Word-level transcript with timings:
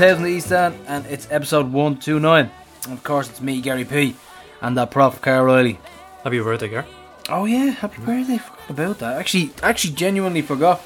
2000 0.00 0.26
East 0.28 0.50
End, 0.50 0.74
and 0.86 1.04
it's 1.04 1.30
episode 1.30 1.70
129. 1.70 2.50
And 2.84 2.92
of 2.94 3.04
course, 3.04 3.28
it's 3.28 3.42
me, 3.42 3.60
Gary 3.60 3.84
P, 3.84 4.16
and 4.62 4.74
that 4.78 4.90
prof, 4.90 5.20
Carol 5.20 5.44
Riley. 5.44 5.78
Happy 6.24 6.40
birthday, 6.40 6.68
Gary. 6.68 6.86
Oh, 7.28 7.44
yeah, 7.44 7.66
happy 7.66 8.00
mm. 8.00 8.06
birthday. 8.06 8.38
Forgot 8.38 8.70
about 8.70 8.98
that. 9.00 9.18
Actually, 9.18 9.50
actually, 9.62 9.92
genuinely 9.92 10.40
forgot. 10.40 10.80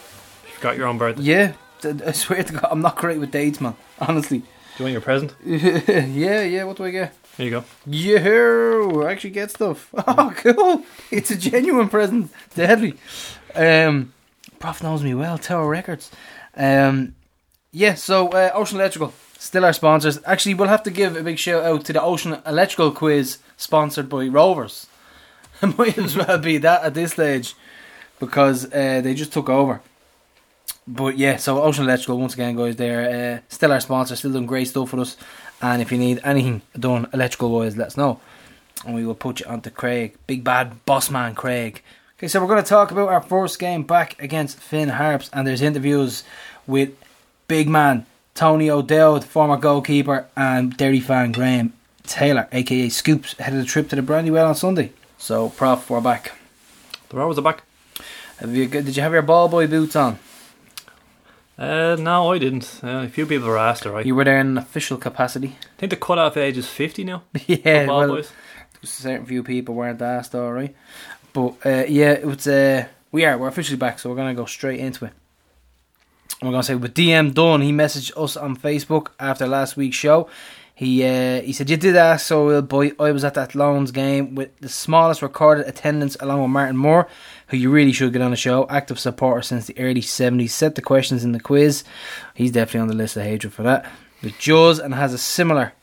You 0.49 0.61
got 0.61 0.77
your 0.77 0.89
own 0.89 0.99
birthday? 0.99 1.23
Yeah. 1.23 1.53
I 1.85 2.11
swear 2.11 2.43
to 2.43 2.53
God, 2.55 2.67
I'm 2.69 2.81
not 2.81 2.97
great 2.97 3.21
with 3.21 3.31
dates, 3.31 3.61
man. 3.61 3.77
Honestly. 4.01 4.39
Do 4.39 4.47
you 4.79 4.85
want 4.87 4.93
your 4.95 5.01
present? 5.01 5.37
yeah, 5.47 6.43
yeah, 6.43 6.65
what 6.65 6.77
do 6.77 6.85
I 6.85 6.91
get? 6.91 7.15
Here 7.37 7.45
you 7.45 7.51
go. 7.53 7.65
Yeah, 7.87 9.07
I 9.07 9.12
actually 9.12 9.31
get 9.31 9.53
stuff. 9.53 9.91
Oh, 9.97 10.03
mm. 10.35 10.37
cool. 10.39 10.83
It's 11.12 11.31
a 11.31 11.37
genuine 11.37 11.89
present. 11.89 12.33
Deadly. 12.56 12.95
Um, 13.55 14.12
prof 14.59 14.83
knows 14.83 15.05
me 15.05 15.15
well, 15.15 15.39
Tower 15.39 15.69
Records. 15.69 16.11
Um, 16.56 17.15
yeah, 17.75 17.94
so 17.94 18.28
uh, 18.28 18.53
Ocean 18.55 18.78
Electrical, 18.78 19.12
still 19.36 19.64
our 19.64 19.72
sponsors. 19.72 20.20
Actually, 20.25 20.55
we'll 20.55 20.69
have 20.69 20.84
to 20.84 20.91
give 20.92 21.17
a 21.17 21.25
big 21.25 21.41
shout 21.41 21.64
out 21.64 21.84
to 21.86 21.92
the 21.92 22.00
Ocean 22.00 22.41
Electrical 22.47 22.92
quiz 22.92 23.39
sponsored 23.56 24.08
by 24.08 24.28
Rovers. 24.28 24.86
Might 25.77 25.98
as 25.98 26.16
well 26.16 26.39
be 26.39 26.58
that 26.58 26.84
at 26.84 26.94
this 26.94 27.12
stage 27.12 27.55
because 28.20 28.66
uh, 28.66 29.00
they 29.03 29.12
just 29.12 29.33
took 29.33 29.48
over. 29.48 29.81
But 30.86 31.19
yeah, 31.19 31.36
so 31.36 31.62
Ocean 31.62 31.84
Electrical, 31.84 32.19
once 32.19 32.34
again, 32.34 32.55
guys, 32.55 32.77
they're 32.77 33.39
uh, 33.39 33.41
still 33.48 33.72
our 33.72 33.81
sponsor, 33.81 34.14
still 34.14 34.31
doing 34.33 34.47
great 34.47 34.69
stuff 34.69 34.91
for 34.91 35.00
us. 35.00 35.16
And 35.61 35.83
if 35.83 35.91
you 35.91 35.98
need 35.98 36.20
anything 36.22 36.62
done 36.78 37.09
electrical 37.12 37.50
wise, 37.50 37.77
let 37.77 37.88
us 37.88 37.97
know. 37.97 38.20
And 38.86 38.94
we 38.94 39.05
will 39.05 39.16
put 39.16 39.41
you 39.41 39.47
onto 39.47 39.70
Craig, 39.70 40.16
big 40.28 40.44
bad 40.44 40.84
boss 40.84 41.11
man 41.11 41.34
Craig. 41.34 41.83
Okay, 42.19 42.28
so 42.28 42.41
we're 42.41 42.47
going 42.47 42.62
to 42.62 42.69
talk 42.69 42.92
about 42.92 43.09
our 43.09 43.20
first 43.20 43.59
game 43.59 43.83
back 43.83 44.22
against 44.22 44.61
Finn 44.61 44.91
Harps, 44.91 45.28
and 45.33 45.44
there's 45.44 45.62
interviews 45.62 46.22
with 46.66 46.92
big 47.48 47.69
man 47.69 48.06
Tony 48.34 48.69
O'Dowd, 48.69 49.25
former 49.25 49.56
goalkeeper, 49.56 50.27
and 50.37 50.77
Derry 50.77 51.00
fan 51.00 51.33
Graham 51.33 51.73
Taylor, 52.03 52.48
aka 52.53 52.89
Scoops, 52.89 53.34
headed 53.39 53.61
a 53.61 53.64
trip 53.64 53.89
to 53.89 53.97
the 53.97 54.03
Brandywell 54.03 54.48
on 54.48 54.55
Sunday. 54.55 54.92
So, 55.19 55.50
Prof, 55.50 55.89
we're 55.89 56.00
back. 56.00 56.33
The 57.09 57.17
Rovers 57.17 57.39
are 57.39 57.42
back. 57.42 57.62
Have 58.39 58.55
you, 58.55 58.67
did 58.67 58.97
you 58.97 59.03
have 59.03 59.12
your 59.12 59.22
ball 59.22 59.48
boy 59.48 59.67
boots 59.67 59.97
on? 59.97 60.19
Uh, 61.56 61.97
no, 61.98 62.33
I 62.33 62.39
didn't. 62.39 62.81
Uh, 62.83 63.05
a 63.05 63.09
few 63.09 63.27
people 63.27 63.47
were 63.47 63.59
asked, 63.59 63.87
alright. 63.87 64.05
You 64.05 64.17
were 64.17 64.25
there 64.25 64.41
in 64.41 64.48
an 64.48 64.59
official 64.59 64.98
capacity. 64.98 65.56
I 65.62 65.78
think 65.78 65.91
the 65.91 65.97
cut-off 65.97 66.37
age 66.37 66.59
is 66.59 66.69
50 66.69 67.05
now. 67.05 67.22
yeah, 67.47 67.87
ball 67.87 68.00
well, 68.00 68.09
boys. 68.17 68.33
a 68.83 68.87
certain 68.87 69.25
few 69.25 69.45
people 69.45 69.77
weren't 69.77 70.03
asked, 70.03 70.34
all 70.34 70.53
right. 70.53 70.75
But 71.33 71.55
uh, 71.65 71.84
yeah, 71.89 72.12
it 72.12 72.27
was. 72.27 72.47
Uh, 72.47 72.87
we 73.12 73.25
are. 73.25 73.39
We're 73.39 73.48
officially 73.48 73.77
back, 73.77 73.98
so 73.98 74.11
we're 74.11 74.17
gonna 74.17 74.34
go 74.34 74.47
straight 74.47 74.81
into 74.81 75.05
it. 75.06 75.12
We're 76.43 76.50
gonna 76.50 76.62
say 76.62 76.75
with 76.75 76.95
DM 76.95 77.33
Dunn. 77.33 77.62
He 77.62 77.72
messaged 77.72 78.12
us 78.17 78.37
on 78.37 78.56
Facebook 78.56 79.09
after 79.19 79.47
last 79.47 79.77
week's 79.77 79.97
show. 79.97 80.28
He 80.75 81.05
uh, 81.05 81.41
he 81.43 81.53
said 81.53 81.71
you 81.71 81.77
did 81.77 81.95
ask, 81.95 82.27
so 82.27 82.49
uh, 82.49 82.61
boy, 82.61 82.93
I 82.99 83.12
was 83.12 83.22
at 83.22 83.34
that 83.34 83.55
Loans 83.55 83.93
game 83.93 84.34
with 84.34 84.59
the 84.59 84.69
smallest 84.69 85.23
recorded 85.23 85.69
attendance, 85.69 86.17
along 86.19 86.43
with 86.43 86.50
Martin 86.50 86.77
Moore, 86.77 87.06
who 87.49 87.56
you 87.56 87.71
really 87.71 87.93
should 87.93 88.12
get 88.12 88.23
on 88.23 88.33
the 88.33 88.37
show. 88.37 88.67
Active 88.69 88.99
supporter 88.99 89.43
since 89.43 89.67
the 89.67 89.78
early 89.78 90.00
seventies. 90.00 90.53
Set 90.53 90.75
the 90.75 90.83
questions 90.83 91.23
in 91.23 91.31
the 91.31 91.39
quiz. 91.39 91.84
He's 92.34 92.50
definitely 92.50 92.81
on 92.81 92.89
the 92.89 92.94
list 92.94 93.17
of 93.17 93.23
hatred 93.23 93.53
for 93.53 93.62
that. 93.62 93.89
With 94.23 94.37
Jaws 94.39 94.81
and 94.81 94.94
has 94.94 95.15
a 95.15 95.19
similar 95.19 95.75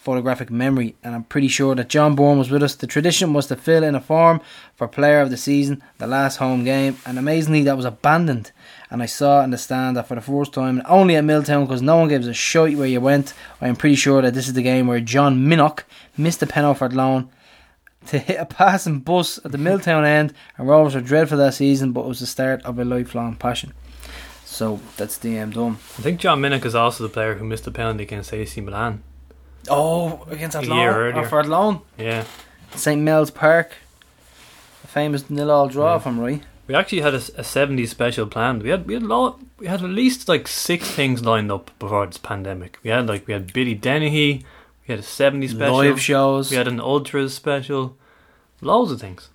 photographic 0.00 0.50
memory, 0.50 0.96
and 1.04 1.14
I'm 1.14 1.24
pretty 1.24 1.48
sure 1.48 1.74
that 1.76 1.88
John 1.88 2.16
Bourne 2.16 2.38
was 2.38 2.50
with 2.50 2.62
us. 2.62 2.74
The 2.74 2.86
tradition 2.86 3.32
was 3.32 3.46
to 3.48 3.56
fill 3.56 3.84
in 3.84 3.94
a 3.94 4.00
form 4.00 4.40
for 4.74 4.88
Player 4.88 5.20
of 5.20 5.30
the 5.30 5.36
Season, 5.36 5.82
the 5.98 6.06
last 6.06 6.38
home 6.38 6.64
game, 6.64 6.96
and 7.06 7.18
amazingly, 7.18 7.62
that 7.64 7.76
was 7.76 7.84
abandoned. 7.84 8.50
And 8.92 9.02
I 9.02 9.06
saw 9.06 9.42
in 9.42 9.50
the 9.50 9.58
stand 9.58 9.96
that 9.96 10.08
for 10.08 10.16
the 10.16 10.20
first 10.20 10.52
time, 10.52 10.78
and 10.78 10.86
only 10.88 11.14
at 11.14 11.22
Milltown, 11.24 11.64
because 11.64 11.80
no 11.80 11.96
one 11.98 12.08
gives 12.08 12.26
a 12.26 12.34
shite 12.34 12.76
where 12.76 12.88
you 12.88 13.00
went. 13.00 13.32
I 13.60 13.68
am 13.68 13.76
pretty 13.76 13.94
sure 13.94 14.20
that 14.22 14.34
this 14.34 14.48
is 14.48 14.54
the 14.54 14.62
game 14.62 14.88
where 14.88 14.98
John 14.98 15.46
Minnock 15.46 15.84
missed 16.16 16.40
the 16.40 16.46
pen 16.48 16.64
off 16.64 16.80
loan 16.82 17.30
to 18.06 18.18
hit 18.18 18.40
a 18.40 18.46
passing 18.46 18.98
bus 18.98 19.38
at 19.44 19.52
the 19.52 19.58
Milltown 19.58 20.04
end, 20.04 20.32
and 20.58 20.66
Rovers 20.66 20.94
were 20.96 21.00
dreadful 21.02 21.38
that 21.38 21.54
season, 21.54 21.92
but 21.92 22.00
it 22.00 22.08
was 22.08 22.18
the 22.20 22.26
start 22.26 22.62
of 22.64 22.78
a 22.80 22.84
lifelong 22.84 23.36
passion. 23.36 23.72
So 24.44 24.80
that's 24.96 25.16
DM 25.18 25.52
done. 25.54 25.74
I 25.98 26.02
think 26.02 26.18
John 26.18 26.40
Minnock 26.40 26.64
is 26.64 26.74
also 26.74 27.04
the 27.04 27.10
player 27.10 27.34
who 27.36 27.44
missed 27.44 27.64
the 27.64 27.70
penalty 27.70 28.02
against 28.02 28.32
AC 28.34 28.60
Milan. 28.60 29.02
Oh, 29.68 30.26
against 30.28 30.56
A 30.56 30.60
Athlone, 30.60 30.78
or 30.88 30.98
earlier. 31.10 31.24
Uh, 31.24 31.28
for 31.28 31.40
Athlone. 31.40 31.80
Yeah. 31.96 32.24
St 32.74 33.00
Mel's 33.00 33.30
Park, 33.30 33.72
a 34.82 34.86
famous 34.88 35.30
nil-all 35.30 35.68
draw 35.68 35.94
Yeah. 35.94 35.98
from 36.00 36.18
right. 36.18 36.42
We 36.70 36.76
actually 36.76 37.00
had 37.00 37.14
a, 37.14 37.16
a 37.16 37.42
70s 37.42 37.88
special 37.88 38.28
planned. 38.28 38.62
We 38.62 38.68
had 38.70 38.86
we 38.86 38.94
had 38.94 39.02
a 39.02 39.06
lot, 39.06 39.40
we 39.58 39.66
had 39.66 39.82
at 39.82 39.90
least 39.90 40.28
like 40.28 40.46
six 40.46 40.88
things 40.88 41.24
lined 41.24 41.50
up 41.50 41.72
before 41.80 42.06
this 42.06 42.16
pandemic. 42.16 42.78
We 42.84 42.90
had 42.90 43.08
like 43.08 43.26
we 43.26 43.32
had 43.32 43.52
Billy 43.52 43.74
Dennehy, 43.74 44.44
we 44.86 44.94
had 44.94 45.00
a 45.00 45.02
70s 45.02 45.50
special, 45.50 45.76
Live 45.78 46.00
shows, 46.00 46.48
we 46.48 46.56
had 46.56 46.68
an 46.68 46.78
ultras 46.78 47.34
special, 47.34 47.96
loads 48.60 48.92
of 48.92 49.00
things. 49.00 49.30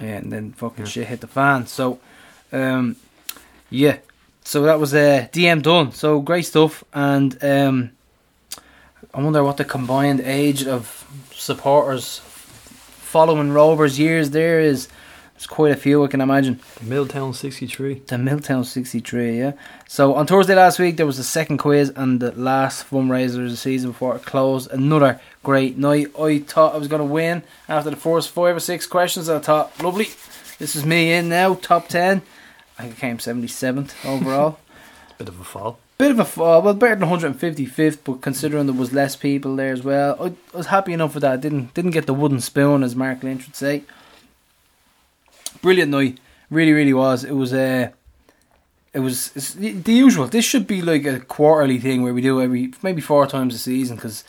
yeah, 0.00 0.18
and 0.18 0.32
then 0.32 0.52
fucking 0.52 0.84
Yeah. 0.84 0.90
shit 0.92 1.08
hit 1.08 1.20
the 1.20 1.26
fan. 1.26 1.66
So, 1.66 1.98
um, 2.52 2.94
yeah, 3.68 3.96
so 4.44 4.62
that 4.62 4.78
was 4.78 4.94
uh, 4.94 5.26
DM 5.32 5.62
done. 5.62 5.90
So 5.90 6.20
great 6.20 6.46
stuff, 6.46 6.84
and 6.94 7.36
um, 7.42 7.90
I 9.12 9.20
wonder 9.20 9.42
what 9.42 9.56
the 9.56 9.64
combined 9.64 10.20
age 10.20 10.64
of 10.64 11.04
supporters 11.32 12.20
following 12.20 13.50
Rovers 13.50 13.98
years 13.98 14.30
there 14.30 14.60
is. 14.60 14.86
There's 15.36 15.46
quite 15.46 15.72
a 15.72 15.76
few, 15.76 16.02
I 16.02 16.06
can 16.06 16.22
imagine. 16.22 16.60
The 16.78 16.86
Milltown 16.86 17.34
63. 17.34 18.04
The 18.06 18.16
Milltown 18.16 18.64
63, 18.64 19.38
yeah. 19.38 19.52
So 19.86 20.14
on 20.14 20.26
Thursday 20.26 20.54
last 20.54 20.78
week, 20.78 20.96
there 20.96 21.04
was 21.04 21.18
the 21.18 21.24
second 21.24 21.58
quiz 21.58 21.92
and 21.94 22.20
the 22.20 22.32
last 22.32 22.88
fundraiser 22.88 23.44
of 23.44 23.50
the 23.50 23.56
season 23.56 23.90
before 23.90 24.16
it 24.16 24.24
closed. 24.24 24.70
Another 24.70 25.20
great 25.42 25.76
night. 25.76 26.18
I 26.18 26.38
thought 26.38 26.74
I 26.74 26.78
was 26.78 26.88
going 26.88 27.00
to 27.00 27.12
win 27.12 27.42
after 27.68 27.90
the 27.90 27.96
first 27.96 28.30
five 28.30 28.56
or 28.56 28.60
six 28.60 28.86
questions. 28.86 29.28
I 29.28 29.38
thought, 29.40 29.82
lovely, 29.82 30.08
this 30.58 30.74
is 30.74 30.86
me 30.86 31.12
in 31.12 31.28
now, 31.28 31.54
top 31.54 31.88
10. 31.88 32.22
I 32.78 32.88
came 32.88 33.18
77th 33.18 33.92
overall. 34.06 34.58
Bit 35.18 35.28
of 35.28 35.38
a 35.38 35.44
fall. 35.44 35.78
Bit 35.98 36.10
of 36.12 36.18
a 36.18 36.24
fall, 36.24 36.62
well, 36.62 36.74
better 36.74 36.96
than 36.96 37.08
155th, 37.08 37.98
but 38.04 38.20
considering 38.20 38.66
there 38.66 38.74
was 38.74 38.92
less 38.92 39.16
people 39.16 39.56
there 39.56 39.72
as 39.72 39.82
well, 39.82 40.16
I, 40.20 40.26
I 40.54 40.56
was 40.56 40.66
happy 40.66 40.92
enough 40.92 41.14
with 41.14 41.22
that. 41.22 41.40
Didn't 41.40 41.72
didn't 41.72 41.92
get 41.92 42.04
the 42.04 42.12
wooden 42.12 42.40
spoon, 42.42 42.82
as 42.82 42.94
Mark 42.94 43.22
Lynch 43.22 43.46
would 43.46 43.56
say. 43.56 43.82
Brilliant 45.66 45.90
night, 45.90 46.20
really, 46.48 46.72
really 46.72 46.92
was. 46.92 47.24
It 47.24 47.32
was 47.34 47.52
uh, 47.52 47.88
it 48.92 49.00
was 49.00 49.32
it's 49.34 49.54
the 49.54 49.72
the 49.72 49.92
usual. 49.92 50.28
This 50.28 50.44
should 50.44 50.64
be 50.68 50.80
like 50.80 51.04
a 51.04 51.18
quarterly 51.18 51.78
thing 51.80 52.02
where 52.02 52.14
we 52.14 52.20
do 52.22 52.40
every 52.40 52.72
maybe 52.82 53.00
four 53.00 53.26
times 53.26 53.52
a 53.52 53.58
season 53.58 53.96
because 53.96 54.22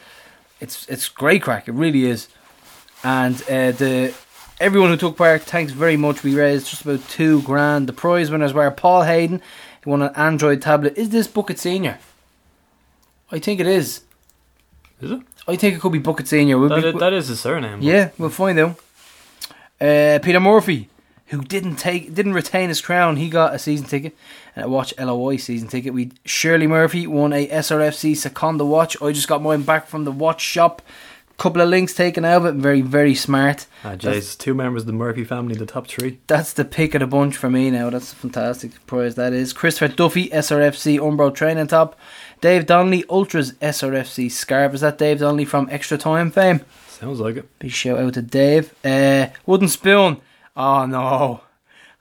it's 0.59 0.87
it's 0.89 1.07
great 1.09 1.43
crack. 1.43 1.67
It 1.67 1.73
really 1.73 2.05
is, 2.05 2.27
and 3.03 3.35
uh, 3.43 3.71
the 3.71 4.15
everyone 4.59 4.89
who 4.89 4.97
took 4.97 5.15
part, 5.15 5.43
thanks 5.43 5.73
very 5.73 5.95
much. 5.95 6.23
We 6.23 6.33
raised 6.33 6.69
just 6.71 6.81
about 6.81 7.07
two 7.07 7.43
grand. 7.43 7.85
The 7.87 7.93
prize 7.93 8.31
winners 8.31 8.53
were 8.53 8.71
Paul 8.71 9.03
Hayden, 9.03 9.39
who 9.83 9.91
won 9.91 10.01
an 10.01 10.15
Android 10.15 10.59
tablet. 10.63 10.97
Is 10.97 11.09
this 11.09 11.27
Bucket 11.27 11.59
Senior? 11.59 11.99
I 13.31 13.37
think 13.37 13.59
it 13.59 13.67
is. 13.67 14.01
Is 15.01 15.11
it? 15.11 15.21
I 15.47 15.55
think 15.55 15.75
it 15.75 15.81
could 15.81 15.91
be 15.91 15.99
Bucket 15.99 16.27
Senior. 16.27 16.57
We'll 16.57 16.69
That, 16.69 16.81
be- 16.81 16.87
is, 16.87 16.95
that 16.95 17.13
is 17.13 17.27
his 17.27 17.39
surname. 17.39 17.83
yeah, 17.83 18.09
we'll 18.17 18.31
find 18.31 18.57
out. 18.57 18.75
Uh, 19.79 20.17
Peter 20.23 20.39
Murphy, 20.39 20.89
who 21.27 21.41
didn't 21.43 21.75
take, 21.75 22.13
didn't 22.13 22.33
retain 22.33 22.69
his 22.69 22.81
crown, 22.81 23.17
he 23.17 23.29
got 23.29 23.53
a 23.53 23.59
season 23.59 23.87
ticket 23.87 24.15
and 24.55 24.65
a 24.65 24.69
Watch 24.69 24.93
LOI 24.97 25.37
season 25.37 25.67
ticket. 25.67 25.93
We 25.93 26.11
Shirley 26.25 26.67
Murphy 26.67 27.05
won 27.07 27.33
a 27.33 27.47
SRFC 27.47 28.13
Sekonda 28.13 28.65
watch. 28.65 29.01
I 29.01 29.11
just 29.11 29.27
got 29.27 29.41
mine 29.41 29.63
back 29.63 29.87
from 29.87 30.05
the 30.05 30.11
watch 30.11 30.41
shop. 30.41 30.81
Couple 31.37 31.61
of 31.61 31.69
links 31.69 31.93
taken 31.93 32.25
out 32.25 32.37
of 32.37 32.45
it. 32.47 32.59
Very, 32.59 32.81
very 32.81 33.13
smart. 33.13 33.67
Ah, 33.83 33.95
jeez, 33.95 34.35
two 34.35 34.55
members 34.55 34.81
of 34.83 34.87
the 34.87 34.93
Murphy 34.93 35.23
family, 35.23 35.53
the 35.53 35.67
top 35.67 35.85
three. 35.85 36.17
That's 36.25 36.51
the 36.51 36.65
pick 36.65 36.95
of 36.95 37.01
the 37.01 37.05
bunch 37.05 37.37
for 37.37 37.47
me 37.47 37.69
now. 37.69 37.91
That's 37.91 38.11
a 38.11 38.15
fantastic 38.15 38.83
prize. 38.87 39.13
That 39.13 39.33
is 39.33 39.53
Christopher 39.53 39.93
Duffy, 39.93 40.29
SRFC 40.29 40.97
Umbro 40.97 41.31
training 41.35 41.67
top. 41.67 41.95
Dave 42.41 42.65
Donnelly, 42.65 43.03
Ultras 43.07 43.51
SRFC 43.53 44.31
scarf. 44.31 44.73
Is 44.73 44.81
that 44.81 44.97
Dave 44.97 45.19
Donnelly 45.19 45.45
from 45.45 45.67
Extra 45.69 45.99
Time 45.99 46.31
fame? 46.31 46.61
Sounds 46.87 47.19
like 47.19 47.35
it. 47.35 47.59
Big 47.59 47.69
shout 47.69 47.99
out 47.99 48.15
to 48.15 48.23
Dave. 48.23 48.73
Uh, 48.83 49.27
Wooden 49.45 49.67
Spoon. 49.67 50.19
Oh 50.57 50.87
no. 50.87 51.41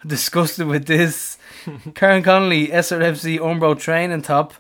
I'm 0.03 0.09
disgusted 0.09 0.67
with 0.67 0.87
this. 0.87 1.37
Karen 1.95 2.23
Connolly, 2.23 2.69
SRFC 2.69 3.39
Umbro 3.39 3.79
training 3.79 4.23
top. 4.23 4.55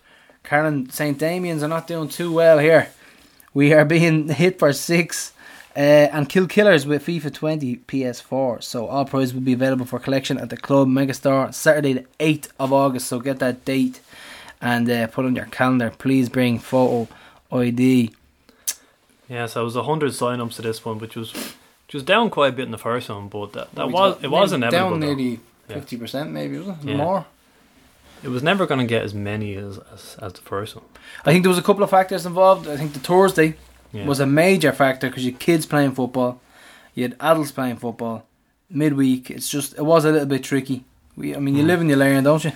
Karen 0.44 0.90
St. 0.90 1.18
Damian's 1.18 1.62
are 1.62 1.68
not 1.68 1.86
doing 1.86 2.08
too 2.08 2.30
well 2.30 2.58
here. 2.58 2.90
We 3.54 3.72
are 3.72 3.84
being 3.96 4.28
hit 4.28 4.58
for 4.58 4.72
six. 4.74 5.32
Uh, 5.74 6.08
and 6.12 6.28
Kill 6.28 6.46
Killers 6.46 6.86
with 6.86 7.04
FIFA 7.06 7.34
20 7.34 7.76
PS4. 7.88 8.62
So 8.62 8.86
all 8.86 9.04
prizes 9.04 9.34
will 9.34 9.42
be 9.42 9.52
available 9.52 9.84
for 9.84 9.98
collection 9.98 10.38
at 10.38 10.48
the 10.48 10.56
Club 10.56 10.88
Megastore 10.88 11.52
Saturday 11.52 11.92
the 11.94 12.06
8th 12.18 12.48
of 12.58 12.72
August. 12.72 13.08
So 13.08 13.20
get 13.20 13.40
that 13.40 13.64
date 13.64 14.00
and 14.60 14.88
uh, 14.88 15.06
put 15.08 15.24
on 15.24 15.36
your 15.36 15.44
calendar. 15.46 15.90
Please 15.90 16.28
bring 16.28 16.58
photo 16.58 17.08
ID. 17.52 18.12
Yeah, 19.28 19.46
so 19.46 19.62
it 19.62 19.64
was 19.64 19.74
hundred 19.74 20.14
sign-ups 20.14 20.56
to 20.56 20.62
this 20.62 20.84
one, 20.84 20.98
which 20.98 21.16
was 21.16 21.34
which 21.86 21.94
was 21.94 22.02
down 22.02 22.30
quite 22.30 22.48
a 22.52 22.56
bit 22.56 22.64
in 22.66 22.70
the 22.72 22.78
first 22.78 23.08
one, 23.08 23.28
but 23.28 23.52
that, 23.52 23.74
that 23.74 23.90
was 23.90 24.18
it 24.22 24.30
was 24.30 24.50
nearly- 24.52 24.66
inevitable. 24.66 24.90
Down 24.90 25.00
though. 25.00 25.06
nearly 25.14 25.40
fifty 25.68 25.96
percent 25.96 26.30
maybe 26.30 26.58
was 26.58 26.68
it 26.68 26.76
Yeah. 26.84 26.96
more? 26.96 27.26
It 28.22 28.28
was 28.28 28.42
never 28.42 28.66
going 28.66 28.80
to 28.80 28.86
get 28.86 29.02
as 29.02 29.14
many 29.14 29.54
as, 29.56 29.78
as 29.92 30.16
as 30.22 30.32
the 30.32 30.40
first 30.40 30.74
one. 30.74 30.84
I 31.24 31.32
think 31.32 31.42
there 31.44 31.50
was 31.50 31.58
a 31.58 31.62
couple 31.62 31.82
of 31.84 31.90
factors 31.90 32.26
involved. 32.26 32.66
I 32.68 32.76
think 32.76 32.92
the 32.92 32.98
Thursday 33.00 33.54
Yeah. 33.92 34.06
was 34.06 34.20
a 34.20 34.26
major 34.26 34.72
factor 34.72 35.08
because 35.08 35.24
you 35.24 35.32
had 35.32 35.40
kids 35.40 35.66
playing 35.66 35.92
football, 35.92 36.40
you 36.94 37.02
had 37.04 37.16
adults 37.20 37.52
playing 37.52 37.76
football. 37.76 38.24
Midweek, 38.70 39.30
it's 39.30 39.48
just 39.48 39.74
it 39.78 39.82
was 39.84 40.04
a 40.04 40.10
little 40.10 40.26
bit 40.26 40.42
tricky. 40.42 40.84
We, 41.16 41.36
I 41.36 41.38
mean, 41.38 41.54
you 41.56 41.62
Mm. 41.64 41.66
live 41.68 41.80
and 41.82 41.90
you 41.90 41.96
learn, 41.96 42.24
don't 42.24 42.44
you? 42.44 42.52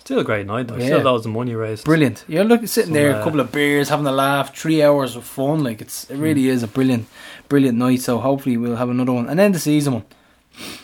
Still 0.00 0.18
a 0.18 0.24
great 0.24 0.46
night 0.46 0.66
though. 0.68 0.76
Yeah. 0.76 0.86
Still 0.86 1.00
loads 1.02 1.24
of 1.24 1.32
money 1.32 1.54
raised. 1.54 1.84
Brilliant. 1.84 2.24
You're 2.28 2.44
looking 2.44 2.66
sitting 2.66 2.88
Some, 2.88 2.94
there, 2.94 3.10
a 3.12 3.20
uh, 3.20 3.24
couple 3.24 3.40
of 3.40 3.50
beers, 3.52 3.88
having 3.88 4.06
a 4.06 4.12
laugh, 4.12 4.54
three 4.54 4.82
hours 4.82 5.16
of 5.16 5.24
fun. 5.24 5.62
Like 5.64 5.80
it's 5.80 6.10
it 6.10 6.16
really 6.16 6.48
is 6.48 6.62
a 6.62 6.66
brilliant, 6.66 7.06
brilliant 7.48 7.78
night. 7.78 8.00
So 8.00 8.18
hopefully 8.18 8.56
we'll 8.56 8.76
have 8.76 8.90
another 8.90 9.12
one, 9.12 9.28
and 9.28 9.38
then 9.38 9.52
the 9.52 9.58
season 9.58 9.92
one. 9.94 10.04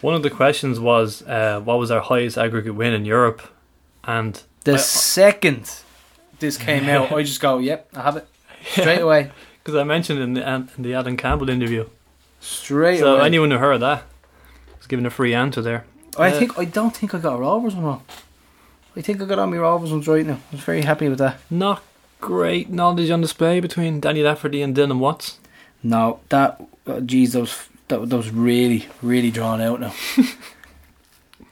One 0.00 0.14
of 0.14 0.22
the 0.22 0.30
questions 0.30 0.80
was, 0.80 1.22
uh, 1.22 1.60
what 1.64 1.78
was 1.78 1.90
our 1.92 2.00
highest 2.00 2.36
aggregate 2.36 2.74
win 2.74 2.92
in 2.92 3.04
Europe? 3.04 3.40
And 4.04 4.42
The 4.64 4.74
I- 4.74 4.76
second 4.78 5.70
this 6.40 6.56
came 6.68 6.88
out, 6.88 7.12
I 7.12 7.22
just 7.22 7.40
go, 7.40 7.58
"Yep, 7.58 7.88
I 7.94 8.02
have 8.02 8.16
it." 8.16 8.26
Straight 8.66 9.00
away, 9.00 9.30
because 9.62 9.76
I 9.76 9.84
mentioned 9.84 10.20
in 10.20 10.34
the, 10.34 10.42
in 10.76 10.82
the 10.82 10.94
Adam 10.94 11.16
Campbell 11.16 11.48
interview, 11.50 11.86
straight 12.40 12.98
so 13.00 13.16
away. 13.16 13.26
anyone 13.26 13.50
who 13.50 13.58
heard 13.58 13.78
that 13.80 14.02
was 14.78 14.86
given 14.86 15.06
a 15.06 15.10
free 15.10 15.34
answer 15.34 15.62
there. 15.62 15.84
I 16.18 16.30
Uh, 16.32 16.38
think 16.38 16.58
I 16.58 16.64
don't 16.64 16.94
think 16.96 17.14
I 17.14 17.18
got 17.18 17.34
a 17.36 17.38
Rovers 17.38 17.74
one 17.74 17.84
wrong. 17.84 18.02
I 18.96 19.02
think 19.02 19.22
I 19.22 19.24
got 19.24 19.38
on 19.38 19.50
my 19.50 19.56
Rovers 19.58 19.92
ones 19.92 20.08
right 20.08 20.26
now. 20.26 20.34
I 20.50 20.56
was 20.56 20.60
very 20.62 20.82
happy 20.82 21.08
with 21.08 21.18
that. 21.18 21.38
Not 21.48 21.82
great 22.20 22.68
knowledge 22.70 23.08
on 23.10 23.20
display 23.20 23.60
between 23.60 24.00
Danny 24.00 24.22
Lafferty 24.22 24.60
and 24.62 24.76
Dylan 24.76 24.98
Watts. 24.98 25.38
No, 25.82 26.20
that 26.28 26.60
uh, 26.86 27.00
geez, 27.00 27.32
that 27.32 27.40
was 27.40 27.68
that, 27.88 28.08
that 28.08 28.16
was 28.16 28.30
really 28.30 28.86
really 29.02 29.30
drawn 29.30 29.60
out 29.60 29.80
now. 29.80 29.94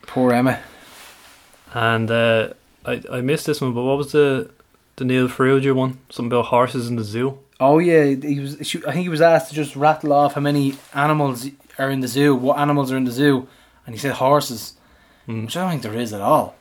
Poor 0.03 0.33
Emma. 0.33 0.61
And 1.75 2.11
uh, 2.11 2.51
I 2.85 3.03
I 3.11 3.21
missed 3.21 3.47
this 3.47 3.61
one, 3.61 3.75
but 3.75 3.83
what 3.85 3.99
was 3.99 4.13
the 4.13 4.51
the 4.97 5.05
Neil 5.05 5.29
Farrugia 5.29 5.75
one? 5.75 5.99
Something 6.11 6.33
about 6.33 6.47
horses 6.47 6.89
in 6.89 6.97
the 6.97 7.05
zoo. 7.05 7.39
Oh 7.61 7.79
yeah, 7.79 8.05
he 8.05 8.41
was. 8.41 8.57
She, 8.63 8.79
I 8.87 8.93
think 8.93 9.03
he 9.03 9.09
was 9.09 9.21
asked 9.21 9.49
to 9.51 9.55
just 9.55 9.77
rattle 9.77 10.13
off 10.13 10.35
how 10.35 10.41
many 10.41 10.75
animals 10.95 11.47
are 11.79 11.91
in 11.91 12.01
the 12.01 12.09
zoo. 12.09 12.35
What 12.35 12.59
animals 12.59 12.93
are 12.93 12.97
in 12.97 13.05
the 13.05 13.11
zoo? 13.13 13.49
And 13.87 13.95
he 13.95 13.99
said 13.99 14.13
horses, 14.13 14.75
Hmm. 15.27 15.45
which 15.47 15.57
I 15.57 15.63
don't 15.63 15.71
think 15.71 15.83
there 15.83 15.97
is 15.97 16.13
at 16.13 16.21
all. 16.21 16.55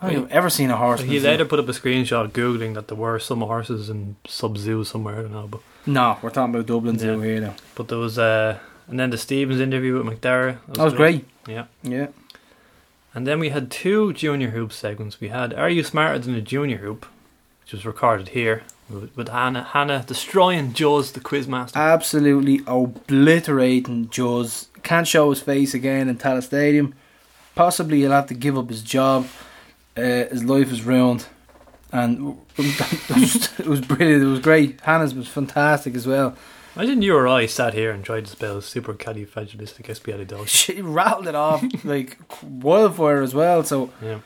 I 0.00 0.06
don't 0.06 0.14
think 0.14 0.26
I've 0.30 0.36
ever 0.36 0.50
seen 0.50 0.70
a 0.70 0.76
horse. 0.76 1.00
He 1.00 1.18
zoo. 1.18 1.26
later 1.26 1.44
put 1.46 1.58
up 1.58 1.68
a 1.68 1.72
screenshot 1.72 2.30
googling 2.30 2.74
that 2.74 2.88
there 2.88 2.96
were 2.96 3.18
some 3.18 3.40
horses 3.40 3.88
in 3.90 4.16
sub 4.26 4.56
zoo 4.58 4.84
somewhere. 4.84 5.18
I 5.18 5.22
don't 5.22 5.32
know, 5.32 5.46
but 5.48 5.60
No, 5.86 6.18
we're 6.22 6.30
talking 6.30 6.54
about 6.54 6.66
Dublin 6.66 6.98
Yeah. 6.98 7.16
here 7.22 7.40
now. 7.40 7.54
but 7.74 7.88
there 7.88 7.98
was 7.98 8.18
uh, 8.18 8.58
and 8.88 8.98
then 8.98 9.10
the 9.10 9.18
Stevens 9.18 9.60
interview 9.60 9.94
with 10.02 10.06
McDara. 10.20 10.58
That 10.68 10.84
was 10.84 10.94
great. 10.94 11.24
Yeah. 11.46 11.66
Yeah. 11.82 12.08
And 13.14 13.26
then 13.26 13.38
we 13.40 13.48
had 13.50 13.70
two 13.70 14.12
junior 14.12 14.50
hoop 14.50 14.72
segments. 14.72 15.20
We 15.20 15.28
had 15.28 15.54
Are 15.54 15.70
You 15.70 15.82
Smarter 15.82 16.18
Than 16.18 16.34
a 16.34 16.40
Junior 16.42 16.76
Hoop, 16.78 17.06
which 17.62 17.72
was 17.72 17.86
recorded 17.86 18.28
here 18.28 18.62
with, 18.90 19.16
with 19.16 19.28
Hannah. 19.28 19.62
Hannah 19.62 20.04
destroying 20.06 20.74
Jaws, 20.74 21.12
the 21.12 21.20
quizmaster. 21.20 21.76
Absolutely 21.76 22.60
obliterating 22.66 24.10
Jaws. 24.10 24.68
Can't 24.82 25.08
show 25.08 25.30
his 25.30 25.40
face 25.40 25.72
again 25.72 26.08
in 26.08 26.16
Tallaght 26.18 26.42
Stadium. 26.44 26.94
Possibly 27.54 28.00
he'll 28.00 28.10
have 28.12 28.26
to 28.26 28.34
give 28.34 28.58
up 28.58 28.68
his 28.68 28.82
job. 28.82 29.26
Uh, 29.96 30.02
his 30.30 30.44
life 30.44 30.70
is 30.70 30.82
ruined. 30.84 31.26
And 31.96 32.36
it 32.58 33.08
was, 33.08 33.58
it 33.58 33.66
was 33.66 33.80
brilliant. 33.80 34.22
It 34.22 34.26
was 34.26 34.40
great. 34.40 34.80
Hannah's 34.82 35.14
was 35.14 35.28
fantastic 35.28 35.94
as 35.94 36.06
well. 36.06 36.36
Imagine 36.74 37.00
you 37.00 37.16
or 37.16 37.26
I 37.26 37.46
sat 37.46 37.72
here 37.72 37.90
and 37.90 38.04
tried 38.04 38.26
to 38.26 38.30
spell 38.30 38.58
supercalifragilisticexpialidocious. 38.58 40.46
She 40.48 40.82
rattled 40.82 41.26
it 41.26 41.34
off 41.34 41.64
like 41.84 42.18
wildfire 42.42 43.22
as 43.22 43.34
well. 43.34 43.64
So 43.64 43.90
Yeah. 44.02 44.20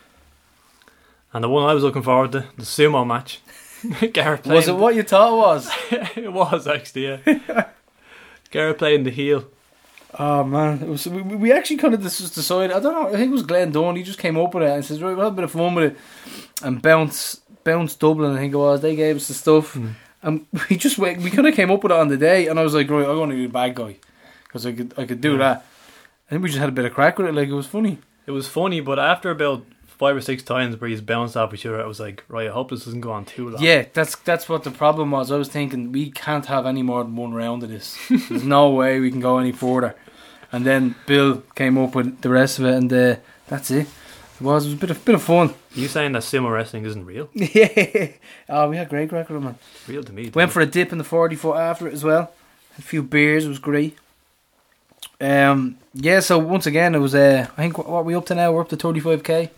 And 1.32 1.44
the 1.44 1.48
one 1.48 1.68
I 1.68 1.74
was 1.74 1.84
looking 1.84 2.02
forward 2.02 2.32
to, 2.32 2.46
the 2.56 2.64
sumo 2.64 3.06
match. 3.06 3.40
Garrett 4.12 4.42
playing 4.42 4.56
was 4.56 4.68
it 4.68 4.76
what 4.76 4.96
you 4.96 5.04
thought 5.04 5.32
it 5.32 5.36
was? 5.36 5.70
it 6.16 6.32
was 6.32 6.66
actually, 6.66 7.06
yeah. 7.06 7.68
Garrett 8.50 8.78
playing 8.78 9.04
the 9.04 9.10
heel. 9.10 9.46
Oh 10.18 10.42
man, 10.42 10.82
it 10.82 10.88
was. 10.88 11.06
We, 11.06 11.22
we 11.22 11.52
actually 11.52 11.76
kind 11.76 11.94
of 11.94 12.02
just 12.02 12.34
decided. 12.34 12.72
I 12.76 12.80
don't 12.80 12.92
know. 12.92 13.08
I 13.08 13.12
think 13.12 13.28
it 13.28 13.32
was 13.32 13.44
Glenn 13.44 13.70
Dunn. 13.70 13.94
He 13.94 14.02
just 14.02 14.18
came 14.18 14.36
up 14.36 14.52
with 14.52 14.64
it 14.64 14.70
and 14.70 14.84
says, 14.84 15.00
"Right, 15.00 15.14
we'll 15.14 15.24
have 15.26 15.34
a 15.34 15.36
bit 15.36 15.44
of 15.44 15.52
fun 15.52 15.74
with 15.76 15.92
it." 15.92 15.96
And 16.64 16.82
bounce, 16.82 17.40
bounce 17.64 17.94
Dublin. 17.94 18.32
I 18.36 18.38
think 18.38 18.52
it 18.54 18.56
was. 18.56 18.80
They 18.80 18.96
gave 18.96 19.16
us 19.16 19.28
the 19.28 19.34
stuff, 19.34 19.74
Mm. 19.74 19.94
and 20.22 20.46
we 20.70 20.76
just 20.76 20.98
went. 20.98 21.22
We 21.22 21.30
kind 21.30 21.46
of 21.48 21.54
came 21.54 21.70
up 21.70 21.82
with 21.82 21.92
it 21.92 21.98
on 21.98 22.08
the 22.08 22.16
day. 22.16 22.46
And 22.48 22.58
I 22.58 22.62
was 22.62 22.74
like, 22.74 22.90
"Right, 22.90 23.06
I 23.06 23.14
want 23.14 23.30
to 23.30 23.36
be 23.36 23.46
the 23.46 23.52
bad 23.52 23.74
guy 23.74 23.96
because 24.44 24.66
I 24.66 24.72
could, 24.72 24.94
I 24.96 25.04
could 25.06 25.20
do 25.20 25.32
Yeah. 25.32 25.38
that." 25.38 25.64
I 26.28 26.30
think 26.30 26.42
we 26.42 26.48
just 26.48 26.60
had 26.60 26.68
a 26.68 26.72
bit 26.72 26.84
of 26.84 26.94
crack 26.94 27.18
with 27.18 27.26
it. 27.26 27.34
Like 27.34 27.48
it 27.48 27.54
was 27.54 27.66
funny. 27.66 27.98
It 28.26 28.30
was 28.32 28.46
funny, 28.46 28.80
but 28.80 28.98
after 28.98 29.30
about 29.30 29.64
five 29.86 30.16
or 30.16 30.20
six 30.20 30.42
times 30.42 30.80
where 30.80 30.88
he's 30.88 31.00
bounced 31.00 31.36
off 31.36 31.52
each 31.52 31.66
other, 31.66 31.82
I 31.82 31.86
was 31.86 31.98
like, 32.00 32.24
right, 32.28 32.46
I 32.48 32.50
hope 32.52 32.70
this 32.70 32.84
doesn't 32.84 33.00
go 33.02 33.10
on 33.12 33.24
too 33.24 33.50
long. 33.50 33.62
Yeah, 33.62 33.84
that's 33.92 34.14
that's 34.16 34.48
what 34.48 34.62
the 34.64 34.70
problem 34.70 35.10
was. 35.10 35.30
I 35.32 35.36
was 35.36 35.48
thinking 35.48 35.92
we 35.92 36.10
can't 36.10 36.46
have 36.46 36.66
any 36.66 36.82
more 36.82 37.02
than 37.04 37.16
one 37.16 37.32
round 37.34 37.62
of 37.64 37.68
this. 37.70 37.98
There's 38.08 38.44
no 38.44 38.70
way 38.80 39.00
we 39.00 39.10
can 39.10 39.20
go 39.20 39.38
any 39.38 39.52
further. 39.52 39.94
And 40.52 40.64
then 40.64 40.94
Bill 41.06 41.42
came 41.54 41.78
up 41.78 41.94
with 41.94 42.22
the 42.22 42.28
rest 42.28 42.58
of 42.58 42.64
it, 42.64 42.74
and 42.74 42.92
uh, 42.92 43.16
that's 43.48 43.70
it. 43.70 43.86
It 44.40 44.44
was, 44.44 44.64
it 44.64 44.68
was 44.68 44.74
a 44.74 44.80
bit 44.80 44.90
of 44.90 45.04
bit 45.04 45.14
of 45.14 45.22
fun. 45.22 45.52
You 45.74 45.86
saying 45.86 46.12
that 46.12 46.22
sumo 46.22 46.50
wrestling 46.50 46.86
isn't 46.86 47.04
real? 47.04 47.28
yeah. 47.34 48.08
Oh, 48.48 48.70
we 48.70 48.78
had 48.78 48.88
great 48.88 49.10
crack 49.10 49.28
man. 49.28 49.58
Real 49.86 50.02
to 50.02 50.12
me. 50.12 50.30
Went 50.34 50.50
for 50.50 50.60
a 50.60 50.66
dip 50.66 50.92
in 50.92 50.98
the 50.98 51.04
40 51.04 51.36
foot 51.36 51.56
after 51.56 51.86
it 51.86 51.92
as 51.92 52.02
well. 52.02 52.32
A 52.78 52.82
few 52.82 53.02
beers, 53.02 53.44
it 53.44 53.48
was 53.48 53.58
great. 53.58 53.98
Um, 55.20 55.76
yeah, 55.92 56.20
so 56.20 56.38
once 56.38 56.64
again, 56.66 56.94
it 56.94 56.98
was, 56.98 57.14
uh, 57.14 57.46
I 57.58 57.62
think, 57.62 57.76
what 57.76 57.86
are 57.88 58.02
we 58.02 58.14
up 58.14 58.24
to 58.26 58.34
now? 58.34 58.52
We're 58.52 58.62
up 58.62 58.70
to 58.70 58.76
35k, 58.78 59.50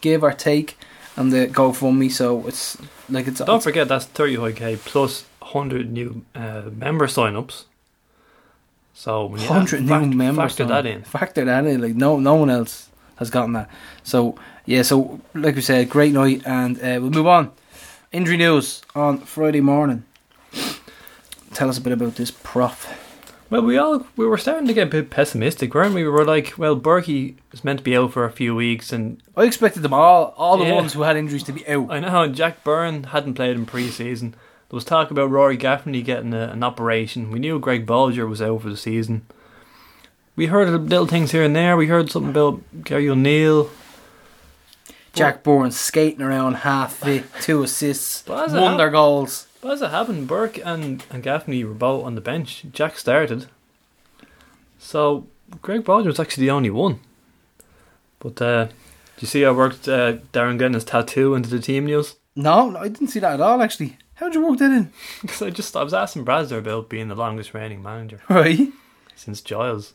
give 0.00 0.22
or 0.24 0.32
take, 0.32 0.78
and 1.16 1.30
the 1.30 1.46
GoFundMe, 1.48 2.10
so 2.10 2.46
it's 2.46 2.78
like 3.10 3.26
it's. 3.26 3.40
Don't 3.40 3.56
it's 3.56 3.64
forget 3.64 3.88
that's 3.88 4.06
35k 4.06 4.78
plus 4.78 5.26
100 5.40 5.92
new 5.92 6.24
uh, 6.34 6.62
member 6.74 7.06
sign-ups. 7.06 7.66
So 8.94 9.26
when 9.26 9.40
100 9.40 9.82
new 9.82 9.88
fact- 9.88 10.14
members. 10.14 10.36
factor 10.52 10.64
that 10.64 10.86
in. 10.86 11.02
Factor 11.02 11.44
that 11.44 11.66
in. 11.66 11.82
Like, 11.82 11.94
no, 11.94 12.18
no 12.18 12.36
one 12.36 12.48
else 12.48 12.89
has 13.20 13.30
gotten 13.30 13.52
that. 13.52 13.70
So, 14.02 14.34
yeah, 14.66 14.82
so, 14.82 15.20
like 15.34 15.54
we 15.54 15.60
said, 15.60 15.88
great 15.88 16.12
night, 16.12 16.42
and 16.44 16.76
uh, 16.78 16.98
we'll 17.00 17.10
move 17.10 17.28
on. 17.28 17.52
Injury 18.10 18.36
news 18.36 18.82
on 18.96 19.18
Friday 19.18 19.60
morning. 19.60 20.02
Tell 21.54 21.68
us 21.68 21.78
a 21.78 21.80
bit 21.80 21.92
about 21.92 22.16
this 22.16 22.30
prof. 22.32 22.88
Well, 23.50 23.62
we 23.62 23.76
all 23.76 24.06
we 24.16 24.26
were 24.26 24.38
starting 24.38 24.68
to 24.68 24.72
get 24.74 24.86
a 24.86 24.90
bit 24.90 25.10
pessimistic, 25.10 25.74
weren't 25.74 25.94
we? 25.94 26.02
We 26.04 26.08
were 26.08 26.24
like, 26.24 26.54
well, 26.56 26.78
Berkey 26.78 27.34
is 27.52 27.64
meant 27.64 27.80
to 27.80 27.84
be 27.84 27.96
out 27.96 28.12
for 28.12 28.24
a 28.24 28.30
few 28.30 28.54
weeks, 28.54 28.92
and 28.92 29.20
I 29.36 29.44
expected 29.44 29.82
them 29.82 29.92
all, 29.92 30.34
all 30.36 30.56
the 30.56 30.64
Yeah. 30.66 30.74
ones 30.74 30.92
who 30.92 31.02
had 31.02 31.16
injuries 31.16 31.42
to 31.44 31.52
be 31.52 31.66
out. 31.68 31.90
I 31.90 31.98
know 32.00 32.22
and 32.22 32.34
Jack 32.34 32.62
Byrne 32.62 33.04
hadn't 33.04 33.34
played 33.34 33.56
in 33.56 33.66
pre-season. 33.66 34.30
There 34.68 34.76
was 34.76 34.84
talk 34.84 35.10
about 35.10 35.30
Rory 35.30 35.56
Gaffney 35.56 36.00
getting 36.02 36.32
a, 36.32 36.48
an 36.48 36.62
operation. 36.62 37.32
We 37.32 37.40
knew 37.40 37.58
Greg 37.58 37.86
Bolger 37.86 38.28
was 38.28 38.40
out 38.40 38.62
for 38.62 38.70
the 38.70 38.76
season. 38.76 39.26
We 40.40 40.46
heard 40.46 40.70
little 40.70 41.04
things 41.06 41.32
here 41.32 41.42
and 41.42 41.54
there. 41.54 41.76
We 41.76 41.88
heard 41.88 42.10
something 42.10 42.30
about 42.30 42.62
Gary 42.82 43.10
O'Neill. 43.10 43.68
Jack 45.12 45.42
Byrne 45.42 45.70
skating 45.70 46.22
around 46.22 46.54
half 46.54 46.94
fit, 46.94 47.24
two 47.42 47.62
assists, 47.62 48.22
But 48.22 48.46
as 48.46 48.54
it 48.54 48.58
wonder 48.62 48.84
hap- 48.84 48.92
goals. 48.92 49.48
But 49.60 49.72
as 49.72 49.82
it 49.82 49.90
happened, 49.90 50.28
Burke 50.28 50.58
and, 50.64 51.04
and 51.10 51.22
Gaffney 51.22 51.62
were 51.62 51.74
both 51.74 52.06
on 52.06 52.14
the 52.14 52.22
bench. 52.22 52.64
Jack 52.72 52.96
started. 52.96 53.48
So 54.78 55.26
Greg 55.60 55.82
Bolger 55.84 56.06
was 56.06 56.18
actually 56.18 56.46
the 56.46 56.52
only 56.52 56.70
one. 56.70 57.00
But 58.18 58.40
uh, 58.40 58.64
do 58.64 58.72
you 59.18 59.28
see 59.28 59.44
I 59.44 59.50
worked 59.50 59.86
uh, 59.88 60.14
Darren 60.32 60.58
getting 60.58 60.72
his 60.72 60.84
tattoo 60.84 61.34
into 61.34 61.50
the 61.50 61.60
team 61.60 61.84
news? 61.84 62.16
No, 62.34 62.70
no, 62.70 62.78
I 62.78 62.88
didn't 62.88 63.08
see 63.08 63.20
that 63.20 63.34
at 63.34 63.40
all. 63.42 63.60
Actually, 63.60 63.98
how'd 64.14 64.32
you 64.34 64.46
work 64.48 64.58
that 64.60 64.70
in? 64.70 64.90
Because 65.20 65.42
I 65.42 65.50
just 65.50 65.76
I 65.76 65.82
was 65.82 65.92
asking 65.92 66.24
Brazzer 66.24 66.56
about 66.56 66.88
being 66.88 67.08
the 67.08 67.14
longest 67.14 67.52
reigning 67.52 67.82
manager 67.82 68.22
Right. 68.26 68.68
since 69.14 69.42
Giles, 69.42 69.92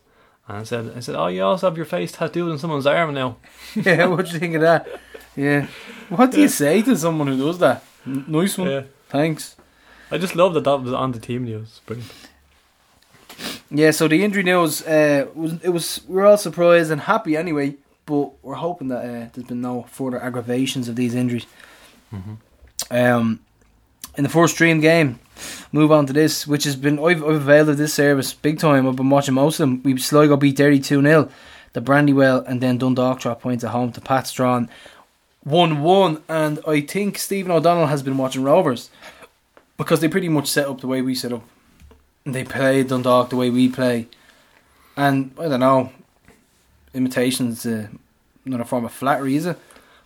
and 0.48 0.58
I 0.58 0.64
said 0.64 0.94
I 0.96 1.00
said, 1.00 1.16
oh, 1.16 1.28
you 1.28 1.44
also 1.44 1.68
have 1.68 1.78
your 1.78 1.86
face 1.86 2.12
tattooed 2.12 2.52
on 2.52 2.60
someone's 2.60 2.86
arm 2.86 3.14
now. 3.14 3.38
yeah, 3.76 4.06
what 4.06 4.26
do 4.26 4.32
you 4.32 4.40
think 4.40 4.56
of 4.56 4.62
that? 4.62 4.88
Yeah. 5.36 5.68
What 6.10 6.32
do 6.32 6.42
you 6.42 6.48
say 6.48 6.82
to 6.84 6.96
someone 6.96 7.28
who 7.28 7.38
does 7.38 7.60
that? 7.60 7.84
Nice 8.06 8.58
one. 8.58 8.70
Yeah, 8.70 8.84
Thanks. 9.10 9.56
I 10.12 10.18
just 10.18 10.36
love 10.36 10.54
that 10.54 10.64
that 10.66 10.82
was 10.82 10.94
on 10.94 11.12
the 11.12 11.20
team 11.20 11.46
news. 11.46 11.82
Brilliant. 11.86 12.12
Yeah, 13.70 13.92
so 13.92 14.08
the 14.08 14.24
injury 14.24 14.44
news 14.44 14.86
uh, 14.86 15.28
was 15.34 15.54
it 15.64 15.70
was 15.70 16.02
we 16.08 16.16
were 16.16 16.26
all 16.26 16.38
surprised 16.38 16.92
and 16.92 17.02
happy 17.02 17.36
anyway, 17.36 17.76
but 18.06 18.32
we're 18.44 18.56
hoping 18.56 18.88
that 18.90 19.00
uh, 19.00 19.30
there's 19.34 19.48
been 19.48 19.62
no 19.62 19.84
further 19.90 20.22
aggravations 20.22 20.88
of 20.88 20.96
these 20.96 21.16
injuries. 21.16 21.46
Um, 22.92 23.42
in 24.18 24.24
the 24.24 24.30
first 24.30 24.54
stream 24.54 24.80
game, 24.80 25.20
Move 25.72 25.92
on 25.92 26.06
to 26.06 26.14
this, 26.14 26.48
which 26.48 26.64
has 26.64 26.76
been 26.76 27.00
I've, 27.00 27.24
I've 27.24 27.36
availed 27.36 27.70
of 27.70 27.78
this 27.78 27.94
service 27.94 28.34
big 28.34 28.60
time. 28.60 28.88
I've 28.88 28.96
been 28.96 29.10
watching 29.10 29.34
most 29.34 29.60
of 29.60 29.70
them. 29.70 29.84
We 29.84 29.98
Sligo 29.98 30.38
beat 30.38 30.56
Derry 30.56 30.80
two 30.80 31.02
0 31.02 31.30
the 31.76 31.82
Brandywell, 31.82 32.44
and 32.48 32.62
then 32.62 32.78
Dundalk 32.78 33.20
drop 33.20 33.42
points 33.42 33.64
at 33.64 33.72
home 33.72 33.92
to 33.92 34.02
Pat 34.02 34.32
drawn 34.34 34.70
one 35.44 35.82
one. 35.82 36.24
And 36.28 36.60
I 36.68 36.82
think 36.82 37.18
Stephen 37.18 37.52
O'Donnell 37.52 37.88
has 37.88 38.02
been 38.02 38.18
watching 38.18 38.44
Rovers 38.44 38.90
because 39.78 40.00
they 40.00 40.08
pretty 40.08 40.30
much 40.30 40.48
set 40.48 40.68
up 40.68 40.82
the 40.82 40.88
way 40.88 41.02
we 41.02 41.14
set 41.14 41.34
up. 41.34 41.44
They 42.26 42.44
play 42.44 42.82
Dundalk 42.84 43.30
the 43.30 43.36
way 43.36 43.50
we 43.52 43.70
play, 43.70 44.08
and 44.98 45.32
I 45.38 45.48
don't 45.48 45.60
know. 45.60 45.92
Imitation's 46.94 47.66
uh, 47.66 47.88
not 48.46 48.62
a 48.62 48.66
form 48.66 48.86
of 48.86 48.94
flattery, 48.94 49.36
is 49.36 49.46
it? 49.46 49.60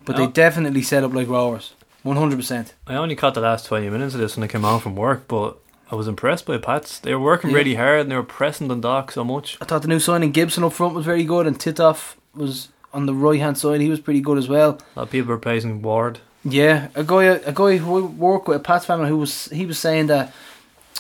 But 0.06 0.18
no. 0.18 0.26
they 0.26 0.32
definitely 0.32 0.82
set 0.82 1.04
up 1.04 1.14
like 1.14 1.28
Rovers. 1.28 1.76
100%. 2.16 2.74
I 2.88 2.96
only 2.96 3.16
caught 3.16 3.34
the 3.34 3.42
last 3.42 3.66
20 3.66 3.90
minutes 3.90 4.14
of 4.14 4.20
this 4.20 4.36
when 4.36 4.44
I 4.44 4.48
came 4.48 4.62
home 4.62 4.80
from 4.80 4.96
work, 4.96 5.28
but 5.28 5.58
I 5.92 5.96
was 5.96 6.08
impressed 6.08 6.46
by 6.46 6.58
Pats. 6.58 7.00
They 7.00 7.14
were 7.14 7.22
working 7.22 7.50
yeah. 7.50 7.58
really 7.58 7.76
hard 7.76 8.02
and 8.02 8.12
they 8.12 8.16
were 8.16 8.24
pressing 8.24 8.68
the 8.68 8.76
Doc 8.76 9.12
so 9.12 9.24
much. 9.24 9.58
I 9.62 9.66
thought 9.66 9.82
the 9.82 9.88
new 9.88 10.00
signing 10.00 10.32
Gibson 10.32 10.64
up 10.64 10.74
front 10.74 10.96
was 10.96 11.06
very 11.06 11.24
good 11.24 11.48
and 11.48 11.58
Titoff 11.58 12.16
was 12.36 12.70
on 12.94 13.06
the 13.06 13.14
right 13.14 13.40
hand 13.40 13.58
side. 13.58 13.82
He 13.82 13.90
was 13.90 14.00
pretty 14.00 14.22
good 14.22 14.38
as 14.38 14.48
well. 14.48 14.80
A 14.96 15.00
lot 15.00 15.04
of 15.04 15.10
people 15.12 15.30
were 15.30 15.38
praising 15.38 15.82
Ward. 15.82 16.20
Yeah, 16.44 16.88
a 16.96 17.04
guy, 17.04 17.24
a 17.24 17.52
guy 17.52 17.78
who 17.78 18.06
worked 18.06 18.48
with 18.48 18.58
a 18.58 18.60
Pats 18.62 18.86
family 18.86 19.10
who 19.10 19.18
was 19.18 19.46
he 19.46 19.66
was 19.66 19.78
saying 19.78 20.08
that 20.08 20.34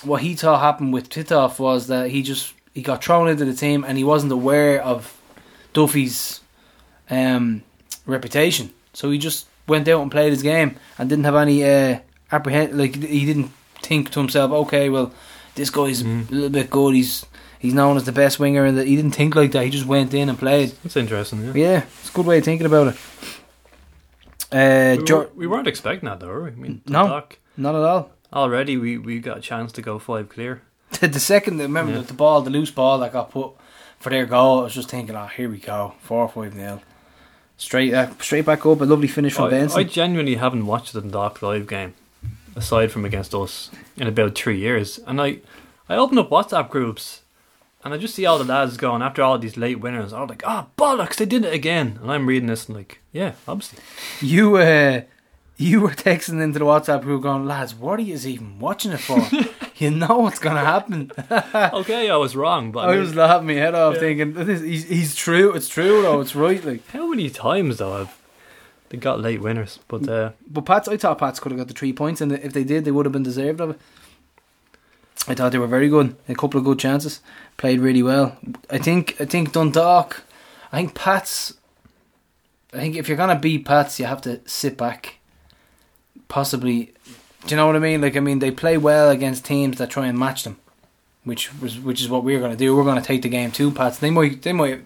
what 0.03 0.21
he 0.21 0.35
thought 0.35 0.59
happened 0.59 0.91
with 0.91 1.09
Titoff 1.09 1.59
was 1.59 1.87
that 1.87 2.09
he 2.09 2.21
just 2.21 2.53
he 2.73 2.81
got 2.81 3.03
thrown 3.03 3.29
into 3.29 3.45
the 3.45 3.53
team 3.53 3.83
and 3.83 3.97
he 3.97 4.03
wasn't 4.03 4.31
aware 4.31 4.81
of 4.81 5.17
Duffy's 5.73 6.41
um, 7.09 7.63
reputation. 8.05 8.71
So 8.93 9.11
he 9.11 9.17
just 9.17 9.47
went 9.69 9.87
out 9.87 10.01
and 10.01 10.11
played 10.11 10.31
his 10.31 10.41
game 10.43 10.75
and 10.97 11.09
didn't 11.09 11.25
have 11.25 11.35
any 11.35 11.63
uh, 11.63 11.99
apprehend 12.31 12.77
like 12.77 12.95
he 12.95 13.25
didn't 13.25 13.51
think 13.81 14.09
to 14.11 14.19
himself, 14.19 14.51
okay, 14.51 14.89
well 14.89 15.13
this 15.55 15.69
guy's 15.69 16.03
Mm. 16.03 16.29
a 16.29 16.33
little 16.33 16.49
bit 16.49 16.69
good. 16.69 16.95
He's 16.95 17.25
he's 17.59 17.73
known 17.73 17.97
as 17.97 18.03
the 18.05 18.11
best 18.11 18.39
winger, 18.39 18.65
and 18.65 18.79
he 18.79 18.95
didn't 18.95 19.15
think 19.15 19.35
like 19.35 19.51
that. 19.51 19.63
He 19.65 19.69
just 19.69 19.85
went 19.85 20.13
in 20.13 20.29
and 20.29 20.37
played. 20.39 20.71
That's 20.83 20.95
interesting, 20.97 21.43
yeah. 21.45 21.51
Yeah, 21.53 21.83
it's 21.99 22.09
a 22.09 22.13
good 22.13 22.25
way 22.25 22.37
of 22.37 22.43
thinking 22.45 22.65
about 22.67 22.87
it. 22.93 22.97
Uh, 24.51 24.97
We, 25.05 25.13
were, 25.13 25.29
we 25.35 25.47
weren't 25.47 25.67
expecting 25.67 26.07
that, 26.09 26.19
though, 26.19 26.27
were 26.27 26.43
we? 26.43 26.49
I 26.51 26.55
mean, 26.55 26.81
No. 26.87 27.01
Dundalk, 27.03 27.37
not 27.57 27.75
at 27.75 27.81
all. 27.81 28.11
already 28.33 28.77
we, 28.77 28.97
we 28.97 29.19
got 29.19 29.37
a 29.37 29.41
chance 29.41 29.71
to 29.73 29.81
go 29.81 29.99
five 29.99 30.29
clear. 30.29 30.61
the, 31.01 31.19
second, 31.19 31.59
remember 31.59 31.91
Yeah. 31.91 31.97
the, 31.99 32.07
the 32.07 32.13
ball, 32.13 32.41
the 32.41 32.49
loose 32.49 32.71
ball 32.71 32.99
that 32.99 33.13
got 33.13 33.31
put 33.31 33.51
for 33.99 34.09
their 34.09 34.25
goal, 34.25 34.61
I 34.61 34.63
was 34.63 34.73
just 34.73 34.89
thinking, 34.89 35.15
oh, 35.15 35.27
here 35.27 35.49
we 35.49 35.57
go, 35.59 35.93
four 36.01 36.21
or 36.23 36.29
five 36.29 36.55
nil, 36.55 36.81
straight 37.59 37.93
uh, 37.93 38.09
straight 38.19 38.45
back 38.45 38.65
up, 38.65 38.81
a 38.81 38.85
lovely 38.85 39.07
finish 39.07 39.33
from 39.33 39.45
I, 39.45 39.49
Benson. 39.51 39.79
I 39.79 39.83
genuinely 39.83 40.35
haven't 40.35 40.65
watched 40.65 40.93
the 40.93 41.01
Dundalk 41.01 41.43
live 41.43 41.67
game, 41.67 41.93
aside 42.55 42.91
from 42.91 43.05
against 43.05 43.35
us, 43.35 43.69
in 43.97 44.07
about 44.07 44.33
three 44.33 44.57
years. 44.57 44.99
And 45.05 45.21
I, 45.21 45.39
I 45.87 45.95
open 45.95 46.17
up 46.17 46.31
WhatsApp 46.31 46.69
groups, 46.69 47.21
and 47.83 47.93
I 47.93 47.97
just 47.97 48.15
see 48.15 48.25
all 48.25 48.39
the 48.39 48.43
lads 48.43 48.77
going 48.77 49.03
after 49.03 49.21
all 49.21 49.37
these 49.37 49.57
late 49.57 49.79
winners. 49.79 50.11
I'm 50.11 50.27
like, 50.27 50.43
oh 50.45 50.67
bollocks, 50.77 51.17
they 51.17 51.25
did 51.25 51.45
it 51.45 51.53
again. 51.53 51.99
And 52.01 52.11
I'm 52.11 52.25
reading 52.25 52.47
this 52.47 52.67
and 52.67 52.77
like, 52.77 53.01
yeah, 53.11 53.33
obviously. 53.47 53.79
you 54.21 54.55
uh, 54.55 55.01
you 55.61 55.81
were 55.81 55.91
texting 55.91 56.41
into 56.41 56.57
the 56.57 56.63
WhatsApp 56.65 57.01
group, 57.01 57.23
going, 57.23 57.45
lads, 57.45 57.75
what 57.75 57.99
are 57.99 58.01
you 58.01 58.15
even 58.15 58.59
watching 58.59 58.93
it 58.93 58.99
for? 59.01 59.19
you 59.75 59.91
know 59.91 60.19
what's 60.19 60.39
gonna 60.39 60.61
happen. 60.63 61.11
okay, 61.53 62.09
I 62.09 62.15
was 62.15 62.33
wrong, 62.35 62.71
but 62.71 62.79
I 62.87 62.87
I 62.87 62.91
mean, 62.91 62.99
was 63.01 63.13
laughing 63.15 63.47
my 63.47 63.53
head 63.53 63.75
off, 63.75 63.95
Yeah. 63.95 63.99
thinking, 63.99 64.33
this, 64.33 64.61
he's, 64.61 64.87
he's 64.87 65.15
true. 65.15 65.51
It's 65.53 65.67
true 65.67 66.01
though. 66.01 66.21
It's 66.21 66.33
right. 66.33 66.63
Like, 66.63 66.87
how 66.91 67.07
many 67.07 67.29
times 67.29 67.77
though 67.77 67.97
have 67.97 68.17
they 68.87 68.97
got 68.97 69.19
late 69.19 69.41
winners? 69.41 69.79
But 69.89 70.07
uh, 70.07 70.31
but 70.49 70.65
Pats, 70.65 70.87
I 70.87 70.95
thought 70.95 71.19
Pats 71.19 71.41
could 71.41 71.51
have 71.51 71.59
got 71.59 71.67
the 71.67 71.73
three 71.73 71.91
points, 71.93 72.21
and 72.21 72.31
if 72.31 72.53
they 72.53 72.63
did, 72.63 72.85
they 72.85 72.91
would 72.91 73.05
have 73.05 73.13
been 73.13 73.23
deserved 73.23 73.59
of 73.59 73.71
it. 73.71 73.79
I 75.27 75.35
thought 75.35 75.51
they 75.51 75.59
were 75.59 75.67
very 75.67 75.89
good. 75.89 76.15
A 76.29 76.35
couple 76.35 76.57
of 76.57 76.63
good 76.63 76.79
chances. 76.79 77.19
Played 77.57 77.81
really 77.81 78.01
well. 78.01 78.37
I 78.69 78.77
think. 78.77 79.17
I 79.19 79.25
think 79.25 79.51
Dundalk. 79.51 80.23
I 80.71 80.77
think 80.77 80.95
Pats. 80.95 81.55
I 82.73 82.77
think 82.77 82.95
if 82.95 83.09
you're 83.09 83.17
gonna 83.17 83.37
beat 83.37 83.65
Pats, 83.65 83.99
you 83.99 84.05
have 84.05 84.21
to 84.21 84.39
sit 84.47 84.77
back. 84.77 85.18
Possibly, 86.29 86.93
do 87.45 87.49
you 87.49 87.57
know 87.57 87.67
what 87.67 87.75
I 87.75 87.79
mean? 87.79 87.99
Like 88.01 88.15
I 88.15 88.21
mean, 88.21 88.39
they 88.39 88.51
play 88.51 88.77
well 88.77 89.09
against 89.09 89.43
teams 89.45 89.77
that 89.79 89.89
try 89.89 90.07
and 90.07 90.17
match 90.17 90.43
them, 90.43 90.57
which 91.25 91.53
was 91.59 91.77
which 91.77 92.01
is 92.01 92.07
what 92.07 92.23
we're 92.23 92.39
gonna 92.39 92.55
do. 92.55 92.75
We're 92.75 92.85
gonna 92.85 93.01
take 93.01 93.23
the 93.23 93.29
game 93.29 93.51
to 93.53 93.71
Pats. 93.71 93.97
They 93.99 94.11
might 94.11 94.41
they 94.43 94.53
might 94.53 94.81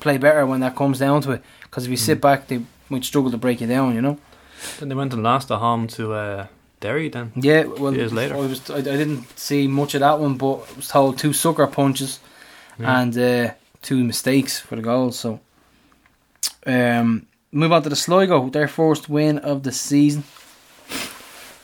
play 0.00 0.18
better 0.18 0.44
when 0.46 0.60
that 0.60 0.74
comes 0.74 0.98
down 0.98 1.22
to 1.22 1.32
it. 1.32 1.42
Because 1.62 1.84
if 1.84 1.90
you 1.90 1.96
sit 1.98 2.20
back, 2.20 2.48
they 2.48 2.62
might 2.88 3.04
struggle 3.04 3.30
to 3.30 3.36
break 3.38 3.60
you 3.60 3.66
down. 3.68 3.94
You 3.94 4.00
know. 4.02 4.18
then 4.80 4.88
they 4.88 4.94
went 4.96 5.12
and 5.12 5.22
lost 5.22 5.50
at 5.50 5.58
home 5.58 5.86
to 5.88 6.12
uh, 6.14 6.46
Derry. 6.80 7.10
Then 7.10 7.32
Yeah, 7.36 7.64
well, 7.64 7.94
Years 7.94 8.12
later. 8.12 8.34
I 8.34 8.38
was 8.38 8.70
I, 8.70 8.76
I 8.78 8.80
didn't 8.80 9.38
see 9.38 9.68
much 9.68 9.94
of 9.94 10.00
that 10.00 10.18
one, 10.18 10.36
but 10.38 10.66
I 10.72 10.76
was 10.76 10.88
told 10.88 11.18
two 11.18 11.32
sucker 11.34 11.66
punches 11.66 12.20
Yeah. 12.78 13.00
and 13.02 13.18
uh, 13.18 13.52
two 13.82 14.02
mistakes 14.02 14.58
for 14.58 14.76
the 14.76 14.82
goals. 14.82 15.18
So, 15.18 15.40
um, 16.66 17.26
move 17.52 17.72
on 17.72 17.82
to 17.82 17.88
the 17.90 17.96
Sligo, 17.96 18.48
their 18.48 18.68
first 18.68 19.08
win 19.10 19.38
of 19.38 19.62
the 19.62 19.72
season. 19.72 20.24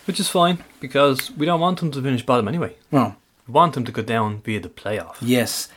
Which 0.07 0.19
is 0.21 0.29
fine 0.29 0.65
because 0.81 1.31
we 1.33 1.47
don't 1.47 1.61
want 1.61 1.79
them 1.81 1.91
to 1.93 2.03
finish 2.03 2.25
bottom 2.25 2.49
anyway. 2.49 2.75
Well, 2.91 3.17
We 3.47 3.53
want 3.53 3.75
them 3.75 3.85
to 3.85 3.93
go 3.93 4.03
down 4.03 4.41
via 4.43 4.61
the 4.61 4.69
playoff. 4.69 5.17
yes, 5.21 5.69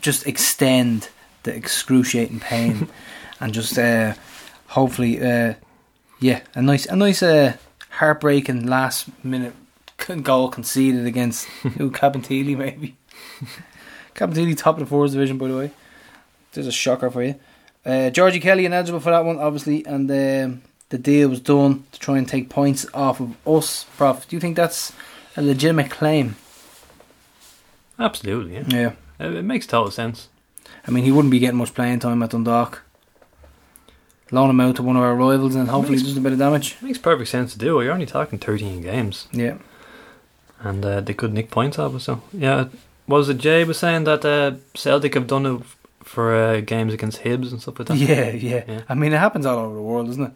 just 0.00 0.26
extend 0.26 1.08
the 1.42 1.54
excruciating 1.54 2.40
pain, 2.40 2.88
and 3.40 3.52
just 3.54 3.78
uh, 3.78 4.14
hopefully, 4.68 5.20
uh, 5.20 5.54
yeah, 6.20 6.40
a 6.54 6.62
nice, 6.62 6.86
a 6.86 6.96
nice, 6.96 7.22
uh, 7.22 7.56
heartbreaking 7.90 8.66
last 8.66 9.08
minute 9.24 9.54
goal 10.22 10.48
conceded 10.50 11.06
against 11.06 11.44
who 11.78 11.90
Cabinteely 11.90 12.56
maybe. 12.56 12.96
Cabinteely 14.14 14.56
top 14.56 14.76
of 14.76 14.80
the 14.80 14.86
fourth 14.86 15.12
division, 15.12 15.38
by 15.38 15.48
the 15.48 15.56
way. 15.56 15.70
There's 16.52 16.66
a 16.66 16.72
shocker 16.72 17.10
for 17.10 17.22
you. 17.22 17.34
Uh, 17.84 18.10
Georgie 18.10 18.40
Kelly 18.40 18.64
ineligible 18.66 19.00
for 19.00 19.10
that 19.10 19.24
one, 19.24 19.38
obviously, 19.38 19.84
and 19.84 20.10
um, 20.10 20.62
the 20.90 20.98
deal 20.98 21.28
was 21.28 21.40
done 21.40 21.84
to 21.92 21.98
try 21.98 22.18
and 22.18 22.28
take 22.28 22.48
points 22.48 22.86
off 22.94 23.20
of 23.20 23.36
us. 23.46 23.84
Prof, 23.96 24.26
do 24.28 24.36
you 24.36 24.40
think 24.40 24.56
that's 24.56 24.92
a 25.36 25.42
legitimate 25.42 25.90
claim? 25.90 26.36
Absolutely, 27.98 28.54
yeah. 28.54 28.64
Yeah. 28.68 28.92
Uh, 29.20 29.30
It 29.32 29.42
makes 29.44 29.66
total 29.66 29.90
sense. 29.90 30.28
I 30.86 30.90
mean, 30.90 31.04
he 31.04 31.10
wouldn't 31.12 31.30
be 31.32 31.38
getting 31.38 31.58
much 31.58 31.74
playing 31.74 32.00
time 32.00 32.22
at 32.22 32.30
Dundalk. 32.30 32.82
Loan 34.30 34.50
him 34.50 34.60
out 34.60 34.76
to 34.76 34.82
one 34.82 34.96
of 34.96 35.02
our 35.02 35.14
rivals 35.14 35.54
and 35.54 35.68
hopefully 35.68 35.98
he 35.98 36.04
does 36.04 36.16
a 36.16 36.20
bit 36.20 36.32
of 36.32 36.38
damage. 36.38 36.72
It 36.80 36.82
makes 36.82 36.98
perfect 36.98 37.30
sense 37.30 37.52
to 37.52 37.58
do. 37.58 37.80
You're 37.80 37.92
only 37.92 38.06
talking 38.06 38.38
13 38.38 38.82
games, 38.82 39.28
Yeah. 39.32 39.58
and 40.60 40.84
uh, 40.84 41.00
they 41.00 41.14
could 41.14 41.32
nick 41.32 41.50
points 41.50 41.78
off 41.78 41.94
us. 41.94 42.04
So 42.04 42.22
yeah, 42.32 42.66
was 43.06 43.28
it 43.28 43.38
Jay 43.38 43.62
was 43.64 43.78
saying 43.78 44.02
that 44.04 44.24
uh, 44.24 44.56
Celtic 44.74 45.14
have 45.14 45.28
done 45.28 45.46
it 45.46 45.62
for 46.02 46.34
uh, 46.34 46.60
games 46.60 46.92
against 46.92 47.22
Hibs 47.22 47.52
and 47.52 47.62
stuff 47.62 47.78
like 47.78 47.88
that. 47.88 47.96
Yeah, 47.98 48.30
yeah, 48.30 48.64
Yeah. 48.66 48.82
I 48.88 48.94
mean, 48.94 49.12
it 49.12 49.18
happens 49.18 49.46
all 49.46 49.58
over 49.58 49.74
the 49.76 49.82
world, 49.82 50.06
doesn't 50.06 50.24
it? 50.24 50.32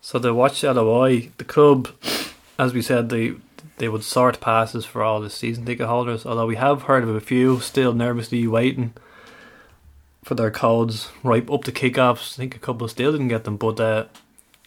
So 0.00 0.18
the 0.18 0.32
Watch 0.34 0.62
LOI, 0.62 1.30
the 1.38 1.44
club, 1.44 1.88
as 2.58 2.72
we 2.72 2.82
said, 2.82 3.08
they 3.08 3.34
they 3.78 3.88
would 3.88 4.02
sort 4.04 4.40
passes 4.40 4.84
for 4.84 5.02
all 5.02 5.20
the 5.20 5.30
season 5.30 5.64
ticket 5.64 5.86
holders. 5.86 6.26
Although 6.26 6.46
we 6.46 6.56
have 6.56 6.82
heard 6.82 7.04
of 7.04 7.10
a 7.10 7.20
few 7.20 7.60
still 7.60 7.92
nervously 7.92 8.46
waiting 8.46 8.92
for 10.24 10.34
their 10.34 10.50
codes 10.50 11.10
right 11.22 11.48
up 11.50 11.64
to 11.64 11.72
kickoffs. 11.72 12.34
I 12.34 12.36
think 12.38 12.56
a 12.56 12.58
couple 12.58 12.86
still 12.88 13.12
didn't 13.12 13.28
get 13.28 13.44
them, 13.44 13.56
but 13.56 13.80
uh, 13.80 14.04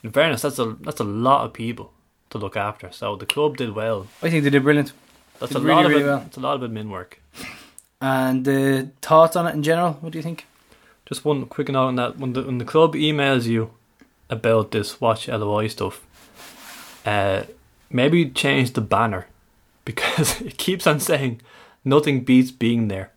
in 0.04 0.12
fairness, 0.12 0.42
that's 0.42 0.60
a 0.60 0.78
that's 0.82 1.00
a 1.00 1.06
lot 1.06 1.46
of 1.46 1.54
people 1.54 1.92
to 2.30 2.38
look 2.38 2.56
after. 2.58 2.92
So 2.92 3.16
the 3.16 3.26
club 3.26 3.58
did 3.58 3.76
well. 3.76 4.08
I 4.22 4.30
think 4.30 4.44
they 4.44 4.50
did 4.50 4.64
brilliant. 4.64 4.94
That's 5.40 5.54
Did 5.54 5.62
a 5.64 5.66
really, 5.66 5.76
lot 5.76 5.86
of 5.86 5.92
really 5.92 6.04
it. 6.04 6.08
well. 6.08 6.24
It's 6.28 6.38
a 6.38 6.40
lot 6.40 6.62
of 6.62 6.70
admin 6.70 6.90
work. 6.90 7.20
And 8.00 8.48
uh, 8.48 8.84
thoughts 9.02 9.36
on 9.36 9.48
it 9.48 9.56
in 9.56 9.64
general? 9.64 9.94
What 10.02 10.12
do 10.12 10.20
you 10.20 10.24
think? 10.24 10.46
Just 11.06 11.26
one 11.26 11.46
quick 11.48 11.68
note 11.70 11.88
on 11.88 11.96
that: 11.96 12.18
when 12.18 12.34
the 12.34 12.44
when 12.44 12.58
the 12.60 12.66
club 12.66 12.94
emails 12.94 13.46
you 13.46 13.72
about 14.32 14.72
this 14.72 15.00
watch 15.00 15.28
LOI 15.28 15.68
stuff, 15.68 16.02
uh, 17.06 17.44
maybe 17.90 18.30
change 18.30 18.74
the 18.74 18.82
banner 18.82 19.28
because 19.86 20.42
it 20.42 20.58
keeps 20.58 20.88
on 20.88 21.00
saying 21.00 21.42
nothing 21.86 22.24
beats 22.24 22.50
being 22.52 22.88
there. 22.88 23.12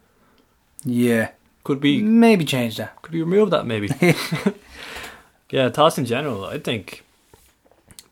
Yeah, 0.84 1.30
Could 1.64 1.80
be 1.80 2.02
maybe 2.02 2.44
change 2.44 2.76
that. 2.76 3.00
could 3.00 3.14
we 3.14 3.22
remove 3.22 3.50
that 3.50 3.64
maybe? 3.66 3.88
yeah, 5.50 5.70
thoughts 5.70 5.96
in 5.98 6.04
general. 6.04 6.44
I 6.44 6.58
think 6.58 7.04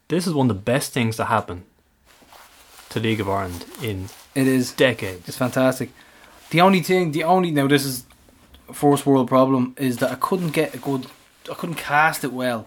this 0.09 0.27
is 0.27 0.33
one 0.33 0.49
of 0.51 0.57
the 0.57 0.63
best 0.63 0.93
things 0.93 1.17
to 1.17 1.25
happen 1.27 1.65
to 2.91 3.01
League 3.01 3.21
of 3.21 3.29
Ireland 3.29 3.65
in 3.83 4.09
It 4.35 4.47
is. 4.47 4.73
decades. 4.73 5.29
It's 5.29 5.37
fantastic. 5.39 5.91
The 6.51 6.61
only 6.61 6.81
thing, 6.83 7.13
the 7.13 7.25
only 7.25 7.51
now 7.51 7.67
this 7.67 7.85
is 7.85 8.05
first 8.73 9.05
world 9.07 9.29
problem 9.29 9.75
is 9.79 9.97
that 9.99 10.11
I 10.11 10.15
couldn't 10.17 10.51
get 10.51 10.75
a 10.75 10.79
good, 10.79 11.07
I 11.51 11.55
couldn't 11.55 11.77
cast 11.77 12.25
it 12.25 12.33
well. 12.33 12.67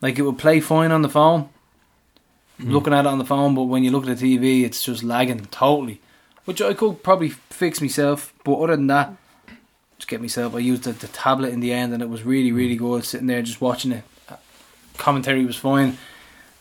Like 0.00 0.18
it 0.18 0.22
would 0.22 0.38
play 0.38 0.60
fine 0.60 0.92
on 0.92 1.02
the 1.02 1.08
phone, 1.08 1.48
Mm. 2.60 2.72
looking 2.72 2.92
at 2.92 3.00
it 3.04 3.06
on 3.08 3.18
the 3.18 3.24
phone, 3.24 3.54
but 3.54 3.64
when 3.64 3.84
you 3.84 3.90
look 3.92 4.06
at 4.08 4.18
the 4.18 4.36
TV, 4.38 4.64
it's 4.64 4.82
just 4.82 5.02
lagging 5.04 5.46
totally. 5.46 6.00
Which 6.44 6.60
I 6.60 6.74
could 6.74 7.02
probably 7.04 7.28
fix 7.50 7.80
myself, 7.80 8.32
but 8.44 8.54
other 8.58 8.74
than 8.76 8.86
that, 8.88 9.12
just 9.98 10.08
get 10.08 10.20
myself. 10.20 10.54
I 10.54 10.58
used 10.58 10.82
the, 10.84 10.92
the 10.92 11.06
tablet 11.08 11.52
in 11.52 11.60
the 11.60 11.72
end, 11.72 11.92
and 11.92 12.02
it 12.02 12.08
was 12.08 12.22
really, 12.24 12.50
really 12.52 12.74
good. 12.76 13.04
Sitting 13.04 13.26
there 13.28 13.42
just 13.42 13.60
watching 13.60 13.92
it, 13.92 14.02
commentary 14.96 15.44
was 15.44 15.56
fine. 15.56 15.98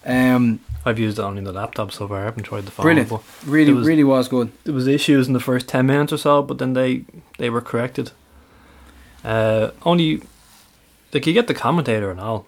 Um, 0.06 0.60
I've 0.86 1.00
used 1.00 1.18
it 1.20 1.22
only 1.24 1.40
on 1.40 1.44
the 1.46 1.52
laptop 1.52 1.92
so 1.92 2.08
far. 2.08 2.22
I 2.22 2.26
haven't 2.26 2.44
tried 2.44 2.66
the 2.66 2.72
phone. 2.72 2.84
brilliant, 2.84 3.12
really, 3.46 3.74
was- 3.74 3.88
really 3.88 4.04
was 4.04 4.28
good. 4.28 4.52
there 4.66 4.74
was 4.74 4.88
issues 4.88 5.28
in 5.28 5.34
the 5.34 5.40
first 5.40 5.68
ten 5.68 5.86
minutes 5.88 6.14
or 6.14 6.18
so, 6.18 6.42
but 6.44 6.58
then 6.60 6.74
they 6.74 7.06
they 7.40 7.50
were 7.50 7.62
corrected. 7.62 8.12
Uh, 9.24 9.72
only 9.84 10.22
like 11.14 11.26
you 11.26 11.34
get 11.34 11.48
the 11.48 11.54
commentator 11.54 12.12
and 12.12 12.20
all. 12.20 12.46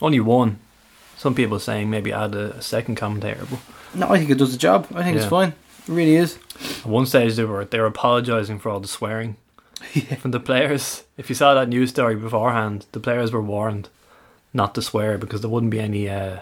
Only 0.00 0.20
one. 0.20 0.58
Some 1.16 1.34
people 1.34 1.56
are 1.56 1.60
saying 1.60 1.88
maybe 1.90 2.12
add 2.12 2.34
a, 2.34 2.54
a 2.56 2.62
second 2.62 2.96
commentator, 2.96 3.46
but 3.48 3.58
No, 3.94 4.08
I 4.10 4.18
think 4.18 4.30
it 4.30 4.38
does 4.38 4.52
the 4.52 4.58
job. 4.58 4.86
I 4.94 5.02
think 5.02 5.16
it's 5.16 5.24
Yeah. 5.24 5.30
fine. 5.30 5.48
It 5.88 5.92
really 5.92 6.16
is. 6.16 6.38
at 6.80 6.86
one 6.86 7.06
stage 7.06 7.36
they 7.36 7.44
were 7.44 7.64
they 7.64 7.78
were 7.78 7.86
apologising 7.86 8.58
for 8.58 8.70
all 8.70 8.80
the 8.80 8.88
swearing 8.88 9.36
from 10.20 10.30
the 10.32 10.40
players. 10.40 11.04
If 11.16 11.28
you 11.28 11.34
saw 11.34 11.54
that 11.54 11.68
news 11.68 11.90
story 11.90 12.16
beforehand, 12.16 12.86
the 12.92 13.00
players 13.00 13.32
were 13.32 13.42
warned 13.42 13.88
not 14.52 14.74
to 14.74 14.82
swear 14.82 15.18
because 15.18 15.40
there 15.42 15.50
wouldn't 15.50 15.70
be 15.72 15.80
any 15.80 16.08
uh, 16.08 16.38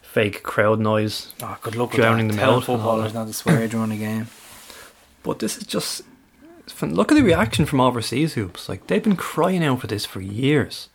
fake 0.00 0.42
crowd 0.42 0.78
noise. 0.80 1.32
Oh, 1.42 1.56
good 1.62 1.76
luck 1.76 1.92
Drowning 1.92 2.28
with 2.28 2.36
them 2.36 2.40
that. 2.40 2.46
Tell 2.50 2.56
out 2.56 2.64
footballers 2.64 3.14
not 3.14 3.26
to 3.26 3.32
swear 3.32 3.66
during 3.68 3.90
the 3.90 3.96
game. 3.96 4.28
But 5.24 5.38
this 5.38 5.56
is 5.56 5.64
just 5.64 6.02
look 6.80 7.12
at 7.12 7.14
the 7.14 7.22
reaction 7.22 7.64
from 7.64 7.80
overseas 7.80 8.34
hoops. 8.34 8.68
Like 8.68 8.86
they've 8.88 9.02
been 9.02 9.14
crying 9.14 9.62
out 9.64 9.80
for 9.80 9.86
this 9.86 10.04
for 10.04 10.20
years, 10.20 10.88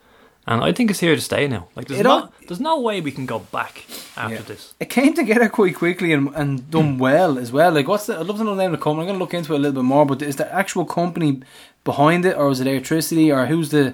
and 0.48 0.64
I 0.64 0.72
think 0.72 0.90
it's 0.90 1.00
here 1.00 1.16
to 1.16 1.22
stay 1.22 1.48
now. 1.48 1.68
Like 1.76 1.88
there's 1.88 2.00
It 2.00 2.06
all- 2.06 2.20
not, 2.22 2.34
there's 2.48 2.60
no 2.60 2.80
way 2.80 3.02
we 3.02 3.12
can 3.12 3.26
go 3.26 3.40
back 3.40 3.86
after 4.16 4.36
Yeah. 4.36 4.42
this. 4.42 4.74
It 4.80 4.90
came 4.90 5.14
together 5.14 5.50
quite 5.50 5.76
quickly 5.76 6.14
and, 6.14 6.30
and 6.36 6.70
done 6.72 6.98
well 7.08 7.38
as 7.38 7.52
well. 7.52 7.72
Like, 7.72 7.88
what's 7.88 8.06
the? 8.06 8.18
I'd 8.20 8.26
love 8.26 8.38
to 8.38 8.44
know 8.44 8.56
the 8.56 8.62
name 8.62 8.74
of 8.74 8.80
the 8.80 8.84
company. 8.84 9.02
I'm 9.02 9.08
going 9.08 9.20
to 9.20 9.24
look 9.24 9.34
into 9.34 9.54
it 9.54 9.58
a 9.58 9.60
little 9.60 9.82
bit 9.82 9.88
more. 9.88 10.06
But 10.06 10.22
is 10.22 10.38
the 10.38 10.52
actual 10.54 10.86
company 10.86 11.42
behind 11.84 12.26
it, 12.26 12.38
or 12.38 12.50
is 12.52 12.60
it 12.62 12.68
electricity, 12.68 13.32
or 13.32 13.46
who's 13.48 13.70
the 13.70 13.94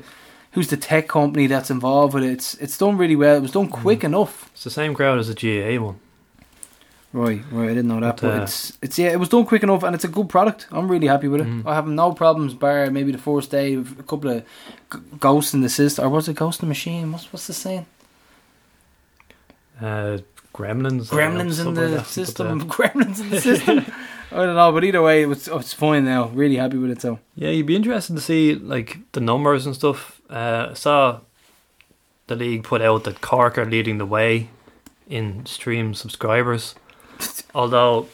who's 0.52 0.68
the 0.68 0.78
tech 0.78 1.08
company 1.08 1.48
that's 1.48 1.72
involved 1.72 2.14
with 2.14 2.24
it? 2.24 2.32
It's 2.32 2.54
it's 2.56 2.78
done 2.78 2.98
really 2.98 3.16
well. 3.16 3.38
It 3.38 3.42
was 3.42 3.52
done 3.52 3.68
mm. 3.70 3.72
quick 3.72 4.04
enough. 4.04 4.50
It's 4.54 4.64
the 4.64 4.70
same 4.70 4.94
crowd 4.94 5.18
as 5.20 5.28
the 5.28 5.36
GAA 5.36 5.84
one. 5.84 6.00
Right, 7.14 7.44
right. 7.52 7.66
I 7.66 7.74
didn't 7.76 7.88
know 7.90 8.00
that, 8.00 8.16
But, 8.18 8.22
but, 8.22 8.40
uh, 8.40 8.44
it's 8.44 8.74
it's 8.82 8.98
yeah, 8.98 9.12
it 9.12 9.20
was 9.20 9.30
done 9.30 9.46
quick 9.46 9.62
enough, 9.64 9.84
and 9.84 9.94
it's 9.96 10.04
a 10.04 10.08
good 10.08 10.30
product. 10.30 10.66
I'm 10.72 10.90
really 10.92 11.06
happy 11.08 11.28
with 11.28 11.42
it. 11.42 11.48
Mhm. 11.48 11.66
I 11.68 11.76
have 11.76 11.88
no 11.88 12.12
problems. 12.12 12.56
Bar 12.56 12.90
maybe 12.90 13.12
the 13.12 13.20
first 13.20 13.52
day, 13.52 13.78
with 13.78 14.00
a 14.00 14.04
couple 14.04 14.32
of 14.32 14.44
g- 14.92 15.00
ghosts 15.20 15.54
in 15.54 15.62
the 15.62 15.70
system, 15.70 16.06
or 16.06 16.10
was 16.10 16.28
it 16.28 16.36
ghost 16.36 16.62
in 16.62 16.68
the 16.68 16.70
machine? 16.70 17.12
What's 17.12 17.32
what's 17.32 17.46
the 17.48 17.54
saying? 17.54 17.86
Uh, 19.82 20.20
gremlins, 20.54 21.12
know, 21.12 21.18
Gremlins 21.18 21.60
in 21.66 21.74
the 21.74 21.82
like 21.82 21.92
that. 21.92 21.98
But, 21.98 22.08
system. 22.08 22.62
uh, 22.62 22.66
Gremlins 22.78 23.20
in 23.22 23.30
the 23.30 23.42
system. 23.42 23.86
I 24.32 24.38
don't 24.46 24.56
know, 24.56 24.72
but 24.72 24.84
either 24.84 25.02
way, 25.02 25.22
it 25.22 25.28
was 25.28 25.48
it's 25.48 25.74
fine 25.74 26.06
now. 26.06 26.30
Really 26.30 26.56
happy 26.56 26.78
with 26.78 26.90
it. 26.92 27.02
So 27.02 27.20
yeah, 27.36 27.50
you'd 27.50 27.68
be 27.68 27.76
interested 27.76 28.16
to 28.16 28.22
see 28.22 28.56
like 28.56 28.98
the 29.12 29.22
numbers 29.22 29.66
and 29.68 29.76
stuff. 29.76 30.20
Uh, 30.30 30.70
I 30.72 30.74
saw 30.74 31.20
the 32.28 32.36
league 32.36 32.64
put 32.64 32.82
out 32.82 33.04
that 33.04 33.22
Cork 33.22 33.58
are 33.60 33.66
leading 33.66 34.00
the 34.00 34.06
way 34.08 34.50
in 35.08 35.46
stream 35.46 35.94
subscribers, 35.94 36.74
although 37.54 38.08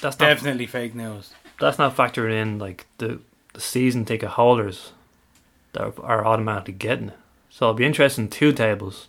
that's 0.00 0.18
not 0.18 0.26
definitely 0.26 0.66
fake 0.66 0.94
news. 0.94 1.32
that's 1.60 1.78
not 1.78 1.96
factoring 1.96 2.40
in 2.40 2.58
like 2.58 2.86
the, 2.98 3.20
the 3.54 3.60
season 3.60 4.04
ticket 4.04 4.30
holders 4.30 4.92
that 5.72 5.92
are 6.00 6.26
automatically 6.26 6.74
getting 6.74 7.08
it. 7.08 7.18
So 7.50 7.66
it'll 7.66 7.74
be 7.74 7.84
interesting 7.84 8.28
two 8.28 8.52
tables, 8.52 9.08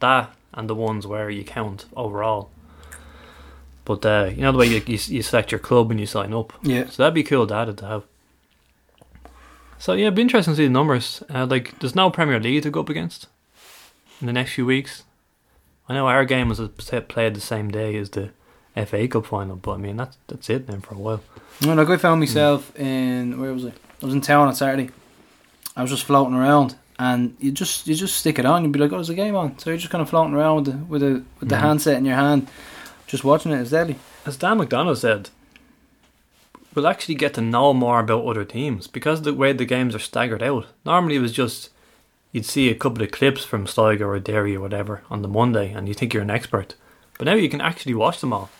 that 0.00 0.30
and 0.54 0.68
the 0.68 0.74
ones 0.74 1.06
where 1.06 1.30
you 1.30 1.44
count 1.44 1.86
overall. 1.96 2.50
But 3.84 4.04
uh, 4.04 4.30
you 4.34 4.42
know 4.42 4.52
the 4.52 4.58
way 4.58 4.66
you, 4.66 4.82
you 4.86 4.98
you 5.06 5.22
select 5.22 5.52
your 5.52 5.58
club 5.58 5.88
when 5.88 5.98
you 5.98 6.06
sign 6.06 6.32
up, 6.34 6.52
Yeah, 6.62 6.88
so 6.88 7.02
that'd 7.02 7.14
be 7.14 7.22
cool 7.22 7.46
data 7.46 7.72
to 7.74 7.86
have. 7.86 8.02
So 9.78 9.92
yeah, 9.92 10.06
it'd 10.06 10.14
be 10.14 10.22
interesting 10.22 10.54
to 10.54 10.56
see 10.56 10.64
the 10.64 10.70
numbers. 10.70 11.22
Uh, 11.32 11.46
like, 11.46 11.78
there's 11.78 11.94
no 11.94 12.10
Premier 12.10 12.40
League 12.40 12.62
to 12.62 12.70
go 12.70 12.80
up 12.80 12.88
against 12.88 13.26
in 14.20 14.26
the 14.26 14.32
next 14.32 14.54
few 14.54 14.64
weeks. 14.66 15.04
I 15.88 15.94
know 15.94 16.08
our 16.08 16.24
game 16.24 16.48
was 16.48 16.58
played 17.08 17.34
the 17.34 17.40
same 17.40 17.70
day 17.70 17.96
as 17.96 18.10
the 18.10 18.30
FA 18.84 19.08
Cup 19.08 19.26
final, 19.26 19.56
but 19.56 19.72
I 19.72 19.76
mean 19.78 19.96
that's 19.96 20.16
that's 20.28 20.50
it 20.50 20.66
then 20.66 20.80
for 20.80 20.94
a 20.94 20.98
while. 20.98 21.22
well, 21.64 21.76
like 21.76 21.88
I 21.88 21.96
found 21.96 22.20
myself 22.20 22.74
in 22.78 23.40
where 23.40 23.52
was 23.52 23.64
I? 23.64 23.68
I 24.02 24.04
was 24.04 24.14
in 24.14 24.20
town 24.20 24.48
on 24.48 24.54
Saturday. 24.54 24.90
I 25.76 25.82
was 25.82 25.90
just 25.90 26.04
floating 26.04 26.34
around, 26.34 26.76
and 26.98 27.36
you 27.40 27.52
just 27.52 27.86
you 27.86 27.94
just 27.94 28.16
stick 28.16 28.38
it 28.38 28.44
on. 28.46 28.62
You'd 28.62 28.72
be 28.72 28.78
like, 28.78 28.92
"Oh, 28.92 28.96
there's 28.96 29.08
a 29.10 29.14
game 29.14 29.34
on." 29.36 29.58
So 29.58 29.70
you're 29.70 29.78
just 29.78 29.90
kind 29.90 30.02
of 30.02 30.10
floating 30.10 30.34
around 30.34 30.56
with 30.56 30.64
the 30.66 30.76
with 30.84 31.00
the 31.02 31.22
with 31.40 31.48
the 31.48 31.56
Mhm. 31.56 31.60
handset 31.60 31.96
in 31.96 32.04
your 32.04 32.16
hand, 32.16 32.48
just 33.06 33.24
watching 33.24 33.52
it. 33.52 33.60
It's 33.60 33.70
deadly. 33.70 33.96
As 34.26 34.36
Dan 34.36 34.58
McDonough 34.58 34.96
said, 34.96 35.30
we'll 36.74 36.86
actually 36.86 37.14
get 37.14 37.34
to 37.34 37.40
know 37.40 37.72
more 37.72 38.00
about 38.00 38.24
other 38.26 38.44
teams 38.44 38.86
because 38.86 39.20
of 39.20 39.24
the 39.24 39.34
way 39.34 39.52
the 39.52 39.64
games 39.64 39.94
are 39.94 39.98
staggered 40.00 40.42
out. 40.42 40.66
Normally, 40.84 41.16
it 41.16 41.20
was 41.20 41.32
just 41.32 41.70
you'd 42.32 42.44
see 42.44 42.68
a 42.68 42.74
couple 42.74 43.02
of 43.02 43.10
clips 43.10 43.44
from 43.44 43.66
Sligo 43.66 44.06
or 44.06 44.18
Derry 44.18 44.56
or 44.56 44.60
whatever 44.60 45.02
on 45.10 45.22
the 45.22 45.28
Monday, 45.28 45.72
and 45.72 45.88
you 45.88 45.94
think 45.94 46.12
you're 46.12 46.22
an 46.22 46.30
expert. 46.30 46.74
But 47.18 47.24
now 47.26 47.34
you 47.34 47.48
can 47.48 47.62
actually 47.62 47.94
watch 47.94 48.20
them 48.20 48.32
all. 48.32 48.50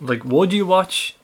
Like, 0.00 0.24
would 0.24 0.52
you 0.52 0.66
watch 0.66 1.16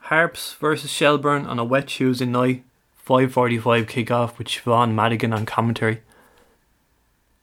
Harps 0.00 0.54
versus 0.54 0.90
Shelbourne 0.90 1.46
on 1.46 1.58
a 1.58 1.64
wet 1.64 1.88
Tuesday 1.88 2.26
night, 2.26 2.64
five 2.94 3.32
forty-five 3.32 3.86
kickoff 3.86 4.38
with 4.38 4.48
Siobhan 4.48 4.94
Madigan 4.94 5.32
on 5.32 5.46
commentary? 5.46 6.00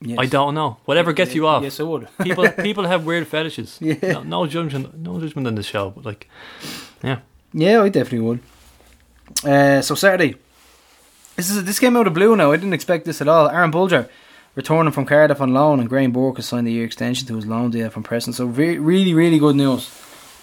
Yes. 0.01 0.19
I 0.19 0.25
don't 0.25 0.53
know. 0.53 0.77
Whatever 0.85 1.13
gets 1.13 1.33
you 1.33 1.47
off 1.47 1.63
Yes, 1.63 1.79
I 1.79 1.83
would. 1.83 2.07
people 2.21 2.47
people 2.51 2.85
have 2.85 3.05
weird 3.05 3.27
fetishes. 3.27 3.77
Yeah. 3.81 3.95
No, 4.01 4.23
no 4.23 4.47
judgment, 4.47 4.97
no 4.97 5.19
judgment 5.19 5.47
in 5.47 5.55
the 5.55 5.63
show, 5.63 5.89
but 5.91 6.05
like, 6.05 6.29
yeah, 7.03 7.19
Yeah, 7.53 7.81
I 7.81 7.89
definitely 7.89 8.27
would. 8.27 8.39
Uh, 9.43 9.81
so 9.81 9.95
Saturday, 9.95 10.35
this 11.35 11.49
is 11.49 11.63
this 11.63 11.79
came 11.79 11.97
out 11.97 12.07
of 12.07 12.13
blue 12.13 12.35
now. 12.35 12.51
I 12.51 12.57
didn't 12.57 12.73
expect 12.73 13.05
this 13.05 13.21
at 13.21 13.27
all. 13.27 13.49
Aaron 13.49 13.71
Bolger 13.71 14.07
returning 14.53 14.91
from 14.91 15.05
Cardiff 15.05 15.41
on 15.41 15.53
loan, 15.53 15.79
and 15.79 15.89
Graham 15.89 16.11
Burke 16.11 16.37
has 16.37 16.45
signed 16.45 16.67
a 16.67 16.71
year 16.71 16.85
extension 16.85 17.27
to 17.27 17.35
his 17.35 17.45
loan 17.45 17.71
deal 17.71 17.89
from 17.89 18.03
Preston. 18.03 18.33
So 18.33 18.45
re- 18.45 18.77
really, 18.77 19.13
really 19.13 19.39
good 19.39 19.55
news. 19.55 19.89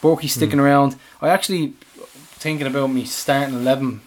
Borky's 0.03 0.35
sticking 0.35 0.59
around. 0.59 0.97
I 1.21 1.29
actually 1.29 1.75
thinking 2.43 2.67
about 2.67 2.88
me 2.88 3.05
starting 3.05 3.55
eleven. 3.55 4.03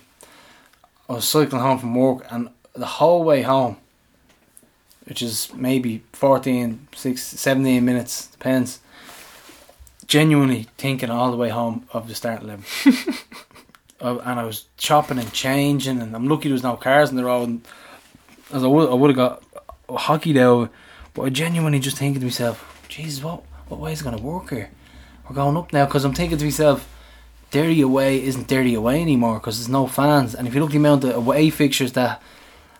I 1.10 1.14
was 1.14 1.28
cycling 1.28 1.62
home 1.62 1.80
from 1.80 1.96
work, 1.96 2.26
and 2.30 2.50
the 2.74 2.86
whole 2.86 3.24
way 3.24 3.44
home, 3.44 3.78
which 5.06 5.22
is 5.22 5.54
maybe 5.54 6.04
14, 6.14 6.88
6, 6.96 7.22
17 7.22 7.86
minutes, 7.86 8.28
depends. 8.28 8.80
Genuinely 10.08 10.68
thinking 10.78 11.10
all 11.10 11.32
the 11.32 11.38
way 11.38 11.50
home 11.50 11.88
of 11.94 12.08
the 12.08 12.16
start 12.16 12.44
eleven. 12.44 12.66
Uh, 14.02 14.18
and 14.26 14.40
I 14.42 14.44
was 14.44 14.66
chopping 14.78 15.18
and 15.18 15.32
changing, 15.32 16.02
and 16.02 16.14
I'm 16.14 16.28
lucky 16.28 16.50
there 16.50 16.54
was 16.54 16.64
no 16.64 16.76
cars 16.76 17.10
in 17.10 17.16
the 17.16 17.24
road. 17.24 17.48
And 17.48 17.68
as 18.52 18.62
I 18.62 18.68
would, 18.68 18.90
I 18.90 18.94
would 18.94 19.10
have 19.10 19.16
got 19.16 19.44
hockey 19.90 20.34
though, 20.34 20.68
but 21.14 21.22
I 21.24 21.30
genuinely 21.30 21.80
just 21.80 21.98
thinking 21.98 22.20
to 22.20 22.26
myself, 22.26 22.86
Jesus, 22.90 23.24
what 23.24 23.42
what 23.70 23.80
way 23.80 23.94
is 23.94 24.02
it 24.02 24.04
going 24.04 24.18
to 24.18 24.22
work 24.22 24.50
here? 24.50 24.70
We're 25.28 25.36
going 25.36 25.58
up 25.58 25.74
now 25.74 25.86
because 25.86 26.06
I'm 26.06 26.14
thinking 26.14 26.38
to 26.38 26.44
myself, 26.44 26.88
Derry 27.52 27.82
away 27.82 28.24
isn't 28.24 28.48
Derry 28.48 28.74
away 28.74 29.02
anymore 29.02 29.36
because 29.40 29.58
there's 29.58 29.70
no 29.70 29.88
fans. 29.88 30.36
And 30.36 30.48
if 30.48 30.54
you 30.54 30.60
look 30.62 30.70
at 30.70 30.74
the 30.74 30.78
amount 30.80 31.04
of 31.04 31.16
away 31.16 31.50
fixtures 31.50 31.94
that 31.94 32.22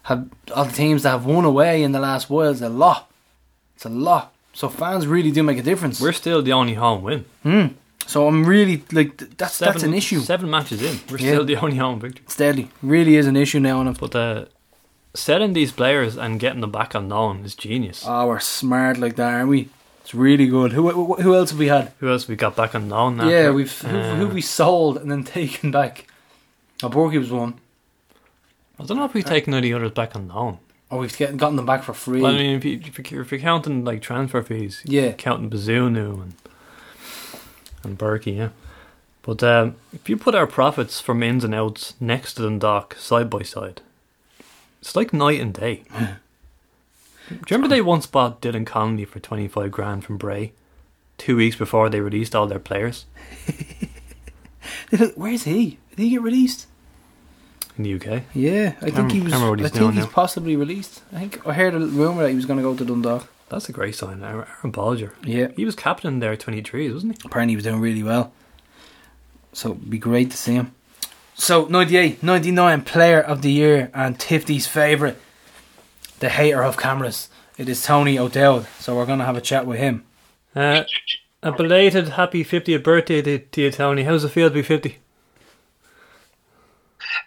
have 0.04 0.28
all 0.54 0.66
the 0.66 0.72
teams 0.72 1.04
that 1.04 1.12
have 1.12 1.26
won 1.26 1.46
away 1.46 1.82
in 1.84 1.92
the 1.92 2.00
last 2.00 2.30
while, 2.30 2.52
it's 2.52 2.62
a 2.62 2.70
lot. 2.70 3.10
It's 3.76 3.86
a 3.86 3.90
lot. 3.90 4.34
So 4.54 4.70
fans 4.70 5.08
really 5.08 5.32
do 5.32 5.44
make 5.44 5.58
a 5.58 5.64
difference. 5.64 6.00
we're 6.00 6.12
still 6.14 6.42
the 6.42 6.54
only 6.54 6.76
home 6.76 7.02
win. 7.04 7.26
Hmm. 7.44 7.66
So 8.08 8.28
I'm 8.28 8.46
really 8.46 8.84
like 8.92 9.18
th- 9.18 9.32
that's 9.38 9.58
that's 9.58 9.82
an 9.84 9.94
issue. 9.96 10.20
Seven 10.20 10.50
matches 10.50 10.82
in, 10.84 11.00
we're 11.10 11.18
Yeah. 11.18 11.32
still 11.34 11.46
the 11.46 11.56
only 11.58 11.78
home 11.78 12.00
victory. 12.00 12.22
It's 12.26 12.36
deadly. 12.38 12.70
Really 12.84 13.16
is 13.16 13.26
an 13.26 13.36
issue 13.36 13.60
now, 13.60 13.82
and 13.82 13.98
But 13.98 14.16
uh, 14.16 14.46
selling 15.16 15.54
these 15.54 15.72
players 15.72 16.16
and 16.16 16.40
getting 16.40 16.62
them 16.62 16.72
back 16.72 16.94
on 16.96 17.10
loan 17.10 17.44
is 17.46 17.56
genius. 17.56 18.04
Oh, 18.08 18.28
we're 18.28 18.40
smart 18.40 18.98
like 19.00 19.16
that, 19.16 19.34
aren't 19.34 19.50
we? 19.50 19.70
It's 20.06 20.14
really 20.14 20.46
good. 20.46 20.72
Who 20.74 21.16
who, 21.16 21.34
else 21.34 21.50
have 21.50 21.58
we 21.58 21.68
had? 21.68 21.92
who 22.00 22.12
else 22.12 22.24
have 22.24 22.30
we 22.30 22.36
got 22.36 22.56
back 22.56 22.76
on 22.76 22.90
loan 22.90 23.18
now? 23.18 23.28
yeah, 23.28 23.50
we've 23.50 23.76
who, 23.82 23.98
Uh, 23.98 24.16
who 24.18 24.28
we 24.28 24.40
sold 24.40 24.98
and 24.98 25.10
then 25.10 25.24
taken 25.40 25.72
back. 25.72 26.06
Oh, 26.84 26.90
Borky 26.92 27.18
was 27.18 27.32
one. 27.32 27.56
I 28.80 28.84
don't 28.84 28.98
know 28.98 29.06
if 29.06 29.16
we've 29.16 29.26
taken 29.26 29.56
any 29.56 29.74
others 29.74 29.94
back 29.94 30.16
on 30.16 30.28
loan. 30.28 30.60
Oh, 30.92 31.00
we've 31.00 31.18
get, 31.18 31.36
gotten 31.38 31.56
them 31.56 31.66
back 31.66 31.82
for 31.82 31.96
free. 31.96 32.22
Well, 32.22 32.36
I 32.36 32.38
mean, 32.38 32.56
if, 32.56 32.64
you, 32.64 32.80
if, 32.86 33.12
you're, 33.12 33.24
if 33.24 33.32
you're 33.32 33.42
counting 33.42 33.84
like 33.84 34.04
transfer 34.04 34.44
fees, 34.44 34.84
yeah, 34.86 35.14
counting 35.14 35.50
Bazunu 35.50 36.22
and 36.22 36.34
and 37.84 37.98
Berkey, 37.98 38.38
yeah. 38.38 38.50
But 39.24 39.42
um, 39.42 39.76
if 39.92 40.08
you 40.08 40.18
put 40.18 40.36
our 40.36 40.46
profits 40.46 41.02
from 41.02 41.24
ins 41.24 41.44
and 41.44 41.56
outs 41.56 41.96
next 42.00 42.36
to 42.36 42.44
Dundalk 42.44 42.94
side 43.00 43.28
by 43.28 43.42
side, 43.42 43.82
it's 44.82 44.96
like 44.96 45.14
night 45.14 45.40
and 45.40 45.52
day. 45.52 45.84
Do 47.30 47.36
you 47.36 47.42
remember 47.50 47.68
they 47.68 47.82
once 47.82 48.06
bought 48.06 48.42
Dylan 48.42 48.66
Connolly 48.66 49.06
for 49.06 49.20
twenty 49.20 49.48
five 49.48 49.72
grand 49.72 50.04
from 50.06 50.18
Bray, 50.18 50.54
two 51.18 51.36
weeks 51.36 51.56
before 51.56 51.90
they 51.90 52.00
released 52.02 52.36
all 52.36 52.48
their 52.48 52.60
players 52.60 53.06
where's 55.16 55.44
he? 55.44 55.78
Did 55.92 56.00
he 56.04 56.10
get 56.12 56.22
released? 56.22 56.68
in 57.78 57.84
the 57.84 57.94
UK? 57.96 58.24
Yeah, 58.34 58.76
I 58.82 58.90
think 58.90 59.12
he 59.12 59.20
was. 59.20 59.32
can't 59.32 59.42
remember 59.44 59.50
what 59.50 59.60
I 59.62 59.68
think 59.70 59.94
he's 59.94 60.06
now. 60.06 60.10
possibly 60.10 60.56
released. 60.56 61.02
I 61.12 61.20
think 61.20 61.46
I 61.46 61.54
heard 61.54 61.74
a 61.74 61.80
rumor 61.80 62.24
that 62.24 62.30
he 62.30 62.36
was 62.36 62.46
going 62.46 62.58
to 62.58 62.64
go 62.64 62.74
to 62.76 62.86
Dundalk. 62.86 63.28
That's 63.50 63.68
a 63.68 63.74
great 63.74 63.96
sign. 63.96 64.24
Aaron 64.24 64.48
Aaron 64.64 64.72
Bolger. 64.72 65.12
Yeah, 65.24 65.50
He 65.58 65.66
was 65.66 65.76
captain 65.76 66.20
there, 66.20 66.36
23, 66.38 66.92
wasn't 66.92 67.14
he? 67.22 67.28
apparently 67.28 67.52
he 67.52 67.56
was 67.58 67.66
doing 67.66 67.82
really 67.82 68.02
well. 68.04 68.32
So 69.52 69.72
it'd 69.72 69.90
be 69.90 69.98
great 69.98 70.32
to 70.32 70.38
see 70.38 70.54
him. 70.54 70.74
So 71.36 71.66
98, 71.66 72.24
99 72.24 72.82
player 72.84 73.20
of 73.20 73.42
the 73.42 73.52
year 73.52 73.92
and 73.94 74.18
Tifty's 74.18 74.68
favourite, 74.68 75.18
the 76.20 76.30
hater 76.30 76.64
of 76.64 76.78
cameras. 76.78 77.30
It 77.58 77.70
is 77.70 77.84
Tony 77.84 78.18
O'Dowd. 78.20 78.68
So 78.80 78.96
we're 78.96 79.06
gonna 79.06 79.26
have 79.26 79.38
a 79.38 79.42
chat 79.42 79.66
with 79.66 79.80
him. 79.80 80.06
Uh, 80.56 80.84
a 81.44 81.52
belated 81.52 82.10
happy 82.10 82.44
50th 82.44 82.84
birthday 82.84 83.22
to, 83.22 83.40
to 83.40 83.62
you, 83.62 83.72
Tony. 83.72 84.04
How's 84.04 84.24
it 84.24 84.30
feel 84.30 84.50
to 84.50 84.54
be 84.54 84.62
50? 84.62 84.98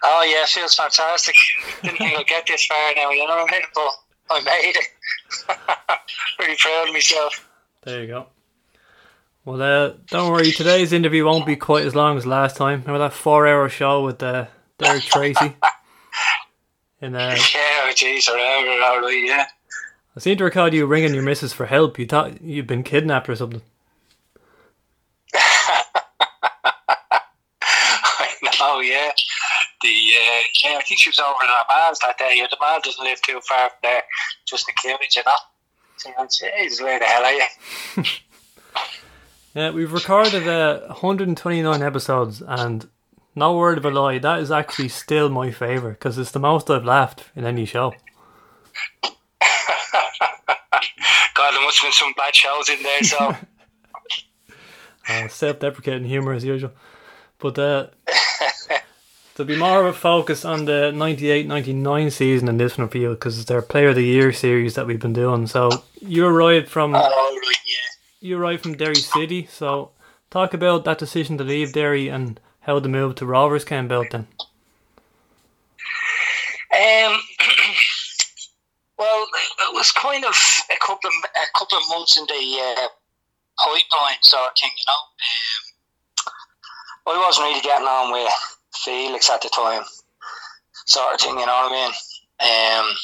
Oh 0.03 0.27
yeah, 0.29 0.43
it 0.43 0.49
feels 0.49 0.75
fantastic. 0.75 1.35
Didn't 1.83 1.99
think 1.99 2.19
I'd 2.19 2.27
get 2.27 2.47
this 2.47 2.67
far 2.67 2.95
now, 2.97 3.11
you 3.11 3.27
know 3.27 3.37
what 3.37 3.53
I 3.53 3.53
mean? 3.53 3.63
But 3.75 3.91
I 4.31 4.41
made 4.43 4.77
it. 4.77 4.87
Pretty 6.39 6.57
proud 6.59 6.89
of 6.89 6.95
myself. 6.95 7.49
There 7.83 8.01
you 8.03 8.07
go. 8.09 8.27
Well, 9.45 9.63
uh, 9.63 9.95
don't 10.09 10.31
worry. 10.31 10.51
Today's 10.51 10.93
interview 10.93 11.25
won't 11.25 11.47
be 11.47 11.57
quite 11.57 11.87
as 11.87 11.95
long 11.95 12.19
as 12.19 12.27
last 12.27 12.57
time. 12.57 12.81
Remember 12.81 12.99
that 12.99 13.15
four-hour 13.15 13.69
show 13.71 14.05
with 14.05 14.23
uh, 14.23 14.47
Derek 14.79 15.05
Tracy. 15.05 15.57
And 17.01 17.17
uh, 17.17 17.37
Yeah, 17.55 17.93
jeez, 17.93 18.29
I 18.29 18.35
remember, 18.35 18.83
all 18.85 19.01
right, 19.01 19.25
yeah. 19.25 19.47
I 20.17 20.21
seem 20.21 20.37
to 20.39 20.45
recall 20.45 20.73
you 20.75 20.85
ringing 20.87 21.15
your 21.15 21.23
missus 21.23 21.53
for 21.53 21.67
help. 21.67 21.99
You 21.99 22.07
thought 22.07 22.43
you'd 22.43 22.67
been 22.67 22.83
kidnapped 22.83 23.29
or 23.29 23.37
something. 23.37 23.63
I 25.35 25.85
know, 28.61 28.81
yeah. 28.81 29.13
The 29.81 29.89
uh, 29.89 30.43
yeah, 30.65 30.77
I 30.79 30.83
think 30.85 30.99
she 30.99 31.09
was 31.09 31.21
over 31.21 31.45
in 31.45 31.49
our 31.49 31.65
man's 31.69 32.01
that 32.01 32.19
day. 32.19 32.45
The 32.51 32.57
man 32.61 32.81
doesn't 32.83 33.05
live 33.05 33.21
too 33.23 33.39
far 33.49 33.69
from 33.71 33.79
there, 33.83 34.03
just 34.45 34.69
in 34.69 34.75
Cambridge, 34.83 35.15
you 35.15 35.23
know. 35.25 35.33
So 35.99 36.11
I'm 36.19 36.27
jeez, 36.27 36.83
where 36.83 36.99
the 36.99 37.05
hell 37.05 37.25
are 37.25 37.33
you? 37.33 38.05
Yeah, 39.55 39.71
we've 39.71 39.93
recorded 39.93 40.47
uh, 40.47 40.81
129 40.89 41.83
episodes, 41.83 42.43
and 42.47 42.87
no 43.39 43.57
word 43.57 43.79
of 43.79 43.85
a 43.85 43.91
lie, 43.91 44.19
that 44.19 44.41
is 44.41 44.51
actually 44.51 44.89
still 44.89 45.29
my 45.29 45.51
favourite 45.51 45.95
because 45.95 46.19
it's 46.19 46.33
the 46.33 46.39
most 46.41 46.69
I've 46.71 46.85
laughed 46.85 47.25
in 47.35 47.45
any 47.45 47.65
show. 47.65 47.95
God, 51.35 51.53
there 51.53 51.63
must 51.63 51.79
have 51.79 51.87
been 51.87 51.93
some 51.93 52.13
bad 52.17 52.35
shows 52.35 52.69
in 52.69 52.83
there, 52.83 53.03
so 53.03 53.37
Uh, 55.09 55.27
self-deprecating 55.27 56.07
humour 56.07 56.35
as 56.35 56.45
usual, 56.45 56.71
but 57.39 57.59
uh, 57.59 57.87
there'll 59.35 59.49
be 59.49 59.57
more 59.57 59.81
of 59.81 59.87
a 59.87 59.93
focus 59.99 60.45
on 60.45 60.67
the 60.67 60.93
98-99 60.95 62.13
season 62.13 62.47
in 62.47 62.59
this 62.59 62.77
one 62.77 62.89
for 62.89 62.99
you 62.99 63.11
because 63.11 63.39
it's 63.39 63.49
their 63.49 63.63
Player 63.63 63.89
of 63.89 63.95
the 63.95 64.05
Year 64.05 64.35
series 64.35 64.75
that 64.75 64.87
we've 64.87 65.01
been 65.01 65.15
doing. 65.15 65.47
So 65.47 65.83
you 66.03 66.27
arrived 66.27 66.69
from 66.69 66.93
right, 66.93 67.33
yeah. 67.65 68.29
you 68.29 68.37
arrived 68.39 68.65
from 68.65 68.77
Derry 68.77 68.97
City. 68.97 69.49
So 69.51 69.93
talk 70.29 70.53
about 70.53 70.85
that 70.85 70.99
decision 70.99 71.39
to 71.39 71.45
leave 71.45 71.73
Derry 71.73 72.09
and 72.09 72.39
how 72.69 72.79
the 72.79 72.89
move 72.89 73.15
to 73.15 73.25
Rovers 73.25 73.65
came 73.65 73.87
about. 73.87 74.11
Then 74.11 74.27
Um, 76.71 77.17
well, 78.99 79.25
it 79.25 79.75
was 79.75 79.91
kind 79.93 80.23
of 80.23 80.37
a 80.71 80.77
couple 80.77 81.09
of 81.09 81.15
a 81.35 81.59
couple 81.59 81.79
of 81.79 81.85
months 81.89 82.19
in 82.19 82.27
the 82.27 82.61
uh, 82.61 82.89
pipeline 83.57 84.21
sort 84.21 84.51
of 84.51 84.57
thing, 84.61 84.71
you 84.77 84.85
know. 84.87 85.01
Um, 87.09 87.17
I 87.17 87.27
wasn't 87.27 87.47
really 87.47 87.63
getting 87.63 87.89
on 87.89 88.13
with 88.13 88.31
Felix 88.85 89.31
at 89.31 89.41
the 89.41 89.49
time, 89.49 89.83
sort 90.85 91.15
of 91.15 91.21
thing, 91.21 91.39
you 91.41 91.47
know 91.47 91.53
what 91.65 91.73
I 91.73 91.75
mean. 91.75 91.93
Um, 92.39 92.95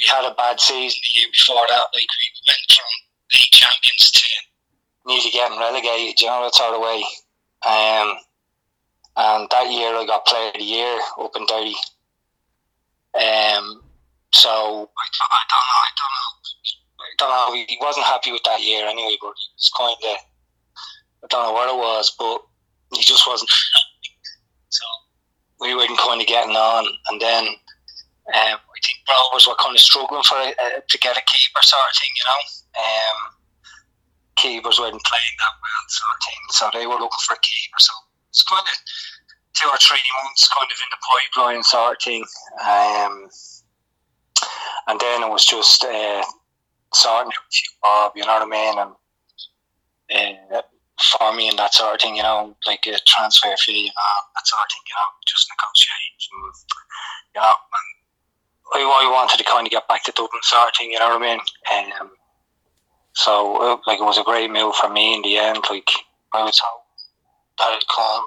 we 0.00 0.04
had 0.06 0.26
a 0.28 0.34
bad 0.34 0.58
season 0.58 0.98
the 1.00 1.20
year 1.20 1.28
before 1.30 1.64
that, 1.68 1.94
like 1.94 2.10
we 2.10 2.26
went 2.44 2.66
from 2.66 2.90
league 3.38 3.52
champions 3.52 4.10
to 4.10 4.28
nearly 5.06 5.30
getting 5.30 5.60
relegated, 5.60 6.20
you 6.20 6.26
know 6.26 6.42
that 6.42 6.56
sort 6.56 6.74
of 6.74 6.82
way. 6.82 7.04
Um, 7.62 8.18
and 9.16 9.48
that 9.50 9.70
year 9.70 9.94
I 9.94 10.04
got 10.06 10.26
Player 10.26 10.48
of 10.48 10.54
the 10.54 10.64
Year 10.64 10.98
up 11.20 11.36
in 11.36 11.46
Derry. 11.46 11.74
Um, 13.14 13.82
so 14.32 14.50
I, 14.50 15.04
I 15.22 15.42
don't 15.48 15.66
know. 15.70 15.78
I 15.78 15.90
don't 15.94 16.12
know. 16.14 16.34
I 16.98 17.14
don't 17.18 17.30
know. 17.30 17.64
He 17.68 17.78
wasn't 17.80 18.06
happy 18.06 18.32
with 18.32 18.42
that 18.44 18.62
year 18.62 18.86
anyway, 18.86 19.16
but 19.20 19.34
he 19.38 19.48
was 19.54 19.70
kind 19.76 19.94
of. 19.94 20.16
I 21.22 21.26
don't 21.30 21.44
know 21.46 21.52
what 21.52 21.70
it 21.70 21.78
was, 21.78 22.14
but 22.18 22.42
he 22.96 23.02
just 23.02 23.26
wasn't. 23.26 23.50
so 24.68 24.84
we 25.60 25.74
weren't 25.74 25.98
kind 25.98 26.20
of 26.20 26.26
getting 26.26 26.56
on, 26.56 26.84
and 27.08 27.20
then 27.20 27.44
um, 28.34 28.58
I 28.58 28.78
think 28.82 28.98
Rovers 29.08 29.46
were 29.46 29.54
kind 29.60 29.76
of 29.76 29.80
struggling 29.80 30.22
for 30.24 30.36
a, 30.36 30.48
a, 30.50 30.82
to 30.88 30.98
get 30.98 31.16
a 31.16 31.22
keeper 31.22 31.62
sort 31.62 31.82
of 31.86 31.96
thing, 31.96 32.10
you 32.16 32.24
know. 32.26 32.42
Um, 32.74 33.18
keepers 34.36 34.80
weren't 34.80 35.04
playing 35.04 35.36
that 35.38 35.54
well, 35.62 35.84
sort 35.88 36.10
of 36.10 36.20
thing, 36.26 36.42
so 36.50 36.62
they 36.72 36.86
were 36.86 36.98
looking 36.98 37.24
for 37.24 37.34
a 37.34 37.44
keeper. 37.44 37.78
So 37.78 37.92
it's 38.34 38.42
kind 38.42 38.66
of 38.66 38.74
two 39.54 39.68
or 39.68 39.78
three 39.78 40.02
months 40.24 40.48
kind 40.48 40.66
of 40.66 40.78
in 40.82 40.90
the 40.90 40.98
pipeline 41.06 41.62
sort 41.62 41.96
of 41.96 42.02
thing. 42.02 42.24
Um, 42.66 43.28
and 44.88 44.98
then 44.98 45.22
it 45.22 45.30
was 45.30 45.44
just 45.44 45.84
uh, 45.84 46.24
sorting 46.92 47.28
out 47.30 47.46
a 47.48 47.52
few 47.52 47.70
bob, 47.80 48.12
you 48.16 48.26
know 48.26 48.34
what 48.34 48.42
I 48.42 48.46
mean, 48.46 48.94
and 50.10 50.38
uh, 50.52 50.62
for 51.00 51.32
me 51.34 51.48
and 51.48 51.58
that 51.58 51.74
sort 51.74 51.94
of 51.94 52.00
thing, 52.00 52.16
you 52.16 52.22
know, 52.24 52.56
like 52.66 52.84
a 52.88 52.98
transfer 53.06 53.54
fee, 53.58 53.86
you 53.86 53.86
know, 53.86 53.92
that 54.34 54.46
sort 54.46 54.62
of 54.62 54.70
thing, 54.70 54.82
you 54.88 54.94
know, 54.98 55.08
just 55.26 55.48
negotiate, 55.54 56.22
and, 56.34 56.54
you 57.34 57.40
know, 57.40 57.54
and 58.74 58.84
I, 58.84 59.06
I 59.06 59.10
wanted 59.12 59.38
to 59.38 59.44
kind 59.44 59.66
of 59.66 59.70
get 59.70 59.86
back 59.88 60.02
to 60.04 60.12
Dublin 60.12 60.42
sort 60.42 60.68
of 60.68 60.76
thing, 60.76 60.90
you 60.90 60.98
know 60.98 61.08
what 61.08 61.22
I 61.22 61.26
mean, 61.30 61.40
um, 62.00 62.10
so 63.12 63.56
uh, 63.62 63.76
like 63.86 64.00
it 64.00 64.04
was 64.04 64.18
a 64.18 64.24
great 64.24 64.50
move 64.50 64.74
for 64.74 64.90
me 64.90 65.14
in 65.14 65.22
the 65.22 65.38
end, 65.38 65.64
like 65.70 65.88
I 66.32 66.42
was 66.42 66.60
hoping 66.62 66.83
that 67.58 67.72
it'd 67.72 67.88
come, 67.88 68.26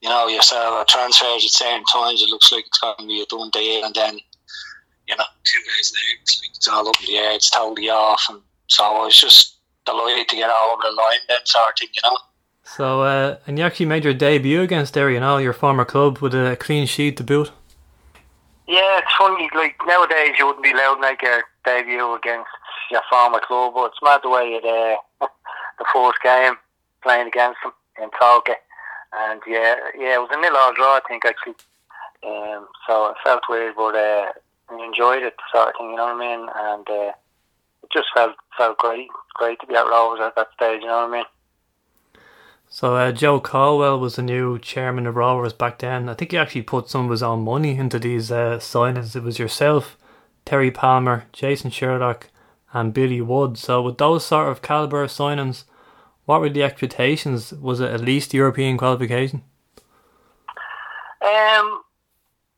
you 0.00 0.08
know, 0.08 0.28
yourself 0.28 0.82
a 0.82 0.90
transfers 0.90 1.44
at 1.44 1.50
certain 1.50 1.84
times, 1.84 2.22
it 2.22 2.30
looks 2.30 2.50
like 2.52 2.66
it's 2.66 2.78
going 2.78 2.96
to 2.98 3.06
be 3.06 3.20
a 3.20 3.26
done 3.26 3.50
deal, 3.50 3.84
and 3.84 3.94
then, 3.94 4.18
you 5.06 5.16
know, 5.16 5.24
two 5.44 5.58
days 5.58 5.92
later, 5.94 6.20
it's, 6.22 6.40
like 6.40 6.50
it's 6.56 6.68
all 6.68 6.88
up 6.88 7.00
in 7.00 7.06
the 7.06 7.18
air, 7.18 7.32
it's 7.32 7.50
totally 7.50 7.90
off, 7.90 8.24
and 8.30 8.40
so 8.68 8.84
I 8.84 9.04
was 9.04 9.20
just 9.20 9.58
delighted 9.84 10.28
to 10.28 10.36
get 10.36 10.48
it 10.48 10.70
over 10.70 10.82
the 10.82 10.90
line, 10.90 11.18
then 11.28 11.38
sort 11.44 11.68
of 11.68 11.78
thing, 11.78 11.88
you 11.92 12.10
know. 12.10 12.16
so 12.64 13.02
uh, 13.02 13.38
and 13.46 13.58
you 13.58 13.64
actually 13.64 13.86
made 13.86 14.04
your 14.04 14.14
debut 14.14 14.62
against 14.62 14.94
Derry, 14.94 15.14
you 15.14 15.20
know, 15.20 15.36
your 15.36 15.52
former 15.52 15.84
club 15.84 16.18
with 16.18 16.34
a 16.34 16.56
clean 16.58 16.86
sheet 16.86 17.16
to 17.18 17.24
boot. 17.24 17.52
Yeah, 18.66 18.98
it's 18.98 19.14
funny. 19.18 19.50
Like 19.54 19.74
nowadays, 19.84 20.36
you 20.38 20.46
wouldn't 20.46 20.62
be 20.62 20.70
allowed 20.70 20.94
to 20.94 21.00
make 21.00 21.20
your 21.22 21.42
debut 21.64 22.14
against 22.14 22.48
your 22.90 23.02
former 23.10 23.40
club, 23.40 23.74
but 23.74 23.86
it's 23.86 23.98
mad 24.00 24.20
the 24.22 24.30
way 24.30 24.60
it, 24.62 24.64
uh, 24.64 25.26
the 25.78 25.84
fourth 25.92 26.14
game 26.22 26.54
playing 27.02 27.28
against 27.28 27.58
them 27.62 27.72
in 28.02 28.10
Tolka, 28.10 28.54
and 29.12 29.40
yeah, 29.46 29.76
yeah, 29.98 30.14
it 30.14 30.20
was 30.20 30.30
a 30.32 30.40
nil 30.40 30.56
all 30.56 30.74
draw, 30.74 30.96
I 30.96 31.00
think 31.06 31.24
actually. 31.24 31.54
Um, 32.26 32.68
so 32.86 33.06
it 33.06 33.16
felt 33.24 33.42
weird, 33.48 33.74
but 33.76 33.94
uh, 33.94 34.26
I 34.70 34.84
enjoyed 34.84 35.22
it, 35.22 35.34
sort 35.52 35.68
of 35.68 35.74
thing. 35.78 35.90
You 35.90 35.96
know 35.96 36.14
what 36.14 36.16
I 36.16 36.36
mean? 36.36 36.48
And 36.54 36.88
uh, 36.88 37.12
it 37.82 37.90
just 37.92 38.08
felt 38.14 38.36
felt 38.56 38.78
great, 38.78 39.08
great 39.34 39.60
to 39.60 39.66
be 39.66 39.74
at 39.74 39.86
Rovers 39.86 40.20
at 40.22 40.34
that 40.36 40.48
stage. 40.54 40.82
You 40.82 40.88
know 40.88 41.06
what 41.06 41.10
I 41.10 41.12
mean? 41.12 41.24
So 42.72 42.94
uh, 42.94 43.10
Joe 43.10 43.40
Colwell 43.40 43.98
was 43.98 44.14
the 44.14 44.22
new 44.22 44.56
chairman 44.58 45.06
of 45.06 45.16
Rovers 45.16 45.52
back 45.52 45.78
then. 45.78 46.08
I 46.08 46.14
think 46.14 46.30
he 46.30 46.38
actually 46.38 46.62
put 46.62 46.88
some 46.88 47.06
of 47.06 47.10
his 47.10 47.22
own 47.22 47.42
money 47.42 47.76
into 47.76 47.98
these 47.98 48.30
uh, 48.30 48.58
signings. 48.58 49.16
It 49.16 49.24
was 49.24 49.40
yourself, 49.40 49.96
Terry 50.44 50.70
Palmer, 50.70 51.24
Jason 51.32 51.70
Sherlock, 51.70 52.28
and 52.72 52.94
Billy 52.94 53.20
Wood. 53.20 53.58
So 53.58 53.82
with 53.82 53.98
those 53.98 54.24
sort 54.24 54.48
of 54.48 54.62
caliber 54.62 55.04
signings, 55.08 55.64
what 56.30 56.40
were 56.40 56.48
the 56.48 56.62
expectations? 56.62 57.52
Was 57.52 57.80
it 57.80 57.90
at 57.90 58.00
least 58.00 58.32
European 58.32 58.78
qualification? 58.78 59.42
Um, 61.20 61.82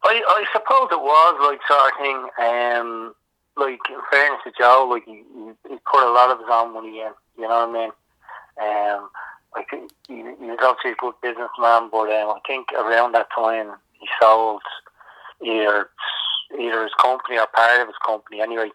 I, 0.05 0.21
I 0.37 0.45
suppose 0.53 0.89
it 0.93 1.01
was 1.01 1.35
like 1.41 1.61
sort 1.67 1.91
of 1.91 1.99
thing. 1.99 2.19
Um, 2.39 3.15
like 3.57 3.81
in 3.89 3.97
fairness 4.11 4.41
to 4.45 4.53
Joe, 4.59 4.87
like 4.91 5.05
he, 5.07 5.25
he, 5.69 5.77
put 5.91 6.05
a 6.05 6.13
lot 6.13 6.31
of 6.31 6.39
his 6.39 6.49
own 6.51 6.75
money 6.75 7.01
in. 7.01 7.13
You 7.39 7.49
know 7.49 7.67
what 7.67 7.71
I 7.71 7.73
mean? 7.73 7.93
Um, 8.61 9.09
think 9.71 9.91
he, 10.07 10.17
he 10.17 10.51
was 10.53 10.59
obviously 10.61 10.93
a 10.93 11.01
good 11.01 11.15
businessman, 11.23 11.89
but 11.91 12.13
um, 12.13 12.37
I 12.37 12.41
think 12.47 12.69
around 12.73 13.13
that 13.13 13.29
time 13.35 13.73
he 13.99 14.07
sold 14.21 14.61
either 15.43 15.89
either 16.61 16.83
his 16.83 16.93
company 17.01 17.39
or 17.39 17.47
part 17.55 17.81
of 17.81 17.89
his 17.89 17.97
company 18.05 18.43
anyway. 18.43 18.69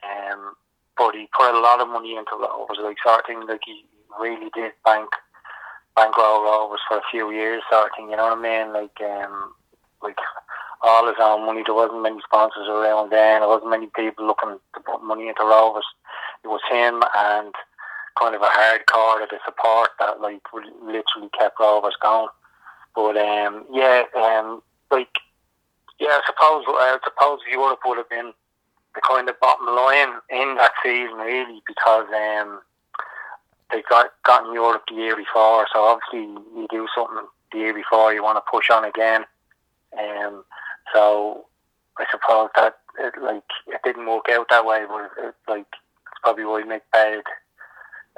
Um, 0.00 0.54
but 0.96 1.14
he 1.14 1.28
put 1.36 1.54
a 1.54 1.60
lot 1.60 1.80
of 1.80 1.88
money 1.88 2.16
into 2.16 2.32
Rovers, 2.32 2.78
like 2.80 2.96
sort 3.04 3.20
of 3.20 3.26
thing. 3.26 3.46
Like 3.46 3.60
he 3.64 3.84
really 4.20 4.50
did 4.54 4.72
bank 4.84 5.10
bankroll 5.96 6.44
Rovers 6.44 6.80
for 6.88 6.98
a 6.98 7.10
few 7.10 7.30
years, 7.30 7.62
sort 7.70 7.86
of 7.86 7.90
thing. 7.96 8.10
You 8.10 8.16
know 8.16 8.34
what 8.34 8.38
I 8.38 8.42
mean? 8.42 8.72
Like 8.72 8.98
um, 9.00 9.54
like 10.02 10.18
all 10.82 11.06
his 11.06 11.16
own 11.20 11.46
money. 11.46 11.62
There 11.64 11.74
wasn't 11.74 12.02
many 12.02 12.18
sponsors 12.24 12.68
around 12.68 13.10
then. 13.10 13.40
There 13.40 13.48
wasn't 13.48 13.70
many 13.70 13.86
people 13.94 14.26
looking 14.26 14.58
to 14.74 14.80
put 14.80 15.02
money 15.02 15.28
into 15.28 15.42
Rovers. 15.42 15.86
It 16.44 16.48
was 16.48 16.60
him 16.70 17.02
and 17.16 17.54
kind 18.18 18.34
of 18.34 18.42
a 18.42 18.46
hardcore 18.46 19.22
of 19.22 19.30
the 19.30 19.38
support 19.44 19.90
that 19.98 20.20
like 20.20 20.42
literally 20.82 21.30
kept 21.38 21.60
Rovers 21.60 21.96
going. 22.02 22.28
But 22.94 23.16
um, 23.16 23.64
yeah, 23.72 24.04
um, 24.16 24.62
like 24.90 25.08
yeah, 25.98 26.18
I 26.18 26.20
suppose 26.26 26.64
I 26.66 26.98
suppose 27.04 27.38
Europe 27.50 27.80
would 27.86 27.98
have 27.98 28.10
been 28.10 28.32
the 28.94 29.00
kind 29.08 29.28
of 29.28 29.40
bottom 29.40 29.66
line 29.66 30.20
in 30.28 30.56
that 30.56 30.72
season 30.82 31.16
really 31.16 31.62
because 31.66 32.06
um, 32.12 32.60
they 33.72 33.82
got 33.88 34.10
gotten 34.24 34.52
Europe 34.52 34.82
the 34.88 34.94
year 34.94 35.16
before. 35.16 35.66
So 35.72 35.84
obviously 35.84 36.28
you 36.54 36.66
do 36.70 36.86
something 36.94 37.26
the 37.52 37.58
year 37.58 37.74
before, 37.74 38.12
you 38.14 38.22
want 38.22 38.36
to 38.36 38.50
push 38.50 38.70
on 38.70 38.84
again. 38.84 39.24
Um, 39.98 40.44
so 40.94 41.46
I 41.98 42.04
suppose 42.10 42.50
that 42.56 42.76
it, 42.98 43.14
like 43.20 43.42
it 43.66 43.80
didn't 43.84 44.06
work 44.06 44.26
out 44.30 44.46
that 44.50 44.64
way, 44.64 44.84
but 44.88 45.10
it, 45.24 45.34
like 45.48 45.66
it's 45.70 46.20
probably 46.22 46.44
why 46.44 46.62
Mick 46.62 46.82
paid 46.92 47.24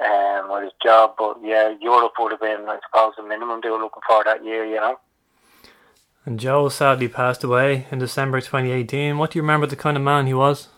um, 0.05 0.51
with 0.51 0.63
his 0.63 0.73
job. 0.83 1.15
But 1.17 1.37
yeah, 1.43 1.73
Europe 1.81 2.13
would 2.19 2.31
have 2.31 2.41
been, 2.41 2.65
I 2.67 2.79
suppose, 2.85 3.13
the 3.17 3.23
minimum 3.23 3.61
they 3.63 3.69
were 3.69 3.79
looking 3.79 4.03
for 4.07 4.23
that 4.23 4.43
year. 4.43 4.65
You 4.65 4.75
know. 4.75 4.99
And 6.25 6.39
Joe 6.39 6.69
sadly 6.69 7.07
passed 7.07 7.43
away 7.43 7.85
in 7.91 7.99
December 7.99 8.41
2018. 8.41 9.17
What 9.17 9.31
do 9.31 9.37
you 9.37 9.43
remember 9.43 9.67
the 9.67 9.75
kind 9.75 9.95
of 9.95 10.01
man 10.01 10.25
he 10.25 10.33
was? 10.33 10.69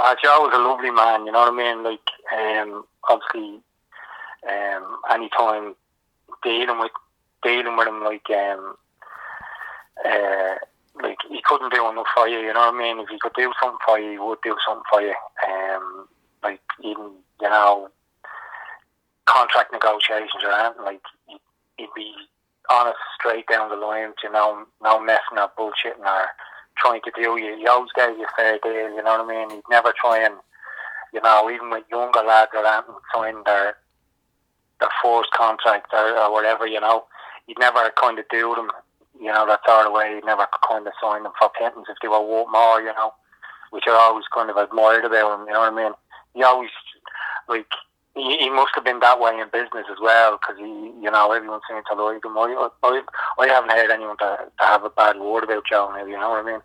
Uh, 0.00 0.14
Joe 0.22 0.40
was 0.40 0.52
a 0.54 0.58
lovely 0.58 0.90
man, 0.90 1.26
you 1.26 1.32
know 1.32 1.40
what 1.40 1.52
I 1.52 1.56
mean? 1.56 1.84
Like, 1.84 2.00
um, 2.34 2.84
obviously, 3.08 3.60
um, 4.48 4.98
any 5.10 5.28
time 5.36 5.74
dealing 6.42 6.78
with 6.78 6.92
dealing 7.42 7.76
with 7.76 7.88
him 7.88 8.02
like 8.02 8.28
um, 8.30 8.76
uh, 10.04 10.54
like 11.02 11.18
he 11.28 11.40
couldn't 11.44 11.72
do 11.72 11.88
enough 11.88 12.06
for 12.14 12.28
you. 12.28 12.38
You 12.38 12.52
know 12.52 12.70
what 12.70 12.74
I 12.74 12.78
mean? 12.78 12.98
If 12.98 13.08
he 13.08 13.18
could 13.18 13.34
do 13.36 13.52
something 13.60 13.78
for 13.84 13.98
you, 13.98 14.12
he 14.12 14.18
would 14.18 14.38
do 14.42 14.56
something 14.66 14.84
for 14.90 15.02
you. 15.02 15.14
Um, 15.46 16.08
like 16.42 16.60
even 16.82 17.12
you 17.40 17.48
know 17.48 17.88
contract 19.26 19.72
negotiations 19.72 20.42
or 20.44 20.52
anything. 20.52 20.84
Like 20.84 21.02
he'd, 21.76 21.88
be 21.94 22.12
honest 22.70 22.98
straight 23.18 23.46
down 23.46 23.70
the 23.70 23.76
line. 23.76 24.12
You 24.22 24.32
know, 24.32 24.64
no 24.82 25.00
messing 25.00 25.38
or 25.38 25.50
bullshitting 25.58 26.04
or 26.04 26.26
trying 26.76 27.00
to 27.04 27.12
do 27.14 27.38
you. 27.38 27.56
He 27.58 27.66
always 27.66 27.90
gave 27.94 28.16
you 28.16 28.24
a 28.24 28.36
fair 28.36 28.58
deal. 28.62 28.94
You 28.94 29.02
know 29.02 29.18
what 29.18 29.26
I 29.26 29.28
mean? 29.28 29.50
He'd 29.50 29.70
never 29.70 29.92
try 30.00 30.24
and 30.24 30.34
you 31.12 31.20
know 31.22 31.50
even 31.50 31.70
with 31.70 31.84
younger 31.90 32.22
lads 32.22 32.50
or 32.54 32.66
anything 32.66 32.94
sign 33.12 33.36
their 33.44 33.76
their 34.80 34.90
forced 35.02 35.30
contract 35.32 35.92
or, 35.92 36.16
or 36.18 36.32
whatever. 36.32 36.66
You 36.66 36.80
know, 36.80 37.04
he'd 37.46 37.58
never 37.58 37.90
kind 38.00 38.18
of 38.18 38.24
do 38.30 38.54
them. 38.54 38.70
You 39.20 39.32
know, 39.32 39.46
that 39.46 39.60
sort 39.66 39.86
of 39.86 39.92
way. 39.92 40.14
He'd 40.14 40.24
never 40.24 40.46
kind 40.68 40.86
of 40.86 40.92
sign 41.00 41.22
them 41.22 41.32
for 41.38 41.48
pittance 41.58 41.86
if 41.88 41.96
they 42.02 42.08
were 42.08 42.20
worth 42.20 42.48
more. 42.50 42.80
You 42.80 42.92
know, 42.94 43.14
which 43.70 43.84
I 43.86 43.92
always 43.92 44.24
kind 44.34 44.50
of 44.50 44.56
admired 44.56 45.04
about 45.04 45.40
him. 45.40 45.46
You 45.46 45.52
know 45.52 45.60
what 45.60 45.72
I 45.72 45.76
mean? 45.76 45.92
He 46.34 46.42
always 46.42 46.70
like 47.48 47.66
he, 48.14 48.38
he 48.38 48.50
must 48.50 48.72
have 48.74 48.84
been 48.84 49.00
that 49.00 49.20
way 49.20 49.32
in 49.38 49.48
business 49.52 49.86
as 49.90 49.98
well 50.00 50.38
because 50.38 50.56
he, 50.58 50.64
you 50.64 51.10
know, 51.10 51.32
everyone 51.32 51.60
seemed 51.68 51.84
to 51.90 52.02
like 52.02 52.24
him. 52.24 52.38
I, 52.38 52.68
I, 52.82 53.02
I 53.38 53.46
haven't 53.48 53.70
heard 53.70 53.90
anyone 53.90 54.16
to, 54.18 54.38
to 54.58 54.64
have 54.64 54.84
a 54.84 54.90
bad 54.90 55.18
word 55.18 55.44
about 55.44 55.64
Joe 55.68 55.92
now. 55.94 56.04
You 56.04 56.18
know 56.18 56.30
what 56.30 56.44
I 56.44 56.52
mean? 56.52 56.60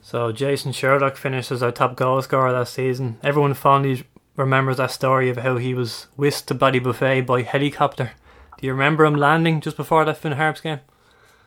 So 0.00 0.32
Jason 0.32 0.72
Sherlock 0.72 1.16
finished 1.16 1.50
as 1.50 1.62
our 1.62 1.72
top 1.72 1.96
goal 1.96 2.22
scorer 2.22 2.52
that 2.52 2.68
season. 2.68 3.18
Everyone 3.22 3.54
fondly 3.54 4.04
remembers 4.38 4.76
that 4.76 4.92
story 4.92 5.28
of 5.28 5.38
how 5.38 5.56
he 5.56 5.74
was 5.74 6.06
whisked 6.16 6.48
to 6.48 6.54
Ballybofey 6.54 7.26
by 7.26 7.42
helicopter. 7.42 8.12
Do 8.58 8.66
you 8.66 8.72
remember 8.72 9.04
him 9.04 9.16
landing 9.16 9.60
just 9.60 9.76
before 9.76 10.04
that 10.04 10.16
Finn 10.16 10.32
Harps 10.32 10.60
game? 10.60 10.80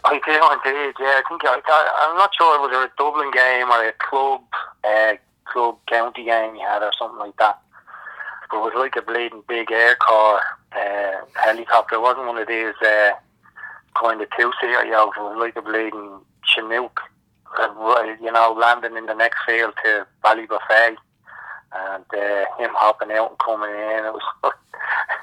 I 0.03 0.19
do 0.25 0.31
indeed. 0.31 0.95
Yeah, 0.99 1.21
I 1.21 1.23
think 1.27 1.41
I, 1.45 1.61
I, 1.65 2.09
I'm 2.09 2.17
not 2.17 2.31
sure 2.35 2.55
it 2.55 2.61
was 2.61 2.71
it 2.71 2.91
a 2.91 2.97
Dublin 2.97 3.31
game 3.31 3.69
or 3.69 3.87
a 3.87 3.93
club, 3.93 4.41
uh, 4.83 5.13
club 5.45 5.77
county 5.87 6.25
game 6.25 6.55
he 6.55 6.61
had 6.61 6.83
or 6.83 6.91
something 6.97 7.19
like 7.19 7.37
that. 7.37 7.61
But 8.49 8.57
it 8.57 8.61
was 8.61 8.73
like 8.75 8.95
a 8.97 9.01
bleeding 9.01 9.43
big 9.47 9.71
air 9.71 9.95
car 9.95 10.41
uh, 10.73 11.25
helicopter. 11.35 11.95
It 11.95 12.01
wasn't 12.01 12.27
one 12.27 12.37
of 12.37 12.47
these 12.47 12.75
uh, 12.85 13.11
kind 14.01 14.21
of 14.21 14.27
two 14.37 14.51
seater 14.59 14.85
yokes. 14.85 15.17
It 15.17 15.21
was 15.21 15.37
like 15.39 15.55
a 15.55 15.61
bleeding 15.61 16.19
Chinook, 16.43 16.99
uh, 17.57 18.03
you 18.21 18.31
know, 18.31 18.53
landing 18.59 18.97
in 18.97 19.05
the 19.05 19.13
next 19.13 19.39
field 19.45 19.75
to 19.85 20.05
Ballybofey 20.23 20.97
and 21.73 22.03
uh, 22.13 22.45
him 22.57 22.71
hopping 22.73 23.11
out 23.11 23.29
and 23.29 23.39
coming 23.39 23.69
in. 23.69 24.05
It 24.05 24.13
was 24.13 24.21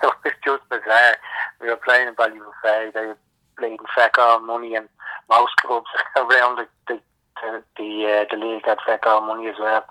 it 0.02 0.12
was 0.24 0.34
just 0.44 0.68
bizarre. 0.68 1.16
We 1.60 1.68
were 1.68 1.76
playing 1.76 2.08
in 2.08 2.14
Ballybofey. 2.14 2.92
They 2.92 3.06
were 3.06 3.18
bleeding 3.58 3.78
feck 3.94 4.18
all 4.18 4.40
money, 4.40 4.74
and 4.74 4.88
most 5.28 5.52
clubs 5.60 5.86
around 6.16 6.56
the 6.56 6.68
the 6.86 7.00
the, 7.42 7.62
the, 7.76 8.06
uh, 8.06 8.24
the 8.30 8.44
league 8.44 8.64
had 8.64 8.78
feck 8.86 9.06
all 9.06 9.20
money 9.20 9.48
as 9.48 9.54
well. 9.60 9.84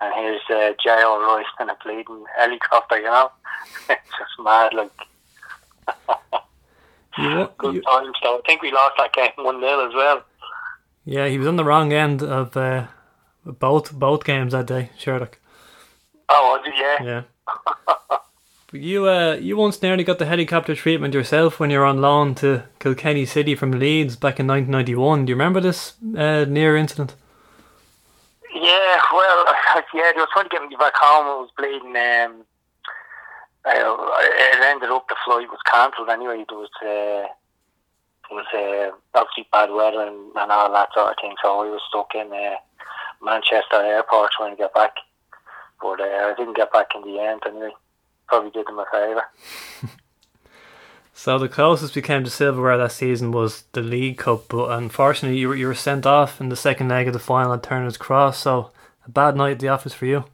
And 0.00 0.14
here's 0.14 0.40
uh, 0.50 0.72
J.O. 0.82 1.20
Royce 1.20 1.46
in 1.60 1.68
a 1.68 1.76
bleeding 1.82 2.24
helicopter, 2.36 2.98
you 2.98 3.04
know? 3.04 3.30
it's 3.90 4.00
just 4.18 4.38
mad, 4.40 4.72
like. 4.74 4.90
yeah, 7.18 7.46
Good 7.58 7.74
you, 7.74 7.82
times, 7.82 8.14
though. 8.22 8.38
I 8.38 8.40
think 8.46 8.62
we 8.62 8.72
lost 8.72 8.94
that 8.98 9.12
game 9.12 9.30
1 9.36 9.60
0 9.60 9.88
as 9.88 9.94
well. 9.94 10.22
yeah, 11.04 11.26
he 11.28 11.38
was 11.38 11.46
on 11.46 11.56
the 11.56 11.64
wrong 11.64 11.92
end 11.92 12.22
of 12.22 12.56
uh, 12.56 12.86
both 13.44 13.92
both 13.92 14.24
games 14.24 14.52
that 14.52 14.66
day, 14.66 14.90
Sherlock. 14.98 15.38
Oh, 16.34 16.58
was 16.58 16.66
it? 16.66 17.04
Yeah. 17.04 17.22
Yeah. 17.22 18.18
You 18.74 19.06
uh, 19.06 19.34
you 19.34 19.58
once 19.58 19.82
nearly 19.82 20.02
got 20.02 20.18
the 20.18 20.24
helicopter 20.24 20.74
treatment 20.74 21.12
yourself 21.12 21.60
when 21.60 21.68
you 21.68 21.78
were 21.78 21.84
on 21.84 22.00
loan 22.00 22.34
to 22.36 22.62
Kilkenny 22.78 23.26
City 23.26 23.54
from 23.54 23.72
Leeds 23.72 24.16
back 24.16 24.40
in 24.40 24.46
1991. 24.46 25.26
Do 25.26 25.30
you 25.30 25.34
remember 25.34 25.60
this 25.60 25.92
uh, 26.16 26.46
near 26.48 26.74
incident? 26.74 27.14
Yeah, 28.54 29.00
well, 29.12 29.44
yeah, 29.94 30.12
they 30.14 30.20
were 30.20 30.28
trying 30.32 30.48
to 30.48 30.48
get 30.48 30.62
me 30.62 30.74
back 30.76 30.94
home. 30.96 31.26
I 31.26 31.40
was 31.42 31.50
bleeding. 31.54 31.96
Um, 31.96 32.46
uh, 33.64 34.20
it 34.22 34.64
ended 34.64 34.88
up 34.88 35.06
the 35.06 35.16
flight 35.22 35.50
was 35.50 35.60
cancelled 35.70 36.08
anyway. 36.08 36.44
There 36.48 36.56
was 36.56 36.70
uh, 36.82 37.28
it 38.30 38.34
was 38.34 38.46
uh, 38.54 38.96
obviously 39.18 39.48
bad 39.52 39.70
weather 39.70 40.00
and, 40.00 40.34
and 40.34 40.50
all 40.50 40.72
that 40.72 40.88
sort 40.94 41.10
of 41.10 41.16
thing. 41.20 41.34
So 41.42 41.60
I 41.60 41.68
was 41.68 41.82
stuck 41.88 42.14
in 42.14 42.32
uh, 42.32 42.56
Manchester 43.22 43.84
Airport 43.84 44.32
trying 44.32 44.56
to 44.56 44.62
get 44.62 44.74
back, 44.74 44.94
but 45.82 46.00
uh, 46.00 46.04
I 46.04 46.34
didn't 46.36 46.56
get 46.56 46.72
back 46.72 46.88
in 46.94 47.02
the 47.02 47.20
end 47.20 47.40
anyway. 47.46 47.70
Probably 48.28 48.50
did 48.50 48.66
them 48.66 48.78
a 48.78 48.86
favour. 48.90 49.24
So 51.14 51.38
the 51.38 51.48
closest 51.48 51.94
we 51.94 52.02
came 52.02 52.24
to 52.24 52.30
silverware 52.30 52.78
that 52.78 52.90
season 52.90 53.30
was 53.30 53.62
the 53.72 53.80
League 53.80 54.18
Cup, 54.18 54.48
but 54.48 54.70
unfortunately 54.70 55.38
you 55.38 55.48
were, 55.48 55.54
you 55.54 55.68
were 55.68 55.74
sent 55.74 56.04
off 56.04 56.40
in 56.40 56.48
the 56.48 56.56
second 56.56 56.88
leg 56.88 57.06
of 57.06 57.12
the 57.12 57.20
final 57.20 57.52
at 57.52 57.62
Turner's 57.62 57.96
Cross. 57.96 58.38
So 58.38 58.72
a 59.06 59.10
bad 59.10 59.36
night 59.36 59.52
at 59.52 59.58
the 59.60 59.68
office 59.68 59.94
for 59.94 60.06
you. 60.06 60.24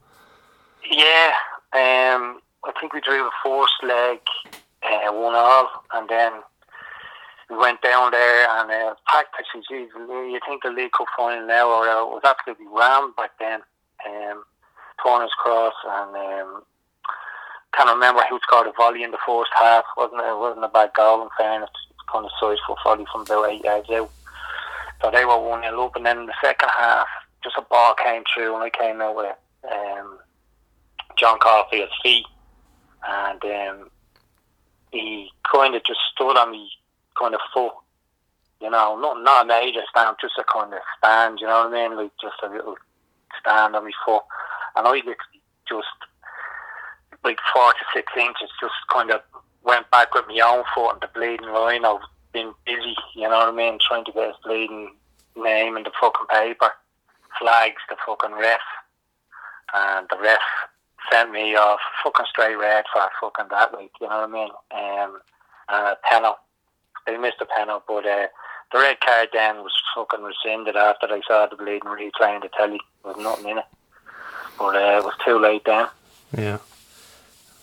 Yeah, 0.90 1.32
um, 1.74 2.40
I 2.64 2.72
think 2.80 2.94
we 2.94 3.02
drew 3.02 3.18
the 3.18 3.30
first 3.44 3.74
leg 3.82 4.20
uh, 4.82 5.12
one 5.12 5.34
all, 5.34 5.68
and 5.92 6.08
then 6.08 6.32
we 7.50 7.58
went 7.58 7.82
down 7.82 8.12
there 8.12 8.48
and 8.48 8.70
uh, 8.70 8.94
packed. 9.06 9.34
Actually, 9.38 9.64
geez, 9.68 9.90
you 9.94 10.40
think 10.46 10.62
the 10.62 10.70
League 10.70 10.92
Cup 10.92 11.08
final 11.16 11.46
now, 11.46 11.68
or 11.68 11.86
uh, 11.86 12.02
it 12.02 12.08
was 12.08 12.22
absolutely 12.24 12.66
rammed 12.72 13.14
back 13.16 13.32
then. 13.38 13.60
Um, 14.06 14.44
Turner's 15.04 15.32
Cross, 15.38 15.74
and 15.86 16.16
um, 16.16 16.62
can't 17.74 17.90
remember 17.90 18.22
who 18.28 18.38
scored 18.42 18.66
a 18.66 18.72
volley 18.72 19.02
in 19.02 19.10
the 19.10 19.18
first 19.26 19.50
half. 19.58 19.84
wasn't 19.96 20.20
It 20.20 20.38
wasn't 20.38 20.64
a 20.64 20.68
bad 20.68 20.90
goal 20.96 21.22
in 21.22 21.28
fairness. 21.36 21.70
It's 21.90 22.10
kind 22.12 22.24
of 22.24 22.32
size 22.40 22.58
for 22.66 22.76
volley 22.82 23.06
from 23.12 23.22
about 23.22 23.50
eight 23.50 23.64
yards 23.64 23.90
out. 23.90 24.10
So 25.02 25.10
they 25.10 25.24
were 25.24 25.38
one 25.38 25.62
0 25.62 25.86
up, 25.86 25.96
and 25.96 26.04
then 26.04 26.18
in 26.18 26.26
the 26.26 26.34
second 26.42 26.70
half, 26.76 27.06
just 27.44 27.56
a 27.56 27.62
ball 27.62 27.94
came 27.94 28.22
through, 28.32 28.54
and 28.54 28.64
I 28.64 28.70
came 28.70 29.00
out 29.00 29.16
with 29.16 29.26
it. 29.26 29.70
Um, 29.70 30.18
John 31.16 31.38
Caulfield's 31.38 31.92
feet, 32.02 32.26
and 33.06 33.44
um, 33.44 33.90
he 34.90 35.30
kind 35.50 35.74
of 35.74 35.84
just 35.84 36.00
stood 36.12 36.36
on 36.36 36.50
me, 36.52 36.70
kind 37.18 37.34
of 37.34 37.40
foot. 37.54 37.72
You 38.60 38.70
know, 38.70 38.98
not 38.98 39.22
not 39.22 39.44
a 39.44 39.46
major 39.46 39.82
stand, 39.88 40.16
just 40.20 40.38
a 40.38 40.44
kind 40.44 40.72
of 40.72 40.80
stand. 40.98 41.38
You 41.40 41.46
know 41.46 41.68
what 41.68 41.74
I 41.74 41.88
mean? 41.88 41.96
Like 41.96 42.10
just 42.20 42.42
a 42.42 42.48
little 42.48 42.76
stand 43.40 43.76
on 43.76 43.84
my 43.84 43.90
foot, 44.04 44.22
and 44.78 44.86
I 44.86 44.92
literally 44.92 45.42
just 45.68 45.86
like 47.24 47.38
four 47.52 47.72
to 47.72 47.84
six 47.92 48.12
inches, 48.16 48.48
just 48.60 48.74
kind 48.90 49.10
of 49.10 49.20
went 49.64 49.90
back 49.90 50.14
with 50.14 50.24
my 50.28 50.40
own 50.40 50.64
foot 50.74 50.92
and 50.92 51.02
the 51.02 51.10
bleeding 51.12 51.52
line. 51.52 51.84
I've 51.84 52.00
been 52.32 52.54
busy, 52.64 52.96
you 53.14 53.28
know 53.28 53.38
what 53.38 53.48
I 53.48 53.52
mean, 53.52 53.78
trying 53.86 54.04
to 54.04 54.12
get 54.12 54.28
his 54.28 54.36
bleeding 54.44 54.94
name 55.36 55.76
in 55.76 55.82
the 55.82 55.90
fucking 56.00 56.26
paper. 56.30 56.70
Flags 57.38 57.82
the 57.90 57.96
fucking 58.06 58.36
ref, 58.38 58.60
and 59.74 60.06
the 60.10 60.16
ref 60.20 60.40
sent 61.12 61.30
me 61.30 61.54
off 61.56 61.80
fucking 62.02 62.26
straight 62.30 62.56
red 62.56 62.84
for 62.92 63.08
fucking 63.20 63.50
that, 63.50 63.72
like 63.72 63.90
you 64.00 64.08
know 64.08 64.26
what 64.26 64.30
I 64.30 64.32
mean. 64.32 64.50
Um, 64.72 65.20
and 65.68 65.86
a 65.86 65.96
penalty. 66.08 66.38
They 67.06 67.16
missed 67.16 67.40
a 67.40 67.46
penalty, 67.46 67.84
but 67.86 68.06
uh, 68.06 68.26
the 68.72 68.78
red 68.78 69.00
card 69.00 69.28
then 69.32 69.56
was 69.56 69.72
fucking 69.94 70.24
rescinded 70.24 70.76
after 70.76 71.06
they 71.06 71.22
saw 71.26 71.46
the 71.46 71.56
bleeding 71.56 71.88
replay 71.88 72.34
on 72.34 72.40
the 72.40 72.50
telly. 72.56 72.80
There 73.04 73.12
was 73.12 73.22
nothing 73.22 73.50
in 73.50 73.58
it, 73.58 73.64
but 74.58 74.74
uh, 74.74 74.98
it 74.98 75.04
was 75.04 75.14
too 75.24 75.38
late 75.38 75.62
then. 75.64 75.86
Yeah. 76.36 76.58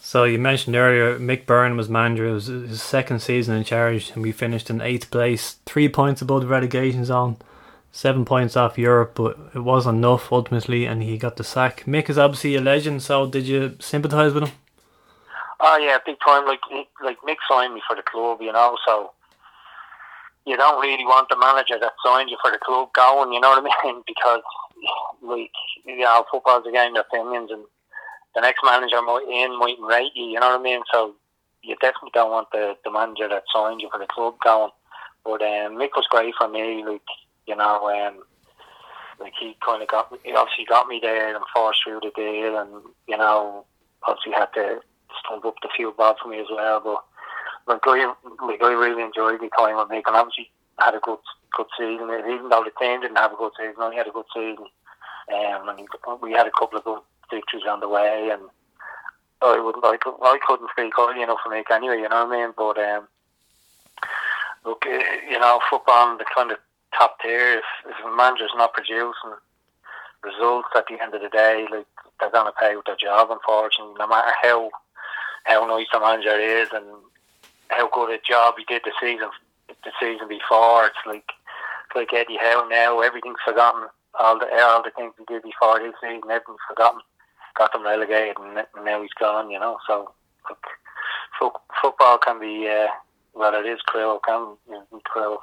So 0.01 0.23
you 0.23 0.37
mentioned 0.37 0.75
earlier 0.75 1.17
Mick 1.17 1.45
Byrne 1.45 1.75
was 1.75 1.89
manager. 1.89 2.27
It 2.27 2.33
was 2.33 2.45
his 2.45 2.81
second 2.81 3.21
season 3.21 3.55
in 3.55 3.63
charge, 3.63 4.11
and 4.11 4.21
we 4.21 4.31
finished 4.31 4.69
in 4.69 4.79
eighth 4.79 5.09
place, 5.09 5.57
three 5.65 5.89
points 5.89 6.21
above 6.21 6.41
the 6.41 6.47
relegation 6.47 7.05
zone, 7.05 7.37
seven 7.91 8.23
points 8.23 8.55
off 8.55 8.77
Europe, 8.77 9.13
but 9.15 9.37
it 9.55 9.59
wasn't 9.59 9.97
enough 9.97 10.31
ultimately, 10.31 10.85
and 10.85 11.01
he 11.01 11.17
got 11.17 11.37
the 11.37 11.43
sack. 11.43 11.83
Mick 11.85 12.09
is 12.09 12.17
obviously 12.17 12.55
a 12.55 12.61
legend. 12.61 13.01
So 13.01 13.25
did 13.25 13.47
you 13.47 13.77
sympathise 13.79 14.33
with 14.33 14.43
him? 14.43 14.51
Oh 15.59 15.77
yeah, 15.77 15.97
big 16.05 16.17
time. 16.23 16.45
Like 16.45 16.59
like 17.03 17.17
Mick 17.27 17.37
signed 17.49 17.73
me 17.73 17.81
for 17.87 17.95
the 17.95 18.03
club, 18.03 18.41
you 18.41 18.51
know. 18.51 18.77
So 18.85 19.11
you 20.45 20.55
don't 20.55 20.79
really 20.81 21.03
want 21.03 21.29
the 21.29 21.37
manager 21.37 21.79
that 21.79 21.93
signed 22.05 22.29
you 22.29 22.37
for 22.41 22.51
the 22.51 22.59
club 22.59 22.89
going. 22.93 23.33
You 23.33 23.39
know 23.39 23.49
what 23.49 23.65
I 23.65 23.83
mean? 23.91 24.03
Because 24.07 24.41
like 25.21 25.51
you 25.85 25.97
know, 25.99 26.25
football's 26.31 26.65
a 26.67 26.71
game 26.71 26.95
of 26.95 27.05
opinions, 27.09 27.51
and 27.51 27.63
the 28.35 28.41
next 28.41 28.61
manager 28.63 29.01
might 29.01 29.25
in 29.29 29.57
might 29.59 29.79
rate 29.81 30.11
you. 30.15 30.25
You 30.25 30.39
know 30.39 30.49
what 30.49 30.59
I 30.59 30.63
mean? 30.63 30.81
So 30.91 31.15
you 31.61 31.75
definitely 31.81 32.11
don't 32.13 32.31
want 32.31 32.49
the 32.51 32.75
the 32.83 32.91
manager 32.91 33.27
that 33.27 33.43
signed 33.53 33.81
you 33.81 33.89
for 33.91 33.99
the 33.99 34.07
club 34.07 34.35
going. 34.43 34.71
But 35.23 35.41
um, 35.41 35.77
Mick 35.77 35.95
was 35.95 36.07
great 36.09 36.33
for 36.37 36.47
me. 36.47 36.83
Like 36.85 37.01
you 37.47 37.55
know, 37.55 37.89
um, 37.89 38.23
like 39.19 39.33
he 39.39 39.55
kind 39.65 39.81
of 39.81 39.87
got 39.87 40.11
me. 40.11 40.19
He 40.23 40.33
obviously 40.33 40.65
got 40.65 40.87
me 40.87 40.99
there 41.01 41.35
and 41.35 41.43
forced 41.53 41.79
through 41.83 42.01
the 42.03 42.11
deal, 42.15 42.57
and 42.57 42.83
you 43.07 43.17
know, 43.17 43.65
obviously 44.07 44.33
had 44.33 44.53
to 44.53 44.79
stump 45.23 45.45
up 45.45 45.55
the 45.61 45.69
few 45.75 45.93
bob 45.97 46.17
for 46.21 46.29
me 46.29 46.39
as 46.39 46.47
well. 46.51 46.81
But 46.83 47.03
like 47.67 47.81
I, 47.85 48.13
like 48.45 48.61
I 48.61 48.73
really 48.73 49.03
enjoyed 49.03 49.41
my 49.41 49.49
time 49.57 49.77
with 49.77 49.89
Mick, 49.89 50.03
and 50.07 50.15
obviously 50.15 50.51
had 50.79 50.95
a 50.95 50.99
good 50.99 51.19
good 51.55 51.67
season. 51.77 52.09
Even 52.09 52.49
though 52.49 52.63
the 52.63 52.71
team 52.79 53.01
didn't 53.01 53.17
have 53.17 53.33
a 53.33 53.37
good 53.37 53.51
season, 53.57 53.75
only 53.79 53.97
had 53.97 54.07
a 54.07 54.11
good 54.11 54.25
season. 54.33 54.65
Um, 55.33 55.69
and 55.69 55.87
we 56.21 56.33
had 56.33 56.47
a 56.47 56.51
couple 56.51 56.77
of 56.77 56.83
good 56.83 56.99
victories 57.31 57.63
on 57.67 57.79
the 57.79 57.89
way, 57.89 58.29
and 58.31 58.43
I 59.41 59.59
would 59.59 59.75
like 59.81 60.03
I 60.05 60.39
couldn't 60.45 60.69
speak 60.71 60.93
highly 60.95 61.23
enough 61.23 61.39
for 61.43 61.51
Mick 61.51 61.71
anyway. 61.71 61.97
You 61.97 62.09
know 62.09 62.25
what 62.25 62.35
I 62.35 62.45
mean? 62.45 62.53
But 62.55 62.77
um, 62.77 63.07
look, 64.65 64.85
eh, 64.87 65.01
you 65.29 65.39
know, 65.39 65.59
football 65.69 66.11
in 66.11 66.17
the 66.17 66.25
kind 66.35 66.51
of 66.51 66.57
top 66.97 67.19
tier. 67.21 67.59
If, 67.59 67.63
if 67.89 68.05
a 68.05 68.15
manager's 68.15 68.53
not 68.55 68.73
producing 68.73 69.33
results 70.23 70.69
at 70.75 70.85
the 70.87 71.01
end 71.01 71.13
of 71.13 71.21
the 71.21 71.29
day, 71.29 71.65
like 71.71 71.87
they're 72.19 72.31
gonna 72.31 72.51
pay 72.59 72.75
with 72.75 72.85
their 72.85 72.95
job. 72.95 73.31
Unfortunately, 73.31 73.95
no 73.97 74.07
matter 74.07 74.31
how 74.43 74.69
how 75.45 75.65
nice 75.65 75.87
the 75.91 75.99
manager 75.99 76.39
is 76.39 76.69
and 76.73 76.85
how 77.69 77.89
good 77.89 78.11
a 78.11 78.19
job 78.27 78.55
he 78.57 78.65
did 78.65 78.81
the 78.83 78.91
season 79.01 79.29
the 79.85 79.91
season 79.99 80.27
before, 80.27 80.87
it's 80.87 81.05
like 81.05 81.29
it's 81.87 81.95
like 81.95 82.13
Eddie 82.13 82.37
Howe 82.39 82.67
now. 82.69 82.99
Everything's 83.01 83.43
forgotten. 83.45 83.87
All 84.19 84.39
the 84.39 84.47
all 84.61 84.83
the 84.83 84.91
things 84.95 85.13
he 85.17 85.25
did 85.25 85.43
before 85.43 85.79
this 85.79 85.93
season, 86.01 86.29
everything's 86.29 86.65
forgotten. 86.67 87.01
Got 87.57 87.71
them 87.71 87.85
relegated, 87.85 88.35
and 88.39 88.65
now 88.83 89.01
he's 89.01 89.13
gone. 89.19 89.49
You 89.49 89.59
know, 89.59 89.77
so 89.87 90.11
football 91.81 92.17
can 92.17 92.39
be 92.39 92.67
uh, 92.67 92.87
well, 93.33 93.53
it 93.53 93.67
is 93.67 93.79
cruel. 93.81 94.19
Can 94.25 94.57
cruel. 95.03 95.39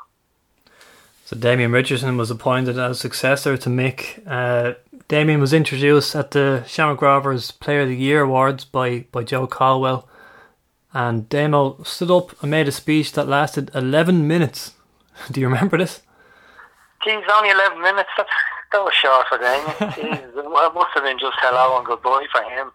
So 1.24 1.37
Damien 1.37 1.72
Richardson 1.72 2.16
was 2.16 2.31
appointed 2.31 2.78
as 2.78 3.00
successor 3.00 3.57
to 3.57 3.68
Mick. 3.70 4.20
Uh, 4.26 4.74
Damien 5.09 5.40
was 5.40 5.52
introduced 5.52 6.14
at 6.14 6.33
the 6.33 6.64
Shamrock 6.66 7.00
Rovers 7.00 7.50
Player 7.52 7.83
of 7.83 7.88
the 7.88 7.96
Year 7.96 8.22
awards 8.22 8.64
by, 8.64 9.07
by 9.12 9.22
Joe 9.22 9.46
Colwell. 9.46 10.09
And 10.94 11.28
Damo 11.28 11.83
stood 11.85 12.11
up 12.11 12.42
and 12.42 12.50
made 12.50 12.68
a 12.68 12.72
speech 12.72 13.12
that 13.12 13.28
lasted 13.28 13.70
11 13.74 14.26
minutes. 14.26 14.72
Do 15.31 15.40
you 15.40 15.48
remember 15.48 15.78
this? 15.78 16.02
Geez, 17.05 17.24
only 17.33 17.50
11 17.50 17.81
minutes. 17.81 18.11
That 18.16 18.85
was 18.85 18.94
short 18.94 19.26
for 19.28 19.38
Damien. 19.38 19.66
Jeez, 19.96 20.37
it 20.37 20.74
must 20.74 20.90
have 20.94 21.05
been 21.05 21.18
just 21.18 21.37
hello 21.40 21.78
and 21.78 21.87
goodbye 21.87 22.26
for 22.33 22.42
him. 22.42 22.70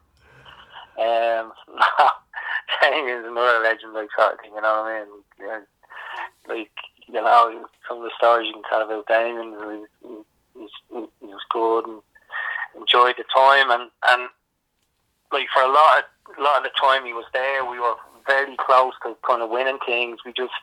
Um, 0.97 1.53
Damien's 2.81 3.25
another 3.25 3.59
legend, 3.61 3.93
like 3.93 4.09
sort 4.17 4.33
of 4.33 4.39
thing, 4.41 4.51
you 4.53 4.61
know 4.61 4.81
what 4.81 4.91
I 4.91 5.05
mean? 5.05 5.65
Like, 6.47 6.71
you 7.07 7.13
know, 7.13 7.65
some 7.87 7.97
of 7.97 8.03
the 8.03 8.11
stories 8.17 8.47
you 8.47 8.53
can 8.53 8.63
tell 8.69 8.81
about 8.81 9.07
Damien, 9.07 9.85
he, 10.01 10.07
he, 10.57 10.67
he, 10.89 11.05
he 11.21 11.27
was 11.27 11.45
good 11.49 11.85
and 11.85 12.01
enjoyed 12.75 13.15
the 13.17 13.25
time. 13.33 13.71
And, 13.71 13.89
and 14.07 14.29
like, 15.31 15.47
for 15.53 15.61
a 15.61 15.71
lot 15.71 15.99
of, 15.99 16.37
a 16.37 16.41
lot 16.41 16.57
of 16.57 16.63
the 16.63 16.75
time 16.79 17.05
he 17.05 17.13
was 17.13 17.25
there, 17.31 17.63
we 17.63 17.79
were 17.79 17.95
very 18.27 18.55
close 18.59 18.93
to 19.03 19.15
kind 19.25 19.41
of 19.41 19.49
winning 19.49 19.79
things. 19.85 20.19
We 20.25 20.33
just, 20.33 20.53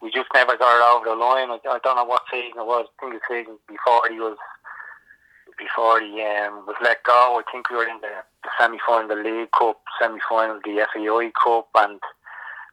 we 0.00 0.10
just 0.10 0.28
never 0.34 0.56
got 0.56 0.76
it 0.76 0.84
over 0.84 1.08
the 1.08 1.16
line. 1.16 1.50
I, 1.50 1.58
I 1.68 1.78
don't 1.82 1.96
know 1.96 2.04
what 2.04 2.22
season 2.30 2.60
it 2.60 2.66
was. 2.66 2.86
I 2.86 2.94
think 3.00 3.20
the 3.20 3.20
season 3.28 3.58
before 3.68 4.02
he 4.10 4.20
was 4.20 4.36
before 5.58 6.00
he 6.00 6.22
um, 6.22 6.66
was 6.66 6.76
let 6.82 7.02
go. 7.04 7.40
I 7.40 7.42
think 7.50 7.70
we 7.70 7.76
were 7.76 7.88
in 7.88 8.00
the, 8.02 8.22
the 8.42 8.50
semi 8.60 8.78
final 8.86 9.10
of 9.10 9.16
the 9.16 9.24
League 9.24 9.50
Cup, 9.52 9.80
semi 10.00 10.18
final 10.28 10.56
of 10.56 10.62
the 10.62 10.86
FAI 10.92 11.32
Cup, 11.32 11.68
and 11.76 12.00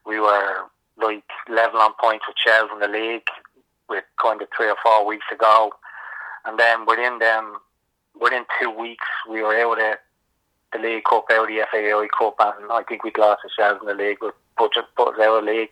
we 0.06 0.20
were 0.20 0.68
like 1.00 1.24
level 1.48 1.80
on 1.80 1.92
points 2.00 2.24
with 2.28 2.36
Chelsea 2.36 2.72
in 2.72 2.80
the 2.80 2.88
league 2.88 3.28
with 3.88 4.04
kind 4.20 4.40
of 4.42 4.48
three 4.56 4.68
or 4.68 4.76
four 4.82 5.06
weeks 5.06 5.26
ago. 5.32 5.72
And 6.44 6.58
then 6.58 6.86
within 6.86 7.18
them, 7.18 7.56
within 8.20 8.44
two 8.60 8.70
weeks, 8.70 9.06
we 9.28 9.42
were 9.42 9.56
out 9.56 9.80
of 9.80 9.98
the 10.74 10.80
League 10.80 11.04
Cup, 11.04 11.24
out 11.32 11.48
the 11.48 11.64
FAI 11.70 12.08
Cup, 12.18 12.36
and 12.38 12.70
I 12.70 12.82
think 12.82 13.04
we'd 13.04 13.18
lost 13.18 13.42
ourselves 13.44 13.80
in 13.82 13.88
the 13.88 14.02
league, 14.02 14.18
but 14.20 14.34
put, 14.58 14.74
put 14.96 15.14
us 15.14 15.20
out 15.20 15.38
of 15.38 15.44
the 15.44 15.50
league. 15.50 15.70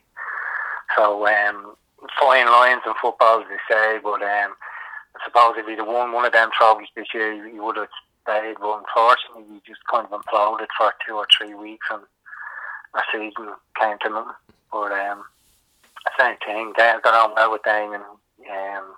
So, 0.97 1.27
um, 1.27 1.75
fine 2.19 2.47
lines 2.47 2.83
in 2.87 2.93
football, 3.01 3.41
as 3.41 3.47
they 3.49 3.75
say, 3.75 3.99
but 4.03 4.23
um, 4.23 4.55
I 5.15 5.19
suppose 5.25 5.55
if 5.57 5.67
he'd 5.67 5.79
have 5.79 5.87
won 5.87 6.13
one 6.13 6.25
of 6.25 6.33
them 6.33 6.51
trophies 6.57 6.89
this 6.95 7.13
year, 7.15 7.49
he 7.49 7.59
would 7.59 7.77
have 7.77 7.89
stayed. 8.23 8.57
But 8.61 8.85
unfortunately, 8.85 9.45
he 9.55 9.63
just 9.67 9.85
kind 9.91 10.07
of 10.11 10.21
imploded 10.21 10.69
for 10.77 10.93
two 11.07 11.15
or 11.15 11.27
three 11.37 11.55
weeks, 11.55 11.87
and 11.91 12.03
our 12.95 13.05
season 13.13 13.55
came 13.81 13.97
to 14.03 14.09
nothing. 14.11 14.33
But 14.71 14.93
um, 14.93 15.25
same 16.19 16.37
thing. 16.45 16.73
They 16.77 16.95
got 17.03 17.15
on 17.15 17.35
well 17.35 17.53
with 17.53 17.63
Damien. 17.65 18.03
Um, 18.51 18.95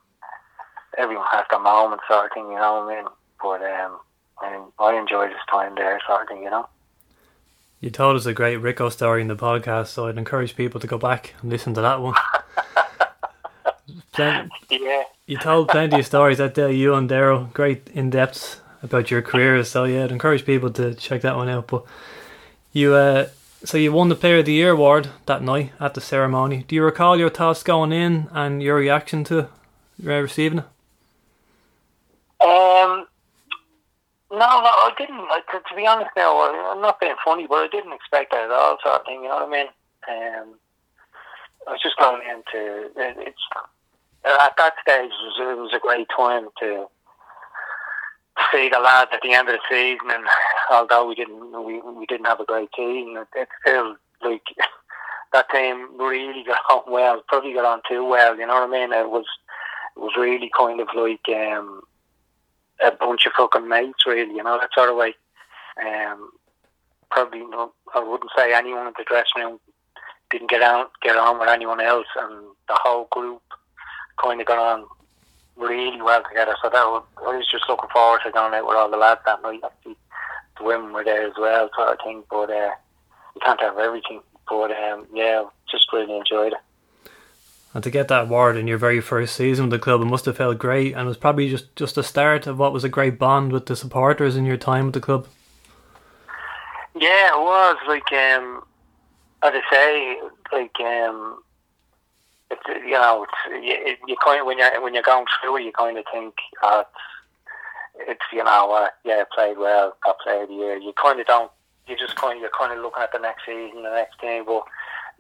everyone 0.96 1.26
has 1.32 1.44
their 1.50 1.60
moment, 1.60 2.00
sort 2.08 2.26
of 2.26 2.32
thing, 2.32 2.48
you 2.48 2.56
know 2.56 2.84
what 2.84 2.92
I 2.92 2.96
mean? 2.96 3.08
But 3.42 3.62
um, 3.62 3.98
and 4.42 4.64
I 4.78 4.96
enjoyed 4.98 5.30
his 5.30 5.40
time 5.50 5.74
there, 5.74 6.00
sort 6.06 6.22
of 6.22 6.28
thing, 6.28 6.42
you 6.42 6.50
know. 6.50 6.68
You 7.80 7.90
told 7.90 8.16
us 8.16 8.24
a 8.26 8.32
great 8.32 8.56
Rico 8.56 8.88
story 8.88 9.20
in 9.20 9.28
the 9.28 9.36
podcast, 9.36 9.88
so 9.88 10.06
I'd 10.06 10.16
encourage 10.16 10.56
people 10.56 10.80
to 10.80 10.86
go 10.86 10.96
back 10.98 11.34
and 11.42 11.50
listen 11.50 11.74
to 11.74 11.80
that 11.82 12.00
one. 12.00 12.14
Plen- 14.12 14.50
Yeah. 14.70 15.02
you 15.26 15.36
told 15.38 15.68
plenty 15.68 15.98
of 16.00 16.06
stories 16.06 16.38
that 16.38 16.54
day, 16.54 16.72
you 16.72 16.94
and 16.94 17.10
Daryl, 17.10 17.52
great 17.52 17.88
in 17.92 18.10
depth 18.10 18.60
about 18.82 19.10
your 19.10 19.20
careers. 19.22 19.70
So 19.70 19.84
yeah, 19.84 20.04
I'd 20.04 20.12
encourage 20.12 20.46
people 20.46 20.70
to 20.72 20.94
check 20.94 21.20
that 21.22 21.36
one 21.36 21.48
out. 21.48 21.66
But 21.66 21.84
you, 22.72 22.94
uh, 22.94 23.26
so 23.64 23.76
you 23.76 23.92
won 23.92 24.08
the 24.08 24.14
Player 24.14 24.38
of 24.38 24.46
the 24.46 24.52
Year 24.52 24.70
award 24.70 25.10
that 25.26 25.42
night 25.42 25.72
at 25.80 25.94
the 25.94 26.00
ceremony. 26.00 26.64
Do 26.68 26.74
you 26.76 26.82
recall 26.84 27.18
your 27.18 27.30
thoughts 27.30 27.62
going 27.62 27.92
in 27.92 28.28
and 28.32 28.62
your 28.62 28.76
reaction 28.76 29.24
to 29.24 29.40
uh, 29.40 29.46
receiving 30.04 30.58
it? 30.60 30.64
Um, 32.46 33.03
no, 34.38 34.60
no, 34.60 34.72
I 34.86 34.92
didn't. 34.98 35.16
I, 35.16 35.40
to, 35.52 35.60
to 35.60 35.74
be 35.76 35.86
honest, 35.86 36.10
now 36.16 36.38
I'm 36.72 36.80
not 36.80 37.00
being 37.00 37.16
funny, 37.24 37.46
but 37.46 37.64
I 37.64 37.68
didn't 37.68 37.92
expect 37.92 38.32
that 38.32 38.44
at 38.44 38.50
all, 38.50 38.78
sort 38.82 39.00
of 39.00 39.06
thing. 39.06 39.22
You 39.22 39.28
know 39.28 39.46
what 39.46 39.48
I 39.48 39.50
mean? 39.50 39.68
Um, 40.08 40.54
I 41.66 41.72
was 41.72 41.82
just 41.82 41.96
going 41.96 42.22
into 42.28 42.90
it, 42.96 43.16
it's 43.18 43.40
at 44.24 44.56
that 44.56 44.74
stage. 44.82 45.10
It 45.10 45.24
was, 45.24 45.36
it 45.40 45.58
was 45.58 45.72
a 45.74 45.78
great 45.78 46.08
time 46.14 46.48
to 46.60 46.86
see 48.52 48.68
the 48.68 48.78
lads 48.78 49.10
at 49.12 49.20
the 49.22 49.32
end 49.32 49.48
of 49.48 49.56
the 49.56 49.60
season, 49.70 50.10
and 50.10 50.24
although 50.70 51.06
we 51.08 51.14
didn't, 51.14 51.64
we 51.64 51.80
we 51.80 52.06
didn't 52.06 52.26
have 52.26 52.40
a 52.40 52.44
great 52.44 52.72
team, 52.72 53.16
it, 53.16 53.28
it 53.34 53.48
still 53.60 53.96
like 54.22 54.42
that 55.32 55.50
team 55.50 55.88
really 55.98 56.44
got 56.44 56.60
on 56.70 56.92
well. 56.92 57.22
Probably 57.28 57.54
got 57.54 57.64
on 57.64 57.80
too 57.88 58.04
well. 58.04 58.36
You 58.36 58.46
know 58.46 58.54
what 58.54 58.68
I 58.68 58.72
mean? 58.72 58.92
It 58.92 59.10
was 59.10 59.26
it 59.96 60.00
was 60.00 60.12
really 60.18 60.50
kind 60.56 60.80
of 60.80 60.88
like 60.94 61.26
um, 61.28 61.82
a 62.82 62.90
bunch 62.92 63.26
of 63.26 63.32
fucking 63.36 63.68
mates, 63.68 64.06
really. 64.06 64.34
You 64.34 64.42
know 64.42 64.58
that 64.58 64.70
sort 64.74 64.90
of 64.90 64.96
way. 64.96 65.14
Um, 65.80 66.30
probably 67.10 67.40
no, 67.40 67.72
I 67.94 68.00
wouldn't 68.00 68.30
say 68.36 68.54
anyone 68.54 68.86
in 68.86 68.92
the 68.96 69.04
dressing 69.04 69.42
room 69.42 69.60
didn't 70.30 70.50
get 70.50 70.62
on 70.62 70.86
get 71.02 71.16
on 71.16 71.38
with 71.38 71.48
anyone 71.48 71.80
else, 71.80 72.06
and 72.16 72.46
the 72.68 72.76
whole 72.82 73.08
group 73.10 73.42
kind 74.22 74.40
of 74.40 74.46
got 74.46 74.58
on 74.58 74.86
really 75.56 76.00
well 76.02 76.22
together. 76.28 76.56
So 76.62 76.68
that 76.70 76.86
was, 76.86 77.04
I 77.18 77.36
was 77.36 77.48
just 77.50 77.68
looking 77.68 77.90
forward 77.90 78.20
to 78.24 78.32
going 78.32 78.54
out 78.54 78.66
with 78.66 78.76
all 78.76 78.90
the 78.90 78.96
lads 78.96 79.20
that 79.26 79.42
night. 79.42 79.60
Actually, 79.64 79.96
the 80.58 80.64
women 80.64 80.92
were 80.92 81.04
there 81.04 81.26
as 81.26 81.34
well, 81.38 81.70
sort 81.76 81.92
of 81.92 81.98
thing. 82.04 82.24
But 82.30 82.50
uh, 82.50 82.70
you 83.34 83.40
can't 83.44 83.60
have 83.60 83.78
everything. 83.78 84.20
But 84.48 84.70
um, 84.72 85.06
yeah, 85.12 85.44
just 85.70 85.92
really 85.92 86.16
enjoyed 86.16 86.52
it. 86.52 86.58
And 87.74 87.82
to 87.82 87.90
get 87.90 88.06
that 88.08 88.22
award 88.22 88.56
in 88.56 88.68
your 88.68 88.78
very 88.78 89.00
first 89.00 89.34
season 89.34 89.64
with 89.64 89.72
the 89.72 89.78
club, 89.80 90.00
it 90.00 90.04
must 90.04 90.26
have 90.26 90.36
felt 90.36 90.58
great, 90.58 90.92
and 90.92 91.02
it 91.02 91.08
was 91.08 91.16
probably 91.16 91.50
just 91.50 91.74
just 91.74 91.96
the 91.96 92.04
start 92.04 92.46
of 92.46 92.58
what 92.58 92.72
was 92.72 92.84
a 92.84 92.88
great 92.88 93.18
bond 93.18 93.52
with 93.52 93.66
the 93.66 93.74
supporters 93.74 94.36
in 94.36 94.46
your 94.46 94.56
time 94.56 94.86
with 94.86 94.94
the 94.94 95.00
club. 95.00 95.26
Yeah, 96.94 97.34
it 97.34 97.40
was 97.40 97.76
like 97.88 98.12
um, 98.12 98.62
as 99.42 99.52
I 99.54 99.62
say, 99.70 100.18
like 100.52 100.80
um, 100.80 101.42
it's 102.50 102.62
you 102.86 102.92
know, 102.92 103.24
it's 103.24 103.66
you, 103.66 103.96
you 104.06 104.16
kind 104.24 104.40
of 104.40 104.46
when 104.46 104.58
you're 104.58 104.80
when 104.80 104.94
you're 104.94 105.02
going 105.02 105.26
through 105.40 105.56
it, 105.56 105.64
you 105.64 105.72
kind 105.72 105.98
of 105.98 106.04
think 106.12 106.34
uh, 106.62 106.84
it's, 107.98 108.10
it's 108.10 108.24
you 108.32 108.44
know, 108.44 108.72
uh, 108.72 108.88
yeah, 109.04 109.22
I 109.22 109.24
played 109.34 109.58
well, 109.58 109.96
I 110.04 110.12
played 110.22 110.50
year. 110.50 110.76
You 110.76 110.92
kind 111.00 111.20
of 111.20 111.26
don't, 111.26 111.50
you 111.88 111.96
just 111.96 112.16
kind 112.16 112.36
of 112.36 112.40
you're 112.40 112.50
kind 112.58 112.72
of 112.72 112.78
looking 112.78 113.02
at 113.02 113.12
the 113.12 113.18
next 113.18 113.46
season, 113.46 113.82
the 113.82 113.90
next 113.90 114.20
game. 114.20 114.44
But 114.46 114.62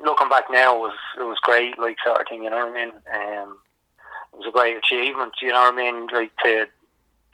looking 0.02 0.28
back 0.28 0.44
now, 0.50 0.76
it 0.76 0.80
was 0.80 0.98
it 1.18 1.22
was 1.22 1.38
great, 1.42 1.78
like 1.78 1.96
sort 2.04 2.20
of 2.20 2.26
thing. 2.28 2.44
You 2.44 2.50
know 2.50 2.66
what 2.66 2.76
I 2.76 2.84
mean? 2.84 2.92
Um, 3.12 3.58
it 4.32 4.38
was 4.38 4.46
a 4.48 4.52
great 4.52 4.76
achievement. 4.76 5.34
You 5.40 5.48
know 5.48 5.70
what 5.70 5.74
I 5.74 5.76
mean? 5.76 6.06
Like 6.12 6.32
to 6.44 6.66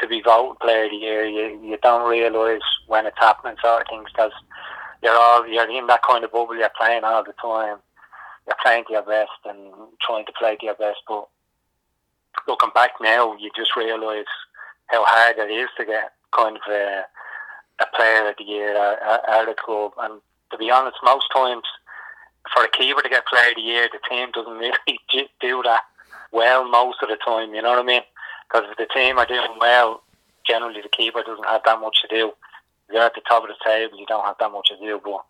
to 0.01 0.09
be 0.09 0.23
voted 0.23 0.59
player 0.61 0.85
of 0.85 0.91
the 0.91 0.97
year, 0.97 1.25
you 1.27 1.61
you 1.63 1.79
don't 1.83 2.09
realise 2.09 2.63
when 2.87 3.07
it's 3.07 3.19
happening, 3.19 3.57
sort 3.63 3.83
of 3.83 3.89
things, 3.89 4.09
because 4.13 4.33
you're 5.03 5.17
all 5.17 5.47
you're 5.47 5.71
in 5.71 5.87
that 5.87 6.03
kind 6.03 6.25
of 6.25 6.33
bubble. 6.33 6.57
You're 6.57 6.71
playing 6.79 7.05
all 7.05 7.25
the 7.25 7.35
time. 7.41 7.79
You're 8.47 8.57
playing 8.63 8.85
to 8.87 8.93
your 8.93 9.03
best 9.03 9.31
and 9.45 9.59
trying 10.07 10.27
to 10.27 10.33
play 10.39 10.57
to 10.57 10.65
your 10.65 10.75
best. 10.75 11.01
But 11.07 11.29
looking 12.49 12.71
back 12.75 12.93
now, 13.01 13.37
you 13.37 13.51
just 13.57 13.77
realise 13.77 14.27
how 14.87 15.05
hard 15.05 15.39
it 15.39 15.53
is 15.53 15.69
to 15.77 15.85
get 15.85 16.13
kind 16.37 16.57
of 16.57 16.63
a, 16.73 17.05
a 17.81 17.87
player 17.97 18.29
of 18.29 18.35
the 18.39 18.45
year 18.45 18.77
out 18.77 19.29
of 19.29 19.47
the 19.47 19.55
club. 19.63 19.93
And 19.99 20.21
to 20.51 20.59
be 20.59 20.71
honest, 20.71 20.97
most 21.03 21.27
times 21.35 21.65
for 22.55 22.65
a 22.65 22.71
keeper 22.71 23.03
to 23.03 23.09
get 23.09 23.27
player 23.27 23.51
of 23.51 23.57
the 23.57 23.63
year, 23.63 23.89
the 23.93 23.99
team 24.09 24.31
doesn't 24.33 24.53
really 24.53 24.77
do- 25.41 25.63
that 25.65 25.83
well 26.33 26.69
most 26.69 26.99
of 27.03 27.09
the 27.09 27.17
time. 27.25 27.55
You 27.55 27.63
know 27.63 27.71
what 27.71 27.79
I 27.79 27.83
mean? 27.83 28.03
Because 28.49 28.69
if 28.71 28.77
the 28.77 28.93
team 28.93 29.19
are 29.19 29.27
doing 29.27 29.59
well, 29.61 30.03
generally 30.47 30.81
the 30.83 30.89
keeper 30.89 31.23
doesn't 31.23 31.47
have 31.47 31.63
that 31.65 31.81
much 31.81 32.03
to 32.03 32.09
do. 32.09 32.33
If 32.89 32.95
you're 32.95 33.03
at 33.03 33.15
the 33.15 33.21
top 33.29 33.45
of 33.45 33.51
the 33.51 33.65
table, 33.65 33.99
you 33.99 34.07
don't 34.07 34.25
have 34.25 34.37
that 34.41 34.51
much 34.51 34.69
to 34.69 34.77
do. 34.77 35.01
But 35.03 35.23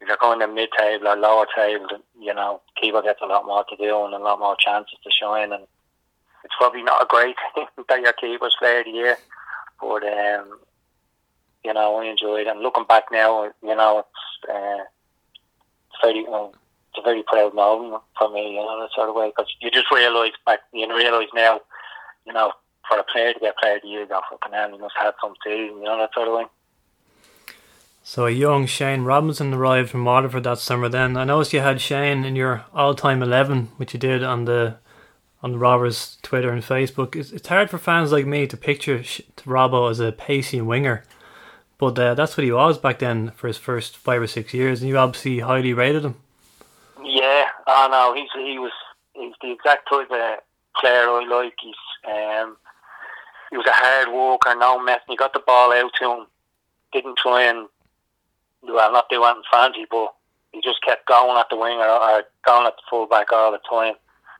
if 0.00 0.08
you're 0.08 0.18
going 0.20 0.40
to 0.40 0.48
mid 0.48 0.68
table 0.78 1.08
or 1.08 1.16
lower 1.16 1.46
table, 1.54 1.86
you 2.20 2.34
know, 2.34 2.60
keeper 2.80 3.02
gets 3.02 3.20
a 3.22 3.26
lot 3.26 3.46
more 3.46 3.64
to 3.64 3.76
do 3.76 4.04
and 4.04 4.14
a 4.14 4.18
lot 4.18 4.38
more 4.38 4.56
chances 4.58 4.98
to 5.02 5.10
shine. 5.10 5.52
And 5.52 5.64
it's 6.44 6.54
probably 6.58 6.82
not 6.82 7.02
a 7.02 7.06
great 7.08 7.36
thing 7.54 7.66
that 7.88 8.00
your 8.02 8.12
keeper's 8.12 8.56
player 8.58 8.80
of 8.80 8.84
the 8.84 8.90
year, 8.90 9.16
but 9.80 10.02
um, 10.04 10.58
you 11.64 11.72
know, 11.72 11.96
I 11.96 12.04
enjoyed 12.06 12.46
it. 12.46 12.50
And 12.50 12.60
looking 12.60 12.84
back 12.84 13.04
now, 13.10 13.44
you 13.62 13.74
know, 13.74 14.00
it's 14.00 14.50
uh, 14.50 14.84
very, 16.02 16.22
know, 16.22 16.52
it's 16.96 17.04
a 17.04 17.08
very 17.08 17.22
proud 17.22 17.54
moment 17.54 18.02
for 18.18 18.30
me, 18.30 18.50
you 18.50 18.56
know, 18.56 18.80
that 18.80 18.90
sort 18.94 19.08
of 19.08 19.14
way. 19.14 19.28
Because 19.28 19.52
you 19.60 19.70
just 19.70 19.90
realise 19.90 20.32
back, 20.44 20.60
you 20.72 20.88
realise 20.88 21.28
now, 21.34 21.60
you 22.26 22.32
know, 22.32 22.52
for 22.88 22.98
a 22.98 23.04
player 23.04 23.32
to 23.32 23.40
get 23.40 23.58
player 23.58 23.76
of 23.76 23.82
the 23.82 23.88
year, 23.88 24.06
go 24.06 24.20
for 24.28 24.38
Canal, 24.38 24.72
he 24.72 24.78
must 24.78 24.94
have 24.98 25.14
some 25.20 25.34
season, 25.44 25.78
you 25.78 25.84
know, 25.84 25.98
that 25.98 26.14
sort 26.14 26.28
of 26.28 26.34
way. 26.34 26.44
So 28.02 28.26
a 28.26 28.30
young 28.30 28.66
Shane 28.66 29.02
Robinson 29.02 29.52
arrived 29.52 29.90
from 29.90 30.04
Waterford 30.04 30.44
that 30.44 30.58
summer. 30.58 30.88
Then 30.88 31.16
I 31.16 31.24
noticed 31.24 31.52
you 31.52 31.60
had 31.60 31.80
Shane 31.80 32.24
in 32.24 32.36
your 32.36 32.64
all-time 32.72 33.22
eleven, 33.22 33.72
which 33.76 33.94
you 33.94 34.00
did 34.00 34.22
on 34.22 34.44
the 34.44 34.76
on 35.42 35.52
the 35.52 35.58
Rovers 35.58 36.16
Twitter 36.22 36.50
and 36.50 36.62
Facebook. 36.62 37.14
It's, 37.14 37.30
it's 37.30 37.48
hard 37.48 37.68
for 37.68 37.78
fans 37.78 38.12
like 38.12 38.24
me 38.24 38.46
to 38.46 38.56
picture 38.56 39.02
Sh- 39.02 39.22
Robbo 39.38 39.90
as 39.90 40.00
a 40.00 40.12
pacey 40.12 40.60
winger, 40.60 41.04
but 41.78 41.98
uh, 41.98 42.14
that's 42.14 42.36
what 42.36 42.44
he 42.44 42.52
was 42.52 42.78
back 42.78 43.00
then 43.00 43.32
for 43.32 43.48
his 43.48 43.58
first 43.58 43.96
five 43.96 44.22
or 44.22 44.26
six 44.28 44.54
years, 44.54 44.80
and 44.80 44.88
you 44.88 44.96
obviously 44.96 45.40
highly 45.40 45.72
rated 45.72 46.04
him. 46.04 46.14
Yeah, 47.08 47.44
oh 47.68 47.88
know. 47.88 48.20
he's 48.20 48.30
he 48.34 48.58
was 48.58 48.72
he's 49.14 49.34
the 49.40 49.52
exact 49.52 49.88
type 49.88 50.10
of 50.10 50.38
player 50.80 51.06
I 51.08 51.24
like. 51.30 51.54
He's 51.62 51.74
um, 52.04 52.56
he 53.50 53.56
was 53.56 53.66
a 53.66 53.72
hard 53.72 54.12
worker, 54.12 54.58
no 54.58 54.82
mess. 54.82 55.00
He 55.08 55.16
got 55.16 55.32
the 55.32 55.38
ball 55.38 55.72
out 55.72 55.92
to 56.00 56.10
him, 56.10 56.26
didn't 56.92 57.16
try 57.16 57.44
and 57.44 57.68
well, 58.62 58.92
not 58.92 59.08
do 59.08 59.22
anything 59.22 59.42
fancy, 59.52 59.86
but 59.88 60.14
he 60.50 60.60
just 60.60 60.82
kept 60.82 61.06
going 61.06 61.38
at 61.38 61.46
the 61.48 61.56
winger 61.56 61.86
or 61.86 62.24
going 62.44 62.66
at 62.66 62.74
the 62.74 62.82
fullback 62.90 63.32
all 63.32 63.52
the 63.52 63.60
time. 63.70 63.94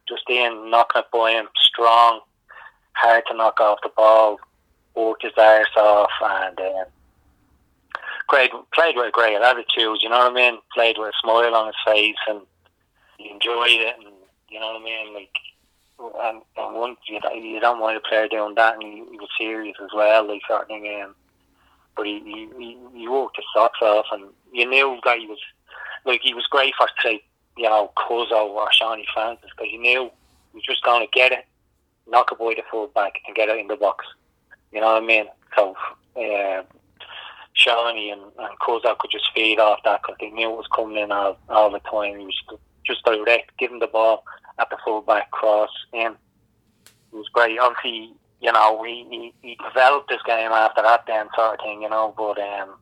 Just 0.09 0.29
in 0.29 0.69
knocking 0.69 1.03
it 1.03 1.07
by 1.12 1.33
him, 1.33 1.49
strong, 1.57 2.21
hard 2.95 3.23
to 3.29 3.37
knock 3.37 3.61
off 3.61 3.79
the 3.85 3.91
ball, 3.97 4.39
worked 4.97 5.23
his 5.23 5.33
arse 5.37 5.69
off, 5.77 6.11
and 6.21 6.59
um, 6.59 6.87
great 8.27 8.51
played 8.75 8.97
with 8.97 9.07
a 9.07 9.12
great 9.12 9.37
attitude. 9.37 9.99
You 10.03 10.09
know 10.09 10.19
what 10.19 10.33
I 10.33 10.35
mean? 10.35 10.59
Played 10.75 10.97
with 10.99 11.11
a 11.14 11.19
smile 11.23 11.55
on 11.55 11.67
his 11.67 11.77
face, 11.87 12.17
and 12.29 12.41
he 13.19 13.31
enjoyed 13.31 13.81
it, 13.81 13.97
and 13.99 14.14
you 14.49 14.61
know 14.61 14.73
what 14.73 14.83
I 14.83 14.85
mean, 14.85 15.14
like. 15.14 15.31
And, 15.99 16.43
and 16.59 16.77
once 16.77 16.99
you, 17.09 17.19
you 17.35 17.59
don't 17.59 17.81
want 17.81 17.97
a 17.97 18.01
player 18.01 18.29
doing 18.29 18.55
that, 18.57 18.75
and 18.75 18.83
he, 18.83 19.17
was 19.17 19.31
serious 19.39 19.77
as 19.83 19.89
well, 19.95 20.29
like 20.29 20.43
sort 20.47 20.62
of 20.62 20.69
thing. 20.69 21.03
Um, 21.03 21.14
but 21.97 22.05
he, 22.05 22.21
he, 22.59 22.79
he, 22.95 23.09
worked 23.09 23.37
his 23.37 23.47
socks 23.55 23.79
off, 23.81 24.05
and 24.12 24.25
you 24.53 24.69
knew 24.69 24.99
that 25.05 25.19
he 25.19 25.27
was 25.27 25.39
like 26.05 26.21
he 26.23 26.35
was 26.35 26.47
great 26.51 26.75
for 26.77 26.87
say 27.03 27.23
you 27.57 27.64
know 27.64 27.91
Cuozzo 27.97 28.47
or 28.51 28.71
Shawnee 28.73 29.07
Francis 29.12 29.51
because 29.57 29.73
you 29.73 29.81
knew 29.81 30.11
he 30.53 30.57
was 30.57 30.64
just 30.64 30.85
going 30.85 31.01
to 31.01 31.11
get 31.11 31.33
it, 31.33 31.47
knock 32.07 32.31
a 32.31 32.35
boy 32.35 32.55
the 32.55 32.62
full 32.71 32.89
back, 32.89 33.14
and 33.27 33.35
get 33.35 33.49
it 33.49 33.59
in 33.59 33.69
the 33.69 33.77
box. 33.77 34.05
You 34.73 34.81
know 34.81 34.93
what 34.93 35.03
I 35.03 35.07
mean? 35.07 35.25
So 35.57 35.75
uh, 36.17 36.62
Shawnee 37.55 38.11
and, 38.11 38.23
and 38.39 38.59
Cuozzo 38.61 38.97
could 38.99 39.11
just 39.11 39.33
feed 39.35 39.59
off 39.59 39.81
that 39.85 40.03
because 40.03 40.17
they 40.21 40.31
knew 40.31 40.51
it 40.51 40.57
was 40.57 40.69
coming 40.75 40.99
in 40.99 41.11
all, 41.11 41.39
all 41.49 41.71
the 41.71 41.81
time. 41.81 42.19
He 42.19 42.27
was 42.27 42.59
just 42.87 43.05
direct, 43.05 43.57
giving 43.59 43.78
the 43.78 43.87
ball 43.87 44.24
at 44.59 44.70
the 44.70 44.78
full 44.84 45.03
back 45.03 45.30
cross 45.30 45.70
in. 45.93 46.14
It 47.12 47.16
was 47.16 47.28
great. 47.32 47.59
Obviously, 47.59 48.12
you 48.41 48.53
know, 48.53 48.82
he, 48.82 49.07
he, 49.11 49.34
he 49.43 49.59
developed 49.68 50.11
his 50.11 50.22
game 50.26 50.53
after 50.53 50.82
that 50.82 51.05
then 51.07 51.28
sort 51.34 51.59
of 51.59 51.64
thing, 51.64 51.82
you 51.82 51.91
know, 51.91 52.14
but 52.16 52.39
um, 52.39 52.74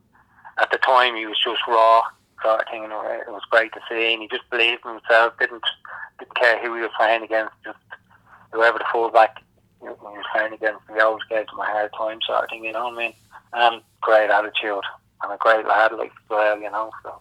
at 0.58 0.70
the 0.70 0.78
time 0.78 1.14
he 1.14 1.26
was 1.26 1.38
just 1.42 1.60
raw 1.68 2.02
sort 2.42 2.60
of 2.60 2.66
thing, 2.70 2.84
it 2.84 2.88
was 2.88 3.42
great 3.50 3.72
to 3.72 3.80
see 3.88 4.12
and 4.12 4.22
he 4.22 4.28
just 4.28 4.48
believed 4.50 4.84
in 4.84 4.92
himself, 4.92 5.34
didn't 5.38 5.62
didn't 6.18 6.34
care 6.36 6.60
who 6.60 6.74
he 6.74 6.82
was 6.82 6.90
playing 6.96 7.22
against, 7.22 7.54
just 7.64 7.78
whoever 8.52 8.78
the 8.78 8.84
fullback 8.92 9.42
he 9.80 9.88
was 9.88 10.24
playing 10.32 10.52
against, 10.52 10.80
he 10.92 11.00
always 11.00 11.24
gave 11.28 11.40
him 11.40 11.58
a 11.58 11.64
hard 11.64 11.90
time 11.96 12.18
sort 12.26 12.44
of 12.44 12.50
thing, 12.50 12.64
you 12.64 12.72
know 12.72 12.84
what 12.84 12.94
I 12.94 12.98
mean? 12.98 13.14
And 13.52 13.82
great 14.00 14.30
attitude 14.30 14.84
and 15.22 15.32
a 15.32 15.36
great 15.38 15.66
lad 15.66 15.92
like 15.92 16.10
as 16.10 16.28
well, 16.28 16.60
you 16.60 16.70
know, 16.70 16.90
so. 17.02 17.20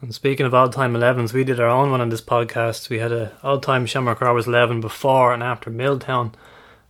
And 0.00 0.14
speaking 0.14 0.44
of 0.44 0.54
all 0.54 0.68
time 0.68 0.92
11s, 0.92 1.32
we 1.32 1.44
did 1.44 1.58
our 1.58 1.68
own 1.68 1.90
one 1.90 2.00
on 2.00 2.10
this 2.10 2.20
podcast. 2.20 2.90
We 2.90 2.98
had 2.98 3.12
a 3.12 3.32
all 3.42 3.60
time 3.60 3.86
Shamrock 3.86 4.20
Rovers 4.20 4.46
11 4.46 4.80
before 4.80 5.32
and 5.32 5.42
after 5.42 5.70
Milltown 5.70 6.32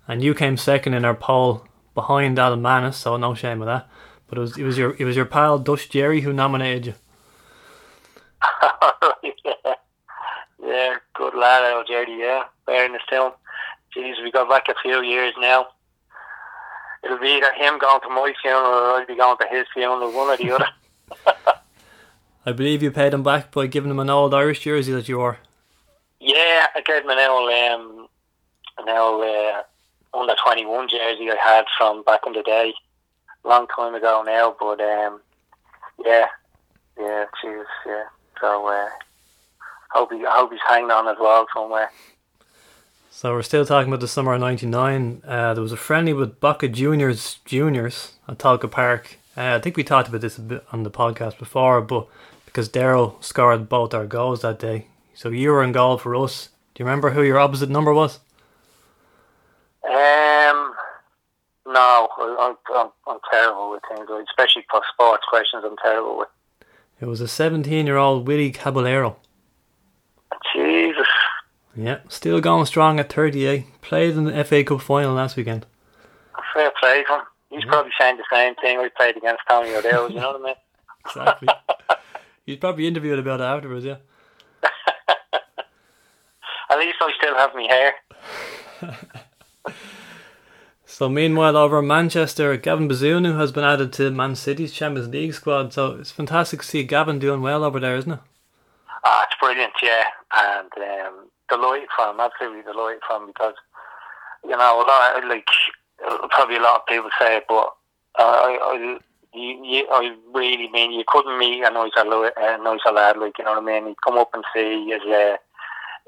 and 0.09 0.23
you 0.23 0.35
came 0.35 0.57
second 0.57 0.95
in 0.95 1.05
our 1.05 1.15
poll 1.15 1.67
behind 1.95 2.39
Alan 2.39 2.63
Manis, 2.63 2.97
so 2.97 3.17
no 3.17 3.35
shame 3.35 3.61
of 3.63 3.67
that. 3.67 3.89
But 4.29 4.39
it 4.39 4.41
was 4.41 4.59
it 4.59 4.65
was 4.65 4.79
your 4.79 4.97
it 4.99 5.05
was 5.05 5.17
your 5.17 5.25
pal 5.25 5.59
Dush 5.59 5.89
Jerry 5.89 6.21
who 6.21 6.33
nominated 6.33 6.87
you. 6.87 6.95
yeah. 9.23 9.33
yeah, 10.65 10.95
good 11.15 11.35
lad, 11.35 11.73
old 11.73 11.87
Jerry. 11.87 12.19
Yeah, 12.19 12.45
bearing 12.67 12.93
the 12.93 13.01
film. 13.09 13.33
Jeez, 13.97 14.23
we 14.23 14.31
go 14.31 14.49
back 14.49 14.69
a 14.69 14.75
few 14.83 15.03
years 15.03 15.33
now. 15.39 15.69
It'll 17.05 17.19
be 17.19 17.29
either 17.29 17.53
him 17.55 17.79
going 17.79 18.01
to 18.01 18.09
my 18.09 18.33
funeral 18.43 18.65
or 18.65 19.01
I'll 19.01 19.07
be 19.07 19.17
going 19.17 19.39
to 19.39 19.47
his 19.51 19.67
funeral, 19.73 20.13
one 20.13 20.29
or 20.29 20.37
the 20.37 20.51
other. 20.53 20.69
I 22.49 22.53
believe 22.53 22.81
you 22.81 22.93
paid 22.93 23.13
him 23.13 23.25
back 23.25 23.51
by 23.51 23.67
giving 23.67 23.91
him 23.91 23.99
an 23.99 24.09
old 24.09 24.33
Irish 24.33 24.61
jersey 24.61 24.93
that 24.93 25.09
you 25.09 25.19
wore. 25.19 25.39
Yeah, 26.21 26.69
I 26.77 26.81
gave 26.81 27.03
him 27.03 27.11
an 27.11 27.19
old, 27.29 27.53
um, 27.53 28.09
an 28.79 28.89
old 28.97 29.25
uh, 29.25 29.63
under 30.17 30.35
21 30.45 30.89
jersey 30.89 31.29
I 31.29 31.37
had 31.43 31.65
from 31.77 32.05
back 32.05 32.21
in 32.25 32.35
the 32.35 32.45
day, 32.45 32.73
long 33.43 33.67
time 33.75 33.97
ago 33.97 34.23
now. 34.25 34.55
But 34.61 34.81
um, 34.81 35.21
yeah, 36.05 36.27
yeah, 36.97 37.25
jeez, 37.43 37.65
yeah. 37.85 38.05
So 38.41 38.69
uh, 38.69 38.89
hope 39.91 40.13
he, 40.13 40.25
I 40.25 40.37
hope 40.37 40.53
he's 40.53 40.61
hanging 40.69 40.93
on 40.93 41.09
as 41.09 41.17
well 41.21 41.49
somewhere. 41.53 41.91
So 43.11 43.33
we're 43.33 43.43
still 43.43 43.67
talking 43.67 43.89
about 43.89 44.01
the 44.01 44.09
summer 44.09 44.35
of 44.35 44.41
'99. 44.41 45.23
Uh, 45.27 45.53
there 45.53 45.63
was 45.63 45.73
a 45.73 45.77
friendly 45.77 46.13
with 46.13 46.39
Boca 46.39 46.69
Juniors 46.69 47.41
Juniors 47.45 48.13
at 48.29 48.39
Tolka 48.39 48.71
Park. 48.71 49.19
Uh, 49.37 49.57
I 49.57 49.59
think 49.59 49.77
we 49.77 49.83
talked 49.83 50.09
about 50.09 50.21
this 50.21 50.39
a 50.39 50.43
bit 50.43 50.65
on 50.71 50.85
the 50.85 50.91
podcast 50.91 51.39
before, 51.39 51.81
but 51.83 52.07
because 52.57 52.71
Daryl 52.71 53.23
scored 53.23 53.69
both 53.69 53.93
our 53.93 54.07
goals 54.07 54.41
that 54.41 54.59
day, 54.59 54.87
so 55.13 55.29
you 55.29 55.51
were 55.51 55.63
in 55.63 55.73
goal 55.73 55.99
for 55.99 56.17
us. 56.17 56.49
Do 56.75 56.83
you 56.83 56.87
remember 56.87 57.11
who 57.11 57.23
your 57.23 57.39
opposite 57.39 57.69
number 57.69 57.93
was? 57.93 58.19
Um, 59.85 60.73
no, 61.67 62.09
I'm, 62.19 62.57
I'm, 62.75 62.89
I'm 63.07 63.19
terrible 63.31 63.73
with 63.73 63.83
things, 63.91 64.09
especially 64.31 64.65
for 64.71 64.81
sports 64.91 65.23
questions. 65.29 65.65
I'm 65.67 65.77
terrible 65.85 66.17
with. 66.17 66.29
It 66.99 67.05
was 67.05 67.21
a 67.21 67.25
17-year-old 67.25 68.27
Willie 68.27 68.53
Caballero. 68.53 69.19
Jesus. 70.55 71.07
Yeah, 71.77 71.99
still 72.09 72.41
going 72.41 72.65
strong 72.65 72.99
at 72.99 73.13
38. 73.13 73.83
Played 73.83 74.17
in 74.17 74.25
the 74.25 74.45
FA 74.45 74.65
Cup 74.65 74.81
final 74.81 75.13
last 75.13 75.37
weekend. 75.37 75.67
Fair 76.55 76.73
play 76.81 77.03
to 77.03 77.17
him. 77.17 77.21
He's 77.51 77.65
yeah. 77.65 77.71
probably 77.71 77.93
saying 78.01 78.17
the 78.17 78.25
same 78.33 78.55
thing. 78.63 78.81
We 78.81 78.89
played 78.97 79.19
against 79.19 79.43
Tony 79.47 79.75
O'Dell, 79.75 80.11
you 80.11 80.21
know 80.21 80.33
what 80.33 80.41
I 80.41 80.45
mean? 80.45 80.55
Exactly. 81.07 81.49
He's 82.47 82.57
probably 82.57 82.87
interviewed 82.87 83.19
about 83.19 83.41
it 83.41 83.45
afterwards, 83.45 83.85
yeah. 83.85 83.97
At 86.71 86.79
least 86.79 86.97
I 87.01 87.13
still 87.19 87.35
have 87.35 87.55
my 87.55 87.67
hair. 87.69 87.95
So 90.99 91.11
meanwhile, 91.11 91.59
over 91.59 91.81
in 91.81 91.87
Manchester, 91.89 92.57
Gavin 92.57 92.89
Bazunu 92.89 93.37
has 93.39 93.53
been 93.53 93.65
added 93.65 93.93
to 93.93 94.11
Man 94.11 94.35
City's 94.35 94.73
Champions 94.73 95.09
League 95.09 95.35
squad. 95.35 95.75
So 95.75 95.97
it's 95.97 96.11
fantastic 96.11 96.63
to 96.63 96.67
see 96.67 96.85
Gavin 96.85 97.19
doing 97.19 97.43
well 97.43 97.65
over 97.65 97.79
there, 97.79 97.97
isn't 97.97 98.13
it? 98.13 98.21
Ah, 99.05 99.25
it's 99.25 99.39
brilliant, 99.39 99.75
yeah, 99.83 100.05
and 100.35 100.71
um, 100.73 101.29
delighted 101.51 101.89
for 101.95 102.09
him. 102.09 102.19
Absolutely 102.19 102.63
delighted 102.63 103.03
for 103.07 103.17
him 103.17 103.27
because 103.27 103.53
you 104.43 104.57
know 104.57 104.57
a 104.57 104.87
lot, 104.89 105.23
of, 105.23 105.29
like 105.29 105.47
probably 106.31 106.57
a 106.57 106.63
lot 106.63 106.81
of 106.81 106.87
people 106.87 107.11
say 107.21 107.37
it, 107.37 107.45
but 107.47 107.75
uh, 108.19 108.23
I, 108.23 108.59
I, 108.63 108.99
you, 109.37 109.65
you, 109.65 109.87
I 109.91 110.17
really 110.35 110.71
mean 110.71 110.93
you 110.93 111.05
couldn't 111.07 111.39
meet 111.39 111.63
a 111.63 111.71
nicer, 111.71 112.01
a 112.37 112.59
nicer 112.59 112.93
lad, 112.93 113.19
like 113.19 113.39
you 113.39 113.45
know 113.45 113.61
what 113.61 113.63
I 113.63 113.67
mean. 113.67 113.89
He'd 113.89 114.03
come 114.05 114.19
up 114.19 114.31
and 114.35 114.45
see 114.55 114.89
his 114.91 115.03
uh, 115.03 115.37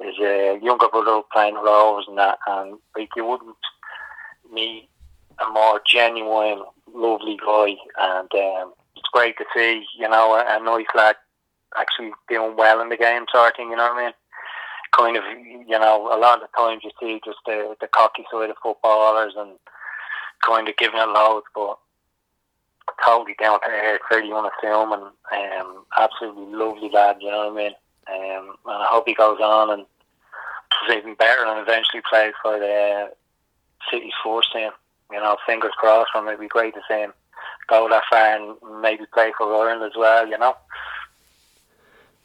his 0.00 0.14
uh, 0.20 0.64
younger 0.64 0.88
brother 0.88 1.22
playing 1.32 1.54
roles 1.54 2.06
and 2.08 2.18
that, 2.18 2.38
and 2.46 2.78
like 2.96 3.10
you 3.16 3.24
wouldn't 3.24 3.56
meet 4.52 4.88
a 5.46 5.50
more 5.50 5.80
genuine, 5.86 6.62
lovely 6.94 7.38
guy, 7.44 7.76
and 7.98 8.30
um, 8.34 8.72
it's 8.96 9.08
great 9.12 9.36
to 9.38 9.44
see, 9.54 9.84
you 9.98 10.08
know, 10.08 10.34
a, 10.34 10.44
a 10.48 10.62
nice 10.64 10.86
lad 10.94 11.16
actually 11.76 12.12
doing 12.28 12.56
well 12.56 12.80
in 12.80 12.88
the 12.88 12.96
game, 12.96 13.26
sort 13.30 13.52
of 13.52 13.56
thing. 13.56 13.70
You 13.70 13.76
know 13.76 13.88
what 13.88 14.02
I 14.02 14.04
mean? 14.06 14.12
Kind 14.96 15.16
of, 15.16 15.24
you 15.68 15.78
know, 15.78 16.08
a 16.12 16.18
lot 16.18 16.42
of 16.42 16.48
times 16.56 16.82
you 16.82 16.90
see 17.00 17.20
just 17.24 17.38
the 17.46 17.76
the 17.80 17.88
cocky 17.88 18.24
side 18.32 18.50
of 18.50 18.56
footballers 18.62 19.34
and 19.36 19.52
kind 20.44 20.68
of 20.68 20.76
giving 20.76 20.98
it 20.98 21.08
loads, 21.08 21.46
but 21.54 21.78
totally 23.04 23.34
down 23.40 23.60
to 23.60 23.68
earth, 23.68 24.00
really 24.10 24.32
on 24.32 24.46
a 24.46 24.50
film, 24.60 24.92
and 24.92 25.02
um, 25.60 25.84
absolutely 25.96 26.54
lovely 26.54 26.90
lad. 26.90 27.16
You 27.20 27.30
know 27.30 27.50
what 27.50 27.60
I 27.60 27.64
mean? 27.64 27.74
Um, 28.08 28.56
and 28.66 28.82
I 28.82 28.86
hope 28.88 29.04
he 29.06 29.14
goes 29.14 29.38
on 29.40 29.70
and 29.70 29.86
does 30.86 30.96
even 30.96 31.14
better 31.14 31.44
and 31.44 31.60
eventually 31.60 32.02
plays 32.08 32.32
for 32.42 32.58
the 32.58 33.10
City's 33.90 34.12
force 34.22 34.48
team. 34.52 34.70
You 35.10 35.18
know, 35.18 35.36
fingers 35.46 35.72
crossed 35.76 36.10
him. 36.14 36.26
It'd 36.28 36.40
be 36.40 36.48
great 36.48 36.74
to 36.74 36.80
see 36.88 37.00
him 37.00 37.12
go 37.68 37.88
that 37.88 38.02
far 38.10 38.36
and 38.36 38.82
maybe 38.82 39.04
play 39.12 39.32
for 39.36 39.52
Ireland 39.54 39.82
as 39.82 39.96
well. 39.96 40.26
You 40.26 40.38
know. 40.38 40.56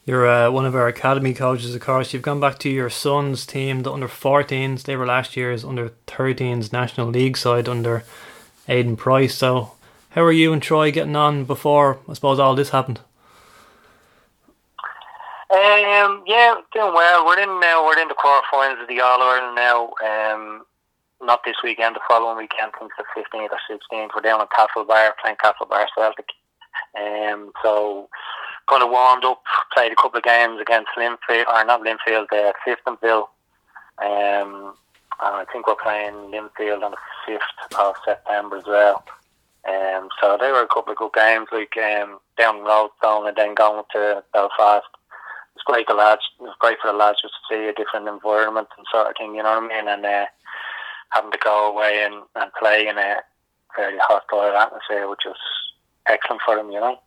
You're 0.05 0.27
uh, 0.27 0.51
one 0.51 0.65
of 0.65 0.75
our 0.75 0.87
academy 0.87 1.33
coaches, 1.33 1.73
of 1.73 1.81
course. 1.81 2.11
You've 2.11 2.23
gone 2.23 2.41
back 2.41 2.59
to 2.59 2.69
your 2.69 2.89
son's 2.89 3.45
team, 3.45 3.83
the 3.83 3.91
under 3.91 4.09
14s. 4.09 4.83
They 4.83 4.97
were 4.97 5.05
last 5.05 5.37
year's 5.37 5.63
under 5.63 5.91
13s 6.07 6.73
National 6.73 7.07
League 7.07 7.37
side 7.37 7.69
under 7.69 8.03
Aidan 8.67 8.97
Price. 8.97 9.33
So, 9.35 9.71
how 10.13 10.21
are 10.21 10.31
you 10.31 10.53
and 10.53 10.61
Troy 10.61 10.91
getting 10.91 11.15
on 11.15 11.45
before, 11.45 11.99
I 12.07 12.13
suppose, 12.13 12.39
all 12.39 12.55
this 12.55 12.69
happened? 12.69 12.99
Um, 15.49 16.23
yeah, 16.25 16.55
doing 16.73 16.93
well. 16.93 17.25
We're 17.25 17.39
in 17.39 17.59
now. 17.59 17.85
We're 17.85 17.99
in 17.99 18.07
the 18.07 18.15
quarterfinals 18.15 18.81
of 18.81 18.87
the 18.87 19.01
All 19.01 19.21
Ireland 19.21 19.55
now. 19.55 19.93
Um, 20.03 20.65
not 21.21 21.41
this 21.45 21.57
weekend, 21.63 21.95
the 21.95 21.99
following 22.07 22.37
weekend. 22.37 22.71
I 22.73 22.79
think 22.79 22.91
the 22.97 23.03
fifteenth 23.13 23.51
or 23.51 23.59
sixteenth. 23.69 24.11
We're 24.15 24.21
down 24.21 24.41
in 24.41 24.47
Castlebar 24.47 25.11
playing 25.21 25.37
Castlebar 25.37 25.85
Celtic. 25.95 26.29
Um, 26.99 27.51
so 27.61 28.09
kind 28.67 28.83
of 28.83 28.89
warmed 28.89 29.25
up. 29.25 29.43
Played 29.73 29.91
a 29.91 29.95
couple 29.95 30.17
of 30.17 30.23
games 30.23 30.59
against 30.59 30.89
Linfield, 30.97 31.47
or 31.47 31.65
not 31.65 31.81
Linfield, 31.81 32.27
uh, 32.31 32.53
Cliftonville. 32.65 33.27
Um, 34.01 34.73
and 35.21 35.35
I 35.35 35.45
think 35.51 35.67
we're 35.67 35.75
playing 35.75 36.13
Linfield 36.31 36.83
on 36.83 36.91
the 36.91 36.97
fifth 37.25 37.79
of 37.79 37.95
September 38.05 38.57
as 38.57 38.65
well. 38.65 39.03
Um, 39.67 40.09
so 40.19 40.37
they 40.39 40.51
were 40.51 40.63
a 40.63 40.67
couple 40.67 40.91
of 40.91 40.97
good 40.97 41.13
games, 41.13 41.47
like 41.51 41.75
um, 41.77 42.19
down 42.37 42.59
the 42.59 42.69
road, 42.69 42.89
down 43.01 43.27
and 43.27 43.37
then 43.37 43.55
going 43.55 43.83
to 43.93 44.23
Belfast. 44.33 44.85
It's 45.55 45.63
great 45.65 45.87
the 45.87 45.93
lads. 45.93 46.21
It's 46.41 46.57
great 46.59 46.77
for 46.81 46.91
the 46.91 46.97
lads 46.97 47.21
just 47.21 47.33
to 47.49 47.55
see 47.55 47.67
a 47.67 47.73
different 47.73 48.07
environment 48.07 48.67
and 48.77 48.85
sort 48.91 49.07
of 49.07 49.13
thing. 49.17 49.35
You 49.35 49.43
know 49.43 49.59
what 49.59 49.71
I 49.71 49.81
mean? 49.81 49.87
And 49.87 50.05
uh, 50.05 50.25
having 51.09 51.31
to 51.31 51.37
go 51.43 51.71
away 51.71 52.03
and, 52.03 52.23
and 52.35 52.51
play 52.59 52.87
in 52.87 52.97
a 52.97 53.17
very 53.77 53.97
hostile 54.01 54.57
atmosphere, 54.57 55.07
which 55.07 55.21
was 55.25 55.37
excellent 56.07 56.41
for 56.45 56.55
them. 56.55 56.71
You 56.71 56.81
know. 56.81 56.99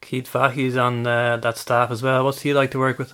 Keith 0.00 0.28
Fahey's 0.28 0.76
on 0.76 1.06
uh, 1.06 1.36
that 1.38 1.58
staff 1.58 1.90
as 1.90 2.02
well. 2.02 2.24
What's 2.24 2.42
he 2.42 2.54
like 2.54 2.70
to 2.70 2.78
work 2.78 2.98
with? 2.98 3.12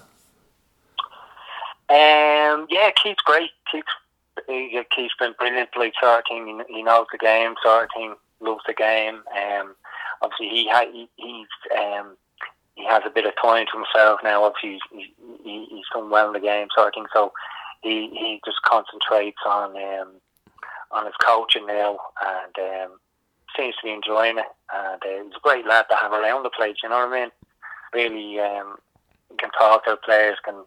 Um, 1.89 2.67
yeah, 2.71 2.91
Keith's 3.03 3.23
great. 3.25 3.51
Keith's 3.71 3.89
he, 4.49 4.81
Keith's 4.95 5.15
been 5.19 5.35
brilliant. 5.39 5.71
Like 5.77 5.95
sort 6.01 6.25
he, 6.29 6.83
knows 6.83 7.07
the 7.13 7.19
game. 7.19 7.55
Thing, 7.95 8.15
loves 8.41 8.63
the 8.67 8.75
game. 8.75 9.23
Um, 9.37 9.75
obviously 10.21 10.49
he 10.49 10.69
ha- 10.69 10.91
he, 10.91 11.09
he's 11.17 11.47
um, 11.79 12.17
he 12.75 12.85
has 12.87 13.03
a 13.07 13.11
bit 13.11 13.27
of 13.27 13.35
time 13.43 13.67
to 13.67 13.79
himself 13.79 14.21
now. 14.25 14.45
Obviously 14.45 14.79
he's, 14.93 15.11
he, 15.45 15.67
he's 15.71 15.85
done 15.93 16.11
well 16.11 16.29
in 16.29 16.33
the 16.33 16.41
game, 16.41 16.69
thing. 16.77 17.07
So 17.13 17.33
he 17.83 18.11
he 18.13 18.41
just 18.45 18.63
concentrates 18.63 19.41
on 19.47 19.77
um, 19.77 20.09
on 20.91 21.07
his 21.07 21.15
coaching 21.25 21.67
now, 21.67 21.99
and 22.21 22.59
um, 22.59 22.99
seems 23.57 23.77
to 23.77 23.85
be 23.85 23.93
enjoying 23.93 24.39
it. 24.39 24.47
And 24.73 25.03
uh, 25.03 25.25
he's 25.25 25.37
a 25.37 25.41
great 25.43 25.67
lad 25.67 25.87
to 25.91 25.97
have 25.97 26.13
around 26.13 26.45
the 26.45 26.51
place. 26.51 26.77
You 26.83 26.89
know 26.89 27.07
what 27.07 27.17
I 27.17 27.21
mean? 27.21 27.31
Really, 27.93 28.41
um, 28.41 28.77
can 29.39 29.51
talk 29.51 29.85
to 29.85 29.97
players, 29.97 30.39
can 30.45 30.65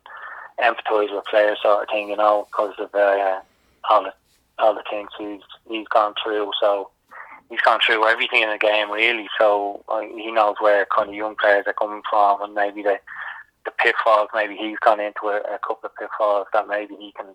empathise 0.59 1.13
with 1.13 1.25
players, 1.25 1.59
sort 1.61 1.83
of 1.83 1.89
thing. 1.89 2.09
You 2.09 2.17
know, 2.17 2.47
because 2.51 2.75
of 2.79 2.93
uh, 2.93 3.41
all 3.89 4.03
the 4.03 4.13
all 4.59 4.73
the 4.73 4.83
things 4.89 5.09
he's 5.17 5.41
he's 5.69 5.87
gone 5.87 6.13
through. 6.21 6.51
So 6.59 6.89
he's 7.49 7.61
gone 7.61 7.79
through 7.85 8.07
everything 8.07 8.41
in 8.41 8.49
the 8.49 8.57
game 8.57 8.91
really. 8.91 9.27
So 9.39 9.83
uh, 9.89 10.01
he 10.01 10.31
knows 10.31 10.55
where 10.59 10.85
kind 10.95 11.09
of 11.09 11.15
young 11.15 11.35
players 11.35 11.65
are 11.67 11.73
coming 11.73 12.01
from, 12.09 12.41
and 12.41 12.53
maybe 12.53 12.83
the 12.83 12.99
the 13.65 13.71
pitfalls. 13.71 14.29
Maybe 14.33 14.55
he's 14.55 14.79
gone 14.79 14.99
into 14.99 15.27
a, 15.27 15.37
a 15.37 15.59
couple 15.59 15.85
of 15.89 15.95
pitfalls 15.95 16.47
that 16.53 16.67
maybe 16.67 16.95
he 16.95 17.11
can 17.13 17.27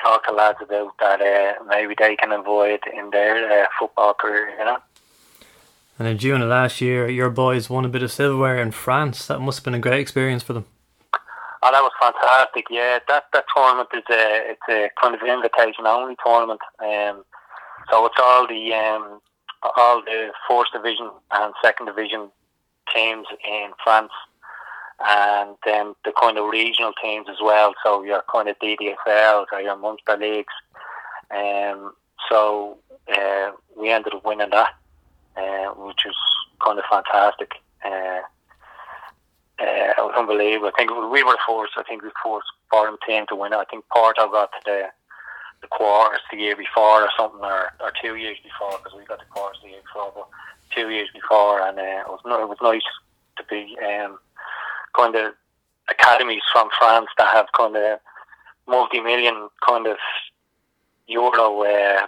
talk 0.00 0.26
to 0.26 0.32
lads 0.32 0.58
about 0.60 0.94
that 0.98 1.20
uh, 1.20 1.62
maybe 1.64 1.94
they 1.98 2.16
can 2.16 2.32
avoid 2.32 2.80
in 2.92 3.10
their 3.10 3.64
uh, 3.64 3.66
football 3.78 4.14
career. 4.14 4.50
You 4.58 4.64
know. 4.64 4.78
And 5.98 6.08
in 6.08 6.18
June 6.18 6.42
of 6.42 6.48
last 6.48 6.80
year, 6.80 7.08
your 7.08 7.30
boys 7.30 7.68
won 7.68 7.84
a 7.84 7.88
bit 7.88 8.02
of 8.02 8.10
silverware 8.10 8.58
in 8.58 8.72
France. 8.72 9.26
That 9.26 9.40
must 9.40 9.58
have 9.58 9.64
been 9.64 9.74
a 9.74 9.78
great 9.78 10.00
experience 10.00 10.42
for 10.42 10.52
them. 10.54 10.64
Oh, 11.64 11.70
that 11.70 11.80
was 11.80 11.92
fantastic! 12.00 12.66
Yeah, 12.70 12.98
that 13.06 13.26
that 13.32 13.44
tournament 13.54 13.88
is 13.94 14.02
a 14.10 14.50
it's 14.50 14.68
a 14.68 14.90
kind 15.00 15.14
of 15.14 15.22
invitation 15.22 15.86
only 15.86 16.16
tournament. 16.24 16.60
Um, 16.80 17.24
so 17.90 18.04
it's 18.06 18.18
all 18.20 18.48
the 18.48 18.74
um, 18.74 19.20
all 19.76 20.02
the 20.02 20.32
first 20.48 20.72
division 20.72 21.10
and 21.30 21.54
second 21.62 21.86
division 21.86 22.30
teams 22.92 23.26
in 23.48 23.70
France, 23.84 24.10
and 25.06 25.56
then 25.64 25.94
the 26.04 26.12
kind 26.20 26.36
of 26.36 26.50
regional 26.50 26.92
teams 27.00 27.28
as 27.30 27.38
well. 27.40 27.74
So 27.84 28.02
your 28.02 28.22
kind 28.30 28.48
of 28.48 28.58
DDSL 28.58 29.46
or 29.52 29.60
your 29.60 29.76
Munster 29.76 30.16
leagues. 30.16 30.54
Um, 31.30 31.92
so 32.28 32.78
uh, 33.08 33.52
we 33.76 33.90
ended 33.90 34.14
up 34.14 34.24
winning 34.24 34.50
that, 34.50 34.74
uh, 35.36 35.74
which 35.76 36.02
was 36.04 36.16
kind 36.64 36.78
of 36.78 36.84
fantastic. 36.90 37.52
Uh, 37.84 38.20
uh, 39.60 39.64
it 39.64 39.98
was 39.98 40.14
unbelievable. 40.16 40.70
I 40.74 40.78
think 40.78 40.90
we 40.90 41.22
were 41.22 41.38
forced. 41.46 41.74
I 41.76 41.82
think 41.82 42.02
we 42.02 42.10
forced 42.22 42.46
foreign 42.70 42.96
team 43.06 43.26
to 43.28 43.36
win. 43.36 43.52
I 43.54 43.64
think 43.70 43.84
Porto 43.92 44.28
got 44.30 44.50
to 44.52 44.58
the 44.64 44.88
the 45.60 45.68
quarters 45.68 46.20
the 46.30 46.38
year 46.38 46.56
before 46.56 47.02
or 47.02 47.10
something, 47.16 47.40
or, 47.40 47.70
or 47.80 47.92
two 48.02 48.16
years 48.16 48.36
before, 48.42 48.76
because 48.78 48.98
we 48.98 49.04
got 49.04 49.20
the 49.20 49.24
quarters 49.26 49.58
the 49.62 49.70
year 49.70 49.80
before, 49.82 50.12
but 50.14 50.28
two 50.74 50.90
years 50.90 51.08
before, 51.14 51.62
and 51.62 51.78
uh, 51.78 51.82
it 51.82 52.08
was 52.08 52.20
it 52.24 52.48
was 52.48 52.58
nice 52.60 52.82
to 53.36 53.44
be 53.48 53.76
um, 53.78 54.18
kind 54.96 55.14
of 55.14 55.34
academies 55.88 56.42
from 56.52 56.68
France 56.78 57.08
that 57.18 57.32
have 57.34 57.46
kind 57.56 57.76
of 57.76 57.98
multi-million 58.66 59.48
kind 59.66 59.86
of 59.86 59.96
euro 61.06 61.62
uh. 61.62 62.06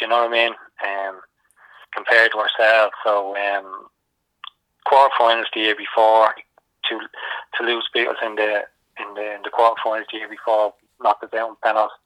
You 0.00 0.08
know 0.08 0.22
what 0.22 0.28
I 0.28 0.32
mean? 0.32 0.52
Um, 0.86 1.20
compared 1.94 2.32
to 2.32 2.38
ourselves, 2.38 2.92
so 3.04 3.36
um, 3.36 3.86
quarterfinals 4.86 5.44
the 5.54 5.60
year 5.60 5.76
before 5.76 6.34
to 6.88 6.98
to 7.58 7.64
lose 7.64 7.88
Beatles 7.94 8.22
in 8.24 8.36
the 8.36 8.62
in 9.00 9.14
the 9.14 9.34
in 9.34 9.42
the 9.42 9.50
quarterfinals 9.50 10.06
the 10.10 10.18
year 10.18 10.28
before, 10.28 10.74
knocked 11.02 11.24
us 11.24 11.34
out 11.34 11.50
in 11.50 11.56
penalties. 11.62 11.96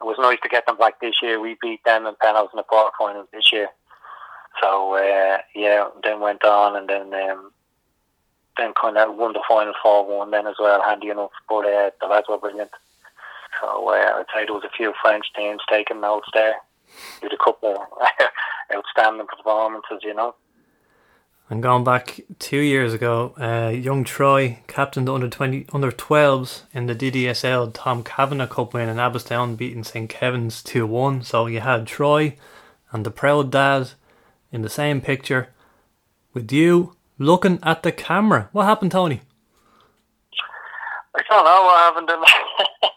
It 0.00 0.04
was 0.04 0.16
nice 0.18 0.38
to 0.42 0.48
get 0.48 0.66
them 0.66 0.76
back 0.76 1.00
this 1.00 1.16
year. 1.22 1.40
We 1.40 1.56
beat 1.60 1.84
them 1.84 2.06
in 2.06 2.14
penalties 2.20 2.50
in 2.52 2.58
the 2.58 2.64
quarterfinals 2.64 3.30
this 3.32 3.52
year. 3.52 3.68
So 4.60 4.94
uh, 4.94 5.38
yeah, 5.54 5.88
then 6.02 6.20
went 6.20 6.44
on 6.44 6.76
and 6.76 6.88
then 6.88 7.14
um, 7.30 7.52
then 8.56 8.72
kind 8.80 8.96
of 8.96 9.16
won 9.16 9.32
the 9.32 9.42
final 9.48 9.74
four 9.82 10.06
one 10.06 10.30
then 10.30 10.46
as 10.46 10.56
well, 10.58 10.82
handy 10.82 11.08
enough. 11.08 11.32
But 11.48 11.66
uh, 11.66 11.90
the 12.00 12.06
lads 12.06 12.26
were 12.28 12.38
brilliant. 12.38 12.70
So 13.60 13.88
uh, 13.88 13.92
I'd 13.92 14.24
say 14.34 14.44
there 14.44 14.54
was 14.54 14.64
a 14.64 14.76
few 14.76 14.92
French 15.00 15.26
teams 15.36 15.62
taking 15.70 16.00
notes 16.00 16.28
there. 16.32 16.54
Did 17.20 17.32
a 17.32 17.44
couple 17.44 17.76
of 17.76 18.08
outstanding 18.74 19.26
performances, 19.26 20.00
you 20.02 20.14
know. 20.14 20.34
And 21.50 21.62
going 21.62 21.84
back 21.84 22.20
two 22.38 22.60
years 22.60 22.94
ago, 22.94 23.34
uh, 23.38 23.68
young 23.68 24.02
Troy 24.02 24.60
captained 24.66 25.08
the 25.08 25.12
under 25.12 25.28
twenty 25.28 25.66
under 25.74 25.92
twelves 25.92 26.64
in 26.72 26.86
the 26.86 26.94
DDSL 26.94 27.70
Tom 27.74 28.02
Kavanagh 28.02 28.46
Cup 28.46 28.72
win 28.72 28.88
in 28.88 28.96
Abbotstown, 28.96 29.54
beating 29.54 29.84
St 29.84 30.08
Kevin's 30.08 30.62
two 30.62 30.86
one. 30.86 31.22
So 31.22 31.46
you 31.46 31.60
had 31.60 31.86
Troy 31.86 32.36
and 32.92 33.04
the 33.04 33.10
proud 33.10 33.50
dad 33.52 33.90
in 34.52 34.62
the 34.62 34.70
same 34.70 35.02
picture 35.02 35.50
with 36.32 36.50
you 36.50 36.96
looking 37.18 37.58
at 37.62 37.82
the 37.82 37.92
camera. 37.92 38.48
What 38.52 38.64
happened, 38.64 38.92
Tony? 38.92 39.20
I 41.14 41.22
don't 41.28 41.44
know 41.44 41.62
what 41.62 42.06
happened. 42.06 42.08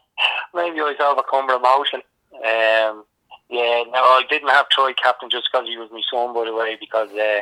Maybe 0.56 0.80
I 0.80 0.84
was 0.84 0.96
overcome 1.02 1.48
with 1.48 1.58
emotion. 1.58 2.02
Um, 2.34 3.04
yeah, 3.50 3.84
no, 3.92 4.00
I 4.00 4.24
didn't 4.30 4.50
have 4.50 4.70
Troy 4.70 4.94
captain 4.94 5.30
just 5.30 5.50
because 5.52 5.68
he 5.68 5.76
was 5.76 5.90
my 5.92 6.02
son, 6.10 6.34
by 6.34 6.46
the 6.46 6.56
way, 6.56 6.78
because. 6.80 7.10
Uh, 7.10 7.42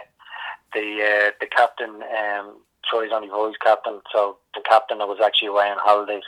the 0.76 1.02
uh, 1.02 1.32
the 1.40 1.48
captain, 1.48 2.04
um, 2.04 2.58
Troy's 2.88 3.12
only 3.12 3.30
vice 3.30 3.58
captain, 3.64 4.02
so 4.14 4.38
the 4.54 4.62
captain 4.62 5.00
that 5.00 5.08
was 5.08 5.20
actually 5.24 5.48
away 5.48 5.70
on 5.70 5.78
holidays. 5.80 6.24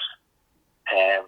Um, 0.91 1.26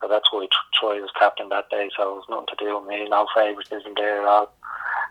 so 0.00 0.08
that's 0.08 0.32
why 0.32 0.46
Troy 0.78 1.00
was 1.02 1.10
captain 1.18 1.50
that 1.50 1.68
day. 1.68 1.90
So 1.96 2.12
it 2.12 2.14
was 2.14 2.24
nothing 2.30 2.56
to 2.56 2.64
do 2.64 2.78
with 2.78 2.88
me. 2.88 3.06
No 3.08 3.26
favouritism 3.34 3.92
there 3.96 4.22
at 4.22 4.26
all. 4.26 4.52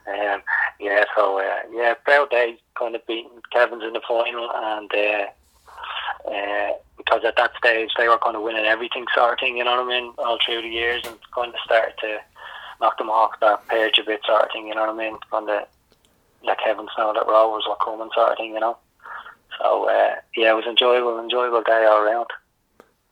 Um, 0.07 0.41
yeah, 0.79 1.03
so 1.15 1.39
uh, 1.39 1.59
yeah, 1.71 1.93
proud 1.93 2.31
day, 2.31 2.57
kind 2.77 2.95
of 2.95 3.05
beating 3.05 3.41
Kevin's 3.51 3.83
in 3.83 3.93
the 3.93 4.01
final, 4.07 4.49
and 4.55 4.91
uh, 4.95 6.31
uh, 6.31 6.71
because 6.97 7.21
at 7.25 7.35
that 7.35 7.51
stage 7.57 7.91
they 7.97 8.07
were 8.07 8.17
kind 8.17 8.35
of 8.35 8.41
winning 8.41 8.65
everything, 8.65 9.05
sort 9.13 9.33
of 9.33 9.39
thing. 9.39 9.57
You 9.57 9.65
know 9.65 9.83
what 9.83 9.93
I 9.93 9.99
mean? 9.99 10.13
All 10.17 10.39
through 10.43 10.63
the 10.63 10.69
years, 10.69 11.03
and 11.05 11.17
kind 11.35 11.53
of 11.53 11.59
started 11.63 11.93
to 11.99 12.19
knock 12.81 12.97
them 12.97 13.09
off 13.09 13.31
that 13.41 13.67
page 13.67 13.99
a 13.99 14.03
bit, 14.03 14.21
sort 14.25 14.43
of 14.43 14.51
thing. 14.51 14.67
You 14.67 14.75
know 14.75 14.81
what 14.81 14.95
I 14.95 14.97
mean? 14.97 15.17
Kind 15.29 15.49
of 15.49 15.67
let 16.43 16.59
Kevin 16.63 16.87
know 16.97 17.13
that 17.13 17.27
Rovers 17.27 17.65
were 17.67 17.75
coming, 17.83 18.09
sort 18.13 18.31
of 18.31 18.37
thing, 18.37 18.53
you 18.53 18.59
know. 18.59 18.77
So 19.59 19.89
uh, 19.89 20.15
yeah, 20.35 20.51
it 20.51 20.55
was 20.55 20.65
enjoyable, 20.65 21.19
enjoyable 21.19 21.63
day 21.63 21.85
all 21.89 22.03
around. 22.03 22.27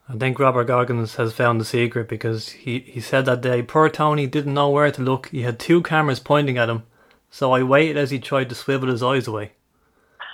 I 0.09 0.15
think 0.15 0.39
Robert 0.39 0.65
Goggins 0.65 1.15
has 1.15 1.33
found 1.33 1.59
the 1.59 1.65
secret 1.65 2.07
because 2.07 2.49
he, 2.49 2.79
he 2.79 3.01
said 3.01 3.25
that 3.25 3.41
day, 3.41 3.61
poor 3.61 3.89
Tony 3.89 4.25
didn't 4.25 4.53
know 4.53 4.69
where 4.69 4.89
to 4.89 5.01
look. 5.01 5.27
He 5.29 5.41
had 5.41 5.59
two 5.59 5.83
cameras 5.83 6.21
pointing 6.21 6.57
at 6.57 6.69
him, 6.69 6.83
so 7.29 7.51
I 7.51 7.63
waited 7.63 7.97
as 7.97 8.11
he 8.11 8.19
tried 8.19 8.47
to 8.49 8.55
swivel 8.55 8.89
his 8.89 9.03
eyes 9.03 9.27
away. 9.27 9.51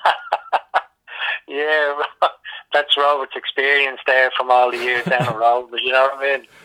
yeah, 1.48 2.00
that's 2.74 2.96
Robert's 2.96 3.36
experience 3.36 4.00
there 4.06 4.30
from 4.38 4.52
all 4.52 4.70
the 4.70 4.78
years 4.78 5.06
down 5.06 5.26
the 5.26 5.40
road, 5.40 5.70
but 5.72 5.82
you 5.82 5.92
know 5.92 6.10
what 6.14 6.24
I 6.24 6.38
mean? 6.38 6.48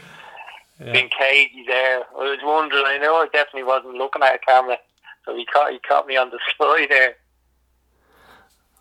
Yeah. 0.81 0.93
Being 0.93 1.09
cagey 1.09 1.64
there. 1.66 2.05
I 2.16 2.22
was 2.22 2.39
wondering, 2.41 2.85
I 2.87 2.99
know 2.99 3.16
I 3.16 3.26
definitely 3.33 3.64
wasn't 3.64 3.95
looking 3.95 4.22
at 4.22 4.37
a 4.37 4.39
camera 4.39 4.79
so 5.29 5.37
he 5.37 5.45
caught 5.45 5.70
he 5.72 5.79
caught 5.81 6.07
me 6.07 6.16
on 6.16 6.31
the 6.31 6.39
fly 6.57 6.87
there. 6.89 7.16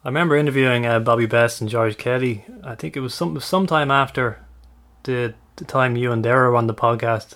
I 0.05 0.07
remember 0.07 0.37
interviewing 0.37 0.85
uh, 0.85 0.99
Bobby 1.01 1.25
Best 1.25 1.59
and 1.59 1.69
George 1.69 1.97
Kelly. 1.97 2.45
I 2.63 2.75
think 2.75 2.95
it 2.95 3.01
was 3.01 3.13
some 3.13 3.37
sometime 3.41 3.91
after 3.91 4.39
the 5.03 5.33
the 5.57 5.65
time 5.65 5.97
you 5.97 6.11
and 6.13 6.23
Dara 6.23 6.49
were 6.49 6.55
on 6.55 6.67
the 6.67 6.73
podcast, 6.73 7.35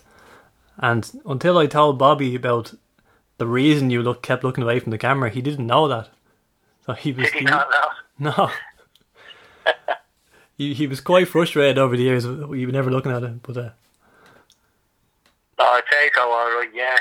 and 0.78 1.12
until 1.26 1.58
I 1.58 1.66
told 1.68 2.00
Bobby 2.00 2.36
about 2.36 2.74
the 3.38 3.48
reason 3.48 3.90
you 3.90 4.02
look 4.02 4.22
kept 4.22 4.44
looking 4.46 4.64
away 4.64 4.80
from 4.80 4.92
the 4.92 4.98
camera, 4.98 5.30
he 5.30 5.42
didn't 5.42 5.68
know 5.68 5.88
that. 5.90 6.08
So 6.86 6.94
he 6.94 7.12
was 7.12 7.26
Did 7.32 7.40
he 7.40 7.46
not 7.46 7.68
know? 7.70 7.88
No. 8.20 8.52
he, 10.58 10.74
he 10.76 10.86
was 10.88 11.02
quite 11.02 11.28
frustrated 11.28 11.78
over 11.80 11.98
the 11.98 12.04
years. 12.04 12.26
We 12.28 12.66
were 12.66 12.72
never 12.72 12.92
looking 12.92 13.12
at 13.12 13.24
him, 13.24 13.42
but 13.44 13.58
uh, 13.58 13.70
Oh, 15.58 15.64
I'd 15.64 15.84
say 15.92 16.10
so, 16.16 16.22
alright, 16.32 16.70
yeah. 16.74 16.98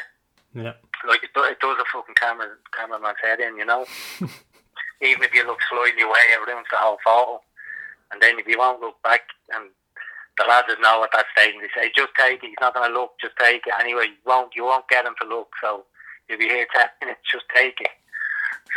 yeah, 0.55 0.73
Like, 1.07 1.23
it, 1.23 1.31
it 1.35 1.61
does 1.61 1.79
a 1.79 1.85
fucking 1.93 2.15
camera, 2.15 2.49
cameraman's 2.77 3.19
head 3.23 3.41
in, 3.41 3.57
you 3.57 3.65
know? 3.65 3.87
Even 5.03 5.23
if 5.23 5.35
you 5.35 5.47
look 5.47 5.61
slightly 5.69 6.03
away, 6.03 6.21
everyone's 6.35 6.67
the 6.71 6.77
whole 6.77 6.99
photo. 7.05 7.41
And 8.13 8.21
then 8.21 8.39
if 8.39 8.47
you 8.47 8.59
won't 8.59 8.81
look 8.81 9.01
back, 9.03 9.23
and 9.55 9.71
the 10.37 10.45
lads 10.45 10.69
would 10.69 10.81
know 10.81 11.03
at 11.05 11.11
that 11.13 11.27
stage, 11.37 11.55
and 11.55 11.63
they 11.63 11.69
say, 11.75 11.91
just 11.97 12.13
take 12.19 12.43
it, 12.43 12.49
he's 12.49 12.61
not 12.61 12.75
going 12.75 12.89
to 12.89 12.95
look, 12.95 13.13
just 13.21 13.35
take 13.39 13.67
it. 13.67 13.75
Anyway, 13.81 14.07
you 14.13 14.23
won't, 14.27 14.55
you 14.55 14.65
won't 14.65 14.89
get 14.89 15.07
him 15.07 15.15
to 15.23 15.29
look, 15.29 15.49
so 15.63 15.85
you'll 16.29 16.39
be 16.39 16.49
here 16.49 16.67
10 16.75 16.87
minutes, 17.01 17.21
just 17.31 17.45
take 17.55 17.81
it. 17.81 17.91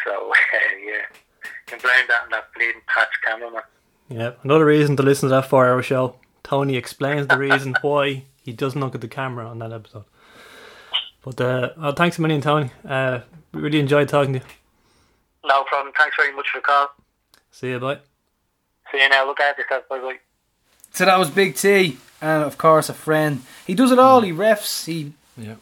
So, 0.05 0.31
uh, 0.31 0.33
yeah. 0.85 1.05
Can 1.67 1.79
blame 1.79 2.05
that 2.07 2.23
on 2.23 2.29
that 2.31 2.53
bleeding 2.55 2.81
patch 2.87 3.09
cameraman. 3.25 3.63
yeah. 4.09 4.31
Another 4.43 4.65
reason 4.65 4.95
to 4.97 5.03
listen 5.03 5.29
to 5.29 5.35
that 5.35 5.49
four-hour 5.49 5.81
show. 5.81 6.15
Tony 6.43 6.75
explains 6.75 7.27
the 7.27 7.37
reason 7.37 7.75
why 7.81 8.25
he 8.43 8.53
doesn't 8.53 8.79
look 8.79 8.95
at 8.95 9.01
the 9.01 9.07
camera 9.07 9.47
on 9.47 9.59
that 9.59 9.71
episode. 9.73 10.05
But 11.23 11.39
uh, 11.41 11.69
oh, 11.77 11.91
thanks 11.93 12.17
a 12.19 12.21
million, 12.21 12.41
Tony. 12.41 12.69
Uh, 12.87 13.19
we 13.53 13.61
really 13.61 13.79
enjoyed 13.79 14.09
talking 14.09 14.33
to 14.33 14.39
you. 14.39 14.45
No 15.45 15.63
problem. 15.63 15.93
Thanks 15.97 16.15
very 16.17 16.33
much 16.35 16.47
for 16.51 16.59
the 16.59 16.63
call. 16.63 16.87
See 17.51 17.69
you, 17.69 17.79
bye. 17.79 17.99
See 18.91 19.01
you 19.01 19.09
now. 19.09 19.25
Look 19.25 19.39
after 19.39 19.61
yourself. 19.61 19.87
Bye 19.89 19.99
bye. 19.99 20.17
So 20.91 21.05
that 21.05 21.17
was 21.17 21.29
Big 21.29 21.55
T, 21.55 21.97
and 22.21 22.43
of 22.43 22.57
course 22.57 22.89
a 22.89 22.93
friend. 22.93 23.41
He 23.65 23.73
does 23.73 23.91
it 23.91 23.99
all. 23.99 24.21
He 24.21 24.31
refs. 24.31 24.85
He 24.85 25.13
Yeah. 25.37 25.55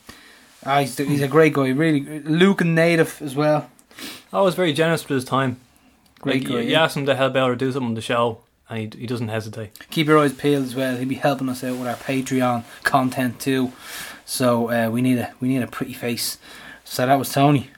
ah, 0.66 0.80
he's, 0.82 0.98
he's 0.98 1.22
a 1.22 1.28
great 1.28 1.54
guy. 1.54 1.70
Really, 1.70 2.20
Lucan 2.22 2.76
native 2.76 3.22
as 3.22 3.36
well. 3.36 3.70
I 4.34 4.42
was 4.42 4.56
very 4.56 4.74
generous 4.74 5.04
with 5.08 5.16
his 5.16 5.26
time. 5.26 5.60
Great 6.20 6.42
Like, 6.44 6.50
guy. 6.50 6.54
you, 6.56 6.60
you 6.62 6.72
yeah. 6.72 6.84
ask 6.84 6.96
him 6.98 7.06
to 7.06 7.16
help 7.16 7.36
out 7.36 7.50
or 7.50 7.56
do 7.56 7.72
something 7.72 7.90
on 7.90 7.94
the 7.96 8.02
show, 8.02 8.40
and 8.70 8.94
he, 8.94 9.00
he 9.02 9.08
doesn't 9.08 9.30
hesitate. 9.30 9.78
Keep 9.90 10.08
your 10.08 10.20
eyes 10.20 10.34
peeled 10.34 10.66
as 10.66 10.76
well. 10.76 10.98
He'll 10.98 11.08
be 11.08 11.16
helping 11.16 11.50
us 11.50 11.64
out 11.64 11.78
with 11.78 11.88
our 11.88 11.96
Patreon 11.96 12.64
content 12.84 13.40
too. 13.40 13.72
So 14.32 14.72
uh, 14.72 14.90
we 14.90 15.02
need 15.02 15.18
a 15.18 15.34
we 15.42 15.50
need 15.50 15.62
a 15.62 15.68
pretty 15.68 15.92
face. 15.92 16.38
So 16.86 17.06
that 17.06 17.16
was 17.16 17.34
Tony. 17.34 17.70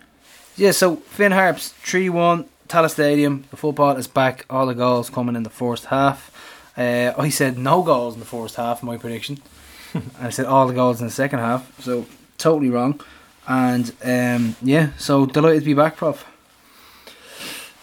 Yeah. 0.56 0.70
So 0.70 0.98
Finn 0.98 1.32
Harps 1.32 1.70
three 1.70 2.10
one 2.10 2.46
Tallaght 2.68 2.92
Stadium. 2.92 3.46
The 3.50 3.58
football 3.58 3.98
is 3.98 4.08
back. 4.08 4.46
All 4.52 4.68
the 4.68 4.76
goals 4.76 5.10
coming 5.10 5.36
in 5.36 5.42
the 5.42 5.50
first 5.50 5.86
half. 5.86 6.30
Uh, 6.78 7.12
I 7.18 7.30
said 7.30 7.58
no 7.58 7.82
goals 7.82 8.14
in 8.14 8.20
the 8.20 8.28
first 8.28 8.56
half. 8.58 8.84
My 8.84 8.98
prediction. 8.98 9.40
and 9.96 10.12
I 10.22 10.30
said 10.30 10.46
all 10.46 10.68
the 10.68 10.76
goals 10.76 11.02
in 11.02 11.08
the 11.08 11.12
second 11.12 11.40
half. 11.40 11.82
So 11.82 12.06
totally 12.38 12.70
wrong. 12.70 13.02
And 13.48 13.92
um, 14.04 14.56
yeah, 14.62 14.92
so 15.00 15.26
delighted 15.26 15.62
to 15.62 15.66
be 15.66 15.74
back, 15.74 15.96
Prof. 15.96 16.24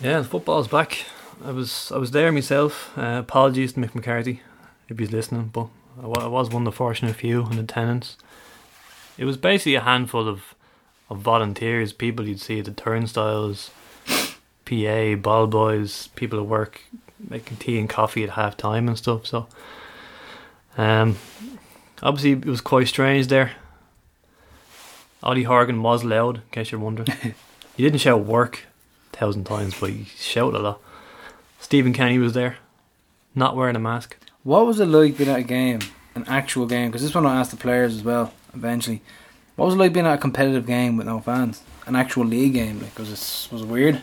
Yeah, 0.01 0.21
the 0.21 0.29
football's 0.29 0.69
back. 0.69 1.07
I 1.45 1.51
was 1.51 1.91
I 1.93 1.99
was 1.99 2.13
there 2.13 2.31
myself. 2.31 2.97
Uh, 2.97 3.19
apologies 3.19 3.73
to 3.73 3.81
Mick 3.81 3.97
McCarthy 3.97 4.43
if 4.89 4.97
he's 4.97 5.11
listening, 5.11 5.51
but 5.53 5.67
I 6.01 6.07
I 6.07 6.29
was 6.29 6.51
one 6.51 6.63
of 6.63 6.73
the 6.73 6.77
fortunate 6.77 7.17
few 7.17 7.47
in 7.47 7.59
attendance. 7.59 8.17
It 9.21 9.27
was 9.27 9.37
basically 9.37 9.75
a 9.75 9.83
handful 9.83 10.27
of, 10.27 10.55
of 11.11 11.19
volunteers, 11.19 11.93
people 11.93 12.27
you'd 12.27 12.41
see 12.41 12.61
at 12.61 12.65
the 12.65 12.71
turnstiles, 12.71 13.71
PA, 14.65 15.15
ball 15.17 15.47
boys, 15.47 16.09
people 16.17 16.41
at 16.41 16.47
work 16.47 16.81
making 17.29 17.59
tea 17.59 17.79
and 17.79 17.87
coffee 17.87 18.25
at 18.25 18.31
half 18.31 18.57
time 18.57 18.89
and 18.89 18.97
stuff. 18.97 19.27
So, 19.27 19.47
um, 20.79 21.19
obviously 22.03 22.31
it 22.33 22.47
was 22.47 22.63
quite 22.63 22.89
strange 22.89 23.27
there. 23.27 23.53
Ollie 25.23 25.43
Horgan 25.43 25.83
was 25.83 26.03
loud, 26.03 26.37
in 26.37 26.43
case 26.51 26.73
you're 26.73 26.81
wondering. 26.81 27.09
he 27.77 27.83
didn't 27.83 28.01
shout 28.01 28.25
work 28.25 28.65
a 29.13 29.17
thousand 29.19 29.45
times, 29.45 29.79
but 29.79 29.91
he 29.91 30.05
shouted 30.17 30.57
a 30.57 30.63
lot. 30.63 30.81
Stephen 31.59 31.93
Kenny 31.93 32.17
was 32.17 32.33
there, 32.33 32.57
not 33.35 33.55
wearing 33.55 33.77
a 33.77 33.81
mask. 33.81 34.17
What 34.45 34.65
was 34.65 34.81
it 34.81 34.87
like 34.87 35.19
being 35.19 35.29
at 35.29 35.41
a 35.41 35.43
game, 35.43 35.81
an 36.15 36.25
actual 36.27 36.65
game? 36.65 36.89
Because 36.89 37.03
this 37.03 37.15
one 37.15 37.27
I 37.27 37.39
asked 37.39 37.51
the 37.51 37.59
players 37.59 37.95
as 37.95 38.03
well. 38.03 38.33
Eventually, 38.55 39.03
what 39.57 39.67
was 39.67 39.75
it 39.75 39.79
like 39.79 39.93
being 39.93 40.07
at 40.07 40.15
a 40.15 40.19
competitive 40.19 40.67
game 40.67 40.97
with 40.97 41.07
no 41.07 41.21
fans, 41.21 41.63
an 41.87 41.97
actual 41.97 42.25
league 42.25 42.55
game? 42.55 42.81
Like, 42.81 42.99
was 42.99 43.11
it 43.11 43.53
was 43.53 43.63
it 43.63 43.69
weird? 43.69 44.03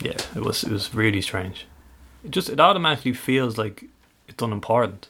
Yeah, 0.00 0.18
it 0.34 0.42
was 0.42 0.64
it 0.64 0.70
was 0.72 0.94
really 0.94 1.20
strange. 1.20 1.66
It 2.24 2.30
just 2.30 2.48
it 2.48 2.60
automatically 2.60 3.12
feels 3.12 3.58
like 3.58 3.84
it's 4.28 4.42
unimportant. 4.42 5.08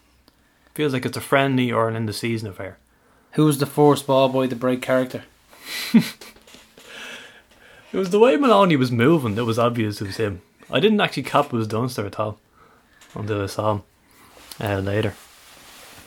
feels 0.75 0.93
like 0.93 1.05
it's 1.07 1.17
a 1.17 1.21
friendly 1.21 1.71
or 1.71 1.89
an 1.89 1.97
end 1.97 2.09
of 2.09 2.17
season 2.17 2.49
affair. 2.49 2.79
Who 3.33 3.47
was 3.47 3.59
the 3.59 3.67
first 3.67 4.07
ball 4.07 4.29
boy 4.29 4.47
to 4.49 4.57
break 4.57 4.83
character? 4.83 5.25
It 7.93 7.99
was 7.99 8.09
the 8.09 8.19
way 8.19 8.37
Maloney 8.39 8.77
was 8.77 8.91
moving 8.91 9.35
that 9.35 9.45
was 9.45 9.59
obvious 9.59 10.01
it 10.01 10.07
was 10.07 10.17
him. 10.17 10.41
I 10.71 10.81
didn't 10.81 11.01
actually 11.01 11.25
cop 11.25 11.47
it 11.47 11.53
was 11.53 11.67
Dunster 11.67 12.07
at 12.07 12.19
all 12.19 12.39
until 13.15 13.43
I 13.43 13.47
saw 13.47 13.73
him 13.75 13.83
uh, 14.59 14.79
later. 14.79 15.15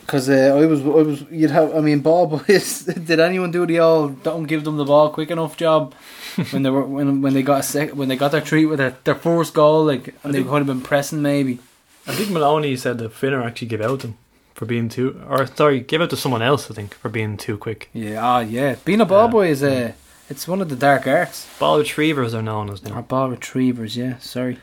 Because 0.06 0.28
uh, 0.30 0.56
I 0.56 0.66
was, 0.66 0.80
I 0.82 0.84
was, 0.86 1.22
you'd 1.30 1.50
have. 1.50 1.74
I 1.74 1.80
mean, 1.80 2.00
ball 2.00 2.26
boys. 2.38 2.84
did 2.84 3.18
anyone 3.20 3.50
do 3.50 3.66
the 3.66 3.80
all 3.80 4.08
don't 4.08 4.44
give 4.44 4.62
them 4.64 4.76
the 4.76 4.84
ball 4.84 5.10
quick 5.10 5.30
enough 5.30 5.56
job 5.56 5.94
when 6.50 6.62
they 6.62 6.70
were 6.70 6.84
when 6.84 7.22
when 7.22 7.34
they 7.34 7.42
got 7.42 7.60
a 7.60 7.62
sec 7.62 7.90
when 7.90 8.08
they 8.08 8.16
got 8.16 8.30
their 8.30 8.40
treat 8.40 8.66
with 8.66 8.78
their, 8.78 8.96
their 9.04 9.14
first 9.16 9.52
goal 9.52 9.84
like 9.84 10.14
and 10.22 10.32
they 10.32 10.42
could 10.44 10.58
have 10.58 10.66
been 10.66 10.80
pressing 10.80 11.22
maybe. 11.22 11.58
I 12.06 12.14
think 12.14 12.30
Maloney 12.30 12.76
said 12.76 12.98
that 12.98 13.12
Finner 13.12 13.42
actually 13.42 13.66
gave 13.68 13.80
out 13.80 14.00
to 14.00 14.06
him 14.08 14.18
for 14.54 14.64
being 14.64 14.88
too, 14.88 15.20
or 15.28 15.46
sorry, 15.46 15.80
gave 15.80 16.00
out 16.00 16.10
to 16.10 16.16
someone 16.16 16.40
else. 16.42 16.70
I 16.70 16.74
think 16.74 16.94
for 16.94 17.08
being 17.08 17.36
too 17.36 17.58
quick. 17.58 17.90
Yeah, 17.92 18.20
ah, 18.24 18.38
yeah. 18.40 18.76
Being 18.84 19.00
a 19.00 19.04
ball 19.04 19.26
Yeah. 19.26 19.32
boy 19.32 19.48
is 19.48 19.62
a, 19.62 19.94
it's 20.30 20.46
one 20.46 20.62
of 20.62 20.68
the 20.68 20.76
dark 20.76 21.06
arts. 21.06 21.46
Ball 21.58 21.78
retrievers 21.78 22.32
are 22.32 22.42
known 22.42 22.70
as 22.70 22.80
Or 22.90 23.02
ball 23.02 23.28
retrievers. 23.30 23.96
Yeah, 23.96 24.18
sorry. 24.18 24.58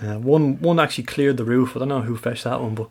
Uh, 0.00 0.18
one 0.18 0.60
one 0.60 0.78
actually 0.80 1.04
cleared 1.04 1.36
the 1.36 1.44
roof. 1.44 1.76
I 1.76 1.80
don't 1.80 1.88
know 1.88 2.02
who 2.02 2.16
fetched 2.16 2.44
that 2.44 2.60
one, 2.60 2.74
but 2.74 2.88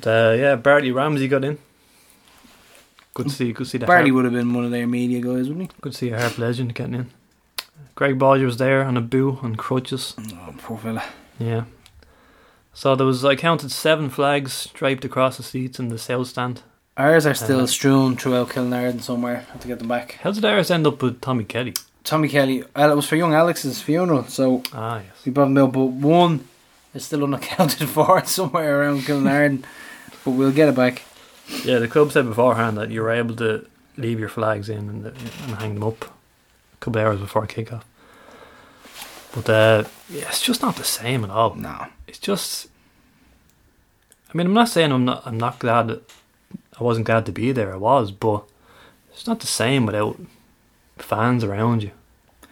but 0.00 0.06
uh, 0.06 0.34
yeah, 0.36 0.56
Bartley 0.56 0.90
Ramsey 0.92 1.28
got 1.28 1.44
in. 1.44 1.58
Good 3.14 3.28
to 3.28 3.32
see. 3.32 3.52
Good 3.52 3.64
to 3.64 3.70
see 3.70 3.78
that. 3.78 3.86
Barty 3.86 4.10
would 4.10 4.24
have 4.24 4.32
been 4.32 4.54
one 4.54 4.64
of 4.64 4.70
their 4.70 4.86
media 4.86 5.20
guys, 5.20 5.48
wouldn't 5.48 5.70
he? 5.72 5.78
Good 5.80 5.92
to 5.92 5.98
see 5.98 6.10
a 6.10 6.18
Harp 6.18 6.38
legend 6.38 6.74
getting 6.74 6.94
in. 6.94 7.10
Greg 7.94 8.18
Bolger 8.18 8.46
was 8.46 8.56
there 8.56 8.82
on 8.84 8.96
a 8.96 9.02
boo 9.02 9.38
on 9.42 9.54
crutches. 9.56 10.14
Oh, 10.32 10.54
poor 10.58 10.78
fella. 10.78 11.04
Yeah. 11.38 11.64
So 12.72 12.94
there 12.96 13.06
was 13.06 13.22
I 13.24 13.36
counted 13.36 13.70
seven 13.70 14.08
flags 14.08 14.68
draped 14.72 15.04
across 15.04 15.36
the 15.36 15.42
seats 15.42 15.78
in 15.78 15.88
the 15.88 15.98
south 15.98 16.28
stand. 16.28 16.62
Ours 16.96 17.26
are 17.26 17.34
still 17.34 17.58
Uh-huh. 17.58 17.66
strewn 17.66 18.16
throughout 18.16 18.48
Killinarden 18.50 19.02
somewhere. 19.02 19.44
I 19.48 19.52
Have 19.52 19.60
to 19.62 19.68
get 19.68 19.78
them 19.78 19.88
back. 19.88 20.18
How 20.22 20.30
did 20.32 20.44
ours 20.44 20.70
end 20.70 20.86
up 20.86 21.02
with 21.02 21.20
Tommy 21.20 21.44
Kelly? 21.44 21.74
Tommy 22.04 22.28
Kelly. 22.28 22.64
Well, 22.74 22.92
it 22.92 22.96
was 22.96 23.06
for 23.06 23.16
young 23.16 23.34
Alex's 23.34 23.80
funeral, 23.82 24.24
so 24.24 24.62
Ah 24.72 24.96
yes. 25.00 25.24
we 25.26 25.32
brought 25.32 25.48
him 25.48 25.58
out. 25.58 25.72
But 25.72 25.84
one 25.84 26.48
is 26.94 27.04
still 27.04 27.24
unaccounted 27.24 27.88
for 27.94 28.24
somewhere 28.24 28.80
around 28.80 29.00
Killinarden. 29.02 29.64
But 30.24 30.32
we'll 30.32 30.52
get 30.52 30.68
it 30.68 30.74
back. 30.74 31.02
Yeah, 31.64 31.78
the 31.78 31.88
club 31.88 32.12
said 32.12 32.26
beforehand 32.26 32.76
that 32.78 32.90
you 32.90 33.02
were 33.02 33.10
able 33.10 33.36
to 33.36 33.66
leave 33.96 34.18
your 34.18 34.28
flags 34.28 34.68
in 34.68 34.88
and, 34.88 35.06
and 35.06 35.54
hang 35.56 35.74
them 35.74 35.82
up 35.82 36.04
a 36.04 36.76
couple 36.80 37.00
of 37.00 37.06
hours 37.06 37.20
before 37.20 37.46
kickoff. 37.46 37.82
But 39.34 39.48
uh, 39.48 39.84
yeah, 40.08 40.28
it's 40.28 40.42
just 40.42 40.62
not 40.62 40.76
the 40.76 40.84
same 40.84 41.24
at 41.24 41.30
all. 41.30 41.54
No. 41.54 41.86
It's 42.06 42.18
just. 42.18 42.68
I 44.32 44.36
mean, 44.36 44.46
I'm 44.46 44.54
not 44.54 44.68
saying 44.68 44.92
I'm 44.92 45.04
not. 45.04 45.22
I'm 45.26 45.38
not 45.38 45.58
glad 45.58 45.88
that 45.88 46.10
I 46.78 46.84
wasn't 46.84 47.06
glad 47.06 47.26
to 47.26 47.32
be 47.32 47.52
there. 47.52 47.72
I 47.72 47.76
was, 47.76 48.12
but 48.12 48.44
it's 49.12 49.26
not 49.26 49.40
the 49.40 49.46
same 49.46 49.86
without 49.86 50.18
fans 50.98 51.44
around 51.44 51.82
you. 51.82 51.92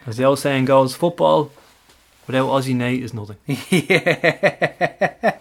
As 0.07 0.16
the 0.16 0.25
old 0.25 0.39
saying 0.39 0.64
goes, 0.64 0.95
football 0.95 1.53
without 2.27 2.49
Aussie 2.49 2.75
Nate 2.75 3.03
is 3.03 3.12
nothing. 3.12 3.37
yeah. 3.47 5.39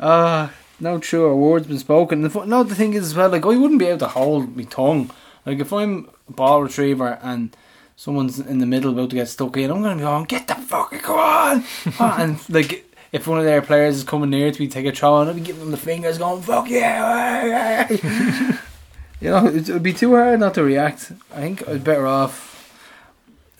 Ah, 0.00 0.52
no 0.82 0.98
truer 0.98 1.34
words 1.34 1.66
been 1.66 1.78
spoken. 1.78 2.22
The 2.22 2.44
No, 2.44 2.64
the 2.64 2.74
thing 2.74 2.94
is 2.94 3.06
as 3.06 3.14
well, 3.14 3.30
like 3.30 3.44
I 3.44 3.56
wouldn't 3.56 3.78
be 3.78 3.86
able 3.86 4.00
to 4.00 4.08
hold 4.08 4.56
my 4.56 4.64
tongue. 4.64 5.10
Like 5.46 5.60
if 5.60 5.72
I'm 5.72 6.10
a 6.28 6.32
ball 6.32 6.62
retriever 6.62 7.18
and 7.22 7.56
someone's 7.96 8.38
in 8.38 8.58
the 8.58 8.66
middle 8.66 8.90
about 8.90 9.10
to 9.10 9.16
get 9.16 9.28
stuck 9.28 9.56
in, 9.56 9.70
I'm 9.70 9.82
gonna 9.82 9.96
be 9.96 10.02
going, 10.02 10.24
get 10.24 10.48
the 10.48 10.56
fuck, 10.56 10.90
come 11.00 11.18
on, 11.18 11.64
and 12.20 12.50
like. 12.50 12.88
If 13.12 13.26
one 13.26 13.38
of 13.38 13.44
their 13.44 13.60
players 13.60 13.96
is 13.96 14.04
coming 14.04 14.30
near 14.30 14.50
to 14.50 14.58
me, 14.58 14.68
take 14.68 14.86
a 14.86 14.90
throw, 14.90 15.20
and 15.20 15.28
I'll 15.28 15.36
be 15.36 15.42
giving 15.42 15.60
them 15.60 15.70
the 15.70 15.76
fingers, 15.76 16.16
going 16.16 16.40
"fuck 16.40 16.70
yeah!" 16.70 17.86
you 19.20 19.28
know, 19.28 19.48
it 19.48 19.68
would 19.68 19.82
be 19.82 19.92
too 19.92 20.14
hard 20.14 20.40
not 20.40 20.54
to 20.54 20.64
react. 20.64 21.12
I 21.30 21.40
think 21.42 21.68
I'd 21.68 21.84
better 21.84 22.06
off, 22.06 22.72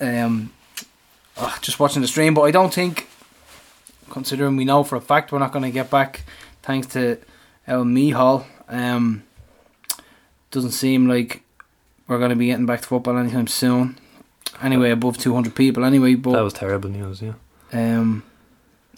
um, 0.01 0.51
ah, 1.37 1.59
just 1.61 1.79
watching 1.79 2.01
the 2.01 2.07
stream. 2.07 2.33
But 2.33 2.41
I 2.41 2.49
don't 2.49 2.73
think 2.73 3.07
considering 4.09 4.57
we 4.57 4.65
know 4.65 4.83
for 4.83 4.95
a 4.95 5.01
fact 5.01 5.31
we're 5.31 5.37
not 5.37 5.51
going 5.51 5.65
to 5.65 5.69
get 5.69 5.91
back 5.91 6.23
thanks 6.63 6.87
to 6.87 7.17
El 7.67 7.83
Mihal. 7.85 8.45
Um, 8.67 9.23
doesn't 10.51 10.71
seem 10.71 11.07
like 11.07 11.43
we're 12.07 12.17
going 12.17 12.29
to 12.31 12.35
be 12.35 12.47
getting 12.47 12.65
back 12.65 12.81
to 12.81 12.87
football 12.87 13.17
anytime 13.17 13.47
soon. 13.47 13.97
Anyway, 14.61 14.91
above 14.91 15.17
200 15.17 15.55
people 15.55 15.83
anyway, 15.85 16.15
but 16.15 16.33
That 16.33 16.43
was 16.43 16.53
terrible 16.53 16.89
news, 16.89 17.21
yeah. 17.21 17.33
um, 17.71 18.23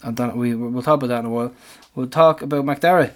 I 0.04 0.10
don't, 0.10 0.36
we, 0.36 0.54
we'll 0.54 0.82
talk 0.82 0.96
about 0.98 1.08
that 1.08 1.20
in 1.20 1.26
a 1.26 1.30
while. 1.30 1.52
We'll 1.94 2.08
talk 2.08 2.42
about 2.42 2.64
McDarrett. 2.64 3.12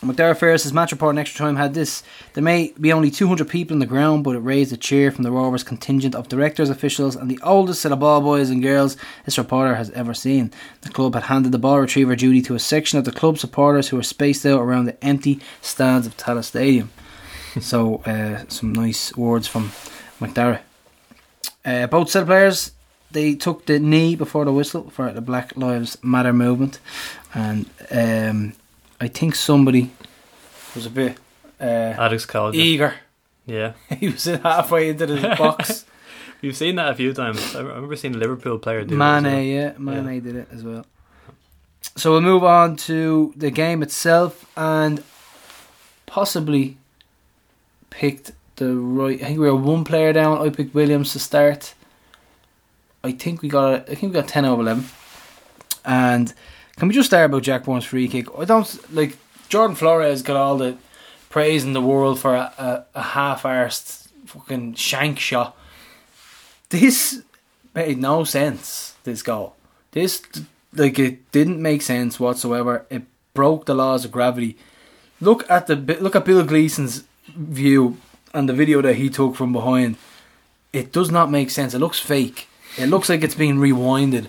McDara 0.00 0.60
says 0.60 0.72
match 0.72 0.92
report 0.92 1.14
in 1.14 1.18
extra 1.18 1.38
time 1.38 1.56
had 1.56 1.72
this. 1.72 2.02
There 2.34 2.42
may 2.42 2.74
be 2.78 2.92
only 2.92 3.10
200 3.10 3.48
people 3.48 3.74
on 3.74 3.78
the 3.78 3.86
ground, 3.86 4.24
but 4.24 4.36
it 4.36 4.40
raised 4.40 4.72
a 4.72 4.76
cheer 4.76 5.10
from 5.10 5.22
the 5.22 5.30
Rovers 5.30 5.62
contingent 5.62 6.14
of 6.14 6.28
directors, 6.28 6.68
officials, 6.68 7.16
and 7.16 7.30
the 7.30 7.38
oldest 7.42 7.80
set 7.80 7.92
of 7.92 8.00
ball 8.00 8.20
boys 8.20 8.50
and 8.50 8.62
girls 8.62 8.96
this 9.24 9.38
reporter 9.38 9.76
has 9.76 9.90
ever 9.90 10.12
seen. 10.12 10.50
The 10.82 10.90
club 10.90 11.14
had 11.14 11.24
handed 11.24 11.52
the 11.52 11.58
ball 11.58 11.80
retriever 11.80 12.16
duty 12.16 12.42
to 12.42 12.54
a 12.54 12.58
section 12.58 12.98
of 12.98 13.04
the 13.04 13.12
club 13.12 13.38
supporters 13.38 13.88
who 13.88 13.96
were 13.96 14.02
spaced 14.02 14.44
out 14.44 14.60
around 14.60 14.86
the 14.86 15.02
empty 15.04 15.40
stands 15.62 16.06
of 16.06 16.16
Tallaght 16.16 16.44
Stadium. 16.44 16.90
so, 17.60 17.96
uh, 18.04 18.44
some 18.48 18.72
nice 18.72 19.16
words 19.16 19.46
from 19.46 19.70
McDara. 20.20 20.60
Uh, 21.64 21.86
both 21.86 22.10
set 22.10 22.22
of 22.22 22.28
players 22.28 22.72
they 23.14 23.34
took 23.34 23.64
the 23.66 23.78
knee 23.78 24.14
before 24.14 24.44
the 24.44 24.52
whistle 24.52 24.90
for 24.90 25.10
the 25.12 25.20
Black 25.20 25.56
Lives 25.56 25.96
Matter 26.02 26.32
movement, 26.32 26.80
and 27.32 27.70
um, 27.90 28.52
I 29.00 29.08
think 29.08 29.34
somebody 29.34 29.90
was 30.74 30.86
a 30.86 30.90
bit 30.90 31.18
uh, 31.60 31.64
Alex 31.98 32.26
Calder. 32.26 32.58
eager. 32.58 32.94
yeah. 33.46 33.72
he 34.00 34.08
was 34.08 34.26
in 34.26 34.40
halfway 34.40 34.88
into 34.88 35.06
the 35.06 35.34
box. 35.38 35.84
We've 36.42 36.56
seen 36.56 36.76
that 36.76 36.90
a 36.90 36.94
few 36.94 37.14
times. 37.14 37.56
I 37.56 37.60
remember 37.60 37.96
seeing 37.96 38.14
a 38.14 38.18
Liverpool 38.18 38.58
player 38.58 38.84
do 38.84 38.94
it 38.94 38.98
Mane, 38.98 39.24
well. 39.24 39.40
yeah, 39.40 39.72
Mane 39.78 40.20
did 40.20 40.36
it 40.36 40.48
as 40.52 40.62
well. 40.62 40.84
So 41.96 42.12
we'll 42.12 42.20
move 42.20 42.44
on 42.44 42.76
to 42.76 43.32
the 43.36 43.50
game 43.50 43.82
itself, 43.82 44.44
and 44.56 45.02
possibly 46.06 46.76
picked 47.88 48.32
the 48.56 48.74
right. 48.76 49.20
I 49.22 49.26
think 49.26 49.38
we 49.38 49.50
were 49.50 49.56
one 49.56 49.84
player 49.84 50.12
down. 50.12 50.38
I 50.38 50.50
picked 50.50 50.74
Williams 50.74 51.12
to 51.12 51.18
start. 51.18 51.74
I 53.02 53.12
think 53.12 53.40
we 53.40 53.48
got. 53.48 53.88
I 53.88 53.94
think 53.94 54.12
we 54.12 54.20
got 54.20 54.28
ten 54.28 54.44
over 54.44 54.60
eleven. 54.60 54.86
And 55.84 56.34
can 56.76 56.88
we 56.88 56.94
just 56.94 57.08
start 57.08 57.26
about 57.26 57.42
Jack 57.42 57.64
Byrne's 57.64 57.84
free 57.84 58.08
kick? 58.08 58.26
I 58.38 58.44
don't 58.44 58.94
like 58.94 59.16
Jordan 59.48 59.76
Flores 59.76 60.22
got 60.22 60.36
all 60.36 60.56
the 60.56 60.76
praise 61.30 61.64
in 61.64 61.72
the 61.72 61.80
world 61.80 62.18
for 62.18 62.34
a, 62.34 62.52
a, 62.58 62.84
a 62.94 63.02
half-arsed 63.02 64.08
fucking 64.26 64.74
shank 64.74 65.18
shot. 65.18 65.56
This 66.70 67.22
made 67.74 67.98
no 67.98 68.24
sense. 68.24 68.94
This 69.04 69.22
goal. 69.22 69.54
This 69.92 70.22
like 70.74 70.98
it 70.98 71.30
didn't 71.30 71.62
make 71.62 71.82
sense 71.82 72.18
whatsoever. 72.18 72.86
It 72.90 73.02
broke 73.34 73.66
the 73.66 73.74
laws 73.74 74.04
of 74.04 74.12
gravity. 74.12 74.56
Look 75.20 75.48
at 75.50 75.66
the 75.66 75.76
look 75.76 76.16
at 76.16 76.24
Bill 76.24 76.42
Gleason's 76.44 77.04
view 77.28 77.98
and 78.32 78.48
the 78.48 78.52
video 78.52 78.82
that 78.82 78.96
he 78.96 79.08
took 79.08 79.36
from 79.36 79.52
behind. 79.52 79.96
It 80.72 80.92
does 80.92 81.10
not 81.10 81.30
make 81.30 81.50
sense. 81.50 81.74
It 81.74 81.78
looks 81.78 82.00
fake. 82.00 82.48
It 82.76 82.88
looks 82.88 83.08
like 83.08 83.22
it's 83.22 83.36
being 83.36 83.58
rewinded. 83.58 84.26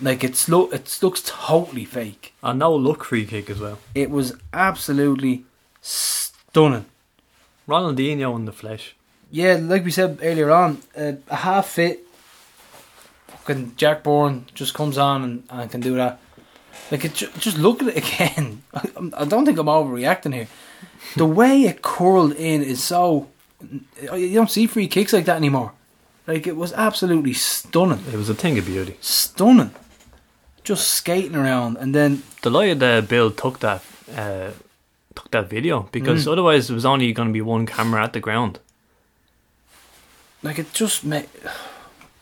Like 0.00 0.22
it's 0.22 0.48
lo- 0.48 0.70
it 0.70 0.98
looks 1.02 1.22
totally 1.24 1.84
fake. 1.84 2.34
A 2.42 2.54
no 2.54 2.74
look 2.74 3.04
free 3.04 3.26
kick 3.26 3.50
as 3.50 3.58
well. 3.58 3.78
It 3.94 4.10
was 4.10 4.34
absolutely 4.52 5.44
stunning. 5.82 6.86
Ronaldinho 7.66 8.34
in 8.36 8.44
the 8.44 8.52
flesh. 8.52 8.94
Yeah, 9.30 9.58
like 9.60 9.84
we 9.84 9.90
said 9.90 10.18
earlier 10.22 10.50
on, 10.50 10.78
uh, 10.96 11.12
a 11.28 11.36
half 11.36 11.66
fit 11.68 12.00
fucking 13.26 13.72
Jack 13.76 14.02
Byrne 14.04 14.46
just 14.54 14.72
comes 14.74 14.96
on 14.98 15.22
and, 15.24 15.42
and 15.50 15.70
can 15.70 15.80
do 15.80 15.94
that. 15.96 16.20
Like, 16.90 17.04
it 17.04 17.14
ju- 17.14 17.28
just 17.38 17.58
look 17.58 17.82
at 17.82 17.88
it 17.88 17.96
again. 18.14 18.62
I, 18.72 18.88
I 19.18 19.24
don't 19.24 19.44
think 19.44 19.58
I'm 19.58 19.66
overreacting 19.66 20.32
here. 20.34 20.48
The 21.16 21.26
way 21.26 21.62
it 21.62 21.82
curled 21.82 22.32
in 22.34 22.62
is 22.62 22.82
so. 22.82 23.28
You 24.14 24.34
don't 24.34 24.50
see 24.50 24.66
free 24.66 24.86
kicks 24.88 25.12
like 25.12 25.24
that 25.26 25.36
anymore. 25.36 25.72
Like, 26.26 26.46
it 26.46 26.56
was 26.56 26.72
absolutely 26.74 27.32
stunning. 27.32 28.04
It 28.12 28.16
was 28.16 28.28
a 28.28 28.34
thing 28.34 28.58
of 28.58 28.66
beauty. 28.66 28.96
Stunning. 29.00 29.74
Just 30.68 30.88
skating 30.88 31.34
around 31.36 31.78
and 31.78 31.94
then. 31.94 32.22
Delighted 32.42 32.82
uh, 32.82 33.00
Bill 33.00 33.30
took 33.30 33.58
that 33.60 33.82
uh, 34.16 34.50
took 35.14 35.30
that 35.30 35.48
video 35.48 35.88
because 35.92 36.26
Mm. 36.26 36.32
otherwise 36.32 36.70
it 36.70 36.74
was 36.74 36.84
only 36.84 37.12
going 37.12 37.28
to 37.28 37.32
be 37.32 37.40
one 37.40 37.64
camera 37.66 38.02
at 38.04 38.12
the 38.12 38.20
ground. 38.20 38.58
Like, 40.42 40.58
it 40.58 40.72
just 40.72 41.04
made. 41.04 41.28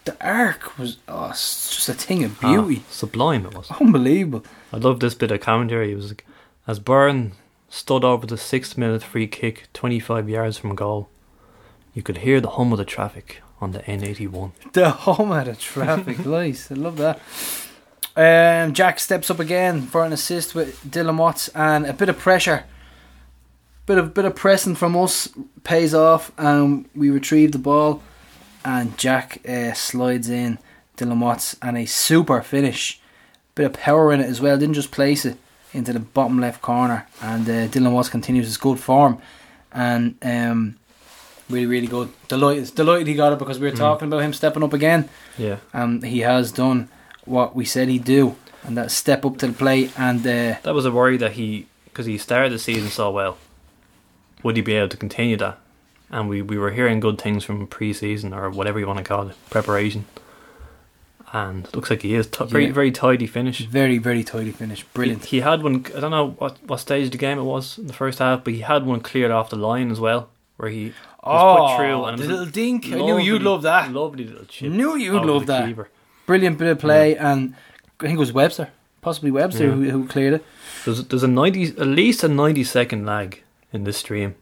The 0.07 0.17
arc 0.25 0.79
was. 0.79 0.99
Oh, 1.09 1.31
just 1.31 1.89
a 1.89 1.93
thing 1.93 2.23
of 2.23 2.39
Ah, 2.45 2.53
beauty. 2.53 2.85
sublime 2.89 3.45
it 3.47 3.55
was. 3.57 3.69
Unbelievable. 3.81 4.45
I 4.73 4.77
love 4.77 5.01
this 5.01 5.15
bit 5.17 5.33
of 5.33 5.41
commentary. 5.41 5.91
It 5.91 5.97
was 5.97 6.09
like, 6.11 6.25
as 6.69 6.79
Byrne 6.79 7.33
stood 7.69 8.05
over 8.05 8.25
the 8.25 8.37
sixth 8.39 8.79
minute 8.79 9.03
free 9.03 9.27
kick, 9.27 9.65
25 9.73 10.29
yards 10.29 10.59
from 10.59 10.77
goal, 10.77 11.09
you 11.93 12.03
could 12.05 12.19
hear 12.19 12.41
the 12.41 12.51
hum 12.51 12.71
of 12.73 12.79
the 12.79 12.85
traffic 12.85 13.43
on 13.61 13.73
the 13.73 13.81
N81. 13.81 14.53
The 14.75 14.91
hum 14.91 15.33
of 15.33 15.45
the 15.47 15.57
traffic 15.57 16.25
light. 16.37 16.69
I 16.71 16.75
love 16.75 16.99
that. 16.99 17.19
Um, 18.17 18.73
Jack 18.73 18.99
steps 18.99 19.31
up 19.31 19.39
again 19.41 19.83
for 19.83 20.05
an 20.05 20.12
assist 20.12 20.55
with 20.55 20.83
Dylan 20.85 21.19
Watts 21.19 21.49
and 21.49 21.85
a 21.87 21.93
bit 21.93 22.09
of 22.09 22.19
pressure. 22.19 22.64
Bit 23.85 23.99
of 23.99 24.14
bit 24.14 24.25
of 24.25 24.35
pressing 24.35 24.75
from 24.75 24.97
us 24.97 25.29
pays 25.64 25.95
off 25.95 26.33
and 26.39 26.89
we 26.95 27.11
retrieve 27.11 27.53
the 27.53 27.59
ball 27.59 28.03
and 28.64 28.97
Jack 28.99 29.41
uh, 29.49 29.75
slides 29.75 30.29
in 30.31 30.59
Dylan 30.97 31.21
Watts 31.21 31.57
and 31.62 31.77
a 31.77 31.85
super 31.87 32.41
finish. 32.43 33.01
Bit 33.55 33.67
of 33.67 33.73
power 33.75 34.12
in 34.12 34.21
it 34.21 34.27
as 34.27 34.41
well. 34.41 34.59
Didn't 34.59 34.75
just 34.75 34.91
place 34.91 35.25
it 35.25 35.37
into 35.75 35.93
the 35.93 36.01
bottom 36.01 36.41
left 36.41 36.62
corner 36.62 37.07
and 37.21 37.47
uh, 37.49 37.69
Dylan 37.69 37.93
Watts 37.93 38.09
continues 38.09 38.47
his 38.47 38.57
good 38.57 38.81
form 38.81 39.19
and 39.73 40.17
um, 40.23 40.77
really 41.51 41.67
really 41.67 41.87
good. 41.87 42.09
Delighted, 42.29 42.75
delighted 42.75 43.07
he 43.09 43.14
got 43.14 43.35
it 43.35 43.39
because 43.39 43.61
we 43.61 43.71
were 43.71 43.77
talking 43.77 44.09
about 44.09 44.23
him 44.23 44.33
stepping 44.33 44.62
up 44.64 44.73
again 44.73 45.09
Yeah. 45.37 45.59
and 45.75 46.03
he 46.03 46.21
has 46.21 46.51
done 46.51 46.89
what 47.27 47.55
we 47.55 47.64
said 47.64 47.89
he'd 47.89 48.05
do, 48.05 48.37
and 48.64 48.77
that 48.77 48.91
step 48.91 49.24
up 49.24 49.37
to 49.39 49.49
the 49.49 49.53
plate. 49.53 49.93
And 49.99 50.20
uh, 50.20 50.57
That 50.62 50.74
was 50.74 50.85
a 50.87 50.91
worry 50.91 51.16
that 51.18 51.33
he, 51.33 51.66
because 51.85 52.07
he 52.07 52.16
started 52.18 52.53
the 52.53 52.59
season 52.59 52.89
so 52.89 53.11
well, 53.11 53.37
would 54.43 54.57
he 54.57 54.62
be 54.62 54.74
able 54.74 54.89
to 54.89 54.97
continue 54.97 55.37
that? 55.39 55.59
And 56.11 56.29
we, 56.29 56.41
we 56.41 56.57
were 56.57 56.70
hearing 56.70 57.01
good 57.01 57.20
things 57.20 57.43
from 57.45 57.66
pre 57.66 57.93
season 57.93 58.33
or 58.33 58.49
whatever 58.49 58.79
you 58.79 58.87
want 58.87 58.99
to 58.99 59.05
call 59.05 59.29
it, 59.29 59.37
preparation. 59.51 60.05
And 61.33 61.66
it 61.66 61.74
looks 61.74 61.91
like 61.91 62.03
he 62.03 62.14
is. 62.14 62.29
T- 62.29 62.45
very, 62.45 62.66
Yeah. 62.66 62.72
very 62.72 62.93
tidy 62.93 63.27
finish. 63.27 63.61
very, 63.66 63.99
very 63.99 64.22
tidy 64.22 64.53
finish, 64.53 64.85
brilliant. 64.95 65.24
He, 65.27 65.39
he 65.39 65.41
had 65.43 65.62
one. 65.62 65.85
I 65.97 66.01
don't 66.01 66.12
know 66.12 66.31
what, 66.39 66.59
what 66.64 66.79
stage 66.79 67.07
of 67.07 67.11
the 67.12 67.18
game 67.18 67.39
it 67.39 67.43
was 67.43 67.79
in 67.79 67.89
the 67.89 67.93
first 67.93 68.20
half, 68.20 68.45
but 68.45 68.55
he 68.55 68.61
had 68.61 68.87
one 68.87 69.01
cleared 69.01 69.33
off 69.33 69.51
the 69.51 69.57
line 69.57 69.91
as 69.91 69.99
well, 69.99 70.29
where 70.57 70.70
he 70.70 70.93
was 71.24 71.74
put 71.74 71.77
through. 71.77 72.05
And 72.05 72.20
Oh, 72.20 72.22
the 72.22 72.29
little 72.29 72.47
dink! 72.47 72.87
I 72.87 72.91
knew 72.99 73.18
you'd 73.18 73.43
love 73.43 73.62
that. 73.62 73.93
Lovely 73.93 74.24
little 74.24 74.45
chip. 74.45 74.70
Knew 74.70 74.97
you'd 74.97 75.24
love 75.24 75.47
that. 75.47 75.66
keeper. 75.66 75.89
Brilliant 76.27 76.59
bit 76.59 76.68
of 76.68 76.79
play, 76.79 77.16
and 77.16 77.55
I 78.01 78.05
think 78.05 78.16
it 78.16 78.18
was 78.18 78.33
Webster, 78.33 78.68
possibly 79.01 79.31
Webster, 79.31 79.64
Yeah. 79.66 79.70
who, 79.72 79.91
who 79.91 80.09
cleared 80.09 80.35
it. 80.35 80.45
There's 80.85 81.05
there's 81.05 81.22
a 81.22 81.29
ninety 81.29 81.64
at 81.68 81.87
least 81.87 82.24
a 82.24 82.29
ninety 82.29 82.64
second 82.64 83.07
lag 83.07 83.43
in 83.72 83.85
this 83.85 83.97
stream. 83.99 84.35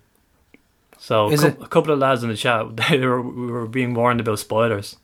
So 0.99 1.29
a, 1.29 1.33
it? 1.33 1.61
a 1.61 1.67
couple 1.69 1.93
of 1.93 1.99
lads 1.99 2.23
in 2.23 2.29
the 2.31 2.37
chat 2.37 2.77
they 2.89 2.99
were 2.99 3.21
we 3.21 3.51
were 3.53 3.67
being 3.67 3.95
warned 3.95 4.21
about 4.21 4.39
spoilers, 4.39 4.97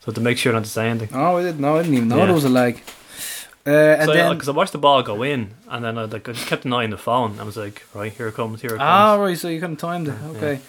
so 0.00 0.12
to 0.12 0.20
make 0.20 0.38
sure 0.38 0.52
not 0.52 0.64
to 0.64 0.70
say 0.70 0.88
anything. 0.88 1.10
Oh, 1.12 1.36
I 1.38 1.42
didn't 1.42 1.60
know. 1.60 1.76
I 1.76 1.82
didn't 1.82 1.96
even 1.96 2.08
know 2.08 2.18
Yeah. 2.18 2.26
there 2.26 2.34
was 2.34 2.44
a 2.44 2.48
lag. 2.48 2.80
Uh, 3.66 3.70
and 4.00 4.06
so 4.06 4.14
then, 4.14 4.32
because 4.32 4.48
I 4.48 4.52
watched 4.52 4.72
the 4.72 4.78
ball 4.78 5.02
go 5.02 5.22
in, 5.22 5.52
and 5.68 5.84
then 5.84 5.98
I, 5.98 6.04
like, 6.04 6.26
I 6.26 6.32
just 6.32 6.46
kept 6.46 6.64
an 6.64 6.72
eye 6.72 6.84
on 6.84 6.90
the 6.90 6.96
phone. 6.96 7.38
I 7.38 7.42
was 7.42 7.56
like, 7.58 7.82
right 7.92 8.10
here 8.10 8.28
it 8.28 8.34
comes, 8.34 8.62
here 8.62 8.70
it 8.70 8.78
comes. 8.78 8.82
ah, 8.82 9.16
right. 9.16 9.36
So 9.36 9.48
you 9.48 9.60
couldn't 9.60 9.76
time 9.76 10.06
it. 10.06 10.14
Okay. 10.36 10.60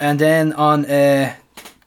And 0.00 0.18
then 0.18 0.52
on 0.52 0.84
uh, 0.84 1.34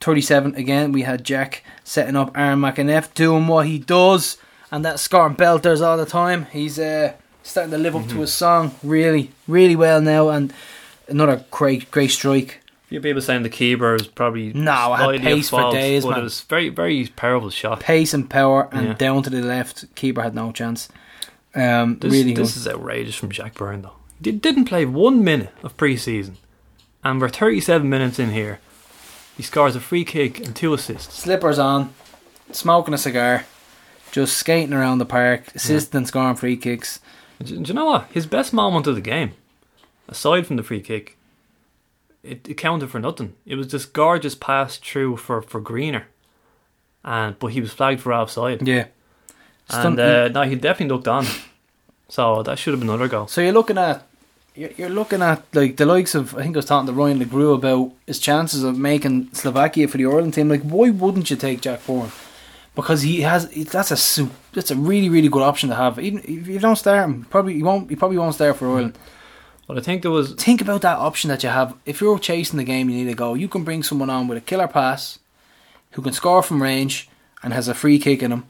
37 0.01 0.56
again, 0.56 0.91
we 0.91 1.04
had 1.04 1.24
Jack 1.24 1.64
setting 1.84 2.16
up 2.16 2.38
Aaron 2.38 2.60
McEneff 2.60 3.14
doing 3.14 3.48
what 3.48 3.68
he 3.68 3.80
does, 3.80 4.38
and 4.72 4.84
that's 4.86 5.02
scoring 5.02 5.36
belters 5.36 5.86
all 5.86 5.98
the 5.98 6.06
time. 6.06 6.46
He's 6.52 6.80
uh, 6.80 7.14
starting 7.44 7.72
to 7.72 7.78
live 7.78 7.96
up 7.96 8.08
to 8.10 8.22
his 8.22 8.34
song 8.34 8.74
really, 8.84 9.32
really 9.48 9.76
well 9.76 10.02
now, 10.02 10.30
and 10.30 10.54
another 11.08 11.44
great, 11.52 11.90
great 11.92 12.12
strike. 12.12 12.60
A 12.86 12.88
few 12.90 13.02
people 13.02 13.22
saying 13.22 13.44
the 13.44 13.50
keeper 13.50 13.96
is 13.96 14.08
probably 14.08 14.54
No, 14.54 14.72
I 14.72 15.14
had 15.14 15.22
pace 15.22 15.50
for 15.50 15.72
days, 15.72 16.04
but 16.04 16.12
man. 16.12 16.20
it 16.20 16.24
was 16.24 16.42
very 16.42 16.70
very 16.70 17.08
powerful 17.16 17.50
shot. 17.50 17.80
Pace 17.80 18.14
and 18.14 18.30
power, 18.30 18.70
and 18.72 18.88
Yeah. 18.88 18.94
down 18.94 19.24
to 19.24 19.30
the 19.30 19.42
left, 19.42 19.86
keeper 19.96 20.22
had 20.22 20.36
no 20.36 20.52
chance. 20.52 20.90
Um, 21.56 21.98
This, 22.00 22.12
really 22.12 22.34
this 22.34 22.56
is 22.58 22.68
outrageous 22.68 23.16
from 23.16 23.30
Jack 23.32 23.56
Byrne 23.56 23.82
though. 23.84 23.94
He 24.24 24.32
didn't 24.32 24.66
play 24.66 24.86
one 24.86 25.24
minute 25.24 25.52
of 25.64 25.76
pre-season, 25.76 26.38
and 27.04 27.20
we're 27.20 27.30
37 27.30 27.90
minutes 27.90 28.20
in 28.20 28.32
here. 28.32 28.60
He 29.38 29.44
scores 29.44 29.76
a 29.76 29.80
free 29.80 30.06
kick 30.06 30.40
and 30.40 30.56
two 30.56 30.74
assists. 30.74 31.16
Slippers 31.16 31.58
on, 31.60 31.94
smoking 32.52 32.94
a 32.94 32.98
cigar, 32.98 33.46
just 34.12 34.38
skating 34.38 34.74
around 34.74 35.00
the 35.00 35.06
park, 35.06 35.54
assisting 35.56 35.98
and 36.00 36.08
scoring 36.08 36.36
free 36.36 36.56
kicks. 36.58 37.00
Do, 37.42 37.58
do 37.58 37.68
you 37.68 37.74
know 37.74 37.86
what? 37.86 38.08
His 38.12 38.26
best 38.28 38.54
moment 38.54 38.86
of 38.88 38.96
the 38.96 39.02
game, 39.02 39.32
aside 40.08 40.46
from 40.46 40.58
the 40.58 40.64
free 40.64 40.82
kick, 40.82 41.18
it, 42.22 42.48
it 42.48 42.54
counted 42.56 42.90
for 42.90 43.00
nothing. 43.00 43.34
It 43.46 43.56
was 43.56 43.70
this 43.70 43.86
gorgeous 43.86 44.36
pass 44.36 44.78
through 44.78 45.18
for, 45.18 45.42
for 45.42 45.60
Greener, 45.60 46.08
and 47.04 47.38
but 47.40 47.48
he 47.48 47.62
was 47.62 47.74
flagged 47.74 48.02
for 48.02 48.14
offside. 48.14 48.66
Yeah. 48.68 48.86
and 49.70 50.00
uh, 50.00 50.28
no, 50.30 50.44
he 50.44 50.56
definitely 50.56 50.96
looked 50.96 51.08
on. 51.08 51.26
So 52.08 52.44
that 52.44 52.60
should 52.60 52.74
have 52.74 52.80
been 52.80 52.90
another 52.90 53.08
goal. 53.08 53.28
So 53.28 53.42
you're 53.42 53.52
looking 53.52 53.78
at 53.78 54.08
you're, 54.56 54.72
you're 54.72 54.89
looking 54.89 55.22
at 55.22 55.43
like 55.54 55.78
the 55.78 55.86
likes 55.86 56.16
of 56.16 56.36
I 56.36 56.43
think 56.43 56.56
I 56.56 56.60
was 56.60 56.66
talking 56.66 56.88
to 56.88 56.93
Ryan 56.93 57.20
LeGrew 57.20 57.56
about 57.56 57.91
his 58.06 58.20
chances 58.20 58.64
of 58.64 58.78
making 58.78 59.34
Slovakia 59.34 59.88
for 59.88 59.97
the 59.97 60.06
Ireland 60.06 60.34
team. 60.34 60.49
Like, 60.49 60.62
why 60.62 60.89
wouldn't 60.89 61.30
you 61.30 61.36
take 61.36 61.62
Jack 61.62 61.86
Byrne? 61.86 62.12
Because 62.76 63.01
he 63.01 63.22
has 63.22 63.49
that's 63.49 63.91
a 64.20 64.30
that's 64.54 64.72
a 64.72 64.76
really 64.76 65.10
really 65.10 65.30
good 65.30 65.43
option 65.43 65.70
to 65.70 65.76
have. 65.76 65.99
Even 65.99 66.20
if 66.20 66.47
you 66.47 66.60
don't 66.60 66.76
start 66.76 67.06
him, 67.06 67.26
probably 67.30 67.56
he 67.56 67.64
won't 67.64 67.89
he 67.89 67.95
probably 67.95 68.18
won't 68.18 68.36
start 68.36 68.58
for 68.58 68.66
hmm. 68.68 68.76
Ireland. 68.76 68.97
But 69.68 69.78
I 69.78 69.82
think 69.82 70.01
there 70.01 70.12
was 70.12 70.34
Think 70.34 70.62
about 70.62 70.82
that 70.82 70.97
option 70.97 71.30
that 71.30 71.41
you 71.41 71.49
have. 71.49 71.76
If 71.86 72.01
you're 72.01 72.20
chasing 72.20 72.58
the 72.58 72.66
game, 72.66 72.89
you 72.89 72.97
need 72.97 73.10
to 73.10 73.16
go. 73.16 73.34
You 73.34 73.47
can 73.47 73.64
bring 73.64 73.82
someone 73.82 74.10
on 74.10 74.28
with 74.28 74.38
a 74.38 74.41
killer 74.41 74.68
pass, 74.68 75.20
who 75.91 76.01
can 76.01 76.14
score 76.14 76.43
from 76.43 76.62
range 76.62 77.10
and 77.41 77.54
has 77.54 77.68
a 77.68 77.74
free 77.74 77.97
kick 77.97 78.22
in 78.22 78.32
him. 78.32 78.45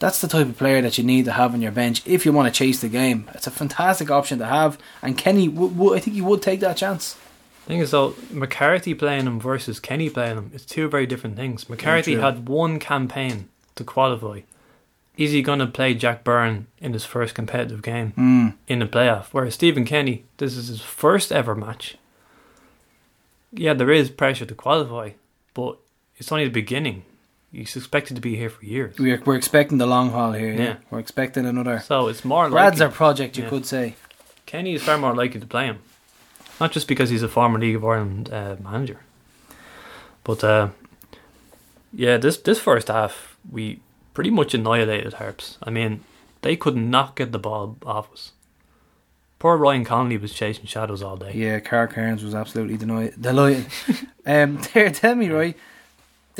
That's 0.00 0.20
the 0.20 0.26
type 0.28 0.48
of 0.48 0.56
player 0.58 0.80
that 0.82 0.98
you 0.98 1.04
need 1.04 1.26
to 1.26 1.32
have 1.32 1.54
on 1.54 1.60
your 1.62 1.70
bench 1.72 2.02
if 2.06 2.24
you 2.26 2.32
want 2.32 2.52
to 2.52 2.58
chase 2.58 2.80
the 2.80 2.88
game. 2.88 3.30
It's 3.34 3.46
a 3.46 3.50
fantastic 3.50 4.10
option 4.10 4.38
to 4.40 4.46
have, 4.46 4.78
and 5.02 5.16
Kenny, 5.16 5.46
w- 5.46 5.70
w- 5.70 5.94
I 5.94 6.00
think 6.00 6.14
he 6.14 6.22
would 6.22 6.42
take 6.42 6.60
that 6.60 6.76
chance. 6.78 7.16
thing 7.66 7.78
is 7.80 7.90
though 7.92 8.14
McCarthy 8.32 8.94
playing 8.94 9.26
him 9.26 9.38
versus 9.38 9.78
Kenny 9.78 10.10
playing 10.10 10.38
him. 10.38 10.50
It's 10.54 10.64
two 10.64 10.88
very 10.88 11.06
different 11.06 11.36
things. 11.36 11.68
McCarthy 11.68 12.16
had 12.16 12.48
one 12.48 12.78
campaign 12.80 13.48
to 13.76 13.84
qualify. 13.84 14.40
Is 15.16 15.32
he 15.32 15.42
going 15.42 15.58
to 15.58 15.66
play 15.66 15.92
Jack 15.94 16.24
Byrne 16.24 16.66
in 16.80 16.94
his 16.94 17.04
first 17.04 17.34
competitive 17.34 17.82
game 17.82 18.12
Mm. 18.16 18.54
in 18.68 18.78
the 18.78 18.86
playoff? 18.86 19.26
Whereas 19.32 19.52
Stephen 19.54 19.84
Kenny, 19.84 20.24
this 20.38 20.56
is 20.56 20.68
his 20.68 20.80
first 20.80 21.30
ever 21.30 21.54
match. 21.54 21.96
Yeah, 23.52 23.74
there 23.74 23.90
is 23.90 24.08
pressure 24.10 24.46
to 24.46 24.54
qualify, 24.54 25.10
but 25.52 25.76
it's 26.16 26.32
only 26.32 26.44
the 26.44 26.50
beginning. 26.50 27.02
He's 27.52 27.74
expected 27.74 28.14
to 28.14 28.20
be 28.20 28.36
here 28.36 28.48
for 28.50 28.64
years. 28.64 28.96
We're, 28.98 29.20
we're 29.24 29.36
expecting 29.36 29.78
the 29.78 29.86
long 29.86 30.10
haul 30.10 30.32
here. 30.32 30.52
Yeah, 30.52 30.60
Yeah. 30.62 30.76
we're 30.90 31.00
expecting 31.00 31.46
another 31.46 31.80
So 31.80 32.06
it's 32.08 32.24
more 32.24 32.48
Brad's 32.48 32.78
likely. 32.78 32.84
our 32.86 32.92
project, 32.92 33.36
you 33.36 33.42
Yeah. 33.44 33.50
could 33.50 33.66
say. 33.66 33.96
Kenny 34.46 34.74
is 34.74 34.82
far 34.82 34.98
more 34.98 35.14
likely 35.14 35.40
to 35.40 35.46
play 35.46 35.66
him. 35.66 35.78
Not 36.60 36.70
just 36.72 36.86
because 36.86 37.10
he's 37.10 37.22
a 37.22 37.28
former 37.28 37.58
League 37.58 37.76
of 37.76 37.84
Ireland 37.84 38.32
uh, 38.32 38.56
manager. 38.62 39.00
But 40.24 40.44
uh, 40.44 40.68
yeah, 41.92 42.18
this 42.18 42.36
this 42.38 42.60
first 42.60 42.88
half 42.88 43.36
we 43.50 43.80
pretty 44.14 44.30
much 44.30 44.54
annihilated 44.54 45.14
Harps. 45.14 45.58
I 45.62 45.70
mean, 45.70 46.00
they 46.42 46.56
could 46.56 46.76
not 46.76 47.16
get 47.16 47.32
the 47.32 47.38
ball 47.38 47.76
off 47.84 48.12
us. 48.12 48.32
Poor 49.38 49.56
Ryan 49.56 49.84
Connolly 49.86 50.18
was 50.18 50.34
chasing 50.34 50.66
shadows 50.66 51.02
all 51.02 51.16
day. 51.16 51.32
Yeah, 51.34 51.60
Carl 51.60 51.86
Cairns 51.86 52.22
was 52.22 52.34
absolutely 52.34 52.76
deni- 52.76 53.18
delighted. 53.20 53.66
um, 54.26 54.60
there, 54.74 54.90
tell 54.90 55.14
me, 55.14 55.30
right? 55.30 55.56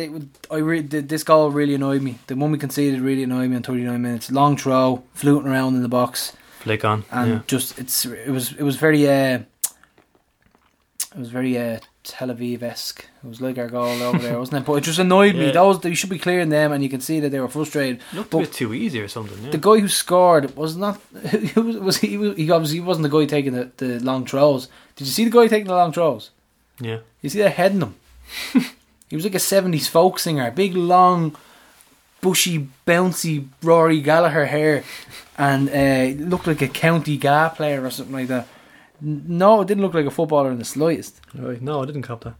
They, 0.00 0.08
would- 0.08 0.30
I 0.50 0.56
re- 0.56 0.82
th- 0.82 1.08
this 1.08 1.22
goal 1.24 1.50
really 1.50 1.74
annoyed 1.74 2.00
me. 2.02 2.18
The 2.26 2.34
one 2.36 2.50
we 2.52 2.58
conceded 2.58 3.00
really 3.00 3.22
annoyed 3.22 3.50
me 3.50 3.56
on 3.56 3.62
39 3.62 4.00
minutes. 4.00 4.30
Long 4.30 4.56
throw, 4.56 5.02
fluting 5.14 5.50
around 5.50 5.74
in 5.76 5.82
the 5.82 5.88
box, 5.88 6.32
Flick 6.60 6.84
on. 6.86 7.04
and 7.10 7.30
yeah. 7.30 7.40
just 7.46 7.78
it's 7.78 8.06
it 8.06 8.30
was 8.30 8.52
it 8.52 8.62
was 8.62 8.76
very 8.76 9.06
uh, 9.06 9.40
it 11.14 11.18
was 11.18 11.28
very 11.30 11.58
uh, 11.58 11.80
Tel 12.04 12.28
Aviv 12.28 12.62
esque. 12.62 13.04
It 13.22 13.28
was 13.28 13.40
like 13.40 13.58
our 13.58 13.68
goal 13.68 14.02
over 14.02 14.18
there, 14.18 14.38
wasn't 14.38 14.62
it? 14.62 14.64
But 14.66 14.74
it 14.74 14.84
just 14.84 14.98
annoyed 14.98 15.34
me. 15.34 15.46
Yeah. 15.46 15.52
Those 15.52 15.84
you 15.84 15.94
should 15.94 16.08
be 16.08 16.18
clearing 16.18 16.48
them, 16.48 16.72
and 16.72 16.82
you 16.82 16.88
can 16.88 17.00
see 17.02 17.20
that 17.20 17.28
they 17.30 17.40
were 17.40 17.48
frustrated. 17.48 18.00
Looked 18.14 18.30
but- 18.30 18.38
a 18.38 18.40
bit 18.42 18.52
too 18.54 18.72
easy 18.72 19.00
or 19.00 19.08
something. 19.08 19.36
Yeah. 19.44 19.50
The 19.50 19.58
guy 19.58 19.80
who 19.80 19.88
scored 19.88 20.56
was 20.56 20.76
not. 20.76 20.98
Was, 21.56 21.76
was 21.76 21.96
he? 21.98 22.16
He 22.34 22.50
obviously 22.50 22.80
wasn't 22.80 23.02
the 23.02 23.10
guy 23.18 23.26
taking 23.26 23.52
the, 23.52 23.70
the 23.76 23.98
long 24.00 24.24
throws. 24.24 24.68
Did 24.96 25.06
you 25.06 25.12
see 25.12 25.24
the 25.24 25.30
guy 25.30 25.46
taking 25.48 25.66
the 25.66 25.74
long 25.74 25.92
throws? 25.92 26.30
yeah. 26.80 27.00
You 27.20 27.28
see 27.28 27.40
that 27.40 27.50
heading 27.52 27.80
him. 27.82 27.94
he 29.10 29.16
was 29.16 29.24
like 29.24 29.34
a 29.34 29.38
seventies 29.40 29.88
folk 29.88 30.18
singer, 30.18 30.50
big 30.50 30.74
long, 30.74 31.36
bushy, 32.22 32.68
bouncy 32.86 33.46
Rory 33.62 34.00
Gallagher 34.00 34.46
hair, 34.46 34.84
and 35.36 35.68
uh, 35.68 36.24
looked 36.24 36.46
like 36.46 36.62
a 36.62 36.68
county 36.68 37.16
GAA 37.18 37.50
player 37.50 37.84
or 37.84 37.90
something 37.90 38.14
like 38.14 38.28
that. 38.28 38.46
No, 39.02 39.60
it 39.62 39.68
didn't 39.68 39.82
look 39.82 39.94
like 39.94 40.06
a 40.06 40.10
footballer 40.10 40.50
in 40.50 40.58
the 40.58 40.64
slightest. 40.64 41.20
Right. 41.34 41.60
No, 41.60 41.82
I 41.82 41.86
didn't 41.86 42.02
cop 42.02 42.24
that. 42.24 42.34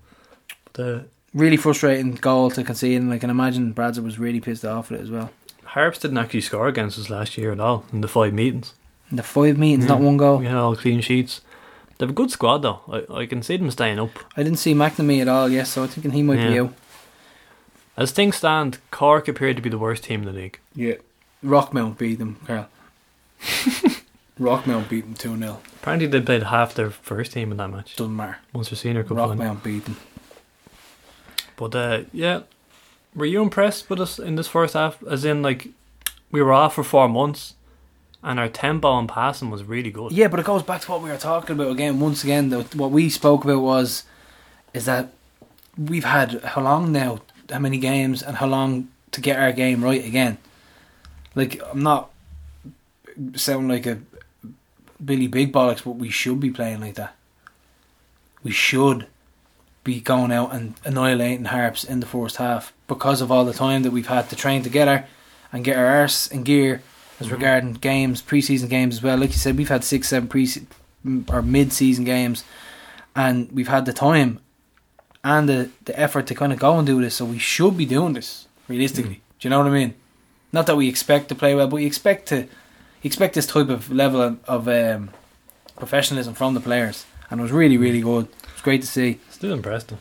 But 0.72 0.82
uh, 0.82 1.00
Really 1.32 1.56
frustrating 1.56 2.16
goal 2.16 2.50
to 2.50 2.64
concede, 2.64 3.00
and 3.00 3.12
I 3.12 3.18
can 3.18 3.30
imagine 3.30 3.72
Bradzer 3.72 4.02
was 4.02 4.18
really 4.18 4.40
pissed 4.40 4.64
off 4.64 4.90
with 4.90 4.98
it 4.98 5.04
as 5.04 5.10
well. 5.12 5.30
Harps 5.62 6.00
didn't 6.00 6.18
actually 6.18 6.40
score 6.40 6.66
against 6.66 6.98
us 6.98 7.08
last 7.08 7.38
year 7.38 7.52
at 7.52 7.60
all 7.60 7.84
in 7.92 8.00
the 8.00 8.08
five 8.08 8.34
meetings. 8.34 8.74
In 9.12 9.16
the 9.16 9.22
five 9.22 9.56
meetings, 9.56 9.84
Yeah. 9.84 9.90
not 9.90 10.00
one 10.00 10.16
goal. 10.16 10.38
We 10.38 10.46
had 10.46 10.56
all 10.56 10.74
clean 10.74 11.00
sheets. 11.00 11.40
They 12.00 12.04
have 12.04 12.10
a 12.12 12.14
good 12.14 12.30
squad 12.30 12.62
though. 12.62 12.80
I, 12.90 13.20
I 13.20 13.26
can 13.26 13.42
see 13.42 13.58
them 13.58 13.70
staying 13.70 13.98
up. 13.98 14.08
I 14.34 14.42
didn't 14.42 14.58
see 14.58 14.72
McNamee 14.72 15.20
at 15.20 15.28
all. 15.28 15.50
Yes, 15.50 15.68
so 15.68 15.84
I 15.84 15.86
think 15.86 16.14
he 16.14 16.22
might 16.22 16.36
be 16.48 16.54
Yeah. 16.54 16.62
out. 16.62 16.74
As 17.94 18.10
things 18.10 18.36
stand, 18.36 18.78
Cork 18.90 19.28
appeared 19.28 19.56
to 19.56 19.62
be 19.62 19.68
the 19.68 19.76
worst 19.76 20.04
team 20.04 20.20
in 20.20 20.26
the 20.26 20.32
league. 20.32 20.58
Yeah. 20.74 20.94
Rockmount 21.44 21.98
beat 21.98 22.18
them, 22.18 22.38
Carl. 22.46 22.68
Rockmount 24.40 24.88
beat 24.88 25.02
them 25.02 25.12
2 25.12 25.36
0. 25.36 25.60
Apparently, 25.82 26.06
they 26.06 26.22
played 26.22 26.44
half 26.44 26.72
their 26.74 26.88
first 26.88 27.32
team 27.32 27.50
in 27.50 27.58
that 27.58 27.68
match. 27.68 27.96
Doesn't 27.96 28.16
matter. 28.16 28.38
Munster 28.54 28.76
Senior 28.76 29.02
Cup 29.04 29.18
final. 29.18 29.36
Rockmount 29.36 29.62
beat 29.62 29.84
them. 29.84 29.98
But 31.56 31.74
uh, 31.74 32.02
yeah, 32.14 32.40
were 33.14 33.26
you 33.26 33.42
impressed 33.42 33.90
with 33.90 34.00
us 34.00 34.18
in 34.18 34.36
this 34.36 34.48
first 34.48 34.72
half? 34.72 35.02
As 35.02 35.26
in, 35.26 35.42
like, 35.42 35.68
we 36.32 36.40
were 36.40 36.54
off 36.54 36.76
for 36.76 36.82
four 36.84 37.10
months, 37.10 37.56
and 38.22 38.38
our 38.38 38.48
tempo 38.48 38.98
and 38.98 39.08
passing 39.08 39.50
was 39.50 39.64
really 39.64 39.90
good. 39.90 40.12
Yeah, 40.12 40.28
but 40.28 40.40
it 40.40 40.46
goes 40.46 40.62
back 40.62 40.82
to 40.82 40.90
what 40.90 41.02
we 41.02 41.10
were 41.10 41.16
talking 41.16 41.56
about 41.56 41.70
again. 41.70 42.00
Once 42.00 42.22
again, 42.22 42.50
the, 42.50 42.62
what 42.74 42.90
we 42.90 43.08
spoke 43.08 43.44
about 43.44 43.62
was 43.62 44.04
is 44.74 44.84
that 44.84 45.12
we've 45.76 46.04
had 46.04 46.42
how 46.44 46.62
long 46.62 46.92
now, 46.92 47.20
how 47.50 47.58
many 47.58 47.78
games, 47.78 48.22
and 48.22 48.36
how 48.36 48.46
long 48.46 48.88
to 49.12 49.20
get 49.20 49.38
our 49.38 49.52
game 49.52 49.82
right 49.82 50.04
again. 50.04 50.38
Like 51.34 51.60
I'm 51.70 51.82
not 51.82 52.10
sounding 53.34 53.68
like 53.68 53.86
a 53.86 54.00
Billy 55.02 55.26
Big 55.26 55.52
Bollocks, 55.52 55.84
but 55.84 55.92
we 55.92 56.10
should 56.10 56.40
be 56.40 56.50
playing 56.50 56.80
like 56.80 56.94
that. 56.94 57.16
We 58.42 58.50
should 58.50 59.06
be 59.82 60.00
going 60.00 60.30
out 60.30 60.54
and 60.54 60.74
annihilating 60.84 61.46
harps 61.46 61.84
in 61.84 62.00
the 62.00 62.06
first 62.06 62.36
half 62.36 62.72
because 62.86 63.22
of 63.22 63.32
all 63.32 63.46
the 63.46 63.54
time 63.54 63.82
that 63.82 63.92
we've 63.92 64.06
had 64.06 64.28
to 64.28 64.36
train 64.36 64.62
together 64.62 65.06
and 65.52 65.64
get 65.64 65.78
our 65.78 65.86
arse 65.86 66.26
in 66.26 66.42
gear 66.42 66.82
as 67.20 67.26
Mhm. 67.28 67.32
regarding 67.32 67.72
games, 67.74 68.22
preseason 68.22 68.68
games 68.68 68.96
as 68.96 69.02
well. 69.02 69.16
Like 69.18 69.30
you 69.30 69.36
said, 69.38 69.56
we've 69.56 69.68
had 69.68 69.84
six, 69.84 70.08
seven 70.08 70.28
pre 70.28 70.48
or 71.30 71.42
mid-season 71.42 72.04
games, 72.04 72.44
and 73.14 73.50
we've 73.52 73.68
had 73.68 73.84
the 73.86 73.92
time 73.92 74.38
and 75.24 75.48
the, 75.48 75.70
the 75.84 75.98
effort 75.98 76.26
to 76.28 76.34
kind 76.34 76.52
of 76.52 76.58
go 76.58 76.78
and 76.78 76.86
do 76.86 77.00
this. 77.00 77.14
So 77.16 77.24
we 77.24 77.38
should 77.38 77.76
be 77.76 77.86
doing 77.86 78.14
this 78.14 78.46
realistically. 78.68 79.20
Do 79.38 79.48
you 79.48 79.50
know 79.50 79.58
what 79.58 79.68
I 79.68 79.70
mean? 79.70 79.94
Not 80.52 80.66
that 80.66 80.76
we 80.76 80.88
expect 80.88 81.28
to 81.28 81.34
play 81.34 81.54
well, 81.54 81.66
but 81.68 81.76
we 81.76 81.86
expect 81.86 82.26
to 82.28 82.46
expect 83.02 83.34
this 83.34 83.46
type 83.46 83.68
of 83.68 83.90
level 83.90 84.20
of, 84.20 84.38
of 84.46 84.68
um, 84.68 85.10
professionalism 85.76 86.34
from 86.34 86.54
the 86.54 86.60
players, 86.60 87.04
and 87.30 87.40
it 87.40 87.42
was 87.42 87.52
really, 87.52 87.76
really 87.76 88.00
good. 88.00 88.26
It 88.26 88.52
was 88.54 88.62
great 88.62 88.80
to 88.82 88.86
see. 88.86 89.18
Still 89.30 89.52
impressed. 89.52 89.92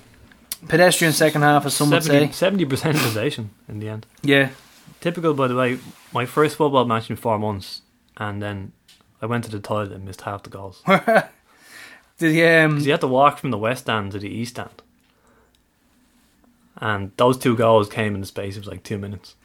Pedestrian 0.67 1.13
second 1.13 1.43
half, 1.43 1.65
as 1.65 1.73
some 1.75 1.89
would 1.91 2.03
say. 2.03 2.29
Seventy 2.31 2.65
percent 2.65 2.97
possession 2.97 3.51
in 3.69 3.79
the 3.79 3.87
end. 3.89 4.05
Yeah, 4.21 4.49
Typical, 4.99 5.33
by 5.33 5.47
the 5.47 5.55
way. 5.55 5.79
My 6.11 6.25
first 6.25 6.55
football 6.55 6.85
match 6.85 7.09
in 7.09 7.15
four 7.15 7.37
months, 7.37 7.81
and 8.17 8.41
then 8.41 8.71
I 9.21 9.25
went 9.25 9.43
to 9.45 9.51
the 9.51 9.59
toilet 9.59 9.91
and 9.91 10.05
missed 10.05 10.21
half 10.21 10.43
the 10.43 10.49
goals. 10.49 10.81
did 12.17 12.33
he? 12.33 12.43
Um, 12.45 12.79
you 12.79 12.91
had 12.91 13.01
to 13.01 13.07
walk 13.07 13.37
from 13.37 13.51
the 13.51 13.57
west 13.57 13.83
stand 13.83 14.11
to 14.13 14.19
the 14.19 14.29
east 14.29 14.55
stand. 14.55 14.81
And 16.77 17.11
those 17.17 17.37
two 17.37 17.55
goals 17.55 17.89
came 17.89 18.15
in 18.15 18.21
the 18.21 18.27
space 18.27 18.57
of 18.57 18.65
like 18.65 18.83
two 18.83 18.97
minutes. 18.97 19.35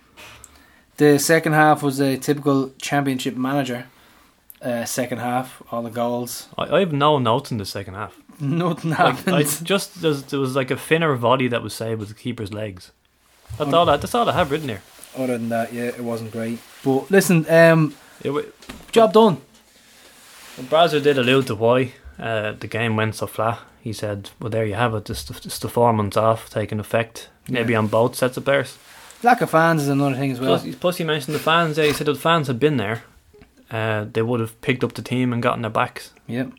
The 0.97 1.19
second 1.19 1.55
half 1.55 1.83
was 1.83 2.01
a 2.01 2.17
typical 2.17 2.71
championship 2.81 3.37
manager. 3.37 3.87
Uh, 4.63 4.85
second 4.85 5.19
half, 5.19 5.61
all 5.71 5.83
the 5.83 5.91
goals, 5.91 6.49
I, 6.57 6.77
I 6.77 6.81
have 6.81 6.93
no 6.93 7.19
notes 7.19 7.53
in 7.53 7.59
the 7.59 7.67
second 7.67 7.95
half. 7.95 8.19
nothing 8.41 8.91
Like, 8.91 8.99
happened. 9.17 9.37
I 9.37 9.43
just 9.63 10.01
there 10.01 10.41
was 10.41 10.57
like 10.57 10.71
a 10.71 10.77
thinner 10.77 11.15
volley 11.17 11.49
that 11.49 11.63
was 11.63 11.75
saved 11.75 12.01
with 12.01 12.09
the 12.09 12.15
keeper's 12.15 12.51
legs. 12.51 12.91
That's 13.59 13.73
all. 13.75 13.91
I, 13.91 13.99
that's 13.99 14.15
all 14.15 14.27
I 14.27 14.33
have 14.33 14.51
written 14.51 14.69
here. 14.71 14.83
Other 15.17 15.39
than 15.39 15.49
that, 15.51 15.73
yeah, 15.73 15.85
it 15.85 16.01
wasn't 16.01 16.33
great. 16.33 16.59
But 16.85 17.11
listen, 17.11 17.47
um, 17.49 17.95
job 18.93 19.13
done. 19.13 19.39
Brazer 20.57 21.03
did 21.03 21.19
allude 21.19 21.47
to 21.49 21.55
why 21.55 21.93
uh, 22.19 22.53
the 22.53 22.67
game 22.69 22.97
went 22.97 23.15
so 23.17 23.27
flat. 23.27 23.59
He 23.81 23.93
said, 23.93 24.31
"Well, 24.41 24.51
there 24.51 24.65
you 24.65 24.75
have 24.75 24.95
it. 24.95 25.05
Just, 25.05 25.43
just 25.43 25.63
the 25.63 25.69
four 25.69 25.93
months 25.93 26.17
off 26.17 26.49
taking 26.51 26.81
effect, 26.81 27.29
maybe 27.49 27.73
Yeah. 27.73 27.79
on 27.81 27.87
both 27.89 28.15
sets 28.17 28.37
of 28.37 28.45
players." 28.45 28.77
Lack 29.23 29.41
of 29.41 29.51
fans 29.51 29.83
is 29.83 29.89
another 29.89 30.15
thing 30.17 30.33
as 30.33 30.41
well. 30.41 30.59
Plus, 30.59 30.75
plus, 30.77 30.97
he 30.99 31.05
mentioned 31.05 31.35
the 31.35 31.39
fans. 31.41 31.79
Yeah, 31.79 31.85
he 31.87 31.93
said 31.93 32.09
if 32.09 32.17
the 32.17 32.21
fans 32.21 32.47
had 32.47 32.59
been 32.61 32.77
there, 32.77 33.05
uh, 33.71 34.05
they 34.13 34.23
would 34.23 34.41
have 34.41 34.61
picked 34.61 34.85
up 34.85 34.93
the 34.95 35.03
team 35.03 35.33
and 35.33 35.43
gotten 35.43 35.63
their 35.63 35.71
backs 35.71 36.11
Yep. 36.27 36.51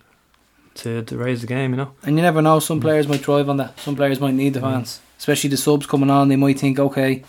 to, 0.76 1.04
to 1.04 1.18
raise 1.18 1.42
the 1.42 1.48
game. 1.48 1.72
You 1.72 1.78
know. 1.78 1.92
And 2.04 2.16
you 2.18 2.22
never 2.24 2.42
know, 2.42 2.60
some 2.60 2.80
players 2.82 3.08
might 3.08 3.24
thrive 3.24 3.50
on 3.50 3.58
that. 3.58 3.80
Some 3.80 3.96
players 3.96 4.20
might 4.20 4.34
need 4.34 4.54
the 4.56 4.62
fans. 4.62 5.00
Especially 5.18 5.50
the 5.50 5.58
subs 5.58 5.86
coming 5.86 6.10
on, 6.10 6.28
they 6.28 6.36
might 6.36 6.60
think, 6.60 6.78
okay, 6.80 7.24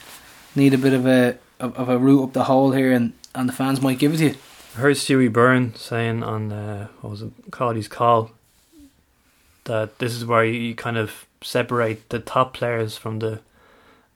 need 0.57 0.75
a 0.75 0.79
bit 0.79 0.93
of 0.93 1.07
a 1.07 1.39
of, 1.61 1.77
of 1.77 1.89
a 1.89 1.99
route 1.99 2.25
up 2.25 2.33
the 2.33 2.45
hole 2.45 2.73
here 2.73 2.93
and, 2.93 3.13
and 3.35 3.49
the 3.49 3.53
fans 3.53 3.81
might 3.81 3.99
give 3.99 4.15
it 4.15 4.19
to 4.19 4.25
you. 4.31 4.35
I 4.77 4.81
heard 4.81 4.97
Stewie 4.97 5.33
Byrne 5.33 5.75
saying 5.75 6.23
on 6.23 6.53
uh, 6.53 6.89
what 7.01 7.11
was 7.11 7.23
it 7.23 7.31
Cody's 7.51 7.89
call 7.89 8.31
that 9.65 9.99
this 9.99 10.15
is 10.15 10.25
where 10.25 10.45
you 10.45 10.75
kind 10.75 10.97
of 10.97 11.27
separate 11.43 12.09
the 12.11 12.19
top 12.19 12.55
players 12.55 12.97
from 12.97 13.19
the 13.19 13.41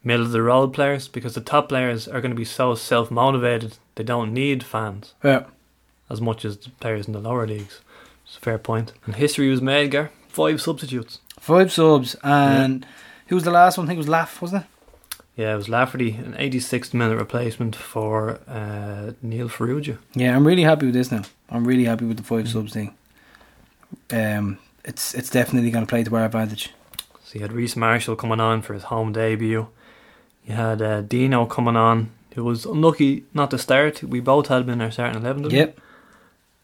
middle 0.05 0.25
of 0.25 0.33
the 0.33 0.43
road 0.43 0.73
players 0.73 1.09
because 1.09 1.35
the 1.35 1.41
top 1.41 1.69
players 1.69 2.07
are 2.09 2.21
going 2.21 2.31
to 2.31 2.37
be 2.37 2.45
so 2.45 2.75
self 2.75 3.11
motivated 3.11 3.79
they 3.97 4.05
don't 4.05 4.33
need 4.33 4.63
fans 4.65 5.15
Yeah. 5.23 5.45
as 6.09 6.21
much 6.21 6.45
as 6.45 6.57
the 6.59 6.71
players 6.71 7.07
in 7.07 7.13
the 7.13 7.21
lower 7.21 7.47
leagues. 7.47 7.81
It's 8.27 8.37
a 8.37 8.41
fair 8.41 8.59
point. 8.59 8.93
And 9.07 9.17
history 9.17 9.51
was 9.51 9.61
made, 9.61 9.91
Gar. 9.91 10.11
Five 10.29 10.61
substitutes. 10.63 11.19
Five 11.41 11.73
subs 11.73 12.17
and 12.23 12.87
who 13.27 13.35
was 13.35 13.45
the 13.45 13.51
last 13.51 13.77
one? 13.79 13.87
I 13.87 13.89
think 13.89 13.97
it 13.97 13.99
was 13.99 14.09
Laugh, 14.09 14.41
wasn't 14.41 14.65
it? 14.65 14.69
Yeah, 15.37 15.55
it 15.55 15.57
was 15.57 15.69
Lafferty, 15.69 16.11
an 16.13 16.35
86th 16.35 16.93
minute 16.93 17.17
replacement 17.17 17.75
for 17.75 18.41
uh, 18.47 19.13
Neil 19.23 19.49
Farrugia. 19.49 19.99
Yeah, 20.15 20.37
I'm 20.37 20.47
really 20.47 20.65
happy 20.65 20.87
with 20.87 20.95
this 20.95 21.11
now. 21.11 21.23
I'm 21.49 21.67
really 21.67 21.85
happy 21.85 22.05
with 22.05 22.17
the 22.19 22.23
five 22.23 22.49
subs 22.49 22.73
thing. 22.75 22.95
um, 24.13 24.59
it's 24.85 25.15
it's 25.15 25.31
definitely 25.31 25.71
going 25.71 25.85
to 25.85 25.89
play 25.89 26.05
to 26.05 26.17
our 26.17 26.25
advantage. 26.25 26.71
So 27.25 27.35
you 27.35 27.41
had 27.43 27.53
Rhys 27.53 27.77
Marshall 27.77 28.17
coming 28.17 28.41
on 28.41 28.63
for 28.63 28.75
his 28.75 28.85
home 28.85 29.13
debut. 29.13 29.69
You 30.47 30.55
had 30.55 30.81
uh, 30.83 31.01
Dino 31.03 31.47
coming 31.47 31.77
on, 31.77 32.11
who 32.35 32.45
was 32.45 32.65
unlucky 32.65 33.25
not 33.35 33.51
to 33.53 33.59
start. 33.59 34.03
We 34.03 34.21
both 34.21 34.49
had 34.49 34.63
him 34.63 34.71
in 34.71 34.81
our 34.81 34.91
starting 34.91 35.21
eleven. 35.21 35.43
didn't 35.43 35.53
we? 35.53 35.59
Yep, 35.59 35.81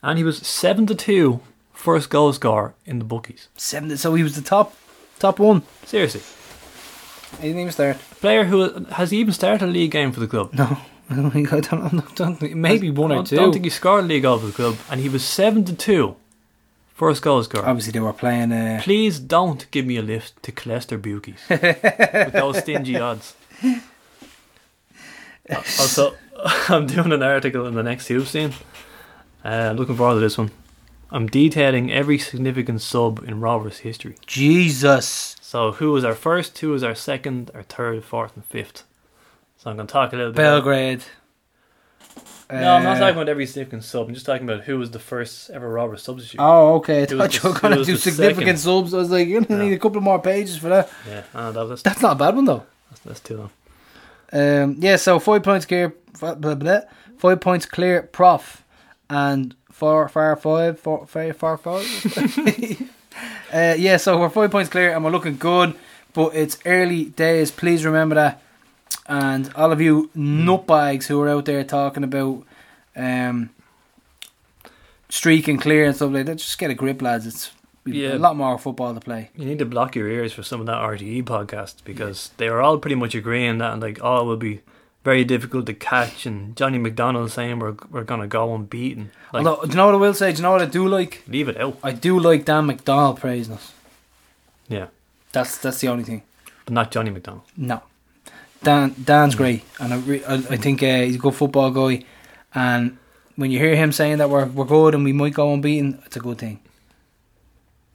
And 0.03 0.19
he 0.19 0.25
was 0.25 0.39
seven 0.39 0.87
to 0.87 0.95
two 0.95 1.41
first 1.73 2.09
goal 2.11 2.33
scorer 2.33 2.75
in 2.87 2.99
the 2.99 3.05
bookies. 3.05 3.49
seven. 3.57 3.97
So 3.97 4.15
he 4.15 4.23
was 4.23 4.35
the 4.35 4.43
top 4.43 4.75
top 5.19 5.39
one. 5.39 5.63
Seriously, 5.85 6.23
He 7.41 7.49
didn't 7.49 7.61
even 7.61 7.73
start. 7.73 7.97
Player 8.21 8.45
who 8.45 8.85
has 8.87 9.11
he 9.11 9.19
even 9.19 9.33
started 9.35 9.63
a 9.69 9.71
league 9.71 9.91
game 9.91 10.13
for 10.13 10.21
the 10.21 10.27
club. 10.27 10.53
No, 10.55 10.79
I 11.11 11.15
don't 11.15 11.31
think 11.31 11.53
I 11.53 11.61
don't, 11.61 11.85
I 12.01 12.03
don't 12.15 12.37
think, 12.37 12.55
maybe 12.55 12.91
one 12.91 13.13
or 13.13 13.25
two. 13.25 13.37
don't 13.37 13.53
think 13.53 13.65
he 13.65 13.71
scored 13.71 14.05
a 14.05 14.07
league 14.07 14.23
goal 14.23 14.39
for 14.39 14.47
the 14.47 14.53
club, 14.53 14.77
and 14.91 15.01
he 15.01 15.09
was 15.09 15.25
seven 15.25 15.65
to 15.65 15.75
two 15.75 16.17
first 16.95 17.23
goal 17.23 17.43
scorer. 17.45 17.67
Obviously, 17.67 17.93
they 17.93 18.01
were 18.01 18.13
playing. 18.13 18.53
Uh, 18.53 18.81
Please 18.83 19.19
don't 19.21 19.71
give 19.71 19.85
me 19.87 19.97
a 19.99 20.03
lift 20.03 20.43
to 20.45 20.53
Clester 20.53 20.97
Bookies 20.99 21.41
with 21.49 22.33
those 22.33 22.59
stingy 22.59 22.99
odds. 22.99 23.35
Also, 25.79 26.17
I'm 26.69 26.89
doing 26.89 27.13
an 27.13 27.23
article 27.23 27.67
in 27.67 27.75
the 27.75 27.83
next 27.85 28.09
Hoops 28.09 28.31
Scene. 28.31 28.53
Uh, 29.45 29.75
looking 29.77 29.97
forward 29.97 30.15
to 30.15 30.21
this 30.21 30.37
one. 30.37 30.51
I'm 31.13 31.29
detailing 31.29 31.93
every 31.93 32.19
significant 32.19 32.83
sub 32.83 33.23
in 33.27 33.41
Rovers 33.41 33.79
history. 33.79 34.17
Jesus, 34.27 35.36
So, 35.49 35.71
who 35.71 35.93
was 35.93 36.03
our 36.05 36.17
first, 36.17 36.59
who 36.59 36.71
was 36.71 36.83
our 36.83 36.97
second, 36.97 37.53
our 37.55 37.63
third, 37.63 38.03
fourth, 38.03 38.35
and 38.35 38.45
fifth. 38.45 38.83
So, 39.59 39.71
I'm 39.71 39.77
going 39.77 39.87
to 39.87 39.93
talk 39.93 40.13
a 40.13 40.17
little 40.17 40.33
bit. 40.33 40.41
about- 40.43 40.55
Belgrade. 40.65 41.05
no, 42.51 42.75
I'm 42.75 42.83
not 42.83 42.97
Uh, 42.97 42.99
talking 42.99 43.15
about 43.15 43.29
every 43.29 43.47
significant 43.47 43.85
sub. 43.85 44.09
I'm 44.09 44.15
just 44.15 44.27
talking 44.27 44.43
about 44.49 44.65
who 44.65 44.77
was 44.77 44.91
the 44.91 44.99
first 44.99 45.51
ever 45.51 45.69
Rovers 45.69 46.03
substitute. 46.03 46.41
Oh, 46.41 46.75
okay. 46.79 46.99
I 46.99 47.01
was 47.03 47.11
thought 47.13 47.35
you 47.45 47.51
were 47.53 47.61
going 47.61 47.73
to 47.75 47.79
was 47.79 47.87
do 47.87 47.97
significant 47.97 48.59
second. 48.59 48.59
subs. 48.59 48.93
I 48.93 48.99
was 48.99 49.11
like, 49.13 49.29
you're 49.29 49.41
going 49.43 49.61
to 49.61 49.65
need 49.67 49.75
a 49.75 49.79
couple 49.79 50.01
more 50.01 50.21
pages 50.21 50.57
for 50.57 50.69
that. 50.69 50.91
Yeah, 51.09 51.23
uh, 51.33 51.53
that, 51.53 51.65
that's, 51.69 51.83
That's 51.83 52.03
not 52.03 52.13
a 52.13 52.19
bad 52.19 52.35
one 52.35 52.45
though. 52.47 52.65
that's, 52.91 53.01
that's 53.03 53.21
too 53.21 53.37
long. 53.37 53.51
Um, 54.33 54.77
yeah, 54.81 54.97
so 54.97 55.21
five 55.21 55.45
points 55.45 55.65
clear, 55.65 55.95
blah, 56.19 56.35
blah, 56.35 56.57
blah, 56.57 56.81
five 57.19 57.41
points 57.41 57.67
clear, 57.67 58.03
prof, 58.03 58.65
and 59.09 59.55
four, 59.71 60.09
far 60.09 60.35
five, 60.35 60.81
four, 60.81 61.07
far 61.07 61.57
five. 61.57 62.83
uh, 63.53 63.75
yeah, 63.79 63.97
so 63.97 64.19
we're 64.19 64.29
five 64.31 64.51
points 64.51 64.71
clear 64.71 64.95
and 64.95 65.05
we're 65.05 65.11
looking 65.11 65.37
good, 65.37 65.75
but 66.13 66.35
it's 66.35 66.59
early 66.67 67.07
days. 67.07 67.51
Please 67.51 67.85
remember 67.85 68.15
that. 68.17 68.43
And 69.09 69.53
all 69.55 69.73
of 69.73 69.81
you 69.81 70.11
nutbags 70.17 71.07
who 71.07 71.21
are 71.23 71.29
out 71.29 71.45
there 71.45 71.63
talking 71.65 72.05
about 72.05 72.45
um, 72.97 73.51
streaking 75.09 75.59
clear 75.59 75.85
and 75.87 75.95
stuff 75.95 76.13
like 76.13 76.27
that, 76.27 76.37
just 76.37 76.59
get 76.59 76.71
a 76.71 76.75
grip, 76.75 77.03
lads. 77.03 77.27
It's 77.27 77.53
Yeah. 77.85 78.15
a 78.15 78.19
lot 78.19 78.37
more 78.37 78.59
football 78.59 78.95
to 78.95 79.01
play. 79.01 79.31
You 79.37 79.45
need 79.47 79.61
to 79.61 79.65
block 79.65 79.95
your 79.95 80.09
ears 80.09 80.33
for 80.33 80.43
some 80.43 80.61
of 80.61 80.67
that 80.67 80.77
RTE 80.79 81.23
podcast 81.23 81.85
because 81.85 82.31
they 82.37 82.51
were 82.51 82.61
all 82.61 82.79
pretty 82.79 82.97
much 82.97 83.15
agreeing 83.15 83.59
that 83.59 83.73
and 83.73 83.81
like 83.83 83.99
oh 84.03 84.23
it 84.23 84.25
will 84.25 84.37
be 84.37 84.61
very 85.07 85.25
difficult 85.25 85.67
to 85.67 85.73
catch 85.73 86.27
and 86.27 86.57
Johnny 86.57 86.79
McDonald 86.79 87.31
saying 87.31 87.61
we're 87.61 87.77
we're 87.93 88.03
gonna 88.03 88.27
go 88.27 88.53
unbeaten. 88.57 89.13
Like 89.33 89.47
Although, 89.47 89.63
do 89.63 89.71
you 89.71 89.77
know 89.77 89.87
what 89.87 89.95
I 89.95 89.99
will 89.99 90.15
say? 90.15 90.33
Do 90.33 90.39
you 90.39 90.43
know 90.43 90.51
what 90.51 90.63
I 90.63 90.67
do 90.67 90.89
like? 90.89 91.23
leave 91.29 91.49
it 91.49 91.57
out. 91.65 91.79
I 91.89 91.93
do 91.93 92.19
like 92.19 92.45
Dan 92.45 92.67
McDonald 92.67 93.21
praising 93.21 93.55
us. 93.55 93.73
Yeah. 94.69 94.89
That's 95.31 95.59
that's 95.59 95.81
the 95.81 95.89
only 95.89 96.03
thing. 96.03 96.23
But 96.65 96.75
not 96.75 96.91
Johnny 96.91 97.11
McDonald. 97.11 97.45
No, 97.57 97.83
Dan 98.65 98.97
Dan's 99.11 99.37
great, 99.37 99.63
and 99.79 99.95
I 99.95 99.99
re- 99.99 100.25
I, 100.25 100.35
I 100.35 100.57
think 100.57 100.83
uh, 100.83 101.03
he's 101.07 101.15
a 101.15 101.19
good 101.19 101.35
football 101.35 101.71
guy. 101.71 102.05
And 102.53 102.99
when 103.37 103.53
you 103.53 103.61
hear 103.61 103.77
him 103.77 103.93
saying 103.93 104.19
that 104.19 104.29
we're 104.29 104.47
we're 104.47 104.65
good 104.65 104.95
and 104.97 105.05
we 105.05 105.13
might 105.13 105.35
go 105.35 105.53
unbeaten, 105.55 106.03
it's 106.05 106.17
a 106.17 106.21
good 106.21 106.39
thing. 106.39 106.59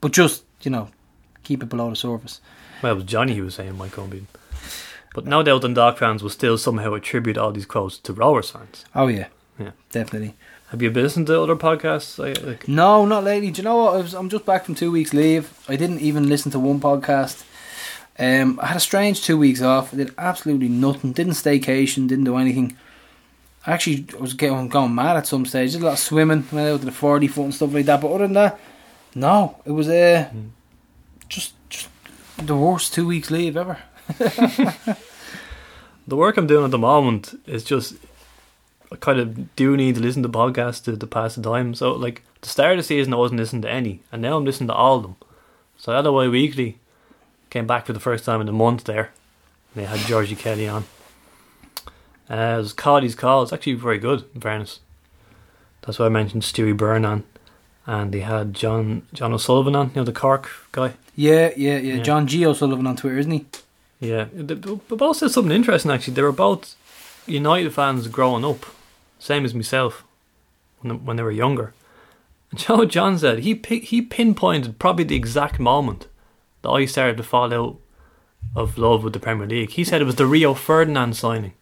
But 0.00 0.12
just 0.12 0.44
you 0.62 0.70
know, 0.70 0.88
keep 1.42 1.62
it 1.62 1.68
below 1.68 1.90
the 1.90 1.96
surface. 1.96 2.40
Well 2.80 2.92
it 2.92 2.94
was 2.94 3.04
Johnny 3.04 3.34
who 3.34 3.44
was 3.44 3.56
saying 3.56 3.76
Mike 3.76 3.98
unbeaten. 3.98 4.28
But 5.14 5.26
no 5.26 5.42
doubt 5.42 5.62
Dundalk 5.62 5.98
fans 5.98 6.22
will 6.22 6.30
still 6.30 6.56
somehow 6.56 6.94
attribute 6.94 7.36
all 7.36 7.52
these 7.52 7.66
quotes 7.66 7.98
to 7.98 8.12
Rovers 8.12 8.50
fans. 8.50 8.84
Oh 8.94 9.08
yeah, 9.08 9.26
Yeah. 9.58 9.72
definitely. 9.90 10.34
Have 10.70 10.80
you 10.80 10.90
been 10.90 11.02
listening 11.04 11.26
to 11.26 11.38
other 11.40 11.54
podcasts? 11.56 12.18
Like, 12.18 12.66
No, 12.66 13.04
not 13.04 13.24
lately. 13.24 13.50
Do 13.50 13.58
you 13.60 13.64
know 13.64 13.76
what? 13.76 13.94
I 13.94 13.96
was, 13.98 14.14
I'm 14.14 14.30
just 14.30 14.46
back 14.46 14.64
from 14.64 14.74
two 14.74 14.90
weeks 14.90 15.12
leave. 15.12 15.52
I 15.68 15.76
didn't 15.76 16.00
even 16.00 16.30
listen 16.30 16.50
to 16.52 16.58
one 16.58 16.80
podcast. 16.80 17.44
Um, 18.18 18.58
I 18.62 18.68
had 18.68 18.76
a 18.78 18.80
strange 18.80 19.22
two 19.22 19.36
weeks 19.36 19.60
off. 19.60 19.92
I 19.92 19.98
did 19.98 20.14
absolutely 20.16 20.68
nothing. 20.70 21.12
Didn't 21.12 21.34
staycation. 21.34 22.08
Didn't 22.08 22.24
do 22.24 22.36
anything. 22.38 22.76
I 23.66 23.72
Actually, 23.72 24.06
was 24.18 24.32
getting 24.34 24.68
going 24.68 24.94
mad 24.94 25.16
at 25.18 25.26
some 25.26 25.44
stage. 25.44 25.72
Did 25.72 25.82
a 25.82 25.84
lot 25.86 25.92
of 25.92 25.98
swimming. 25.98 26.44
Went 26.50 26.68
out 26.68 26.80
to 26.80 26.86
the 26.86 26.92
forty 26.92 27.26
foot 27.28 27.44
and 27.44 27.54
stuff 27.54 27.72
like 27.74 27.84
that. 27.86 28.00
But 28.00 28.12
other 28.12 28.24
than 28.24 28.32
that, 28.34 28.58
no. 29.14 29.56
It 29.66 29.70
was 29.72 29.88
uh, 29.88 30.30
just 31.28 31.52
just 31.68 31.88
the 32.38 32.56
worst 32.56 32.92
two 32.94 33.06
weeks 33.06 33.30
leave 33.30 33.56
ever. 33.58 33.78
the 36.06 36.16
work 36.16 36.36
I'm 36.36 36.46
doing 36.46 36.64
at 36.64 36.70
the 36.70 36.78
moment 36.78 37.40
is 37.46 37.64
just 37.64 37.96
I 38.92 38.96
kind 38.96 39.18
of 39.18 39.56
do 39.56 39.76
need 39.76 39.94
to 39.94 40.00
listen 40.00 40.22
to 40.22 40.28
podcasts 40.28 40.84
to, 40.84 40.96
to 40.96 41.06
pass 41.06 41.34
the 41.34 41.42
time. 41.42 41.74
So 41.74 41.92
like 41.92 42.22
the 42.42 42.48
start 42.48 42.72
of 42.72 42.78
the 42.78 42.82
season 42.82 43.14
I 43.14 43.16
wasn't 43.16 43.40
listening 43.40 43.62
to 43.62 43.70
any, 43.70 44.00
and 44.10 44.20
now 44.20 44.36
I'm 44.36 44.44
listening 44.44 44.68
to 44.68 44.74
all 44.74 44.96
of 44.96 45.02
them. 45.02 45.16
So 45.78 45.92
I 45.92 45.96
had 45.96 46.06
away 46.06 46.28
weekly, 46.28 46.78
came 47.50 47.66
back 47.66 47.86
for 47.86 47.92
the 47.92 48.00
first 48.00 48.24
time 48.24 48.40
in 48.40 48.48
a 48.48 48.52
month 48.52 48.84
there. 48.84 49.10
And 49.74 49.82
they 49.82 49.86
had 49.86 50.00
Georgie 50.00 50.36
Kelly 50.36 50.68
on. 50.68 50.84
Uh, 52.30 52.54
it 52.54 52.58
was 52.58 52.72
Cody's 52.72 53.14
call. 53.14 53.42
It's 53.42 53.52
actually 53.52 53.74
very 53.74 53.98
good, 53.98 54.24
in 54.34 54.40
fairness. 54.40 54.80
That's 55.82 55.98
why 55.98 56.06
I 56.06 56.10
mentioned 56.10 56.42
Stewie 56.42 56.76
Byrne 56.76 57.04
on, 57.04 57.24
and 57.86 58.12
they 58.12 58.20
had 58.20 58.54
John 58.54 59.02
John 59.12 59.32
O'Sullivan 59.32 59.74
on, 59.74 59.88
you 59.88 59.96
know 59.96 60.04
the 60.04 60.12
Cork 60.12 60.48
guy. 60.70 60.94
Yeah, 61.16 61.50
yeah, 61.56 61.78
yeah. 61.78 61.94
Yeah. 61.96 62.02
John 62.02 62.26
G. 62.26 62.46
O'Sullivan 62.46 62.86
on 62.86 62.96
Twitter, 62.96 63.18
isn't 63.18 63.32
he? 63.32 63.46
Yeah, 64.02 64.24
both 64.24 65.18
said 65.18 65.30
something 65.30 65.54
interesting 65.54 65.92
actually. 65.92 66.14
They 66.14 66.22
were 66.22 66.32
both 66.32 66.74
United 67.24 67.72
fans 67.72 68.08
growing 68.08 68.44
up, 68.44 68.66
same 69.20 69.44
as 69.44 69.54
myself 69.54 70.02
when 70.80 71.04
when 71.04 71.16
they 71.16 71.22
were 71.22 71.30
younger. 71.30 71.72
And 72.50 72.58
Joe 72.60 72.84
John 72.84 73.16
said 73.16 73.40
he 73.40 73.54
he 73.54 74.02
pinpointed 74.02 74.80
probably 74.80 75.04
the 75.04 75.14
exact 75.14 75.60
moment 75.60 76.08
that 76.62 76.70
I 76.70 76.84
started 76.84 77.16
to 77.18 77.22
fall 77.22 77.54
out 77.54 77.76
of 78.56 78.76
love 78.76 79.04
with 79.04 79.12
the 79.12 79.20
Premier 79.20 79.46
League. 79.46 79.70
He 79.70 79.84
said 79.84 80.02
it 80.02 80.06
was 80.06 80.16
the 80.16 80.26
Rio 80.26 80.52
Ferdinand 80.52 81.16
signing 81.16 81.52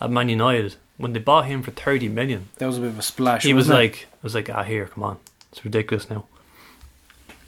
at 0.00 0.08
Man 0.08 0.28
United 0.28 0.76
when 0.98 1.14
they 1.14 1.20
bought 1.20 1.46
him 1.46 1.64
for 1.64 1.72
thirty 1.72 2.08
million. 2.08 2.48
That 2.58 2.66
was 2.66 2.78
a 2.78 2.82
bit 2.82 2.90
of 2.90 2.98
a 3.00 3.02
splash. 3.02 3.42
He 3.42 3.54
was 3.54 3.68
it? 3.68 3.74
like, 3.74 4.06
I 4.12 4.18
was 4.22 4.36
like, 4.36 4.48
ah, 4.48 4.62
here, 4.62 4.86
come 4.86 5.02
on, 5.02 5.18
it's 5.50 5.64
ridiculous 5.64 6.08
now. 6.08 6.26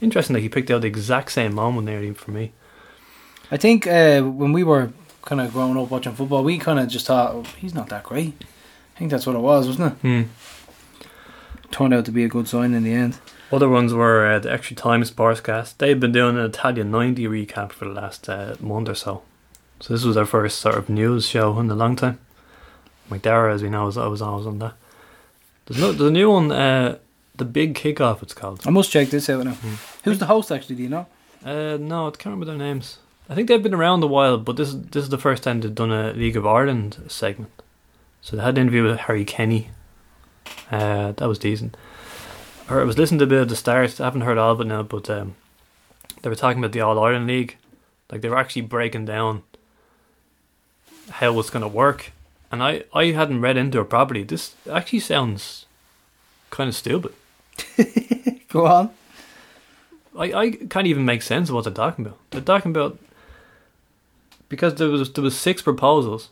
Interesting 0.01 0.33
that 0.33 0.41
he 0.41 0.49
picked 0.49 0.69
out 0.69 0.81
the 0.81 0.87
exact 0.87 1.31
same 1.31 1.55
moment 1.55 1.87
there 1.87 2.13
for 2.13 2.31
me. 2.31 2.51
I 3.51 3.57
think 3.57 3.87
uh, 3.87 4.21
when 4.21 4.53
we 4.53 4.63
were 4.63 4.91
kind 5.23 5.41
of 5.41 5.51
growing 5.51 5.77
up 5.77 5.89
watching 5.89 6.13
football, 6.13 6.43
we 6.43 6.57
kind 6.57 6.79
of 6.79 6.87
just 6.87 7.07
thought 7.07 7.33
oh, 7.33 7.43
he's 7.57 7.73
not 7.73 7.89
that 7.89 8.03
great. 8.03 8.35
I 8.95 8.99
think 8.99 9.11
that's 9.11 9.25
what 9.25 9.35
it 9.35 9.39
was, 9.39 9.67
wasn't 9.67 9.93
it? 9.93 9.97
Hmm. 10.01 10.23
Turned 11.71 11.93
out 11.93 12.05
to 12.05 12.11
be 12.11 12.23
a 12.23 12.27
good 12.27 12.47
sign 12.47 12.73
in 12.73 12.83
the 12.83 12.93
end. 12.93 13.19
Other 13.51 13.69
ones 13.69 13.93
were 13.93 14.25
uh, 14.25 14.39
the 14.39 14.51
Extra 14.51 14.75
Time 14.75 15.01
Sportscast. 15.03 15.77
They've 15.77 15.99
been 15.99 16.11
doing 16.11 16.37
an 16.37 16.45
Italia 16.45 16.83
90 16.83 17.25
recap 17.25 17.71
for 17.71 17.85
the 17.85 17.93
last 17.93 18.29
uh, 18.29 18.55
month 18.59 18.89
or 18.89 18.95
so. 18.95 19.23
So 19.79 19.93
this 19.93 20.03
was 20.03 20.17
our 20.17 20.25
first 20.25 20.59
sort 20.59 20.75
of 20.75 20.89
news 20.89 21.25
show 21.27 21.57
in 21.59 21.71
a 21.71 21.75
long 21.75 21.95
time. 21.95 22.19
McDara, 23.09 23.53
as 23.53 23.63
we 23.63 23.69
know, 23.69 23.85
was, 23.85 23.97
I 23.97 24.07
was 24.07 24.21
always 24.21 24.45
on 24.45 24.59
that. 24.59 24.73
There's, 25.65 25.79
no, 25.79 25.91
there's 25.91 26.09
a 26.09 26.13
new 26.13 26.29
one, 26.29 26.51
uh, 26.51 26.97
The 27.37 27.45
Big 27.45 27.73
Kickoff, 27.73 28.21
it's 28.21 28.33
called. 28.33 28.61
I 28.67 28.69
must 28.69 28.91
check 28.91 29.09
this 29.09 29.29
out 29.29 29.45
now. 29.45 29.53
Hmm. 29.53 29.75
Who's 30.03 30.19
the 30.19 30.25
host 30.27 30.51
actually? 30.51 30.75
Do 30.75 30.83
you 30.83 30.89
know? 30.89 31.07
Uh, 31.43 31.77
no, 31.79 32.07
I 32.07 32.11
can't 32.11 32.25
remember 32.25 32.45
their 32.45 32.57
names. 32.57 32.99
I 33.29 33.35
think 33.35 33.47
they've 33.47 33.61
been 33.61 33.75
around 33.75 34.03
a 34.03 34.07
while, 34.07 34.37
but 34.39 34.57
this 34.57 34.69
is 34.69 34.81
this 34.87 35.03
is 35.03 35.09
the 35.09 35.17
first 35.17 35.43
time 35.43 35.61
they've 35.61 35.73
done 35.73 35.91
a 35.91 36.13
League 36.13 36.35
of 36.35 36.47
Ireland 36.47 36.97
segment. 37.07 37.51
So 38.21 38.35
they 38.35 38.41
had 38.41 38.57
an 38.57 38.63
interview 38.63 38.83
with 38.83 38.99
Harry 39.01 39.23
Kenny. 39.23 39.69
Uh, 40.71 41.11
that 41.13 41.27
was 41.27 41.37
decent. 41.37 41.77
Or 42.69 42.81
I 42.81 42.83
was 42.83 42.97
listening 42.97 43.19
to 43.19 43.25
a 43.25 43.27
bit 43.27 43.41
at 43.41 43.49
the 43.49 43.55
start. 43.55 44.01
I 44.01 44.05
haven't 44.05 44.21
heard 44.21 44.37
all 44.37 44.51
of 44.51 44.61
it 44.61 44.65
now, 44.65 44.83
but 44.83 45.09
um, 45.09 45.35
they 46.21 46.29
were 46.29 46.35
talking 46.35 46.59
about 46.59 46.71
the 46.71 46.81
All 46.81 46.99
Ireland 46.99 47.27
League. 47.27 47.57
Like 48.11 48.21
they 48.21 48.29
were 48.29 48.37
actually 48.37 48.63
breaking 48.63 49.05
down 49.05 49.43
how 51.09 51.39
it's 51.39 51.51
going 51.51 51.61
to 51.61 51.67
work, 51.67 52.11
and 52.51 52.63
I 52.63 52.83
I 52.93 53.05
hadn't 53.11 53.41
read 53.41 53.57
into 53.57 53.79
it 53.79 53.89
properly. 53.89 54.23
This 54.23 54.55
actually 54.69 55.01
sounds 55.01 55.67
kind 56.49 56.67
of 56.67 56.75
stupid. 56.75 57.13
Go 58.49 58.65
on. 58.65 58.89
I, 60.17 60.33
I 60.33 60.51
can't 60.51 60.87
even 60.87 61.05
make 61.05 61.21
sense 61.21 61.49
of 61.49 61.55
what 61.55 61.65
they're 61.65 61.73
talking 61.73 62.05
about. 62.05 62.17
They're 62.31 62.41
talking 62.41 62.71
about 62.71 62.97
because 64.49 64.75
there 64.75 64.89
was 64.89 65.13
there 65.13 65.23
was 65.23 65.37
six 65.37 65.61
proposals, 65.61 66.29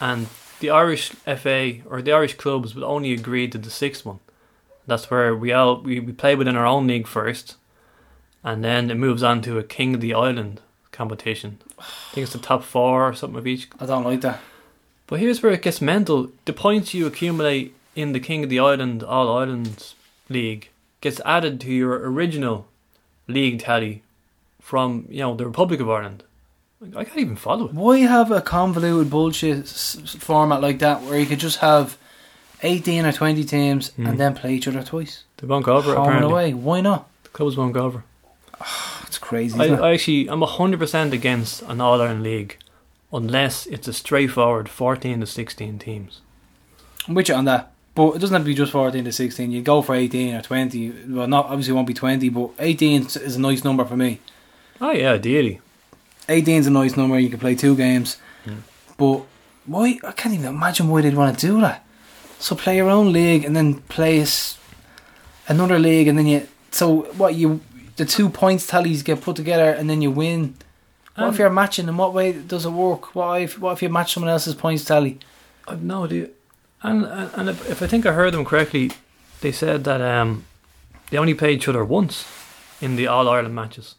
and 0.00 0.28
the 0.60 0.70
Irish 0.70 1.10
FA 1.10 1.74
or 1.86 2.00
the 2.00 2.12
Irish 2.12 2.34
clubs 2.34 2.74
would 2.74 2.84
only 2.84 3.12
agree 3.12 3.48
to 3.48 3.58
the 3.58 3.70
sixth 3.70 4.06
one. 4.06 4.20
That's 4.86 5.10
where 5.10 5.34
we 5.34 5.52
all 5.52 5.80
we, 5.80 6.00
we 6.00 6.12
play 6.12 6.34
within 6.34 6.56
our 6.56 6.66
own 6.66 6.86
league 6.86 7.06
first, 7.06 7.56
and 8.42 8.64
then 8.64 8.90
it 8.90 8.96
moves 8.96 9.22
on 9.22 9.42
to 9.42 9.58
a 9.58 9.64
King 9.64 9.94
of 9.94 10.00
the 10.00 10.14
Island 10.14 10.60
competition. 10.92 11.58
I 11.78 11.84
think 12.12 12.24
it's 12.24 12.32
the 12.32 12.38
top 12.38 12.62
four 12.62 13.08
or 13.08 13.14
something 13.14 13.38
of 13.38 13.46
each. 13.46 13.68
I 13.80 13.86
don't 13.86 14.04
like 14.04 14.20
that. 14.22 14.40
But 15.06 15.20
here's 15.20 15.42
where 15.42 15.52
it 15.52 15.62
gets 15.62 15.80
mental. 15.80 16.30
The 16.44 16.52
points 16.52 16.94
you 16.94 17.06
accumulate 17.06 17.74
in 17.94 18.12
the 18.12 18.20
King 18.20 18.44
of 18.44 18.50
the 18.50 18.60
Island 18.60 19.02
All 19.02 19.36
Ireland 19.36 19.92
League 20.28 20.70
gets 21.00 21.20
added 21.24 21.60
to 21.60 21.72
your 21.72 21.94
original 22.10 22.66
league 23.28 23.60
tally 23.60 24.02
from 24.60 25.06
you 25.10 25.20
know 25.20 25.34
the 25.34 25.46
Republic 25.46 25.80
of 25.80 25.90
Ireland. 25.90 26.22
I 26.96 27.04
can't 27.04 27.18
even 27.18 27.36
follow 27.36 27.66
it. 27.66 27.74
Why 27.74 27.98
have 28.00 28.30
a 28.30 28.40
convoluted 28.40 29.10
bullshit 29.10 29.58
s- 29.64 29.98
s- 30.02 30.14
format 30.14 30.60
like 30.60 30.78
that 30.80 31.02
where 31.02 31.18
you 31.18 31.26
could 31.26 31.38
just 31.38 31.58
have 31.58 31.96
18 32.62 33.06
or 33.06 33.12
20 33.12 33.44
teams 33.44 33.90
Mm. 33.98 34.08
and 34.08 34.20
then 34.20 34.34
play 34.34 34.54
each 34.54 34.66
other 34.68 34.82
twice? 34.82 35.24
They 35.38 35.46
won't 35.46 35.64
go 35.64 35.76
over 35.76 35.92
it, 35.92 35.96
Home 35.96 36.06
and 36.08 36.16
apparently. 36.24 36.32
away. 36.50 36.54
Why 36.54 36.80
not? 36.80 37.08
The 37.24 37.28
clubs 37.30 37.56
won't 37.56 37.72
go 37.74 37.84
over. 37.84 38.04
It's 39.06 39.18
crazy. 39.18 39.60
I, 39.60 39.64
Isn't 39.64 39.78
it? 39.78 39.82
I 39.82 39.92
actually, 39.92 40.26
I'm 40.30 40.40
100% 40.40 41.12
against 41.12 41.60
an 41.62 41.82
All 41.82 42.00
Ireland 42.00 42.22
league 42.22 42.56
unless 43.12 43.66
it's 43.66 43.86
a 43.86 43.92
straightforward 43.92 44.70
14 44.70 45.20
to 45.20 45.26
16 45.26 45.78
teams. 45.78 46.22
I'm 47.06 47.12
with 47.14 47.28
you 47.28 47.34
on 47.34 47.44
that. 47.44 47.72
But 47.94 48.12
it 48.12 48.20
doesn't 48.20 48.32
have 48.32 48.40
to 48.42 48.46
be 48.46 48.54
just 48.54 48.72
14 48.72 49.04
to 49.04 49.12
16. 49.12 49.50
You 49.50 49.60
go 49.60 49.82
for 49.82 49.94
18 49.94 50.34
or 50.34 50.40
20. 50.40 50.92
Well, 51.08 51.26
not 51.26 51.44
obviously 51.46 51.72
it 51.72 51.74
won't 51.74 51.86
be 51.88 51.92
20, 51.92 52.30
but 52.30 52.50
18 52.58 53.02
is- 53.02 53.16
is 53.18 53.36
a 53.36 53.40
nice 53.40 53.64
number 53.64 53.84
for 53.84 53.98
me. 53.98 54.18
Oh, 54.80 54.92
yeah, 54.92 55.12
ideally. 55.12 55.60
18 56.28 56.56
is 56.56 56.66
a 56.66 56.70
nice 56.70 56.96
number. 56.96 57.18
You 57.18 57.30
can 57.30 57.38
play 57.38 57.54
two 57.54 57.76
games. 57.76 58.16
Mm. 58.44 58.58
But 58.96 59.22
why? 59.66 59.98
I 60.04 60.12
can't 60.12 60.34
even 60.34 60.46
imagine 60.46 60.88
why 60.88 61.02
they'd 61.02 61.14
want 61.14 61.38
to 61.38 61.46
do 61.46 61.60
that. 61.60 61.84
So 62.38 62.56
play 62.56 62.76
your 62.76 62.88
own 62.88 63.12
league 63.12 63.44
and 63.44 63.54
then 63.54 63.80
play 63.82 64.24
another 65.48 65.78
league 65.78 66.08
and 66.08 66.18
then 66.18 66.26
you. 66.26 66.48
So 66.70 67.02
what 67.12 67.34
you. 67.34 67.60
The 67.96 68.06
two 68.06 68.30
points 68.30 68.66
tallies 68.66 69.02
get 69.02 69.20
put 69.20 69.36
together 69.36 69.70
and 69.70 69.88
then 69.88 70.00
you 70.00 70.10
win. 70.10 70.54
What 71.14 71.24
Um, 71.24 71.32
if 71.34 71.38
you're 71.38 71.50
matching? 71.50 71.88
In 71.88 71.96
what 71.98 72.14
way 72.14 72.32
does 72.32 72.64
it 72.64 72.70
work? 72.70 73.14
What 73.14 73.42
if 73.42 73.58
what 73.58 73.72
if 73.72 73.82
you 73.82 73.90
match 73.90 74.14
someone 74.14 74.30
else's 74.30 74.54
points 74.54 74.84
tally? 74.84 75.18
I've 75.68 75.82
no 75.82 76.04
idea. 76.04 76.28
And, 76.82 77.04
and, 77.04 77.30
and 77.34 77.48
if, 77.50 77.70
if 77.70 77.82
I 77.82 77.86
think 77.86 78.06
I 78.06 78.12
heard 78.12 78.34
them 78.34 78.44
correctly, 78.44 78.90
they 79.40 79.52
said 79.52 79.84
that 79.84 80.00
um, 80.00 80.44
they 81.10 81.18
only 81.18 81.34
played 81.34 81.58
each 81.58 81.68
other 81.68 81.84
once 81.84 82.26
in 82.80 82.96
the 82.96 83.06
All 83.06 83.28
Ireland 83.28 83.54
matches. 83.54 83.94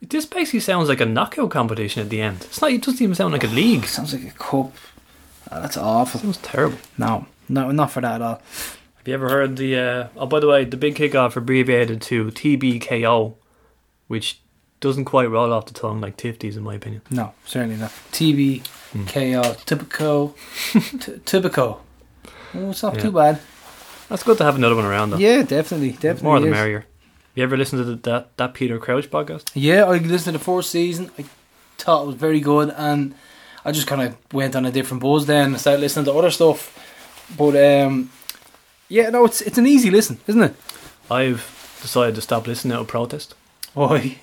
This 0.00 0.26
basically 0.26 0.60
sounds 0.60 0.88
like 0.88 1.00
a 1.00 1.06
knockout 1.06 1.50
competition 1.50 2.02
at 2.02 2.08
the 2.10 2.20
end. 2.20 2.42
It's 2.42 2.60
not. 2.60 2.70
It 2.70 2.82
doesn't 2.82 3.02
even 3.02 3.14
sound 3.14 3.32
like 3.32 3.44
a 3.44 3.48
league. 3.48 3.84
It 3.84 3.88
Sounds 3.98 4.12
like 4.14 4.24
a 4.24 4.38
cup. 4.38 4.72
Ah, 5.50 5.60
that's 5.60 5.76
awful. 5.76 6.20
sounds 6.20 6.36
terrible. 6.38 6.78
No, 6.96 7.26
no, 7.48 7.70
not 7.72 7.90
for 7.90 8.00
that 8.00 8.16
at 8.16 8.22
all. 8.22 8.42
Have 8.96 9.06
you 9.08 9.14
ever 9.14 9.28
heard 9.28 9.56
the? 9.56 9.76
Uh, 9.76 10.08
oh, 10.16 10.26
by 10.26 10.38
the 10.40 10.46
way, 10.46 10.64
the 10.64 10.76
big 10.76 10.94
kickoff 10.96 11.34
abbreviated 11.36 12.00
to 12.02 12.26
TBKO, 12.26 13.34
which 14.06 14.40
doesn't 14.80 15.06
quite 15.06 15.28
roll 15.30 15.52
off 15.52 15.66
the 15.66 15.74
tongue 15.74 16.00
like 16.00 16.16
Tifties, 16.16 16.56
in 16.56 16.62
my 16.62 16.74
opinion. 16.74 17.02
No, 17.10 17.32
certainly 17.44 17.76
not. 17.76 17.90
TBKO, 18.12 18.66
Hmm. 18.92 19.04
KO, 19.04 19.54
typical, 19.66 20.36
t- 20.72 21.18
typical. 21.26 21.84
Oh, 22.54 22.70
it's 22.70 22.82
not 22.82 22.94
Yeah. 22.94 23.00
too 23.02 23.12
bad. 23.12 23.40
That's 24.08 24.22
good 24.22 24.38
to 24.38 24.44
have 24.44 24.56
another 24.56 24.74
one 24.76 24.86
around, 24.86 25.10
though. 25.10 25.18
Yeah, 25.18 25.42
definitely, 25.42 25.90
definitely. 25.92 26.22
More 26.22 26.40
the 26.40 26.46
is. 26.46 26.52
merrier. 26.52 26.86
You 27.38 27.44
ever 27.44 27.56
listen 27.56 27.78
to 27.78 27.84
the, 27.84 27.94
that 28.10 28.36
that 28.36 28.52
Peter 28.52 28.80
Crouch 28.80 29.08
podcast? 29.08 29.52
Yeah, 29.54 29.84
I 29.84 29.98
listened 29.98 30.34
to 30.34 30.38
the 30.38 30.44
fourth 30.44 30.64
season. 30.66 31.12
I 31.16 31.24
thought 31.76 32.02
it 32.02 32.06
was 32.08 32.16
very 32.16 32.40
good, 32.40 32.74
and 32.76 33.14
I 33.64 33.70
just 33.70 33.86
kind 33.86 34.02
of 34.02 34.16
went 34.32 34.56
on 34.56 34.66
a 34.66 34.72
different 34.72 35.04
buzz 35.04 35.26
then 35.26 35.50
and 35.52 35.60
started 35.60 35.80
listening 35.80 36.06
to 36.06 36.14
other 36.14 36.32
stuff. 36.32 36.74
But 37.38 37.54
um, 37.54 38.10
yeah, 38.88 39.10
no, 39.10 39.24
it's 39.24 39.40
it's 39.40 39.56
an 39.56 39.68
easy 39.68 39.88
listen, 39.88 40.18
isn't 40.26 40.42
it? 40.42 40.56
I've 41.08 41.78
decided 41.80 42.16
to 42.16 42.22
stop 42.22 42.48
listening 42.48 42.76
to 42.76 42.80
a 42.80 42.84
protest 42.84 43.36
Why? 43.72 44.18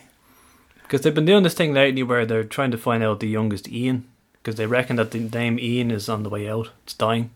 because 0.84 1.00
they've 1.00 1.16
been 1.16 1.24
doing 1.24 1.44
this 1.44 1.54
thing 1.54 1.74
lately 1.74 2.04
where 2.04 2.26
they're 2.26 2.44
trying 2.44 2.72
to 2.72 2.78
find 2.78 3.02
out 3.02 3.22
the 3.22 3.30
youngest 3.30 3.70
Ian 3.70 4.10
because 4.34 4.56
they 4.56 4.66
reckon 4.66 4.98
that 4.98 5.12
the 5.12 5.20
name 5.20 5.58
Ian 5.58 5.90
is 5.90 6.10
on 6.10 6.24
the 6.24 6.30
way 6.30 6.50
out. 6.50 6.72
It's 6.84 6.94
dying, 6.94 7.30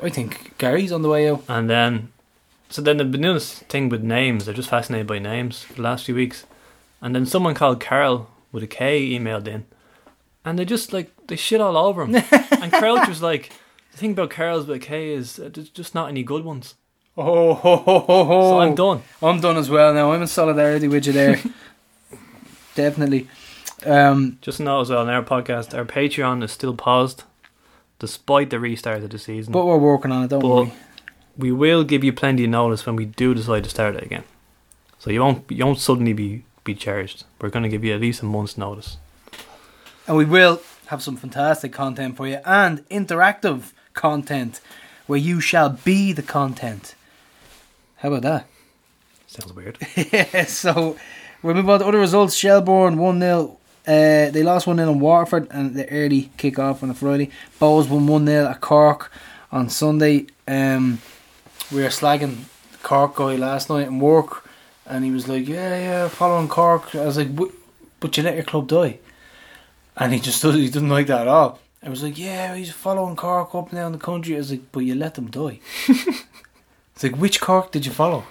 I 0.00 0.10
think 0.10 0.56
Gary's 0.58 0.92
on 0.92 1.02
the 1.02 1.08
way 1.08 1.28
out. 1.28 1.42
and 1.48 1.68
then 1.68 2.12
so 2.72 2.82
then 2.82 2.96
they've 2.96 3.10
been 3.10 3.20
doing 3.22 3.34
this 3.34 3.58
thing 3.60 3.88
with 3.88 4.02
names. 4.02 4.44
They're 4.44 4.54
just 4.54 4.70
fascinated 4.70 5.06
by 5.06 5.18
names 5.18 5.62
for 5.62 5.74
the 5.74 5.82
last 5.82 6.04
few 6.06 6.14
weeks, 6.14 6.46
and 7.00 7.14
then 7.14 7.26
someone 7.26 7.54
called 7.54 7.80
Carl 7.80 8.28
with 8.50 8.62
a 8.62 8.66
K 8.66 9.10
emailed 9.10 9.46
in, 9.46 9.66
and 10.44 10.58
they 10.58 10.64
just 10.64 10.92
like 10.92 11.10
they 11.28 11.36
shit 11.36 11.60
all 11.60 11.76
over 11.76 12.02
him. 12.04 12.14
and 12.50 12.72
Crouch 12.72 13.08
was 13.08 13.22
like, 13.22 13.50
"The 13.92 13.98
thing 13.98 14.12
about 14.12 14.30
Carl's 14.30 14.66
with 14.66 14.76
a 14.76 14.80
K 14.84 15.12
is 15.12 15.38
uh, 15.38 15.50
there's 15.52 15.68
just 15.70 15.94
not 15.94 16.08
any 16.08 16.22
good 16.22 16.44
ones." 16.44 16.74
Oh, 17.16 17.52
ho, 17.52 17.76
ho, 17.76 17.98
ho, 18.00 18.24
ho. 18.24 18.50
So 18.50 18.60
I'm 18.60 18.74
done. 18.74 19.02
I'm 19.22 19.40
done 19.42 19.58
as 19.58 19.68
well 19.68 19.92
now. 19.92 20.12
I'm 20.12 20.22
in 20.22 20.26
solidarity 20.26 20.88
with 20.88 21.06
you 21.06 21.12
there. 21.12 21.38
Definitely. 22.74 23.28
Um, 23.84 24.38
Just 24.40 24.60
know 24.60 24.80
as 24.80 24.88
well, 24.90 25.00
on 25.00 25.10
our 25.10 25.22
podcast, 25.22 25.76
our 25.76 25.84
Patreon 25.84 26.42
is 26.42 26.52
still 26.52 26.74
paused, 26.74 27.24
despite 27.98 28.48
the 28.50 28.58
restart 28.58 29.02
of 29.02 29.10
the 29.10 29.18
season. 29.18 29.52
but 29.52 29.66
we're 29.66 29.76
working 29.76 30.10
on 30.12 30.24
it, 30.24 30.28
don't 30.28 30.40
But 30.40 30.48
worry. 30.48 30.72
We 31.36 31.52
will 31.52 31.84
give 31.84 32.04
you 32.04 32.12
plenty 32.12 32.44
of 32.44 32.50
notice 32.50 32.84
when 32.84 32.96
we 32.96 33.04
do 33.04 33.34
decide 33.34 33.64
to 33.64 33.70
start 33.70 33.96
it 33.96 34.02
again. 34.02 34.24
So 34.98 35.10
you 35.10 35.20
won't 35.20 35.50
you 35.50 35.64
won't 35.64 35.78
suddenly 35.78 36.12
be 36.12 36.44
be 36.64 36.74
charged. 36.74 37.24
We're 37.40 37.50
going 37.50 37.64
to 37.64 37.68
give 37.68 37.84
you 37.84 37.94
at 37.94 38.00
least 38.00 38.22
a 38.22 38.24
month's 38.24 38.56
notice. 38.56 38.98
And 40.06 40.16
we 40.16 40.24
will 40.24 40.60
have 40.86 41.02
some 41.02 41.16
fantastic 41.16 41.72
content 41.72 42.16
for 42.16 42.26
you 42.26 42.38
and 42.44 42.86
interactive 42.88 43.72
content 43.94 44.60
where 45.06 45.18
you 45.18 45.40
shall 45.40 45.70
be 45.70 46.12
the 46.12 46.22
content. 46.22 46.94
How 47.96 48.12
about 48.12 48.22
that? 48.22 48.46
Sounds 49.26 49.52
weird. 49.52 49.78
yeah, 50.12 50.44
so 50.44 50.96
we'll 51.42 51.54
move 51.54 51.68
on 51.70 51.80
to 51.80 51.86
other 51.86 51.98
results. 51.98 52.34
Shelbourne 52.34 52.98
1 52.98 53.20
0. 53.20 53.58
Uh, 53.86 54.30
they 54.30 54.42
lost 54.42 54.66
1 54.66 54.76
0 54.76 54.92
in 54.92 55.00
Waterford 55.00 55.48
and 55.50 55.74
the 55.74 55.88
early 55.88 56.30
kick 56.36 56.58
off 56.58 56.82
on 56.82 56.90
a 56.90 56.94
Friday. 56.94 57.30
Bohs 57.60 57.88
won 57.88 58.06
1 58.06 58.26
0 58.26 58.46
at 58.48 58.60
Cork 58.60 59.10
on 59.50 59.68
Sunday. 59.68 60.26
Um, 60.46 61.00
we 61.72 61.82
were 61.82 61.88
slagging 61.88 62.44
Cork 62.82 63.16
guy 63.16 63.36
last 63.36 63.70
night 63.70 63.86
in 63.86 63.98
work 64.00 64.48
and 64.86 65.04
he 65.04 65.10
was 65.10 65.28
like, 65.28 65.46
Yeah, 65.48 65.78
yeah, 65.78 66.08
following 66.08 66.48
Cork. 66.48 66.94
I 66.94 67.04
was 67.06 67.16
like, 67.16 67.34
"But- 67.34 67.52
But 68.00 68.16
you 68.16 68.22
let 68.24 68.34
your 68.34 68.44
club 68.44 68.66
die. 68.68 68.98
And 69.96 70.12
he 70.12 70.18
just 70.20 70.42
doesn't, 70.42 70.60
he 70.66 70.68
didn't 70.70 70.88
like 70.88 71.06
that 71.06 71.22
at 71.22 71.28
all. 71.28 71.58
I 71.82 71.88
was 71.88 72.02
like, 72.02 72.18
Yeah, 72.18 72.54
he's 72.56 72.72
following 72.72 73.16
Cork 73.16 73.54
up 73.54 73.68
and 73.70 73.76
down 73.78 73.92
the 73.92 73.98
country. 73.98 74.34
I 74.34 74.38
was 74.38 74.50
like, 74.50 74.72
But 74.72 74.80
you 74.80 74.94
let 74.94 75.14
them 75.14 75.30
die. 75.30 75.60
it's 75.88 77.02
like, 77.02 77.16
Which 77.16 77.40
Cork 77.40 77.70
did 77.72 77.86
you 77.86 77.92
follow? 77.92 78.24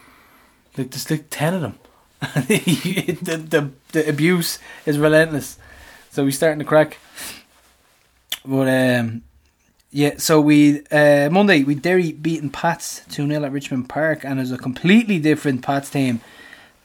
Like 0.78 0.92
there's 0.92 1.10
like 1.12 1.26
ten 1.30 1.54
of 1.56 1.62
them. 1.62 1.80
the, 2.22 3.44
the 3.50 3.70
the 3.92 4.10
abuse 4.10 4.60
is 4.86 4.98
relentless. 4.98 5.58
So 6.12 6.24
we're 6.24 6.32
starting 6.32 6.60
to 6.60 6.66
crack. 6.66 6.98
But 8.46 8.68
um 8.70 9.24
yeah, 9.92 10.16
so 10.18 10.40
we 10.40 10.86
uh 10.88 11.30
Monday 11.30 11.64
we 11.64 11.76
Derry 11.76 12.14
beaten 12.14 12.50
Pats 12.50 13.02
2 13.10 13.28
0 13.28 13.44
at 13.44 13.52
Richmond 13.52 13.90
Park 13.90 14.24
and 14.24 14.40
it's 14.40 14.52
a 14.52 14.58
completely 14.58 15.20
different 15.20 15.62
Pats 15.62 15.90
team 15.90 16.22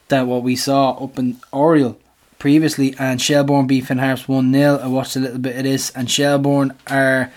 than 0.08 0.26
what 0.26 0.42
we 0.42 0.56
saw 0.56 0.92
up 0.92 1.18
in 1.18 1.38
Oriel 1.52 1.98
previously 2.38 2.94
and 2.98 3.20
Shelbourne 3.20 3.66
beat 3.66 3.86
Finn 3.86 3.98
Harps 3.98 4.28
1 4.28 4.52
0. 4.52 4.78
I 4.82 4.86
watched 4.88 5.16
a 5.16 5.20
little 5.20 5.38
bit 5.38 5.56
of 5.56 5.64
this 5.64 5.90
and 5.90 6.10
Shelbourne 6.10 6.74
are 6.88 7.32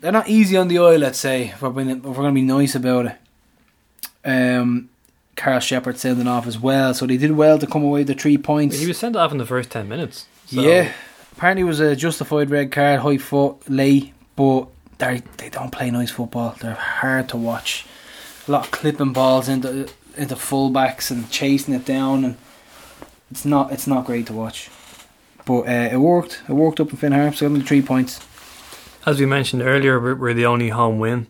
they're 0.00 0.12
not 0.12 0.28
easy 0.28 0.56
on 0.56 0.68
the 0.68 0.78
eye, 0.78 0.96
let's 0.96 1.18
say, 1.18 1.48
if 1.48 1.62
we're, 1.62 1.70
being, 1.70 1.90
if 1.90 2.04
we're 2.04 2.14
going 2.14 2.34
to 2.34 2.40
be 2.40 2.42
nice 2.42 2.74
about 2.74 3.06
it. 3.06 3.16
Um, 4.24 4.90
Karl 5.36 5.60
Sheppard 5.60 5.98
sending 5.98 6.26
off 6.26 6.46
as 6.46 6.58
well, 6.58 6.94
so 6.94 7.06
they 7.06 7.16
did 7.16 7.32
well 7.32 7.58
to 7.58 7.66
come 7.66 7.82
away 7.82 8.00
with 8.00 8.08
the 8.08 8.14
three 8.14 8.38
points. 8.38 8.78
he 8.78 8.86
was 8.86 8.98
sent 8.98 9.16
off 9.16 9.32
in 9.32 9.38
the 9.38 9.46
first 9.46 9.70
10 9.70 9.88
minutes. 9.88 10.26
So 10.46 10.60
yeah, 10.60 10.92
apparently 11.32 11.62
it 11.62 11.66
was 11.66 11.80
a 11.80 11.96
justified 11.96 12.50
red 12.50 12.72
card, 12.72 13.00
high 13.00 13.18
foot, 13.18 13.68
late, 13.68 14.12
but 14.36 14.68
they 14.98 15.22
they 15.38 15.48
don't 15.48 15.72
play 15.72 15.90
nice 15.90 16.10
football. 16.10 16.54
They're 16.60 16.74
hard 16.74 17.28
to 17.30 17.36
watch. 17.36 17.86
A 18.46 18.52
lot 18.52 18.66
of 18.66 18.70
clipping 18.70 19.12
balls 19.12 19.48
into 19.48 19.88
into 20.16 20.34
fullbacks 20.34 21.10
and 21.10 21.30
chasing 21.30 21.74
it 21.74 21.84
down, 21.84 22.24
and 22.24 22.36
it's 23.30 23.44
not 23.44 23.72
it's 23.72 23.86
not 23.86 24.04
great 24.04 24.26
to 24.26 24.32
watch. 24.32 24.70
But 25.44 25.62
uh, 25.62 25.88
it 25.92 25.98
worked. 25.98 26.42
It 26.48 26.52
worked 26.52 26.80
up 26.80 26.90
in 26.90 26.96
Finn 26.96 27.12
Harps. 27.12 27.40
Got 27.40 27.48
them 27.48 27.58
the 27.58 27.64
three 27.64 27.82
points. 27.82 28.20
As 29.06 29.20
we 29.20 29.26
mentioned 29.26 29.62
earlier, 29.62 30.00
we're, 30.00 30.16
we're 30.16 30.34
the 30.34 30.46
only 30.46 30.70
home 30.70 30.98
win. 30.98 31.28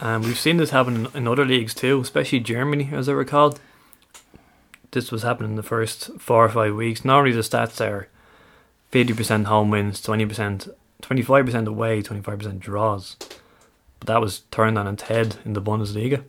And 0.00 0.24
we've 0.24 0.38
seen 0.38 0.56
this 0.56 0.70
happen 0.70 1.06
in, 1.06 1.08
in 1.14 1.28
other 1.28 1.44
leagues 1.44 1.74
too, 1.74 2.00
especially 2.00 2.40
Germany, 2.40 2.88
as 2.92 3.08
I 3.08 3.12
recall. 3.12 3.58
This 4.92 5.12
was 5.12 5.22
happening 5.22 5.50
in 5.50 5.56
the 5.56 5.62
first 5.62 6.10
four 6.18 6.46
or 6.46 6.48
five 6.48 6.74
weeks. 6.74 7.04
Normally, 7.04 7.32
the 7.32 7.40
stats 7.40 7.80
are 7.86 8.08
50% 8.92 9.44
home 9.44 9.70
wins, 9.70 10.00
20%, 10.00 10.70
25% 11.02 11.66
away, 11.66 12.02
25% 12.02 12.58
draws. 12.58 13.16
But 14.00 14.08
that 14.08 14.20
was 14.20 14.40
turned 14.50 14.78
on 14.78 14.86
its 14.86 15.04
head 15.04 15.36
in 15.44 15.52
the 15.52 15.62
Bundesliga. 15.62 16.24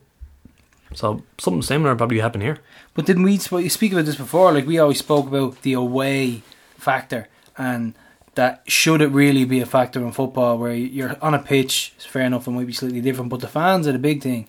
So 0.93 1.23
something 1.37 1.61
similar 1.61 1.95
probably 1.95 2.19
happened 2.19 2.43
here. 2.43 2.59
But 2.93 3.05
didn't 3.05 3.23
we 3.23 3.37
sp- 3.39 3.67
speak 3.69 3.91
about 3.91 4.05
this 4.05 4.15
before? 4.15 4.51
Like 4.51 4.65
we 4.65 4.79
always 4.79 4.99
spoke 4.99 5.27
about 5.27 5.61
the 5.61 5.73
away 5.73 6.43
factor, 6.77 7.27
and 7.57 7.93
that 8.35 8.63
should 8.67 9.01
it 9.01 9.07
really 9.07 9.45
be 9.45 9.59
a 9.59 9.65
factor 9.65 9.99
in 9.99 10.11
football 10.11 10.57
where 10.57 10.73
you're 10.73 11.17
on 11.21 11.33
a 11.33 11.39
pitch, 11.39 11.93
it's 11.95 12.05
fair 12.05 12.23
enough, 12.23 12.47
it 12.47 12.51
might 12.51 12.67
be 12.67 12.73
slightly 12.73 13.01
different, 13.01 13.29
but 13.29 13.41
the 13.41 13.47
fans 13.47 13.87
are 13.87 13.91
the 13.91 13.99
big 13.99 14.21
thing, 14.21 14.47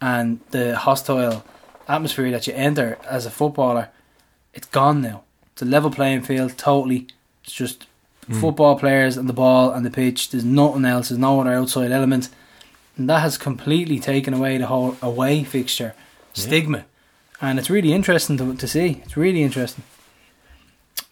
and 0.00 0.40
the 0.50 0.76
hostile 0.76 1.44
atmosphere 1.86 2.30
that 2.30 2.46
you 2.46 2.54
enter 2.54 2.98
as 3.08 3.26
a 3.26 3.30
footballer, 3.30 3.90
it's 4.54 4.66
gone 4.66 5.02
now. 5.02 5.22
It's 5.52 5.62
a 5.62 5.66
level 5.66 5.90
playing 5.90 6.22
field, 6.22 6.56
totally. 6.56 7.08
It's 7.44 7.52
just 7.52 7.86
football 8.34 8.78
players 8.78 9.16
and 9.16 9.28
the 9.28 9.32
ball 9.32 9.72
and 9.72 9.84
the 9.84 9.90
pitch. 9.90 10.30
There's 10.30 10.44
nothing 10.44 10.84
else. 10.84 11.08
There's 11.08 11.18
no 11.18 11.40
other 11.40 11.52
outside 11.52 11.90
element, 11.90 12.28
and 12.96 13.08
that 13.08 13.20
has 13.20 13.38
completely 13.38 13.98
taken 13.98 14.34
away 14.34 14.58
the 14.58 14.66
whole 14.66 14.96
away 15.02 15.44
fixture 15.44 15.94
stigma, 16.32 16.84
and 17.40 17.58
it's 17.58 17.70
really 17.70 17.92
interesting 17.92 18.36
to 18.38 18.54
to 18.54 18.68
see. 18.68 19.02
It's 19.04 19.16
really 19.16 19.42
interesting. 19.42 19.84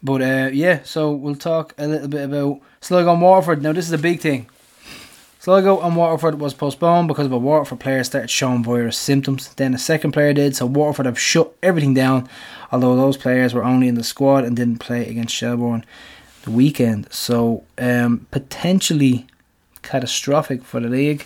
But 0.03 0.23
uh, 0.23 0.51
yeah, 0.53 0.81
so 0.85 1.11
we'll 1.11 1.35
talk 1.35 1.74
a 1.77 1.86
little 1.86 2.09
bit 2.09 2.24
about 2.24 2.61
Sligo 2.81 3.12
and 3.12 3.23
Waterford. 3.23 3.62
Now 3.62 3.73
this 3.73 3.86
is 3.86 3.93
a 3.93 3.99
big 3.99 4.20
thing. 4.20 4.49
Sligo 5.40 5.81
and 5.81 5.97
Waterford 5.97 6.40
was 6.40 6.53
postponed 6.53 7.09
because 7.09 7.27
of 7.27 7.32
a 7.32 7.39
Waterford 7.39 7.81
player 7.81 8.05
started 8.05 8.28
showing 8.28 8.62
virus 8.62 8.99
symptoms. 8.99 9.55
Then 9.55 9.74
a 9.74 9.78
second 9.78 10.12
player 10.12 10.32
did, 10.32 10.57
so 10.57 10.66
Waterford 10.66 11.07
have 11.07 11.19
shut 11.19 11.53
everything 11.62 11.95
down. 11.95 12.28
Although 12.70 12.97
those 12.97 13.16
players 13.16 13.55
were 13.55 13.65
only 13.65 13.89
in 13.89 13.95
the 13.95 14.05
squad 14.05 14.45
and 14.45 14.57
didn't 14.57 14.78
play 14.78 15.09
against 15.09 15.35
Shelbourne 15.35 15.85
the 16.48 16.56
weekend, 16.56 17.12
so 17.12 17.64
um, 17.76 18.26
potentially 18.30 19.26
catastrophic 19.82 20.62
for 20.64 20.80
the 20.80 20.88
league. 20.88 21.24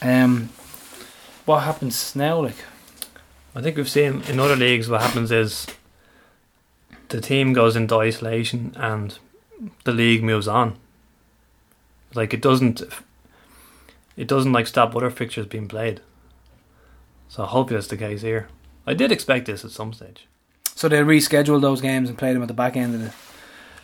Um, 0.00 0.48
what 1.44 1.60
happens 1.60 2.16
now? 2.16 2.40
Like, 2.40 2.56
I 3.54 3.60
think 3.60 3.76
we've 3.76 3.88
seen 3.88 4.22
in 4.22 4.40
other 4.40 4.56
leagues 4.56 4.88
what 4.88 5.02
happens 5.02 5.30
is 5.30 5.66
the 7.10 7.20
team 7.20 7.52
goes 7.52 7.76
into 7.76 7.96
isolation 7.96 8.74
and 8.76 9.18
the 9.84 9.92
league 9.92 10.22
moves 10.22 10.48
on. 10.48 10.76
Like 12.14 12.32
it 12.32 12.40
doesn't, 12.40 12.82
it 14.16 14.28
doesn't 14.28 14.52
like 14.52 14.66
stop 14.66 14.96
other 14.96 15.10
fixtures 15.10 15.46
being 15.46 15.68
played. 15.68 16.00
So 17.28 17.44
hopefully 17.44 17.76
that's 17.76 17.88
the 17.88 17.96
case 17.98 18.22
here. 18.22 18.48
I 18.86 18.94
did 18.94 19.12
expect 19.12 19.46
this 19.46 19.64
at 19.64 19.72
some 19.72 19.92
stage. 19.92 20.26
so 20.74 20.88
they 20.88 21.00
reschedule 21.00 21.60
those 21.60 21.82
games 21.82 22.08
and 22.08 22.16
play 22.16 22.32
them 22.32 22.42
at 22.42 22.48
the 22.48 22.54
back 22.54 22.76
end 22.76 22.94
of 22.94 23.00
the 23.02 23.27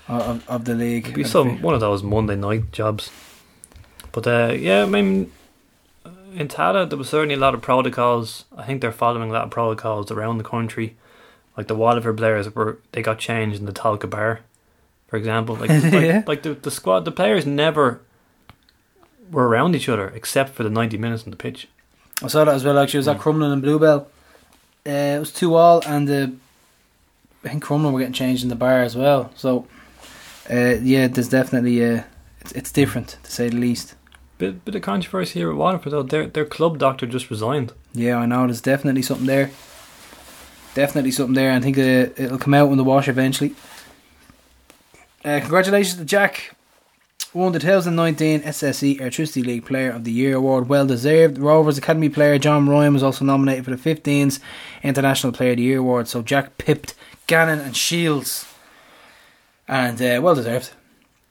of, 0.09 0.49
of 0.49 0.65
the 0.65 0.75
league. 0.75 1.05
It'd 1.05 1.15
be 1.15 1.25
some 1.25 1.61
one 1.63 1.75
of 1.75 1.81
those 1.81 2.03
Monday 2.03 2.37
night 2.37 2.73
jobs. 2.73 3.11
But 4.13 4.27
uh, 4.27 4.53
yeah, 4.57 4.83
I 4.83 4.87
mean, 4.87 5.33
in 6.35 6.49
Tallaght 6.49 6.91
there 6.91 6.99
was 6.99 7.09
certainly 7.09 7.35
a 7.35 7.39
lot 7.39 7.55
of 7.55 7.63
protocols. 7.63 8.45
I 8.57 8.65
think 8.65 8.81
they're 8.81 8.93
following 8.93 9.31
a 9.31 9.33
lot 9.33 9.45
of 9.45 9.51
protocols 9.51 10.11
around 10.11 10.39
the 10.39 10.45
country. 10.45 10.97
Like 11.57 11.69
the 11.69 11.75
Waterford 11.77 12.17
players 12.17 12.53
were 12.55 12.79
they 12.93 13.03
got 13.03 13.19
changed 13.19 13.59
in 13.61 13.67
the 13.67 13.73
Talca 13.73 14.09
bar, 14.11 14.41
for 15.09 15.17
example. 15.17 15.55
Like 15.57 15.71
like, 15.83 15.93
Yeah. 15.93 16.23
like 16.27 16.43
the 16.43 16.55
the 16.55 16.71
squad, 16.71 17.05
the 17.05 17.13
players 17.13 17.47
never 17.47 18.01
were 19.31 19.49
around 19.49 19.75
each 19.75 19.89
other 19.89 20.09
except 20.11 20.51
for 20.55 20.63
the 20.63 20.71
ninety 20.71 20.97
minutes 20.99 21.25
on 21.25 21.31
the 21.31 21.37
pitch. 21.37 21.69
I 22.23 22.29
saw 22.29 22.45
that 22.45 22.55
as 22.55 22.65
well. 22.65 22.79
Actually, 22.79 22.99
it 22.99 23.01
was 23.01 23.09
at 23.09 23.19
Crumlin 23.19 23.53
and 23.53 23.63
Bluebell. 23.63 24.09
Uh, 24.87 24.91
it 24.91 25.19
was 25.19 25.33
two 25.33 25.55
all, 25.55 25.83
and 25.87 26.09
uh, 26.11 26.27
I 27.45 27.49
think 27.49 27.65
Crumlin 27.65 27.93
were 27.93 27.99
getting 28.01 28.13
changed 28.15 28.43
in 28.43 28.49
the 28.51 28.55
bar 28.55 28.83
as 28.83 28.95
well. 28.97 29.31
So, 29.35 29.67
uh, 30.51 30.77
yeah, 30.83 31.09
there's 31.09 31.29
definitely 31.29 31.85
uh, 31.85 32.03
it's, 32.41 32.53
it's 32.53 32.73
different 32.73 33.19
to 33.23 33.31
say 33.31 33.49
the 33.49 33.57
least. 33.57 33.95
Bit 34.39 34.65
bit 34.65 34.75
of 34.75 34.83
controversy 34.83 35.39
here 35.41 35.51
at 35.51 35.57
Waterford 35.57 35.93
though. 35.93 36.03
Their 36.03 36.27
their 36.27 36.45
club 36.45 36.79
doctor 36.79 37.07
just 37.07 37.31
resigned. 37.31 37.73
Yeah, 37.93 38.17
I 38.17 38.27
know. 38.27 38.47
There's 38.47 38.61
definitely 38.61 39.03
something 39.03 39.27
there. 39.27 39.51
Definitely 40.75 41.13
something 41.13 41.35
there. 41.35 41.53
I 41.53 41.61
think 41.61 41.79
uh, 41.79 42.13
it'll 42.23 42.39
come 42.39 42.55
out 42.55 42.71
in 42.71 42.77
the 42.77 42.85
wash 42.85 43.09
eventually. 43.09 43.55
Uh, 45.25 45.41
congratulations 45.41 45.97
to 45.97 46.05
Jack. 46.05 46.55
Won 47.33 47.53
the 47.53 47.59
2019 47.59 48.43
SSE 48.43 49.01
Airtricity 49.01 49.45
League 49.45 49.65
Player 49.65 49.91
of 49.91 50.05
the 50.05 50.13
Year 50.13 50.37
award. 50.37 50.69
Well 50.69 50.87
deserved. 50.87 51.39
Rovers 51.39 51.79
Academy 51.79 52.09
player 52.09 52.39
John 52.39 52.69
Ryan 52.69 52.93
was 52.93 53.03
also 53.03 53.25
nominated 53.25 53.65
for 53.65 53.75
the 53.75 53.95
15s 53.95 54.39
International 54.83 55.33
Player 55.33 55.53
of 55.53 55.57
the 55.57 55.65
Year 55.65 55.79
award. 55.79 56.07
So 56.07 56.23
Jack 56.23 56.59
pipped 56.59 56.95
Gannon 57.27 57.59
and 57.59 57.77
Shields. 57.77 58.47
And 59.69 60.01
uh, 60.01 60.21
well 60.23 60.35
deserved. 60.35 60.71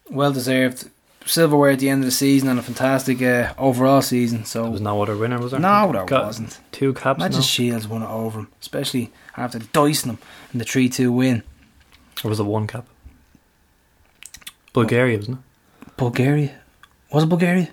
Well 0.10 0.31
deserved. 0.34 0.89
Silverware 1.26 1.72
at 1.72 1.80
the 1.80 1.88
end 1.88 2.01
of 2.03 2.05
the 2.05 2.11
season 2.11 2.49
and 2.49 2.60
a 2.60 2.61
fantastic 2.61 3.22
uh, 3.22 3.53
overall 3.57 4.01
season. 4.01 4.43
So 4.43 4.64
There 4.64 4.72
was 4.72 4.81
no 4.81 5.01
other 5.01 5.15
winner, 5.15 5.39
was 5.39 5.51
there? 5.51 5.60
no, 5.61 5.91
there 5.93 6.05
Got 6.05 6.26
wasn't. 6.26 6.60
Two 6.73 6.93
caps 6.93 7.18
Imagine 7.19 7.38
now. 7.39 7.43
Shields 7.45 7.88
won 7.88 8.01
it 8.03 8.10
over 8.10 8.39
him, 8.39 8.47
especially 8.60 9.11
after 9.38 9.60
dicing 9.60 10.11
him 10.11 10.18
in 10.51 10.60
the 10.60 10.65
3 10.65 10.89
2 10.89 11.11
win. 11.14 11.43
Or 12.26 12.30
was 12.30 12.39
it 12.41 12.43
one 12.43 12.68
cap? 12.68 12.85
Bulgaria, 14.73 15.18
wasn't 15.18 15.38
it? 15.39 15.97
Bulgaria? 15.97 16.55
Was 17.11 17.23
it 17.23 17.27
Bulgaria? 17.30 17.64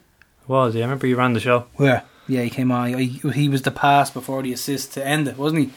It 0.43 0.49
was, 0.49 0.75
yeah. 0.75 0.83
I 0.83 0.85
remember 0.85 1.07
you 1.07 1.17
ran 1.17 1.33
the 1.33 1.41
show. 1.41 1.67
Where? 1.75 2.05
Yeah, 2.29 2.43
he 2.43 2.51
came 2.51 2.71
on. 2.71 2.95
He, 2.99 3.07
he 3.35 3.49
was 3.49 3.63
the 3.63 3.71
pass 3.73 4.11
before 4.11 4.43
the 4.43 4.53
assist 4.53 4.93
to 4.95 5.05
end 5.05 5.27
it, 5.27 5.37
wasn't 5.37 5.63
he? 5.63 5.71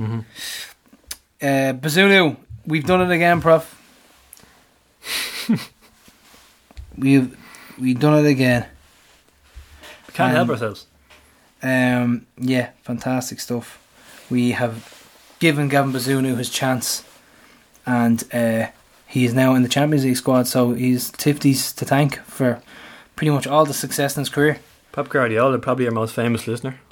Mm-hmm. 0.00 0.20
Uh, 1.42 1.72
Bazunu, 1.80 2.36
we've 2.66 2.84
done 2.86 3.00
it 3.00 3.12
again, 3.14 3.40
Prof. 3.40 3.75
we've 6.98 7.36
we've 7.78 7.98
done 7.98 8.24
it 8.24 8.28
again. 8.28 8.66
We 10.08 10.14
can't 10.14 10.32
help 10.34 10.48
Um, 10.48 10.50
ourselves. 10.52 10.86
Um, 11.62 12.26
yeah, 12.38 12.70
fantastic 12.82 13.40
stuff. 13.40 13.82
We 14.30 14.52
have 14.52 14.92
given 15.38 15.68
Gavin 15.68 15.92
Bazunu 15.92 16.36
his 16.36 16.50
chance, 16.50 17.04
and 17.84 18.22
uh, 18.32 18.66
he 19.06 19.24
is 19.24 19.34
now 19.34 19.54
in 19.54 19.62
the 19.62 19.68
Champions 19.68 20.04
League 20.04 20.16
squad. 20.16 20.46
So 20.46 20.72
he's 20.74 21.10
Tifties 21.12 21.74
to 21.76 21.84
thank 21.84 22.18
for 22.20 22.60
pretty 23.14 23.30
much 23.30 23.46
all 23.46 23.64
the 23.64 23.74
success 23.74 24.16
in 24.16 24.22
his 24.22 24.28
career. 24.28 24.58
Pep 24.92 25.08
Guardiola, 25.08 25.58
probably 25.58 25.86
our 25.86 25.92
most 25.92 26.14
famous 26.14 26.46
listener. 26.46 26.80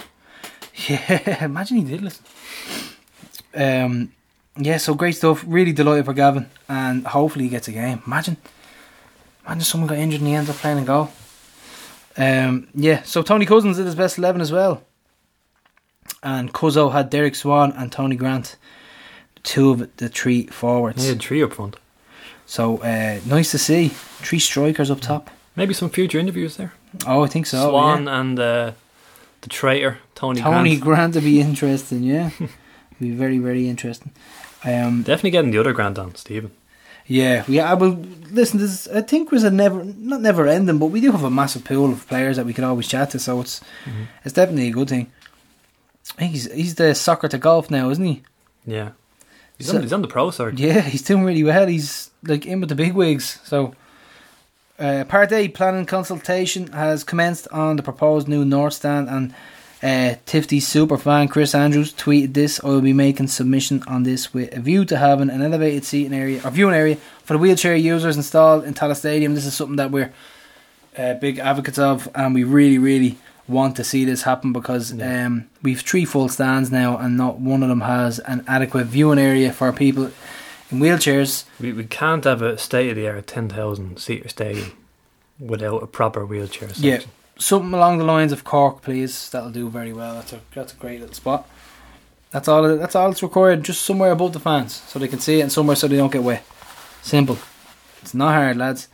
Yeah, 0.89 1.45
imagine 1.45 1.77
he 1.77 1.83
did 1.85 2.01
listen. 2.01 2.25
Um, 3.55 4.11
yeah, 4.57 4.77
so 4.77 4.93
great 4.93 5.15
stuff. 5.15 5.43
Really 5.45 5.73
delighted 5.73 6.05
for 6.05 6.13
Gavin, 6.13 6.49
and 6.69 7.05
hopefully 7.05 7.45
he 7.45 7.49
gets 7.49 7.67
a 7.67 7.71
game. 7.71 8.01
Imagine, 8.05 8.37
imagine 9.45 9.63
someone 9.63 9.89
got 9.89 9.97
injured 9.97 10.21
and 10.21 10.29
he 10.29 10.35
ends 10.35 10.49
up 10.49 10.55
playing 10.57 10.79
a 10.79 10.85
goal. 10.85 11.11
Um, 12.17 12.67
yeah, 12.73 13.03
so 13.03 13.21
Tony 13.21 13.45
Cousins 13.45 13.77
did 13.77 13.85
his 13.85 13.95
best 13.95 14.17
eleven 14.17 14.41
as 14.41 14.51
well, 14.51 14.83
and 16.23 16.53
Cuzzo 16.53 16.91
had 16.91 17.09
Derek 17.09 17.35
Swan 17.35 17.73
and 17.73 17.91
Tony 17.91 18.15
Grant, 18.15 18.55
two 19.43 19.71
of 19.71 19.97
the 19.97 20.07
three 20.07 20.47
forwards. 20.47 21.03
He 21.03 21.09
had 21.09 21.19
three 21.19 21.43
up 21.43 21.53
front. 21.53 21.75
So 22.45 22.77
uh, 22.77 23.19
nice 23.25 23.51
to 23.51 23.57
see 23.57 23.89
three 23.89 24.39
strikers 24.39 24.91
up 24.91 25.01
top. 25.01 25.29
Maybe 25.55 25.73
some 25.73 25.89
future 25.89 26.19
interviews 26.19 26.57
there. 26.57 26.73
Oh, 27.07 27.23
I 27.23 27.27
think 27.27 27.45
so. 27.45 27.69
Swan 27.69 28.05
yeah. 28.05 28.19
and 28.19 28.39
uh, 28.39 28.71
the 29.41 29.49
traitor, 29.49 29.99
Tony, 30.13 30.41
Tony 30.41 30.77
Grant. 30.77 30.83
Grant 30.83 31.15
would 31.15 31.23
be 31.23 31.41
interesting. 31.49 32.03
Yeah, 32.03 32.29
be 32.99 33.11
very 33.11 33.39
very 33.39 33.67
interesting. 33.67 34.11
Um, 34.65 35.03
Definitely 35.03 35.31
getting 35.31 35.51
the 35.51 35.59
other 35.59 35.73
grand 35.73 35.99
on, 35.99 36.15
Stephen. 36.15 36.51
Yeah, 37.07 37.43
we. 37.47 37.59
I 37.59 37.75
will 37.75 37.99
listen. 38.31 38.59
This 38.59 38.87
I 38.87 39.01
think 39.01 39.31
was 39.31 39.43
a 39.43 39.51
never 39.51 39.83
not 39.83 40.21
never 40.21 40.47
ending, 40.47 40.79
but 40.79 40.87
we 40.87 41.01
do 41.01 41.11
have 41.11 41.23
a 41.23 41.29
massive 41.29 41.63
pool 41.63 41.91
of 41.91 42.07
players 42.07 42.35
that 42.37 42.47
we 42.47 42.53
can 42.53 42.63
always 42.63 42.87
chat 42.87 43.11
to. 43.11 43.19
So 43.19 43.41
it's 43.41 43.61
it's 44.23 44.33
definitely 44.33 44.69
a 44.69 44.71
good 44.71 44.89
thing. 44.89 45.11
He's 46.17 46.51
he's 46.51 46.75
the 46.75 46.95
soccer 46.95 47.27
to 47.27 47.37
golf 47.37 47.69
now, 47.69 47.89
isn't 47.91 48.03
he? 48.03 48.23
Yeah. 48.65 48.91
He's, 49.59 49.67
So- 49.67 49.75
on, 49.77 49.83
he's 49.83 49.93
on 49.93 50.01
the 50.01 50.07
pro 50.07 50.31
side. 50.31 50.59
Yeah, 50.59 50.81
he's 50.81 51.03
doing 51.03 51.23
really 51.23 51.43
well. 51.43 51.67
He's 51.67 52.09
like 52.23 52.47
in 52.47 52.59
with 52.59 52.69
the 52.69 52.75
big 52.75 52.93
wigs. 52.93 53.39
So, 53.43 53.75
uh, 54.79 55.03
part 55.07 55.31
A 55.31 55.47
planning 55.49 55.85
consultation 55.85 56.67
has 56.73 57.03
commenced 57.03 57.47
on 57.49 57.75
the 57.75 57.83
proposed 57.83 58.27
new 58.27 58.43
North 58.43 58.73
Stand, 58.73 59.09
and 59.09 59.33
uh, 59.85 60.15
Tifty 60.25 60.59
super 60.61 60.97
fan 60.97 61.27
Chris 61.27 61.53
Andrews 61.53 61.93
tweeted 61.93 62.33
this. 62.33 62.59
I 62.63 62.67
will 62.67 62.81
be 62.81 62.91
making 62.93 63.27
submission 63.27 63.83
on 63.87 64.01
this 64.03 64.33
with 64.33 64.51
a 64.57 64.59
view 64.59 64.83
to 64.85 64.97
having 64.97 65.29
an 65.29 65.41
elevated 65.43 65.85
seating 65.85 66.13
area 66.13 66.41
or 66.43 66.49
viewing 66.49 66.73
area 66.73 66.95
for 67.23 67.33
the 67.33 67.39
wheelchair 67.39 67.75
users 67.75 68.17
installed 68.17 68.63
in 68.63 68.73
Tallaght 68.73 68.97
Stadium. 68.97 69.35
This 69.35 69.45
is 69.45 69.53
something 69.53 69.75
that 69.75 69.91
we're 69.91 70.11
uh, 70.97 71.13
big 71.15 71.37
advocates 71.37 71.77
of, 71.77 72.09
and 72.15 72.33
we 72.33 72.43
really, 72.43 72.77
really 72.79 73.17
want 73.47 73.75
to 73.75 73.83
see 73.83 74.05
this 74.05 74.23
happen 74.23 74.51
because 74.51 74.91
Yeah. 74.91 75.25
um, 75.27 75.45
we've 75.61 75.81
three 75.81 76.03
full 76.05 76.29
stands 76.29 76.71
now, 76.71 76.97
and 76.97 77.15
not 77.15 77.37
one 77.39 77.61
of 77.61 77.69
them 77.69 77.81
has 77.81 78.17
an 78.19 78.43
adequate 78.47 78.85
viewing 78.87 79.19
area 79.19 79.53
for 79.53 79.71
people 79.71 80.05
in 80.71 80.79
wheelchairs. 80.79 81.43
We, 81.59 81.73
we 81.73 81.83
can't 81.83 82.23
have 82.23 82.41
a 82.41 82.57
state 82.57 82.89
of 82.89 82.95
the 82.95 83.07
art 83.07 83.27
10,000 83.27 83.99
seater 83.99 84.29
stadium 84.29 84.71
without 85.39 85.83
a 85.83 85.87
proper 85.87 86.25
wheelchair 86.25 86.69
section. 86.69 86.83
Yeah. 86.85 86.99
Something 87.37 87.73
along 87.73 87.97
the 87.97 88.05
lines 88.05 88.31
of 88.31 88.43
Cork, 88.43 88.81
please. 88.81 89.29
That'll 89.29 89.49
do 89.51 89.69
very 89.69 89.91
well. 89.91 90.15
That's 90.15 90.33
a 90.33 90.39
that's 90.53 90.73
a 90.73 90.77
great 90.77 91.01
little 91.01 91.15
spot. 91.15 91.47
That's 92.31 92.47
all. 92.47 92.77
That's 92.77 92.95
all 92.95 93.09
that's 93.09 93.23
required. 93.23 93.63
Just 93.63 93.81
somewhere 93.83 94.11
above 94.11 94.33
the 94.33 94.39
fans, 94.39 94.81
so 94.87 94.99
they 94.99 95.07
can 95.07 95.19
see 95.19 95.39
it, 95.39 95.43
and 95.43 95.51
somewhere 95.51 95.75
so 95.75 95.87
they 95.87 95.97
don't 95.97 96.11
get 96.11 96.23
wet. 96.23 96.45
Simple. 97.01 97.37
It's 98.01 98.13
not 98.13 98.33
hard, 98.33 98.57
lads. 98.57 98.87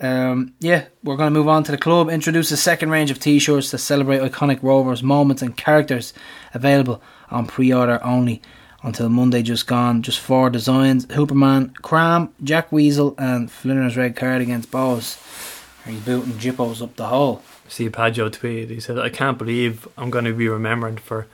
Um, 0.00 0.54
yeah, 0.58 0.86
we're 1.04 1.16
going 1.16 1.32
to 1.32 1.38
move 1.38 1.48
on 1.48 1.62
to 1.64 1.70
the 1.70 1.78
club. 1.78 2.10
Introduce 2.10 2.50
a 2.50 2.56
second 2.56 2.90
range 2.90 3.12
of 3.12 3.20
T-shirts 3.20 3.70
to 3.70 3.78
celebrate 3.78 4.20
iconic 4.20 4.60
Rovers 4.60 5.02
moments 5.02 5.42
and 5.42 5.56
characters, 5.56 6.12
available 6.54 7.00
on 7.30 7.46
pre-order 7.46 8.00
only 8.02 8.42
until 8.82 9.08
Monday. 9.08 9.42
Just 9.42 9.68
gone. 9.68 10.02
Just 10.02 10.18
four 10.18 10.50
designs: 10.50 11.06
Hooperman, 11.06 11.74
Cram, 11.82 12.34
Jack 12.42 12.72
Weasel, 12.72 13.14
and 13.18 13.48
Flinner's 13.48 13.96
red 13.96 14.16
card 14.16 14.42
against 14.42 14.72
Bohs. 14.72 15.18
He's 15.86 16.00
booting 16.00 16.34
Jippos 16.34 16.82
up 16.82 16.96
the 16.96 17.06
hole. 17.06 17.42
See, 17.72 17.88
Paggio 17.88 18.28
tweeted, 18.28 18.68
he 18.68 18.80
said, 18.80 18.98
I 18.98 19.08
can't 19.08 19.38
believe 19.38 19.88
I'm 19.96 20.10
going 20.10 20.26
to 20.26 20.34
be 20.34 20.46
remembered 20.46 21.00
for 21.00 21.26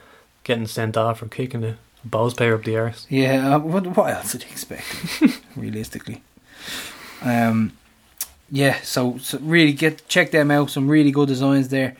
getting 0.45 0.67
sent 0.67 0.95
off 0.95 1.19
for 1.19 1.27
kicking 1.27 1.65
a 1.65 1.77
balls 2.05 2.33
player 2.33 2.55
up 2.55 2.63
the 2.63 2.77
arse. 2.77 3.05
Yeah, 3.09 3.55
uh, 3.55 3.59
what, 3.59 3.85
what 3.87 4.13
else 4.13 4.31
did 4.31 4.45
you 4.45 4.49
expect? 4.49 4.85
realistically, 5.57 6.23
um, 7.23 7.73
yeah. 8.49 8.79
So, 8.83 9.17
so 9.17 9.37
really 9.39 9.73
get 9.73 10.07
check 10.07 10.31
them 10.31 10.49
out. 10.49 10.69
Some 10.69 10.87
really 10.87 11.11
good 11.11 11.27
designs 11.27 11.67
there, 11.67 11.97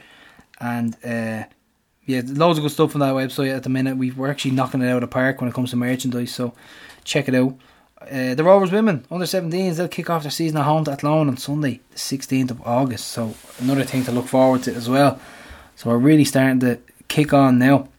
and 0.62 0.96
uh, 1.04 1.44
yeah, 2.06 2.22
loads 2.26 2.60
of 2.60 2.64
good 2.64 2.72
stuff 2.72 2.96
on 2.96 3.02
that 3.02 3.16
website 3.16 3.54
at 3.54 3.64
the 3.64 3.70
minute. 3.70 3.98
we 3.98 4.12
we're 4.12 4.32
actually 4.32 4.52
knocking 4.52 4.82
it 4.82 4.88
out 4.88 5.04
of 5.04 5.10
the 5.10 5.14
park 5.14 5.42
when 5.42 5.50
it 5.50 5.54
comes 5.54 5.72
to 5.72 5.76
merchandise, 5.76 6.34
so 6.34 6.54
check 7.04 7.28
it 7.28 7.36
out. 7.36 7.56
Uh, 8.02 8.34
the 8.34 8.44
Rovers 8.46 8.72
women, 8.72 9.06
under 9.12 9.26
17s, 9.26 9.76
they'll 9.76 9.90
kick 9.90 10.10
off 10.10 10.24
their 10.24 10.32
season 10.32 10.58
at 10.58 10.64
home 10.64 10.86
to 10.86 10.92
Athlone 10.92 11.28
on 11.28 11.36
Sunday, 11.36 11.82
the 11.92 11.98
16th 11.98 12.52
of 12.52 12.62
August. 12.62 13.08
So, 13.10 13.36
another 13.60 13.84
thing 13.84 14.06
to 14.06 14.12
look 14.12 14.28
forward 14.28 14.64
to 14.64 14.74
as 14.74 14.90
well. 14.90 15.20
So, 15.76 15.90
we're 15.90 15.98
really 15.98 16.24
starting 16.24 16.62
to 16.62 16.80
kick 17.10 17.34
on 17.34 17.60
now. 17.60 17.90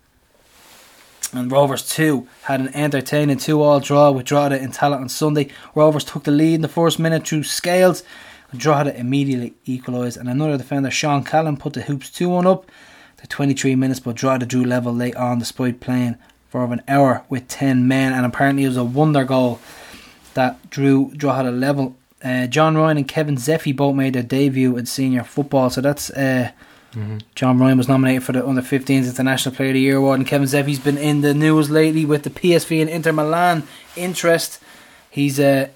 And 1.34 1.52
Rovers 1.52 1.86
2 1.88 2.26
had 2.44 2.60
an 2.60 2.74
entertaining 2.74 3.36
2 3.36 3.60
all 3.60 3.78
draw 3.78 4.10
with 4.10 4.24
Drogheda 4.24 4.60
and 4.60 4.72
Tallaght 4.72 5.02
on 5.02 5.08
Sunday. 5.10 5.50
Rovers 5.74 6.04
took 6.04 6.24
the 6.24 6.30
lead 6.30 6.54
in 6.54 6.62
the 6.62 6.68
first 6.68 6.98
minute 6.98 7.28
through 7.28 7.42
Scales. 7.42 8.02
Drogheda 8.56 8.98
immediately 8.98 9.54
equalised, 9.66 10.16
and 10.16 10.30
another 10.30 10.56
defender, 10.56 10.90
Sean 10.90 11.22
Callan, 11.22 11.58
put 11.58 11.74
the 11.74 11.82
hoops 11.82 12.10
2 12.10 12.28
1 12.28 12.46
up. 12.46 12.64
The 13.18 13.26
23 13.26 13.76
minutes, 13.76 14.00
but 14.00 14.16
Drogheda 14.16 14.46
drew 14.46 14.64
level 14.64 14.94
late 14.94 15.14
on 15.14 15.38
despite 15.38 15.78
playing 15.78 16.16
for 16.48 16.64
an 16.64 16.82
hour 16.88 17.22
with 17.28 17.46
10 17.48 17.86
men, 17.86 18.14
and 18.14 18.24
apparently 18.24 18.64
it 18.64 18.68
was 18.68 18.78
a 18.78 18.82
wonder 18.82 19.24
goal 19.24 19.60
that 20.34 20.70
drew 20.70 21.12
Drogheda 21.14 21.50
level. 21.50 21.96
Uh, 22.22 22.46
John 22.46 22.76
Ryan 22.76 22.98
and 22.98 23.08
Kevin 23.08 23.36
Zefi 23.36 23.74
both 23.74 23.94
made 23.94 24.14
their 24.14 24.22
debut 24.22 24.76
in 24.76 24.86
senior 24.86 25.24
football, 25.24 25.70
so 25.70 25.80
that's 25.80 26.10
uh, 26.10 26.50
John 27.36 27.58
Ryan 27.58 27.78
was 27.78 27.88
nominated 27.88 28.24
for 28.24 28.32
the 28.32 28.46
under 28.46 28.62
15s 28.62 29.06
International 29.06 29.54
Player 29.54 29.68
of 29.68 29.74
the 29.74 29.80
Year 29.80 29.96
award, 29.96 30.18
and 30.18 30.26
Kevin 30.28 30.48
Zefi's 30.48 30.80
been 30.80 30.98
in 30.98 31.20
the 31.20 31.32
news 31.32 31.70
lately 31.70 32.04
with 32.04 32.24
the 32.24 32.30
PSV 32.30 32.80
and 32.80 32.90
Inter 32.90 33.12
Milan 33.12 33.62
interest. 33.96 34.60
He's 35.08 35.38
a 35.38 35.70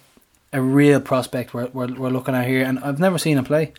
a 0.52 0.60
real 0.60 1.00
prospect 1.00 1.52
we're, 1.52 1.66
we're, 1.68 1.92
we're 1.94 2.10
looking 2.10 2.34
at 2.34 2.46
here, 2.46 2.64
and 2.64 2.78
I've 2.80 3.00
never 3.00 3.18
seen 3.18 3.38
him 3.38 3.44
play. 3.44 3.72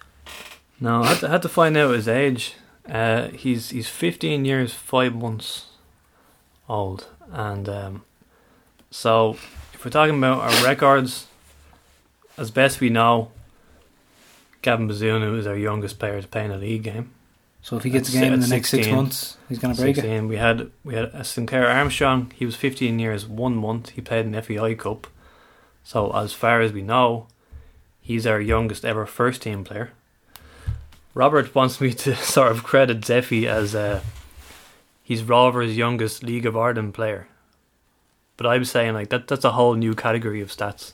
No, 0.79 1.03
I 1.03 1.07
had 1.07 1.19
to, 1.19 1.29
had 1.29 1.41
to 1.43 1.49
find 1.49 1.77
out 1.77 1.95
his 1.95 2.07
age. 2.07 2.55
Uh, 2.87 3.29
he's 3.29 3.69
he's 3.69 3.87
15 3.87 4.45
years 4.45 4.73
5 4.73 5.15
months 5.15 5.67
old, 6.69 7.07
and 7.31 7.67
um, 7.67 8.03
so 8.91 9.37
we're 9.85 9.91
talking 9.91 10.17
about 10.17 10.39
our 10.39 10.65
records, 10.65 11.27
as 12.37 12.49
best 12.49 12.81
we 12.81 12.89
know, 12.89 13.31
Gavin 14.63 14.89
Bazunu 14.89 15.37
is 15.37 15.45
our 15.45 15.55
youngest 15.55 15.99
player 15.99 16.19
to 16.19 16.27
play 16.27 16.43
in 16.43 16.49
a 16.51 16.57
league 16.57 16.81
game. 16.81 17.11
So 17.61 17.77
if 17.77 17.83
he 17.83 17.91
gets 17.91 18.13
a 18.13 18.17
At 18.17 18.21
game 18.21 18.33
in 18.33 18.39
the 18.39 18.45
at 18.45 18.49
next 18.49 18.69
six 18.69 18.87
months, 18.87 19.37
he's 19.47 19.59
going 19.59 19.75
to 19.75 19.79
break 19.79 19.97
it. 19.97 20.01
16. 20.01 20.27
We 20.27 20.37
had 20.37 20.71
we 20.83 20.95
had 20.95 21.05
a 21.05 21.23
Sinclair 21.23 21.69
Armstrong. 21.69 22.31
He 22.35 22.45
was 22.45 22.55
15 22.55 22.97
years 22.99 23.27
one 23.27 23.55
month. 23.55 23.89
He 23.91 24.01
played 24.01 24.25
in 24.25 24.31
the 24.31 24.41
FAI 24.41 24.73
Cup. 24.73 25.07
So 25.83 26.11
as 26.15 26.33
far 26.33 26.61
as 26.61 26.71
we 26.71 26.81
know, 26.81 27.27
he's 28.01 28.25
our 28.25 28.41
youngest 28.41 28.85
ever 28.85 29.05
first 29.05 29.43
team 29.43 29.63
player. 29.63 29.91
Robert 31.13 31.53
wants 31.53 31.79
me 31.79 31.93
to 31.93 32.15
sort 32.35 32.51
of 32.51 32.63
credit 32.63 33.01
Zefi 33.01 33.45
as 33.45 33.75
uh, 33.75 34.01
he's 35.03 35.23
Rovers' 35.23 35.77
youngest 35.77 36.23
League 36.23 36.45
of 36.45 36.57
Ireland 36.57 36.95
player. 36.95 37.27
But 38.37 38.47
I'm 38.47 38.65
saying 38.65 38.93
like 38.93 39.09
that 39.09 39.27
that's 39.27 39.45
a 39.45 39.51
whole 39.51 39.75
new 39.75 39.93
category 39.95 40.41
of 40.41 40.49
stats. 40.49 40.91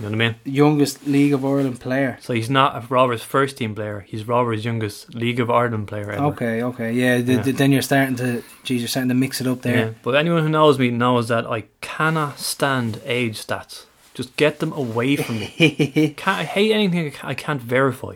You 0.00 0.06
know 0.08 0.16
what 0.16 0.22
I 0.22 0.28
mean? 0.30 0.34
Youngest 0.44 1.06
League 1.06 1.32
of 1.34 1.44
Ireland 1.44 1.78
player. 1.80 2.18
So 2.22 2.32
he's 2.32 2.48
not 2.50 2.76
a 2.76 2.86
Rovers 2.88 3.22
first 3.22 3.58
team 3.58 3.74
player. 3.74 4.04
He's 4.08 4.26
Rovers' 4.26 4.64
youngest 4.64 5.14
League 5.14 5.38
of 5.38 5.50
Ireland 5.50 5.86
player 5.86 6.10
ever. 6.10 6.24
Okay, 6.32 6.62
okay, 6.62 6.92
yeah. 6.92 7.16
th- 7.16 7.28
Yeah. 7.28 7.42
th- 7.42 7.56
then 7.56 7.72
you're 7.72 7.82
starting 7.82 8.16
to, 8.16 8.42
geez, 8.64 8.80
you're 8.80 8.88
starting 8.88 9.10
to 9.10 9.14
mix 9.14 9.40
it 9.40 9.46
up 9.46 9.64
Yeah, 9.64 9.72
there. 9.72 9.94
but 10.02 10.14
anyone 10.16 10.42
who 10.42 10.48
knows 10.48 10.78
me 10.78 10.90
knows 10.90 11.28
that 11.28 11.46
I 11.46 11.64
cannot 11.82 12.38
stand 12.40 13.00
age 13.04 13.38
stats. 13.46 13.84
Just 14.14 14.34
get 14.36 14.58
them 14.60 14.72
away 14.72 15.16
from 15.16 15.38
me. 15.40 16.14
can't, 16.16 16.38
I 16.40 16.44
hate 16.44 16.72
anything 16.72 17.12
I 17.22 17.30
I 17.30 17.34
can't 17.34 17.60
verify. 17.62 18.14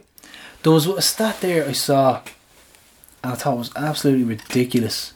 there 0.63 0.73
was 0.73 0.87
a 0.87 1.03
stat 1.03 1.41
there 1.41 1.69
I 1.69 1.73
saw, 1.73 2.23
and 3.23 3.33
I 3.33 3.37
thought 3.37 3.55
it 3.55 3.59
was 3.59 3.73
absolutely 3.77 4.25
ridiculous. 4.25 5.13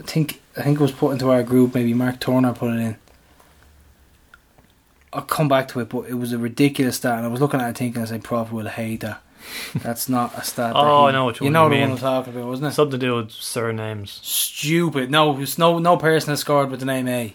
I 0.00 0.04
think 0.04 0.40
I 0.58 0.62
think 0.62 0.78
it 0.78 0.82
was 0.82 0.92
put 0.92 1.12
into 1.12 1.30
our 1.30 1.42
group. 1.42 1.74
Maybe 1.74 1.94
Mark 1.94 2.18
Turner 2.20 2.52
put 2.52 2.74
it 2.74 2.80
in. 2.80 2.96
I'll 5.12 5.22
come 5.22 5.48
back 5.48 5.68
to 5.68 5.80
it, 5.80 5.88
but 5.88 6.06
it 6.08 6.14
was 6.14 6.32
a 6.32 6.38
ridiculous 6.38 6.96
stat, 6.96 7.16
and 7.16 7.24
I 7.24 7.28
was 7.28 7.40
looking 7.40 7.60
at 7.60 7.70
it 7.70 7.76
thinking, 7.78 8.02
I 8.02 8.04
said, 8.04 8.22
"Prof 8.24 8.52
will 8.52 8.68
hate 8.68 9.00
that." 9.00 9.22
That's 9.76 10.08
not 10.08 10.36
a 10.36 10.42
stat. 10.44 10.74
that 10.74 10.76
Oh, 10.80 11.02
he- 11.04 11.08
I 11.08 11.12
know 11.12 11.24
what 11.24 11.40
you 11.40 11.48
know 11.50 11.64
you 11.64 11.70
mean. 11.70 11.80
one 11.82 11.90
I'm 11.92 11.96
talking 11.98 12.34
about, 12.34 12.48
wasn't 12.48 12.72
it? 12.72 12.74
Something 12.74 12.98
to 13.00 13.06
do 13.06 13.14
with 13.16 13.30
surnames. 13.30 14.18
Stupid. 14.22 15.10
No, 15.10 15.42
no 15.56 15.78
no 15.78 15.96
person 15.96 16.30
has 16.30 16.40
scored 16.40 16.70
with 16.70 16.80
the 16.80 16.86
name 16.86 17.08
A. 17.08 17.34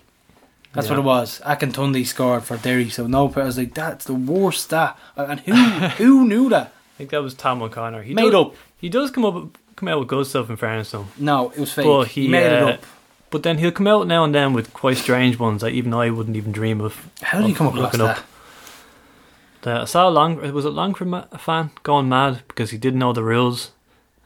That's 0.74 0.88
Yeah. 0.88 0.94
what 0.94 1.00
it 1.00 1.06
was. 1.06 1.42
Akintunde 1.46 2.06
scored 2.06 2.44
for 2.44 2.58
Derry, 2.58 2.90
so 2.90 3.08
no. 3.08 3.32
I 3.36 3.44
was 3.44 3.58
like, 3.58 3.74
that's 3.74 4.06
the 4.06 4.14
worst 4.14 4.66
stat. 4.66 4.98
And 5.16 5.40
who 5.42 5.54
who 5.98 6.28
knew 6.28 6.50
that? 6.50 6.68
I 6.68 6.98
think 6.98 7.10
that 7.12 7.24
was 7.24 7.34
Tom 7.34 7.62
O'Connor. 7.64 8.04
He 8.04 8.14
Made 8.14 8.32
does, 8.32 8.48
up. 8.48 8.56
He 8.78 8.90
does 8.90 9.10
come 9.10 9.26
up 9.26 9.58
come 9.76 9.88
out 9.88 10.00
with 10.00 10.08
good 10.08 10.28
stuff 10.28 10.50
in 10.50 10.58
fairness 10.58 10.92
him. 10.92 11.08
No, 11.18 11.50
it 11.50 11.60
was 11.60 11.74
fake. 11.74 11.86
But 11.86 12.10
he, 12.10 12.24
he, 12.24 12.28
made 12.28 12.52
uh, 12.54 12.68
it 12.68 12.74
up. 12.76 12.86
But 13.34 13.42
then 13.42 13.58
he'll 13.58 13.72
come 13.72 13.88
out 13.88 14.06
now 14.06 14.24
and 14.24 14.34
then 14.36 14.54
with 14.54 14.72
quite 14.74 14.98
strange 14.98 15.40
ones 15.40 15.62
that 15.64 15.72
even 15.72 15.92
I 15.92 16.12
wouldn't 16.12 16.38
even 16.38 16.52
dream 16.52 16.80
of. 16.82 17.10
How 17.24 17.40
did 17.42 17.48
he 17.48 17.56
come 17.56 17.66
across 17.68 17.82
looking 17.82 18.00
that? 18.02 18.18
up. 18.20 18.26
Uh, 19.66 19.82
I 19.82 19.86
saw 19.86 20.08
Long 20.08 20.36
was 20.54 20.66
it 20.66 20.70
Longford 20.70 21.08
ma- 21.08 21.26
fan 21.40 21.72
going 21.82 22.08
mad 22.08 22.44
because 22.48 22.70
he 22.70 22.78
didn't 22.78 23.00
know 23.00 23.12
the 23.12 23.24
rules 23.24 23.72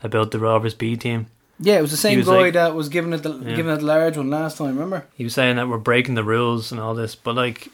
about 0.04 0.32
the 0.32 0.40
Rovers 0.40 0.74
B 0.74 0.98
team. 0.98 1.28
Yeah, 1.58 1.78
it 1.78 1.82
was 1.82 1.92
the 1.92 1.98
same 1.98 2.18
was 2.18 2.28
guy 2.28 2.34
like- 2.42 2.54
that 2.56 2.76
was 2.76 2.90
giving 2.90 3.14
it 3.14 3.24
the 3.24 3.32
Yeah. 3.34 3.56
giving 3.56 3.72
it 3.72 3.78
the 3.78 3.86
large 3.86 4.18
one 4.18 4.30
last 4.30 4.58
time. 4.58 4.74
Remember? 4.76 5.06
He 5.16 5.24
was 5.24 5.34
saying 5.34 5.56
that 5.56 5.70
we're 5.70 5.78
breaking 5.78 6.16
the 6.16 6.24
rules 6.26 6.72
and 6.74 6.82
all 6.82 6.94
this, 6.94 7.16
but 7.16 7.34
like 7.36 7.70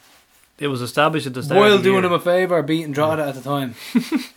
it 0.59 0.67
was 0.67 0.81
established 0.83 1.25
at 1.25 1.33
the 1.33 1.41
start. 1.41 1.59
The 1.71 1.77
doing 1.79 1.95
year, 2.03 2.05
him 2.05 2.13
a 2.13 2.19
favour, 2.19 2.61
beating 2.61 2.91
Drogheda 2.91 3.25
at 3.29 3.33
the 3.35 3.41
time. 3.41 3.73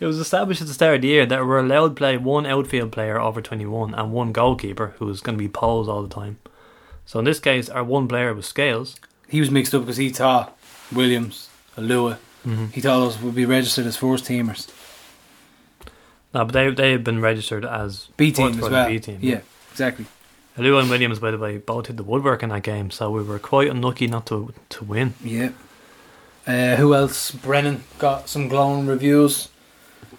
It 0.00 0.06
was 0.06 0.18
established 0.18 0.60
at 0.60 0.68
the 0.68 0.74
start 0.74 0.96
of 0.96 1.02
the 1.02 1.08
year 1.08 1.26
that 1.26 1.44
we're 1.44 1.58
allowed 1.58 1.88
to 1.88 1.94
play 1.94 2.16
one 2.16 2.46
outfield 2.46 2.92
player 2.92 3.18
over 3.20 3.40
21 3.40 3.94
and 3.94 4.12
one 4.12 4.32
goalkeeper 4.32 4.94
who 4.98 5.06
was 5.06 5.20
going 5.20 5.36
to 5.36 5.42
be 5.42 5.48
poles 5.48 5.88
all 5.88 6.02
the 6.02 6.14
time. 6.14 6.38
So 7.04 7.18
in 7.18 7.24
this 7.24 7.40
case, 7.40 7.68
our 7.68 7.82
one 7.82 8.06
player 8.06 8.32
was 8.32 8.46
Scales. 8.46 8.96
He 9.28 9.40
was 9.40 9.50
mixed 9.50 9.74
up 9.74 9.82
because 9.82 9.96
he 9.96 10.10
thought 10.10 10.56
Williams, 10.92 11.48
Alua, 11.76 12.18
Mm-hmm. 12.46 12.66
he 12.66 12.80
thought 12.80 13.00
those 13.00 13.20
would 13.20 13.34
be 13.34 13.44
registered 13.44 13.84
as 13.84 13.96
first 13.96 14.24
teamers. 14.24 14.68
No, 16.32 16.44
but 16.44 16.52
they 16.52 16.70
they 16.70 16.92
had 16.92 17.02
been 17.02 17.20
registered 17.20 17.64
as 17.64 18.08
B 18.16 18.30
team 18.30 18.50
as 18.62 18.70
well. 18.70 18.88
B 18.88 19.00
team. 19.00 19.18
Yeah, 19.20 19.40
exactly. 19.72 20.06
Alua 20.56 20.80
and 20.82 20.88
Williams, 20.90 21.18
by 21.18 21.32
the 21.32 21.36
way, 21.38 21.58
both 21.58 21.88
hit 21.88 21.96
the 21.96 22.04
woodwork 22.04 22.42
in 22.44 22.50
that 22.50 22.62
game, 22.62 22.90
so 22.92 23.10
we 23.10 23.22
were 23.24 23.40
quite 23.40 23.68
unlucky 23.68 24.06
not 24.06 24.24
to 24.26 24.54
to 24.68 24.84
win. 24.84 25.14
Yeah. 25.22 25.50
Uh, 26.46 26.76
who 26.76 26.94
else? 26.94 27.32
Brennan 27.32 27.82
got 27.98 28.28
some 28.28 28.46
glowing 28.48 28.86
reviews. 28.86 29.48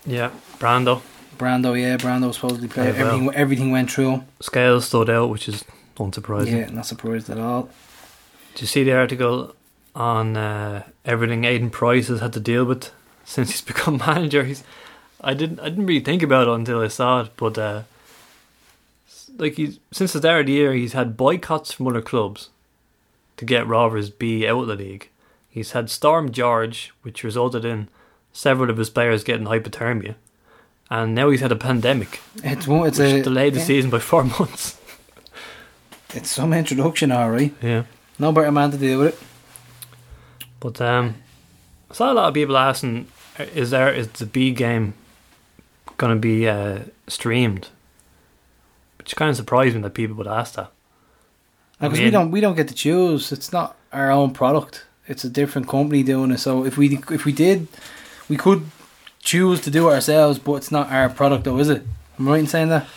Yeah, 0.10 0.32
Brando. 0.58 1.02
Brando, 1.38 1.80
yeah, 1.80 1.98
Brando 1.98 2.34
supposedly 2.34 2.68
played. 2.68 2.96
Yeah, 2.96 3.04
well. 3.04 3.14
everything, 3.14 3.36
everything 3.36 3.72
went 3.72 3.92
through. 3.92 4.24
Scales 4.42 4.86
stood 4.86 5.10
out, 5.10 5.30
which 5.30 5.48
is 5.48 5.64
unsurprising. 5.98 6.52
Yeah, 6.52 6.70
not 6.70 6.86
surprised 6.86 7.30
at 7.30 7.38
all. 7.38 7.70
Did 8.54 8.62
you 8.62 8.68
see 8.68 8.84
the 8.84 8.94
article 8.94 9.56
on 9.96 10.36
uh, 10.36 10.84
everything 11.06 11.44
Aiden 11.44 11.72
Price 11.72 12.08
has 12.08 12.22
had 12.22 12.34
to 12.34 12.40
deal 12.40 12.66
with 12.66 12.92
since 13.24 13.52
he's 13.52 13.62
become 13.74 13.98
manager? 13.98 14.44
He's, 14.44 14.64
I 15.22 15.34
didn't, 15.34 15.60
I 15.60 15.70
didn't 15.70 15.86
really 15.86 16.04
think 16.04 16.24
about 16.24 16.48
it 16.48 16.54
until 16.54 16.82
I 16.82 16.88
saw 16.88 17.22
it, 17.22 17.32
but 17.38 17.58
uh, 17.58 17.84
like 19.38 19.54
he's 19.54 19.80
since 19.92 20.14
the 20.14 20.20
start 20.20 20.42
of 20.42 20.48
the 20.48 20.54
year, 20.54 20.74
he's 20.74 20.94
had 20.94 21.18
boycotts 21.18 21.72
from 21.72 21.88
other 21.88 22.02
clubs 22.02 22.50
to 23.38 23.46
get 23.46 23.68
Rovers 23.68 24.10
B 24.10 24.48
out 24.48 24.62
of 24.64 24.68
the 24.68 24.76
league. 24.76 25.10
He's 25.50 25.72
had 25.72 25.90
Storm 25.90 26.32
George, 26.32 26.94
which 27.04 27.24
resulted 27.24 27.64
in 27.64 27.88
several 28.34 28.70
of 28.70 28.78
his 28.78 28.90
players 28.90 29.24
getting 29.24 29.48
hypothermia, 29.48 30.16
and 30.90 31.14
now 31.14 31.30
he's 31.30 31.42
had 31.42 31.52
a 31.52 31.56
pandemic, 31.56 32.22
It's 32.44 32.68
one. 32.68 32.88
It's 32.88 33.00
a 33.00 33.22
delayed 33.22 33.54
the 33.54 33.60
yeah, 33.60 33.66
season 33.66 33.90
by 33.90 34.00
four 34.00 34.24
months. 34.40 34.80
It's 36.14 36.32
some 36.32 36.54
introduction, 36.54 37.12
all 37.12 37.30
right. 37.30 37.54
Yeah. 37.62 37.84
No 38.18 38.32
better 38.32 38.52
man 38.52 38.72
to 38.72 38.78
deal 38.78 39.00
with 39.00 39.14
it. 39.14 39.20
But 40.60 40.82
um, 40.82 41.16
I 41.90 41.94
saw 41.94 42.12
a 42.12 42.14
lot 42.14 42.28
of 42.28 42.34
people 42.34 42.58
asking, 42.58 43.08
"Is 43.38 43.70
there 43.70 43.94
is 43.94 44.08
the 44.10 44.26
B 44.26 44.52
game 44.52 44.94
going 45.98 46.14
to 46.14 46.20
be 46.20 46.48
uh, 46.48 46.80
streamed?" 47.08 47.70
Which 48.98 49.16
kind 49.16 49.30
of 49.30 49.38
surprised 49.38 49.76
me 49.76 49.82
that 49.84 49.94
people 49.94 50.16
would 50.18 50.28
ask 50.28 50.56
that. 50.56 50.72
I 51.80 51.88
Because 51.88 52.04
we 52.04 52.12
don't 52.12 52.32
we 52.32 52.42
don't 52.42 52.56
get 52.56 52.68
to 52.68 52.76
choose. 52.76 53.32
It's 53.32 53.54
not 53.54 53.76
our 53.94 54.12
own 54.12 54.32
product. 54.32 54.86
It's 55.08 55.24
a 55.24 55.30
different 55.30 55.68
company 55.68 56.04
doing 56.04 56.32
it. 56.32 56.40
So 56.40 56.66
if 56.66 56.78
we 56.78 57.00
if 57.10 57.26
we 57.26 57.32
did, 57.32 57.68
we 58.30 58.38
could 58.38 58.66
choose 59.20 59.60
to 59.62 59.72
do 59.72 59.90
ourselves, 59.90 60.40
but 60.40 60.56
it's 60.56 60.72
not 60.72 60.92
our 60.92 61.10
product, 61.10 61.44
though, 61.44 61.60
is 61.60 61.70
it? 61.70 61.84
Am 62.18 62.28
I 62.28 62.32
right 62.32 62.40
in 62.40 62.48
saying 62.48 62.70
that? 62.70 62.88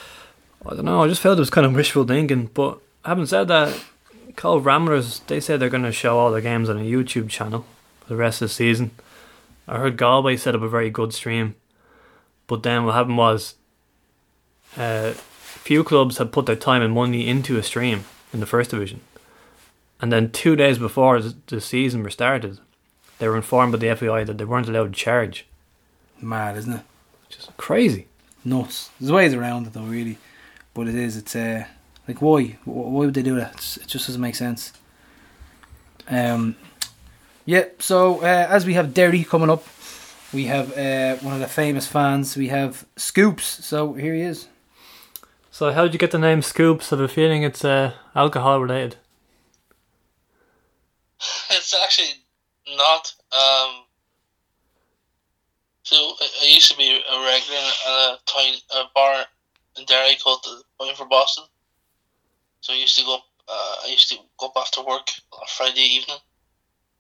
I 0.65 0.75
don't 0.75 0.85
know. 0.85 1.03
I 1.03 1.09
just 1.09 1.21
felt 1.21 1.39
it 1.39 1.41
was 1.41 1.51
kind 1.51 1.67
of 1.67 1.75
wishful 1.75 2.05
thinking. 2.05 2.47
But 2.55 2.79
having 3.05 3.27
said 3.27 3.49
that, 3.49 3.83
Cobh 4.37 4.65
Ramblers 4.65 5.21
they 5.27 5.41
said 5.41 5.61
they're 5.61 5.69
going 5.69 5.83
to 5.83 5.93
show 5.93 6.19
all 6.19 6.31
their 6.31 6.41
games 6.41 6.69
on 6.69 6.79
a 6.79 6.83
YouTube 6.83 7.29
channel 7.29 7.67
for 8.01 8.09
the 8.09 8.17
rest 8.17 8.41
of 8.41 8.49
the 8.49 8.55
season. 8.55 8.93
I 9.67 9.79
heard 9.79 9.97
Galway 9.97 10.37
set 10.37 10.55
up 10.55 10.63
a 10.63 10.69
very 10.69 10.91
good 10.91 11.13
stream, 11.13 11.55
but 12.47 12.63
then 12.63 12.85
what 12.85 12.95
happened 12.95 13.19
was, 13.19 13.55
uh, 14.77 15.13
few 15.13 15.85
clubs 15.85 16.19
had 16.19 16.33
put 16.33 16.47
their 16.47 16.57
time 16.57 16.83
and 16.83 16.95
money 16.95 17.29
into 17.29 17.57
a 17.59 17.63
stream 17.63 18.05
in 18.33 18.41
the 18.41 18.47
first 18.47 18.71
division, 18.71 19.01
and 20.01 20.13
then 20.13 20.31
two 20.31 20.57
days 20.57 20.79
before 20.79 21.21
the 21.21 21.61
season 21.61 22.03
were 22.03 22.11
started, 22.11 22.59
they 23.23 23.29
were 23.29 23.37
informed 23.37 23.71
by 23.71 23.79
the 23.79 23.95
FAI 23.95 24.25
that 24.25 24.37
they 24.37 24.45
weren't 24.45 24.67
allowed 24.69 24.93
to 24.93 24.99
charge, 24.99 25.47
Mad, 26.21 26.57
isn't 26.57 26.73
it? 26.73 26.81
Just 27.29 27.57
crazy. 27.57 28.09
nuts. 28.45 28.91
There's 28.99 29.13
ways 29.13 29.33
around 29.33 29.69
it 29.69 29.75
though, 29.75 29.85
really, 29.85 30.19
but 30.75 30.89
it 30.89 30.97
is. 30.97 31.17
It's 31.17 31.37
uh, 31.37 31.67
like 32.09 32.21
why? 32.21 32.59
Why 32.65 33.07
would 33.07 33.15
they 33.15 33.23
do 33.23 33.37
that? 33.37 33.53
It's, 33.55 33.77
it 33.77 33.87
just 33.87 34.09
doesn't 34.09 34.21
make 34.21 34.35
sense. 34.35 34.73
Um, 36.09 36.57
yeah. 37.45 37.67
So 37.79 38.23
uh, 38.23 38.49
as 38.51 38.67
we 38.67 38.75
have 38.75 38.93
Derry 38.93 39.23
coming 39.23 39.51
up, 39.51 39.65
we 40.33 40.47
have 40.47 40.77
uh, 40.77 41.15
one 41.23 41.35
of 41.35 41.39
the 41.39 41.47
famous 41.47 41.87
fans. 41.87 42.37
We 42.37 42.49
have 42.49 42.85
Scoops. 42.97 43.65
So 43.65 43.93
here 43.93 44.15
he 44.15 44.23
is. 44.23 44.49
So 45.53 45.71
how 45.71 45.85
did 45.85 45.93
you 45.93 46.01
get 46.01 46.11
the 46.11 46.19
name 46.19 46.43
Scoops? 46.43 46.93
I 46.93 46.97
have 46.97 47.05
a 47.05 47.07
feeling 47.07 47.45
it's 47.45 47.65
uh, 47.65 47.93
alcohol 48.17 48.61
related. 48.61 48.97
It's 51.51 51.73
actually 51.81 52.22
not. 52.77 53.15
Um, 53.33 53.85
so 55.83 55.97
I, 55.97 56.29
I 56.43 56.47
used 56.47 56.71
to 56.71 56.77
be 56.77 56.91
a 56.91 57.25
regular 57.25 57.59
at 57.59 57.93
a 57.93 58.19
town 58.27 58.55
a 58.77 58.85
bar 58.95 59.25
in 59.77 59.85
Derry 59.87 60.17
called 60.23 60.45
the 60.45 60.63
Point 60.79 60.97
for 60.97 61.07
Boston. 61.07 61.45
So 62.61 62.73
I 62.73 62.77
used 62.77 62.97
to 62.99 63.05
go. 63.05 63.17
Up, 63.17 63.25
uh, 63.49 63.77
I 63.85 63.89
used 63.89 64.09
to 64.11 64.17
go 64.39 64.47
up 64.47 64.53
after 64.57 64.83
work 64.83 65.09
on 65.33 65.47
Friday 65.49 65.81
evening. 65.81 66.19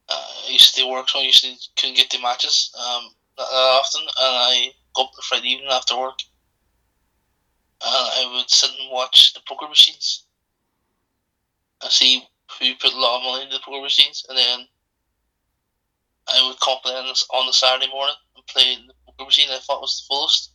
Uh, 0.08 0.26
I 0.48 0.50
used 0.50 0.74
to 0.76 0.88
work, 0.90 1.08
so 1.08 1.20
I 1.20 1.22
usually 1.22 1.56
couldn't 1.76 1.96
get 1.96 2.10
the 2.10 2.18
matches 2.20 2.74
um, 2.76 3.10
that 3.38 3.44
often, 3.44 4.02
and 4.02 4.10
I 4.18 4.72
go 4.94 5.04
up 5.04 5.12
Friday 5.22 5.48
evening 5.50 5.68
after 5.70 5.96
work. 5.96 6.18
And 7.84 7.90
I 7.90 8.34
would 8.34 8.50
sit 8.50 8.70
and 8.78 8.90
watch 8.90 9.34
the 9.34 9.40
poker 9.48 9.68
machines. 9.68 10.24
and 11.82 11.90
see 11.90 12.22
who 12.58 12.74
put 12.76 12.92
a 12.92 12.98
lot 12.98 13.18
of 13.18 13.24
money 13.24 13.44
into 13.44 13.56
the 13.56 13.62
poker 13.64 13.82
machines, 13.82 14.26
and 14.28 14.36
then 14.38 14.66
I 16.28 16.46
would 16.46 16.56
up 16.68 16.82
then 16.84 17.04
on 17.04 17.46
the 17.46 17.52
Saturday 17.52 17.90
morning 17.90 18.14
and 18.36 18.46
play 18.46 18.76
the 18.86 18.94
poker 19.06 19.24
machine 19.24 19.48
I 19.50 19.58
thought 19.58 19.80
was 19.80 20.02
the 20.02 20.14
fullest 20.14 20.52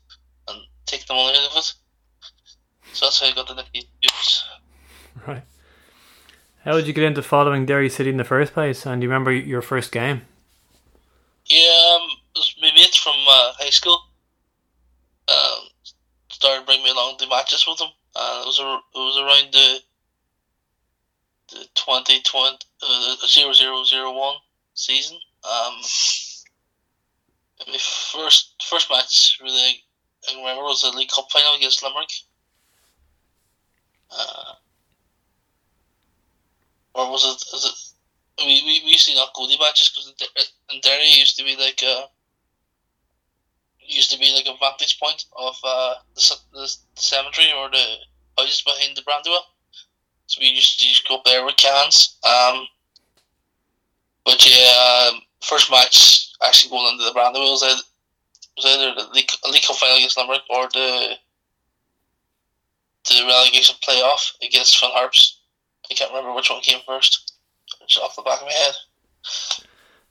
and 0.48 0.61
take 0.85 1.06
the 1.06 1.14
money 1.14 1.38
out 1.38 1.52
of 1.52 1.57
it. 1.57 1.73
So 2.94 3.06
that's 3.06 3.19
how 3.19 3.27
I 3.27 3.34
got 3.34 3.48
the 3.48 3.56
nickname. 3.56 3.84
Right. 5.27 5.44
How 6.64 6.76
did 6.76 6.88
you 6.88 6.94
get 6.94 7.03
into 7.03 7.22
following 7.22 7.65
Derry 7.65 7.89
City 7.89 8.10
in 8.10 8.18
the 8.18 8.23
first 8.23 8.53
place? 8.53 8.85
And 8.85 9.02
do 9.02 9.06
you 9.06 9.10
remember 9.10 9.31
your 9.31 9.61
first 9.61 9.91
game? 9.91 10.22
Yeah, 11.45 11.95
um, 11.95 12.10
it 12.35 12.39
was 12.39 12.56
my 12.61 12.72
mates 12.73 12.98
from 12.98 13.15
uh, 13.27 13.53
high 13.57 13.69
school. 13.69 13.99
Um, 15.30 15.68
started 16.30 16.65
bringing 16.65 16.84
me 16.84 16.91
along 16.91 17.18
to 17.18 17.27
matches 17.27 17.65
with 17.68 17.77
them, 17.77 17.89
and 18.15 18.44
it 18.44 18.45
was 18.45 18.60
a, 18.60 18.80
it 18.95 18.99
was 18.99 19.18
around 19.18 19.53
the 19.53 19.80
the 21.53 21.65
twenty 21.76 22.22
twenty 22.22 22.57
uh, 22.84 23.15
zero 23.26 23.53
zero 23.53 23.84
zero 23.84 24.11
one 24.14 24.35
season. 24.73 25.18
Um, 25.48 25.76
my 27.68 27.78
first 27.78 28.64
first 28.69 28.90
match 28.90 29.40
really 29.41 29.84
I 30.30 30.36
remember 30.36 30.64
was 30.64 30.82
the 30.82 30.98
League 30.98 31.10
Cup 31.10 31.32
final 31.32 31.56
against 31.56 31.84
Limerick. 31.84 32.11
Uh, 34.11 34.53
or 36.95 37.11
was 37.11 37.24
it? 37.24 37.56
Is 37.56 37.65
it 37.65 38.45
we, 38.45 38.61
we, 38.65 38.82
we 38.86 38.91
used 38.91 39.07
to 39.07 39.15
not 39.15 39.34
go 39.34 39.48
to 39.48 39.57
matches 39.60 39.90
because 39.90 40.14
in 40.72 40.82
Derry 40.82 41.07
used 41.07 41.38
to 41.38 41.44
be 41.44 41.56
like 41.56 41.82
a 41.84 42.06
used 43.82 44.11
to 44.11 44.19
be 44.19 44.34
like 44.34 44.48
a 44.48 44.57
vantage 44.60 44.99
point 44.99 45.26
of 45.38 45.57
uh, 45.64 45.95
the, 46.15 46.36
the 46.53 46.76
cemetery 46.95 47.52
or 47.57 47.69
the 47.69 47.95
houses 48.38 48.61
behind 48.61 48.98
the 48.98 49.02
Brandywell. 49.02 49.45
So 50.26 50.40
we 50.41 50.48
used 50.48 50.80
to 50.80 50.86
just 50.86 51.07
go 51.07 51.15
up 51.15 51.24
there 51.24 51.45
with 51.45 51.56
cans. 51.56 52.18
Um, 52.24 52.68
but 54.26 54.45
yeah, 54.45 55.10
um, 55.10 55.22
first 55.42 55.72
match 55.72 56.34
actually 56.46 56.72
going 56.72 56.94
into 56.94 57.06
the 57.06 57.12
Brandywell 57.12 57.52
was 57.52 57.64
either, 57.64 57.82
was 58.58 58.66
either 58.66 58.96
the 58.96 59.10
League, 59.14 59.30
League 59.52 59.64
Cup 59.64 59.76
final 59.76 59.98
against 59.98 60.18
Limerick 60.18 60.42
or 60.50 60.68
the 60.74 61.16
the 63.10 63.26
relegation 63.26 63.76
playoff 63.88 64.34
against 64.44 64.78
Finn 64.78 64.90
Harps. 64.92 65.40
I 65.90 65.94
can't 65.94 66.12
remember 66.12 66.34
which 66.34 66.50
one 66.50 66.62
came 66.62 66.82
first. 66.86 67.34
It's 67.82 67.98
off 67.98 68.16
the 68.16 68.22
back 68.22 68.42
of 68.42 68.48
my 68.48 68.54
head. 68.54 68.74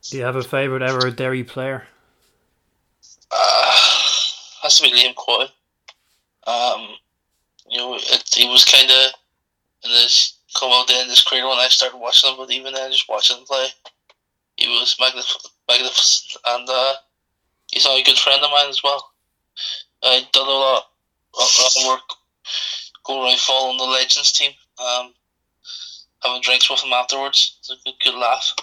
Do 0.03 0.17
you 0.17 0.25
have 0.25 0.37
a 0.37 0.43
favourite 0.43 0.83
ever 0.83 1.11
Derry 1.11 1.45
player? 1.45 1.87
Uh, 3.31 3.71
has 4.63 4.81
to 4.81 4.83
be 4.83 4.93
Liam 4.93 5.15
Coyle. 5.15 5.49
Um, 6.47 6.89
you 7.69 7.77
know, 7.77 7.97
it, 7.97 8.25
he 8.35 8.49
was 8.49 8.65
kind 8.65 8.91
of 8.91 9.13
in 9.85 9.91
this 9.91 10.39
come 10.59 10.73
out 10.73 10.91
in 10.91 11.09
his 11.09 11.23
career 11.23 11.47
when 11.47 11.59
I 11.59 11.69
started 11.69 11.99
watching 11.99 12.31
him, 12.31 12.37
but 12.39 12.51
even 12.51 12.73
then, 12.73 12.91
just 12.91 13.09
watching 13.09 13.37
him 13.37 13.45
play, 13.45 13.67
he 14.57 14.69
was 14.69 14.97
magnificent, 14.99 15.53
magnificent 15.69 16.43
and 16.47 16.69
uh, 16.69 16.95
he's 17.73 17.87
a 17.87 18.03
good 18.03 18.19
friend 18.19 18.43
of 18.43 18.51
mine 18.51 18.69
as 18.69 18.83
well. 18.83 19.13
I 20.03 20.27
done 20.33 20.47
a 20.47 20.51
lot, 20.51 20.85
a 21.35 21.41
lot 21.41 21.77
of 21.77 21.87
work 21.87 22.01
going 23.05 23.29
around 23.29 23.39
following 23.39 23.79
the 23.79 23.85
Legends 23.85 24.33
team, 24.33 24.53
um, 24.79 25.13
having 26.23 26.43
drinks 26.43 26.71
with 26.71 26.83
him 26.83 26.93
afterwards. 26.93 27.57
It's 27.61 27.71
a 27.71 27.77
good, 27.85 27.95
good 28.05 28.15
laugh. 28.15 28.55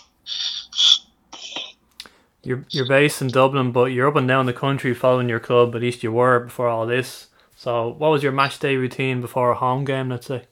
You're 2.44 2.66
you're 2.70 2.88
based 2.88 3.22
in 3.22 3.30
Dublin, 3.30 3.72
but 3.72 3.86
you're 3.86 4.08
up 4.08 4.18
and 4.18 4.28
down 4.28 4.46
the 4.46 4.54
country 4.54 4.94
following 4.94 5.30
your 5.30 5.40
club. 5.40 5.74
At 5.76 5.82
least 5.82 6.04
you 6.04 6.12
were 6.12 6.42
before 6.42 6.68
all 6.68 6.86
this. 6.86 7.28
So, 7.56 7.88
what 7.88 8.12
was 8.12 8.22
your 8.22 8.34
match 8.34 8.60
day 8.60 8.76
routine 8.76 9.22
before 9.22 9.52
a 9.52 9.56
home 9.56 9.86
game? 9.86 10.10
Let's 10.10 10.28
say. 10.28 10.48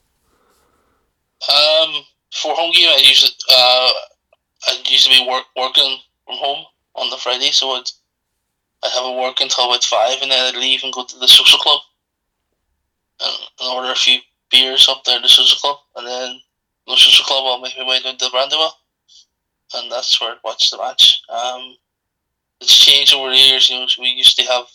Um, 1.49 2.03
for 2.31 2.55
home 2.55 2.71
game, 2.71 2.87
I 2.87 3.01
usually 3.03 3.33
uh, 3.53 3.91
I 4.67 4.81
used 4.85 5.05
to 5.05 5.11
be 5.11 5.27
work 5.27 5.45
working 5.55 5.97
from 6.25 6.37
home 6.37 6.65
on 6.95 7.09
the 7.09 7.17
Friday, 7.17 7.51
so 7.51 7.71
I'd 7.71 7.89
I'd 8.83 8.91
have 8.91 9.05
a 9.05 9.21
work 9.21 9.39
until 9.41 9.65
about 9.65 9.83
five, 9.83 10.21
and 10.21 10.31
then 10.31 10.45
I'd 10.45 10.59
leave 10.59 10.83
and 10.83 10.93
go 10.93 11.05
to 11.05 11.19
the 11.19 11.27
social 11.27 11.59
club 11.59 11.81
and, 13.19 13.35
and 13.59 13.69
order 13.75 13.91
a 13.91 13.95
few 13.95 14.19
beers 14.49 14.87
up 14.89 15.03
there 15.03 15.17
at 15.17 15.23
the 15.23 15.29
social 15.29 15.57
club, 15.59 15.77
and 15.95 16.07
then 16.07 16.39
the 16.87 16.97
social 16.97 17.25
club 17.25 17.43
I'll 17.45 17.61
make 17.61 17.77
my 17.77 17.87
way 17.87 18.01
down 18.01 18.17
to 18.17 18.25
the 18.25 18.31
Brandywell, 18.31 18.73
and 19.75 19.91
that's 19.91 20.19
where 20.19 20.31
I'd 20.31 20.43
watch 20.43 20.69
the 20.69 20.77
match. 20.77 21.21
Um, 21.29 21.75
it's 22.59 22.75
changed 22.75 23.13
over 23.13 23.29
the 23.29 23.37
years. 23.37 23.69
You 23.69 23.79
know, 23.79 23.87
we 23.99 24.09
used 24.09 24.37
to 24.37 24.43
have 24.43 24.65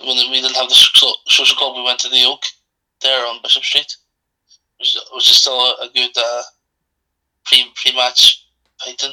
when 0.00 0.16
we 0.30 0.40
didn't 0.40 0.56
have 0.56 0.68
the 0.68 0.74
social 0.74 1.56
club, 1.56 1.76
we 1.76 1.84
went 1.84 2.00
to 2.00 2.08
the 2.08 2.24
Oak 2.24 2.42
there 3.02 3.26
on 3.26 3.40
Bishop 3.42 3.62
Street 3.62 3.96
which 4.82 4.98
which 5.12 5.30
is 5.30 5.36
still 5.36 5.54
a, 5.54 5.86
a 5.86 5.88
good 5.94 6.10
uh, 6.16 6.42
pre 7.44 7.70
pre 7.76 7.94
match 7.94 8.41
Python 8.84 9.12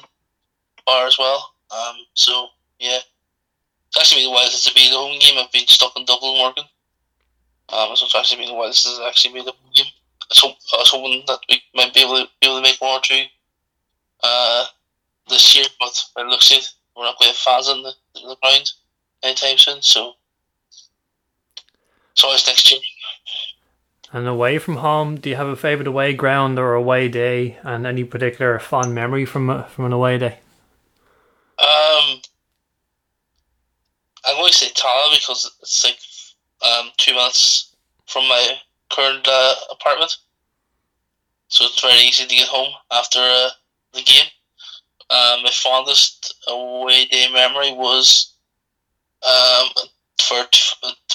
bar 0.86 1.08
as 1.08 1.18
well. 1.18 1.54
Um, 1.72 1.96
so 2.14 2.48
yeah, 2.80 3.00
it's 3.88 3.98
actually 3.98 4.22
been 4.22 4.32
a 4.32 4.34
while 4.34 4.48
since 4.48 4.74
been 4.74 4.92
the 4.92 4.98
home 4.98 5.20
game. 5.20 5.38
I've 5.38 5.52
been 5.52 5.68
stuck 5.68 5.94
in 5.98 6.06
Dublin 6.06 6.42
working. 6.42 6.66
Um, 7.70 7.96
so 7.96 8.06
it's 8.06 8.16
actually 8.16 8.44
been 8.44 8.54
a 8.54 8.58
while 8.58 8.74
since 8.74 9.00
actually 9.08 9.34
made 9.34 9.48
a 9.48 9.52
home 9.52 9.72
game. 9.76 9.86
I 10.32 10.36
hope, 10.36 10.56
I 10.74 10.78
was 10.78 10.90
hoping 10.90 11.24
that 11.28 11.40
we 11.50 11.62
might 11.74 11.94
be 11.94 12.02
able 12.02 12.18
to 12.18 12.28
be 12.40 12.48
able 12.48 12.58
to 12.58 12.64
make 12.64 12.80
one 12.80 13.00
or 13.00 13.02
two 13.02 13.24
uh, 14.24 14.66
this 15.28 15.56
year, 15.56 15.66
but 15.80 16.04
it 16.18 16.28
looks 16.28 16.52
like 16.52 16.64
we're 16.96 17.04
not 17.04 17.20
going 17.20 17.32
to 17.32 17.38
fans 17.38 17.70
in 17.70 17.82
the, 17.82 17.94
the 18.14 18.38
ground 18.42 18.72
anytime 19.24 19.58
soon. 19.58 19.82
So 19.82 20.14
it's 22.12 22.24
always 22.24 22.46
next 22.46 22.70
year. 22.72 22.80
And 24.12 24.28
away 24.28 24.58
from 24.58 24.78
home, 24.78 25.20
do 25.20 25.30
you 25.30 25.36
have 25.36 25.48
a 25.48 25.56
favourite 25.56 25.88
away 25.88 26.14
ground 26.14 26.58
or 26.58 26.74
away 26.74 27.10
day, 27.10 27.58
and 27.62 27.86
any 27.86 28.04
particular 28.04 28.58
fond 28.58 28.96
memory 28.96 29.24
from 29.26 29.50
a, 29.50 29.66
from 29.66 29.86
an 29.86 29.94
away 29.94 30.18
day? 30.18 30.40
Um, 31.60 32.20
I'm 34.26 34.36
going 34.36 34.52
to 34.52 34.58
say 34.58 34.70
Tallaght 34.70 35.20
because 35.20 35.52
it's 35.62 35.86
like 35.86 36.00
um, 36.68 36.90
two 36.98 37.14
minutes 37.14 37.76
from 38.08 38.28
my 38.28 38.58
current 38.90 39.28
uh, 39.30 39.56
apartment, 39.70 40.18
so 41.48 41.66
it's 41.66 41.82
very 41.82 42.00
easy 42.00 42.26
to 42.26 42.36
get 42.36 42.48
home 42.48 42.74
after 42.92 43.20
uh, 43.20 43.50
the 43.94 44.02
game. 44.02 44.26
Um, 45.12 45.44
my 45.44 45.52
fondest 45.52 46.36
away 46.48 47.06
day 47.06 47.28
memory 47.32 47.74
was 47.74 48.34
um, 49.24 49.70
for 50.22 50.46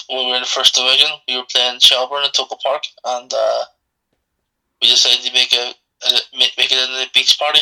when 0.09 0.25
we 0.25 0.31
were 0.31 0.35
in 0.35 0.41
the 0.41 0.47
first 0.47 0.75
division. 0.75 1.09
We 1.27 1.37
were 1.37 1.45
playing 1.51 1.79
Shelbourne 1.79 2.25
at 2.25 2.33
Tolka 2.33 2.59
Park, 2.61 2.83
and 3.05 3.33
uh, 3.33 3.63
we 4.81 4.89
decided 4.89 5.25
to 5.25 5.33
make 5.33 5.53
a, 5.53 5.73
a 6.07 6.37
make, 6.37 6.51
it 6.57 6.71
into 6.71 7.01
a 7.01 7.07
beach 7.13 7.37
party. 7.39 7.61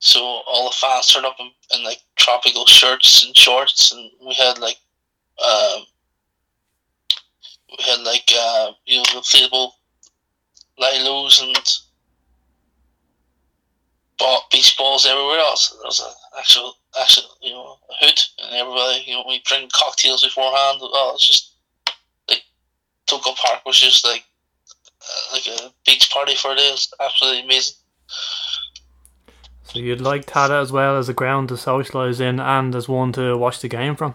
So 0.00 0.20
all 0.22 0.68
the 0.70 0.76
fans 0.76 1.08
turned 1.08 1.26
up 1.26 1.36
in, 1.40 1.50
in 1.74 1.84
like 1.84 1.98
tropical 2.16 2.66
shirts 2.66 3.24
and 3.24 3.36
shorts, 3.36 3.92
and 3.92 4.10
we 4.26 4.34
had 4.34 4.58
like 4.58 4.76
um, 5.44 5.82
we 7.70 7.84
had 7.84 8.00
like 8.00 8.30
uh, 8.36 8.72
you 8.86 8.98
know 8.98 9.04
inflatable 9.04 9.72
lilos 10.78 11.42
and 11.42 11.56
beach 14.50 14.76
balls 14.76 15.06
everywhere 15.06 15.38
else. 15.38 15.76
There 16.38 16.44
was 16.44 16.56
an 16.56 16.62
actual 16.62 16.74
actual 17.00 17.24
you 17.42 17.52
know 17.52 17.78
a 17.90 18.06
hood, 18.06 18.20
and 18.38 18.54
everybody 18.54 19.04
you 19.06 19.14
know 19.14 19.24
we 19.26 19.40
drink 19.44 19.72
cocktails 19.72 20.22
beforehand. 20.22 20.78
Oh, 20.80 21.12
it's 21.14 21.26
just 21.26 21.54
like 22.28 22.42
Tolka 23.06 23.34
Park 23.36 23.64
was 23.66 23.78
just 23.78 24.04
like 24.04 24.24
uh, 25.02 25.34
like 25.34 25.46
a 25.46 25.74
beach 25.84 26.10
party 26.10 26.34
for 26.36 26.52
a. 26.52 26.54
It's 26.56 26.92
absolutely 27.00 27.42
amazing. 27.42 27.76
So 29.64 29.80
you'd 29.80 30.00
like 30.00 30.26
Tallaght 30.26 30.62
as 30.62 30.72
well 30.72 30.96
as 30.96 31.08
a 31.08 31.12
ground 31.14 31.48
to 31.48 31.54
socialise 31.54 32.20
in 32.20 32.40
and 32.40 32.74
as 32.74 32.88
one 32.88 33.12
to 33.12 33.36
watch 33.36 33.60
the 33.60 33.68
game 33.68 33.96
from? 33.96 34.14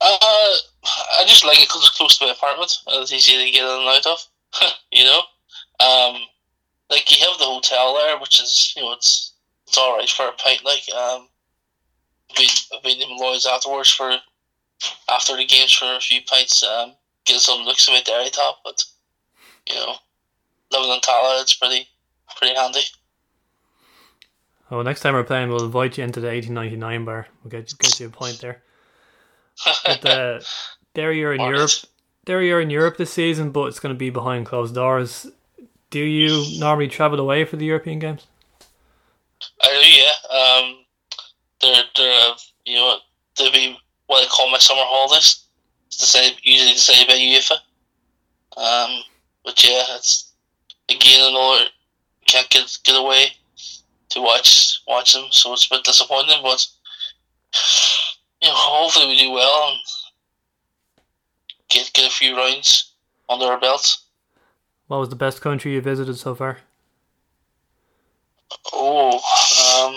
Uh, 0.00 0.54
I 0.84 1.24
just 1.26 1.46
like 1.46 1.58
it 1.58 1.68
because 1.68 1.86
it's 1.86 1.96
close 1.96 2.18
to 2.18 2.26
my 2.26 2.32
apartment 2.32 2.76
and 2.88 3.02
it's 3.02 3.12
easy 3.12 3.38
to 3.42 3.50
get 3.50 3.62
in 3.62 3.70
and 3.70 3.88
out 3.88 4.06
of. 4.06 4.18
you 4.92 5.04
know, 5.04 5.20
um, 5.80 6.16
like 6.90 7.10
you 7.10 7.24
have 7.26 7.38
the 7.38 7.44
hotel 7.44 7.94
there, 7.94 8.18
which 8.18 8.42
is 8.42 8.74
you 8.76 8.82
know 8.82 8.92
it's 8.92 9.33
it's 9.74 9.78
all 9.80 9.96
right 9.96 10.08
for 10.08 10.28
a 10.28 10.32
pint. 10.32 10.64
Like 10.64 10.84
um, 10.96 11.26
I've 12.30 12.36
been 12.36 12.48
I've 12.72 12.82
been 12.82 13.16
Lloyd's 13.18 13.44
afterwards 13.44 13.90
for 13.90 14.16
after 15.10 15.36
the 15.36 15.44
games 15.44 15.72
for 15.72 15.96
a 15.96 16.00
few 16.00 16.20
pints. 16.22 16.62
Um, 16.62 16.92
get 17.24 17.40
some 17.40 17.62
looks 17.62 17.88
at 17.88 17.92
my 17.92 18.00
Derry 18.02 18.30
top, 18.30 18.58
but 18.64 18.84
you 19.68 19.74
know, 19.74 19.94
living 20.70 20.90
in 20.90 21.00
Tallaght, 21.00 21.42
it's 21.42 21.56
pretty 21.56 21.88
pretty 22.36 22.54
handy. 22.54 22.82
Oh, 24.70 24.82
next 24.82 25.00
time 25.00 25.14
we're 25.14 25.24
playing, 25.24 25.48
we'll 25.48 25.64
invite 25.64 25.98
you 25.98 26.04
into 26.04 26.20
the 26.20 26.28
1899 26.28 27.04
bar. 27.04 27.26
We'll 27.42 27.50
get 27.50 27.76
get 27.78 27.98
you 27.98 28.06
a 28.06 28.10
point 28.10 28.40
there. 28.40 28.62
But 29.84 30.06
uh, 30.06 30.40
there 30.94 31.10
you're 31.10 31.34
in. 31.34 31.40
Europe. 31.40 31.70
There 32.26 32.42
you're 32.42 32.60
in 32.60 32.70
Europe 32.70 32.96
this 32.96 33.12
season, 33.12 33.50
but 33.50 33.64
it's 33.64 33.80
going 33.80 33.94
to 33.94 33.98
be 33.98 34.10
behind 34.10 34.46
closed 34.46 34.76
doors. 34.76 35.26
Do 35.90 36.00
you 36.00 36.58
normally 36.58 36.88
travel 36.88 37.18
away 37.20 37.44
for 37.44 37.56
the 37.56 37.66
European 37.66 37.98
games? 37.98 38.26
I 39.64 39.82
do, 39.82 39.90
yeah. 39.90 40.36
Um, 40.38 40.84
they're 41.60 41.84
they're 41.96 42.30
uh, 42.30 42.34
you 42.64 42.76
know 42.76 42.98
they'll 43.36 43.52
be 43.52 43.78
what 44.06 44.24
I 44.24 44.28
call 44.28 44.50
my 44.50 44.58
summer 44.58 44.82
holidays. 44.84 45.44
It's 45.86 45.98
the 45.98 46.06
same 46.06 46.34
usually 46.42 46.72
the 46.74 46.78
same 46.78 47.04
about 47.04 47.16
UEFA. 47.16 47.56
Um, 48.56 49.02
but 49.44 49.62
yeah, 49.64 49.84
it's 49.96 50.32
again 50.88 51.30
another 51.30 51.64
can't 52.26 52.48
get 52.50 52.78
get 52.84 52.96
away 52.96 53.26
to 54.10 54.20
watch 54.20 54.82
watch 54.86 55.14
them, 55.14 55.26
so 55.30 55.52
it's 55.52 55.66
a 55.66 55.74
bit 55.74 55.84
disappointing. 55.84 56.40
But 56.42 56.66
you 58.42 58.48
know, 58.48 58.54
hopefully 58.54 59.08
we 59.08 59.18
do 59.18 59.30
well 59.30 59.70
and 59.70 59.80
get 61.68 61.90
get 61.94 62.06
a 62.06 62.14
few 62.14 62.36
rounds 62.36 62.92
under 63.28 63.46
our 63.46 63.60
belts. 63.60 64.04
What 64.88 65.00
was 65.00 65.08
the 65.08 65.16
best 65.16 65.40
country 65.40 65.72
you 65.72 65.80
visited 65.80 66.18
so 66.18 66.34
far? 66.34 66.58
Oh, 68.72 69.14
um, 69.86 69.94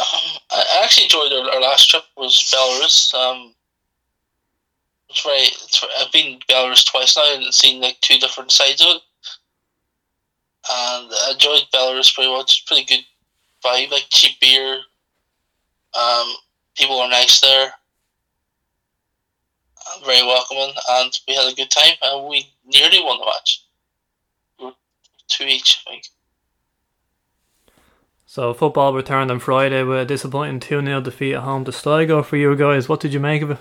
um, 0.00 0.38
I 0.50 0.80
actually 0.82 1.04
enjoyed 1.04 1.32
our, 1.32 1.50
our 1.54 1.60
last 1.60 1.88
trip 1.90 2.04
was 2.16 2.34
Belarus. 2.36 3.14
Um, 3.14 3.54
it's 5.10 5.22
very, 5.22 5.38
it's 5.38 5.84
I've 5.98 6.12
been 6.12 6.38
to 6.38 6.46
Belarus 6.46 6.88
twice 6.88 7.16
now 7.16 7.34
and 7.34 7.52
seen 7.52 7.80
like 7.80 8.00
two 8.00 8.18
different 8.18 8.52
sides 8.52 8.80
of 8.80 8.88
it, 8.88 9.02
and 10.70 11.10
I 11.12 11.30
enjoyed 11.32 11.62
Belarus 11.74 12.14
pretty 12.14 12.30
much. 12.30 12.52
It's 12.52 12.60
pretty 12.60 12.84
good 12.84 13.04
vibe, 13.64 13.90
like 13.90 14.06
cheap 14.10 14.38
beer. 14.40 14.80
Um, 15.98 16.34
people 16.76 17.00
are 17.00 17.08
nice 17.08 17.40
there, 17.40 17.72
very 20.04 20.22
welcoming, 20.22 20.74
and 20.90 21.12
we 21.26 21.34
had 21.34 21.50
a 21.50 21.56
good 21.56 21.70
time, 21.70 21.94
and 22.02 22.28
we 22.28 22.48
nearly 22.66 23.02
won 23.02 23.18
the 23.18 23.26
match 23.26 23.64
two 25.28 25.44
each. 25.44 25.82
Like 25.86 26.04
So 28.26 28.52
football 28.54 28.94
returned 28.94 29.30
on 29.30 29.38
Friday 29.38 29.82
with 29.82 30.00
a 30.00 30.04
disappointing 30.04 30.60
2 30.60 30.84
0 30.84 31.00
defeat 31.00 31.34
at 31.34 31.42
home 31.42 31.64
to 31.64 31.72
Sligo 31.72 32.22
for 32.22 32.36
you 32.36 32.54
guys. 32.56 32.88
What 32.88 33.00
did 33.00 33.12
you 33.12 33.20
make 33.20 33.42
of 33.42 33.50
it? 33.52 33.58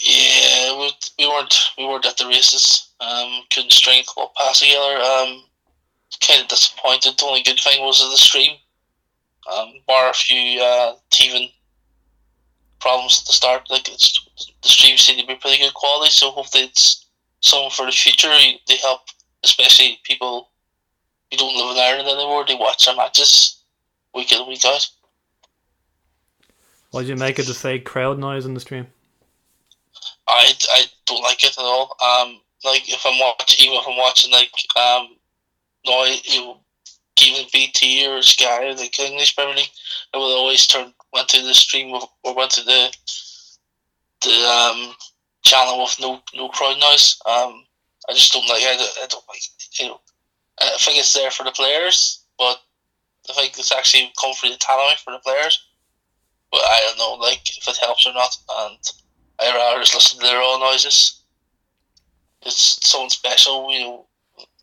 yeah, 0.00 0.78
we, 0.78 0.90
we 1.18 1.26
weren't 1.28 1.54
we 1.78 1.84
weren't 1.86 2.06
at 2.06 2.16
the 2.16 2.26
races. 2.26 2.88
Um, 3.00 3.42
couldn't 3.52 3.72
string 3.72 4.00
a 4.00 4.04
couple 4.04 4.32
pass 4.36 4.60
together. 4.60 4.96
Um, 4.96 5.44
kind 6.26 6.42
of 6.42 6.48
disappointed. 6.48 7.18
The 7.18 7.24
only 7.24 7.42
good 7.42 7.60
thing 7.60 7.82
was 7.82 8.00
the 8.00 8.16
stream. 8.16 8.56
Um, 9.52 9.74
bar 9.86 10.10
a 10.10 10.14
few 10.14 10.60
uh, 10.62 10.94
teething 11.10 11.50
problems 12.80 13.20
at 13.20 13.26
the 13.26 13.32
start. 13.32 13.70
Like 13.70 13.88
it's 13.88 14.26
the 14.62 14.68
stream 14.68 14.96
seemed 14.96 15.20
to 15.20 15.26
be 15.26 15.34
pretty 15.36 15.58
good 15.58 15.74
quality. 15.74 16.10
So 16.10 16.30
hopefully 16.30 16.64
it's 16.64 17.06
something 17.40 17.70
for 17.70 17.86
the 17.86 17.92
future. 17.92 18.28
They 18.68 18.76
help, 18.76 19.00
especially 19.44 19.98
people 20.04 20.50
who 21.30 21.36
don't 21.36 21.56
live 21.56 21.76
in 21.76 21.82
Ireland 21.82 22.08
anymore. 22.08 22.44
They 22.46 22.54
watch 22.54 22.88
our 22.88 22.96
matches 22.96 23.62
week 24.14 24.32
in 24.32 24.46
week 24.46 24.64
out. 24.64 24.88
What 26.90 27.02
did 27.02 27.08
you 27.08 27.16
make 27.16 27.38
of 27.38 27.46
the 27.46 27.54
fake 27.54 27.84
crowd 27.84 28.18
noise 28.18 28.44
in 28.44 28.54
the 28.54 28.60
stream? 28.60 28.86
I, 30.28 30.52
I 30.70 30.84
don't 31.06 31.22
like 31.22 31.42
it 31.42 31.56
at 31.58 31.64
all. 31.64 31.96
Um, 32.02 32.40
like 32.64 32.88
if 32.88 33.04
I'm 33.04 33.18
watching, 33.18 33.64
even 33.66 33.78
if 33.78 33.88
I'm 33.88 33.96
watching 33.96 34.30
like 34.30 34.52
um, 34.76 35.16
no, 35.86 36.04
you 36.04 36.40
know, 36.40 36.60
even 37.20 37.46
BT 37.52 38.06
or 38.06 38.22
Sky 38.22 38.66
or 38.66 38.74
the 38.74 38.90
English 39.00 39.34
Premier 39.34 39.56
League, 39.56 39.70
I 40.14 40.18
will 40.18 40.36
always 40.36 40.66
turn 40.66 40.92
went 41.12 41.28
to 41.28 41.42
the 41.42 41.54
stream 41.54 41.94
of, 41.94 42.04
or 42.24 42.34
went 42.34 42.50
to 42.52 42.64
the 42.64 42.94
the 44.22 44.30
um 44.30 44.94
channel 45.42 45.82
with 45.82 45.96
no 46.00 46.20
no 46.34 46.48
crowd 46.48 46.78
noise. 46.78 47.20
Um, 47.26 47.64
I 48.08 48.14
just 48.14 48.32
don't 48.32 48.48
like. 48.48 48.62
I 48.62 48.76
don't, 48.76 48.98
I 49.02 49.06
don't 49.08 49.24
like. 49.28 49.42
You 49.78 49.86
know, 49.88 50.00
I 50.60 50.76
think 50.78 50.98
it's 50.98 51.14
there 51.14 51.30
for 51.30 51.44
the 51.44 51.52
players, 51.52 52.24
but 52.38 52.58
I 53.30 53.32
think 53.34 53.58
it's 53.58 53.72
actually 53.72 54.12
come 54.20 54.34
for 54.34 54.48
the 54.48 54.56
talent 54.56 54.98
for 54.98 55.12
the 55.12 55.18
players. 55.18 55.66
But 56.50 56.60
I 56.60 56.80
don't 56.86 56.98
know, 56.98 57.14
like 57.14 57.56
if 57.56 57.66
it 57.66 57.78
helps 57.78 58.06
or 58.06 58.12
not, 58.12 58.36
and 58.58 58.78
I 59.40 59.56
rather 59.56 59.80
just 59.80 59.94
listen 59.94 60.20
to 60.20 60.26
their 60.26 60.42
own 60.42 60.60
noises. 60.60 61.22
It's 62.44 62.86
something 62.86 63.08
special, 63.08 63.72
you 63.72 63.80
know. 63.80 64.06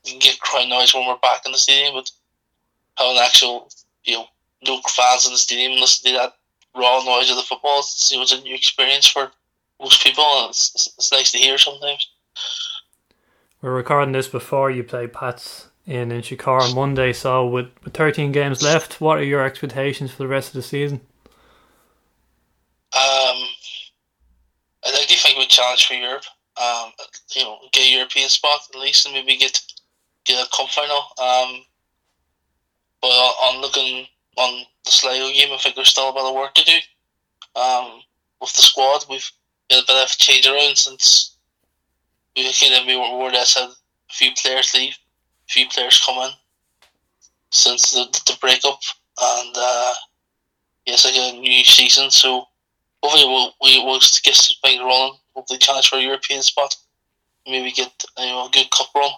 You 0.06 0.11
can 0.11 0.20
get 0.20 0.40
crowd 0.40 0.70
noise 0.70 0.94
when 0.94 1.07
we're 1.07 1.18
back 1.18 1.41
in 1.45 1.52
the 1.52 1.57
stadium, 1.57 1.95
but 1.95 2.11
having 2.98 3.18
actual, 3.18 3.70
you 4.03 4.16
know, 4.16 4.26
no 4.66 4.82
fans 4.88 5.26
in 5.26 5.32
the 5.32 5.38
stadium 5.38 5.74
and 5.74 5.82
listen 5.82 6.11
to 6.11 6.18
that 6.18 6.34
raw 6.76 7.03
noise 7.03 7.30
of 7.30 7.38
the 7.38 7.44
football, 7.44 7.80
it's, 7.80 8.11
it 8.11 8.18
was 8.18 8.32
a 8.32 8.41
new 8.41 8.53
experience 8.53 9.07
for 9.07 9.32
most 9.82 10.03
people, 10.03 10.24
and 10.24 10.49
it's, 10.49 10.74
it's, 10.76 10.88
it's 10.98 11.11
nice 11.11 11.32
to 11.32 11.38
hear 11.38 11.57
sometimes. 11.57 12.07
We're 13.61 13.73
recording 13.76 14.14
this 14.14 14.30
before 14.30 14.72
you 14.72 14.86
play 14.86 15.07
Pats 15.07 15.68
in 15.86 16.14
in 16.14 16.22
Inchicore 16.22 16.61
on 16.61 16.76
Monday, 16.76 17.11
so 17.11 17.45
with, 17.45 17.68
with 17.84 17.94
13 17.94 18.31
games 18.31 18.64
left, 18.64 19.02
what 19.02 19.18
are 19.18 19.23
your 19.23 19.44
expectations 19.44 20.11
for 20.11 20.19
the 20.19 20.30
rest 20.30 20.48
of 20.48 20.53
the 20.53 20.61
season? 20.61 21.02
Um, 22.94 23.44
I 24.86 24.91
to 24.91 25.14
think 25.14 25.38
we 25.38 25.45
challenge 25.48 25.88
for 25.88 25.94
Europe. 25.94 26.23
Um, 26.56 26.91
you 27.36 27.44
know, 27.44 27.57
get 27.73 27.86
a 27.86 27.91
European 27.91 28.30
spot 28.30 28.61
at 28.73 28.80
least, 28.80 29.06
and 29.06 29.14
maybe 29.14 29.36
get 29.36 29.61
get 30.23 30.41
a 30.41 30.49
cup 30.56 30.69
final. 30.69 31.03
Um, 31.22 31.65
but 33.02 33.10
on, 33.10 33.56
on 33.56 33.61
looking 33.61 34.07
on 34.38 34.64
the 34.86 34.91
Sligo 34.91 35.34
game, 35.34 35.52
I 35.52 35.57
think 35.57 35.76
there's 35.76 35.90
still 35.90 36.10
a 36.10 36.14
bit 36.14 36.23
of 36.23 36.34
work 36.34 36.53
to 36.56 36.64
do. 36.64 36.77
Um, 37.60 38.02
with 38.40 38.53
the 38.53 38.61
squad, 38.61 39.03
we've 39.10 39.30
got 39.69 39.84
a 39.84 39.86
bit 39.86 40.03
of 40.03 40.18
change 40.18 40.48
around 40.48 40.77
since 40.77 41.28
we 42.44 42.53
kind 42.53 42.82
of 42.82 42.88
we 42.88 42.95
were 42.95 43.07
more 43.07 43.30
or 43.30 43.32
less 43.32 43.56
had 43.56 43.70
a 43.70 43.74
few 44.10 44.32
players 44.41 44.74
leave, 44.74 44.94
a 44.94 45.52
few 45.52 45.68
players 45.70 46.03
come 46.06 46.18
in 46.18 46.32
since 47.52 47.91
the 47.91 48.06
the 48.28 48.38
breakup, 48.40 48.80
and 49.22 49.56
uh, 49.57 49.94
yes, 50.86 51.06
like 51.06 51.16
a 51.16 51.40
new 51.40 51.64
season. 51.64 52.11
So 52.11 52.45
hopefully 53.03 53.26
we'll 53.26 53.53
we 53.61 53.84
will 53.84 53.99
get 54.24 54.36
things 54.36 54.80
rolling. 54.80 55.18
Hopefully 55.36 55.60
challenge 55.60 55.90
for 55.90 55.98
a 55.98 56.02
European 56.02 56.41
spot. 56.41 56.76
Maybe 57.48 57.72
get 57.72 58.03
you 58.18 58.26
know 58.26 58.48
a 58.48 58.49
good 58.52 58.70
cup 58.72 58.88
run. 58.95 59.11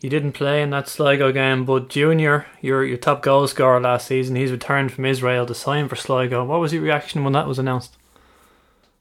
You 0.00 0.10
didn't 0.10 0.32
play 0.32 0.60
in 0.60 0.68
that 0.70 0.88
Sligo 0.88 1.32
game, 1.32 1.64
but 1.64 1.88
Junior, 1.88 2.46
your 2.60 2.84
your 2.84 2.98
top 2.98 3.22
goal 3.22 3.46
scorer 3.46 3.80
last 3.80 4.06
season, 4.06 4.36
he's 4.36 4.50
returned 4.50 4.92
from 4.92 5.06
Israel 5.06 5.46
to 5.46 5.54
sign 5.54 5.88
for 5.88 5.96
Sligo. 5.96 6.44
What 6.44 6.60
was 6.60 6.74
your 6.74 6.82
reaction 6.82 7.24
when 7.24 7.32
that 7.32 7.46
was 7.48 7.58
announced? 7.58 7.96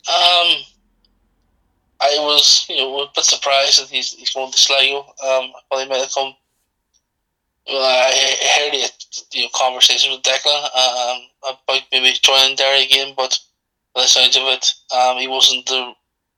Um, 0.08 0.48
I 2.04 2.18
was 2.20 2.66
you 2.70 2.78
know 2.78 3.00
a 3.00 3.12
bit 3.16 3.24
surprised 3.24 3.82
that 3.82 3.90
he's 3.90 4.12
he's 4.14 4.34
going 4.34 4.52
to 4.52 4.58
Sligo. 4.58 5.00
Um, 5.00 5.54
thought 5.70 5.84
he 5.84 5.88
might 5.88 6.02
have 6.02 6.14
come. 6.14 6.36
Well, 7.66 7.82
I 7.82 8.12
heard 8.60 8.74
it, 8.74 9.26
you 9.32 9.44
know, 9.44 9.50
conversations 9.56 10.14
with 10.14 10.24
Declan 10.24 10.64
um, 10.76 11.22
about 11.42 11.84
maybe 11.94 12.12
joining 12.22 12.58
Derry 12.58 12.84
again, 12.84 13.14
but 13.16 13.40
by 13.96 14.02
the 14.02 14.08
sounds 14.08 14.36
of 14.36 14.44
it, 14.48 14.74
um, 14.94 15.18
he 15.18 15.30
wasn't 15.30 15.66
the 15.66 15.94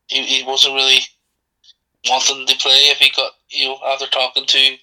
he, 0.08 0.22
he 0.22 0.44
wasn't 0.44 0.76
really 0.76 1.00
wanting 2.08 2.46
to 2.46 2.58
play 2.58 2.92
if 2.92 3.00
he 3.00 3.10
got 3.16 3.32
you 3.50 3.70
know 3.70 3.80
after 3.88 4.06
talking 4.08 4.46
to 4.46 4.78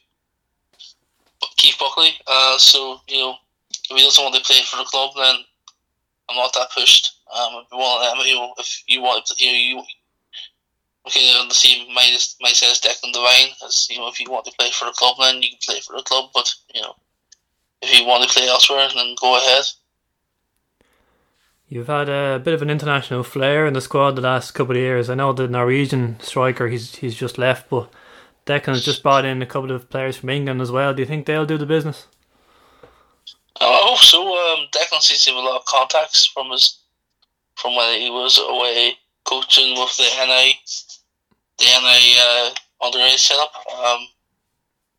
Keith 1.59 1.77
Buckley. 1.79 2.11
Uh, 2.27 2.59
so 2.59 3.01
you 3.07 3.19
know 3.19 3.37
if 3.71 3.97
he 3.97 4.03
doesn't 4.03 4.25
want 4.25 4.35
to 4.35 4.43
play 4.43 4.61
for 4.63 4.79
the 4.79 4.85
club, 4.85 5.13
then 5.15 5.37
I'm 6.29 6.37
not 6.37 6.53
that 6.55 6.73
pushed. 6.75 7.19
Um, 7.33 7.63
if 7.63 7.73
you 7.73 7.79
want, 7.79 8.19
um, 8.19 8.27
you 8.27 8.35
know, 8.35 8.55
if 8.59 8.83
you 8.87 9.01
want, 9.01 9.31
you 9.39 9.53
know, 9.53 9.59
you 9.59 9.83
okay 11.07 11.35
on 11.39 11.49
the 11.49 11.55
same 11.55 11.89
mindset 11.97 12.37
mindset 12.43 12.73
as 12.73 12.81
Declan 12.81 13.13
Devine, 13.13 13.53
as 13.65 13.89
you 13.91 13.99
know, 13.99 14.09
if 14.09 14.21
you 14.21 14.31
want 14.31 14.45
to 14.47 14.53
play 14.59 14.71
for 14.71 14.87
a 14.89 14.93
club, 14.93 15.17
then 15.21 15.43
you 15.43 15.51
can 15.51 15.59
play 15.63 15.81
for 15.81 15.97
the 15.97 16.03
club. 16.03 16.31
But 16.35 16.53
you 16.75 16.81
know, 16.81 16.95
if 17.81 17.99
you 17.99 18.07
want 18.07 18.29
to 18.29 18.35
play 18.35 18.49
elsewhere, 18.49 18.89
then 18.95 19.15
go 19.21 19.37
ahead. 19.37 19.65
You've 21.69 21.87
had 21.87 22.11
a 22.11 22.39
bit 22.39 22.53
of 22.53 22.61
an 22.61 22.69
international 22.69 23.23
flair 23.23 23.67
in 23.67 23.73
the 23.73 23.81
squad 23.81 24.17
the 24.17 24.23
last 24.23 24.51
couple 24.53 24.77
of 24.77 24.83
years. 24.83 25.09
I 25.09 25.15
know 25.15 25.33
the 25.33 25.49
Norwegian 25.49 26.21
striker 26.21 26.69
he's 26.69 26.97
he's 26.97 27.17
just 27.17 27.39
left, 27.39 27.71
but 27.71 27.91
Declan 28.47 28.75
has 28.75 28.85
just 28.85 29.03
brought 29.03 29.25
in 29.25 29.41
a 29.41 29.47
couple 29.47 29.73
of 29.73 29.89
players 29.89 30.17
from 30.17 30.31
England 30.31 30.61
as 30.61 30.71
well. 30.71 30.93
Do 30.93 31.01
you 31.01 31.07
think 31.07 31.27
they'll 31.27 31.47
do 31.47 31.59
the 31.59 31.67
business? 31.67 32.07
I 33.61 33.81
hope 33.85 33.99
so. 33.99 34.21
Um, 34.21 34.67
Declan 34.73 35.01
seems 35.01 35.25
to 35.25 35.31
have 35.31 35.43
a 35.43 35.47
lot 35.47 35.61
of 35.61 35.65
contacts 35.65 36.27
from 36.27 36.51
his 36.51 36.79
from 37.57 37.77
when 37.77 38.01
he 38.01 38.11
was 38.11 38.39
away 38.39 38.97
coaching 39.25 39.79
with 39.79 39.97
the 39.97 40.09
NA, 40.27 40.53
the 41.63 41.69
NA 41.81 41.99
uh, 42.21 42.55
underage 42.83 43.19
setup. 43.19 43.53
Um, 43.79 44.07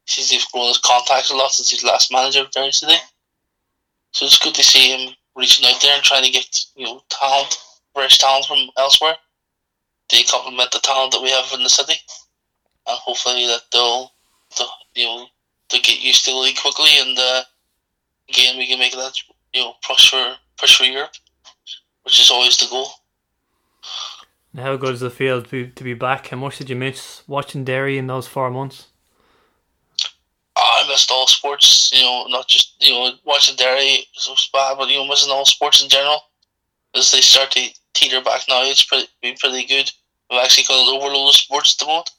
seems 0.05 0.29
to 0.29 0.35
have 0.35 0.51
grown 0.51 0.67
his 0.67 0.79
contacts 0.79 1.31
a 1.31 1.35
lot 1.35 1.51
since 1.51 1.69
he's 1.69 1.83
last 1.83 2.11
manager 2.11 2.45
Derry 2.51 2.71
City. 2.71 2.95
So 4.11 4.25
it's 4.25 4.37
good 4.37 4.55
to 4.55 4.63
see 4.63 4.89
him 4.89 5.15
reaching 5.35 5.65
out 5.65 5.81
there 5.81 5.95
and 5.95 6.03
trying 6.03 6.23
to 6.23 6.31
get 6.31 6.65
you 6.75 6.85
know 6.85 7.01
talent, 7.09 7.57
fresh 7.93 8.17
talent 8.17 8.45
from 8.45 8.69
elsewhere. 8.77 9.15
They 10.11 10.23
complement 10.23 10.71
the 10.71 10.79
talent 10.79 11.13
that 11.13 11.21
we 11.21 11.31
have 11.31 11.51
in 11.53 11.63
the 11.63 11.69
city, 11.69 11.95
and 12.87 12.99
hopefully 12.99 13.45
that 13.47 13.61
they'll, 13.71 14.11
they'll 14.57 14.67
you 14.95 15.05
know, 15.05 15.25
they'll 15.69 15.81
get 15.81 16.01
used 16.03 16.25
to 16.25 16.31
the 16.31 16.37
league 16.37 16.57
quickly 16.57 16.89
and. 16.99 17.17
Uh, 17.17 17.43
again 18.29 18.57
we 18.57 18.67
can 18.67 18.79
make 18.79 18.93
that 18.93 19.13
you 19.53 19.61
know 19.61 19.73
push 19.85 20.09
for 20.09 20.35
push 20.57 20.77
for 20.77 20.83
Europe, 20.83 21.11
which 22.03 22.19
is 22.19 22.31
always 22.31 22.57
the 22.57 22.67
goal. 22.69 22.87
How 24.55 24.75
good 24.77 24.91
does 24.91 25.01
it 25.01 25.13
feel 25.13 25.41
to 25.41 25.49
be, 25.49 25.67
to 25.67 25.83
be 25.83 25.93
back? 25.93 26.27
How 26.27 26.37
much 26.37 26.59
did 26.59 26.69
you 26.69 26.75
miss 26.75 27.23
watching 27.27 27.63
Derry 27.63 27.97
in 27.97 28.07
those 28.07 28.27
four 28.27 28.51
months? 28.51 28.87
Oh, 30.55 30.83
I 30.83 30.87
missed 30.87 31.09
all 31.09 31.25
sports, 31.25 31.91
you 31.91 32.03
know, 32.03 32.27
not 32.27 32.47
just 32.47 32.75
you 32.79 32.93
know 32.93 33.13
watching 33.25 33.55
Derry 33.55 34.05
was 34.13 34.49
bad, 34.53 34.77
but 34.77 34.89
you 34.89 34.97
know 34.97 35.07
missing 35.07 35.31
all 35.31 35.45
sports 35.45 35.81
in 35.81 35.89
general. 35.89 36.21
As 36.95 37.11
they 37.11 37.21
start 37.21 37.49
to 37.51 37.67
teeter 37.93 38.21
back 38.21 38.41
now, 38.47 38.61
it's 38.63 38.83
pretty 38.83 39.07
been 39.21 39.35
pretty 39.37 39.65
good. 39.65 39.91
We've 40.29 40.39
actually 40.39 40.65
got 40.65 40.87
an 40.87 40.95
overload 40.95 41.29
of 41.29 41.35
sports 41.35 41.75
at 41.75 41.79
the 41.79 41.91
moment. 41.91 42.11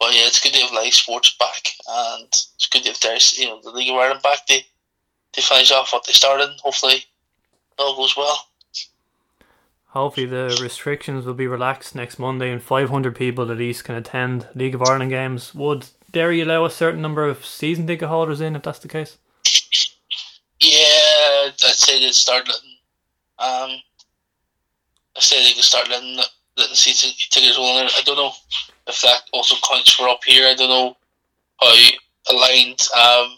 But 0.00 0.14
yeah, 0.14 0.26
it's 0.26 0.40
good 0.42 0.52
to 0.54 0.60
have 0.60 0.72
live 0.72 0.94
sports 0.94 1.36
back, 1.38 1.68
and 1.88 2.26
it's 2.26 2.68
good 2.72 2.82
to 2.82 2.88
have 2.88 2.98
Derry, 2.98 3.18
you 3.36 3.46
know, 3.46 3.60
the 3.62 3.70
League 3.70 3.90
of 3.90 3.96
Ireland 3.96 4.22
back. 4.22 4.46
They 4.48 4.66
to 5.32 5.42
finish 5.42 5.70
off 5.70 5.92
what 5.92 6.04
they 6.04 6.12
started. 6.12 6.50
Hopefully, 6.62 7.04
all 7.78 7.96
goes 7.96 8.16
well. 8.16 8.48
Hopefully, 9.92 10.24
the 10.24 10.58
restrictions 10.62 11.26
will 11.26 11.34
be 11.34 11.46
relaxed 11.46 11.94
next 11.94 12.18
Monday, 12.18 12.50
and 12.50 12.62
500 12.62 13.14
people 13.14 13.50
at 13.50 13.58
least 13.58 13.84
can 13.84 13.94
attend 13.94 14.48
League 14.54 14.74
of 14.74 14.82
Ireland 14.82 15.10
games. 15.10 15.54
Would 15.54 15.88
Derry 16.10 16.40
allow 16.40 16.64
a 16.64 16.70
certain 16.70 17.02
number 17.02 17.26
of 17.26 17.44
season 17.44 17.86
ticket 17.86 18.08
holders 18.08 18.40
in 18.40 18.56
if 18.56 18.62
that's 18.62 18.78
the 18.78 18.88
case? 18.88 19.18
Yeah, 20.60 21.50
I'd 21.50 21.54
say 21.58 22.00
they'd 22.00 22.14
start 22.14 22.48
letting. 22.48 22.70
Um, 23.38 23.82
I 25.14 25.20
say 25.20 25.44
they 25.44 25.52
could 25.52 25.62
start 25.62 25.90
letting 25.90 26.16
letting 26.56 26.74
season 26.74 27.10
tickets 27.30 27.58
in. 27.58 27.62
I 27.62 28.00
don't 28.06 28.16
know 28.16 28.32
if 28.86 29.02
that 29.02 29.24
also 29.34 29.56
counts 29.68 29.92
for 29.92 30.08
up 30.08 30.24
here. 30.24 30.48
I 30.48 30.54
don't 30.54 30.70
know 30.70 30.96
how 31.60 32.34
aligned 32.34 32.80
um, 32.96 33.36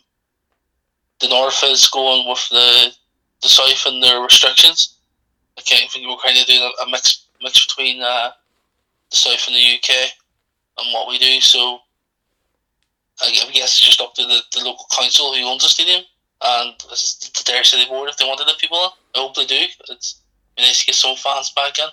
the 1.18 1.28
north 1.28 1.64
is 1.64 1.89
going 1.89 2.28
with 2.28 2.48
the 2.51 2.94
the 3.43 3.48
south 3.48 3.86
and 3.86 4.01
their 4.01 4.20
restrictions. 4.20 4.93
I 5.59 5.62
can't 5.62 5.90
think 5.90 6.06
we're 6.06 6.16
kind 6.16 6.39
of 6.39 6.47
doing 6.47 6.60
a, 6.60 6.82
a 6.82 6.90
mix 6.90 7.26
mix 7.43 7.66
between 7.66 8.02
uh, 8.02 8.31
the 9.10 9.16
south 9.16 9.47
and 9.47 9.56
the 9.56 9.76
UK 9.76 10.10
and 10.78 10.93
what 10.93 11.09
we 11.09 11.18
do. 11.18 11.40
So 11.40 11.81
I 13.22 13.31
guess 13.31 13.64
it's 13.64 13.81
just 13.81 14.01
up 14.01 14.14
to 14.14 14.22
the, 14.22 14.40
the 14.52 14.64
local 14.64 14.86
council 14.97 15.35
who 15.35 15.44
owns 15.44 15.62
the 15.62 15.68
stadium 15.68 16.02
and 16.43 16.74
the 16.78 17.43
Derry 17.44 17.64
City 17.64 17.89
Board 17.89 18.09
if 18.09 18.16
they 18.16 18.26
wanted 18.26 18.48
the 18.48 18.55
people 18.60 18.78
in. 18.78 18.90
I 19.14 19.18
hope 19.18 19.35
they 19.35 19.47
do. 19.47 19.64
It's 19.90 20.20
nice 20.59 20.81
to 20.81 20.86
get 20.86 20.94
some 20.94 21.16
fans 21.16 21.52
back 21.52 21.78
in. 21.78 21.89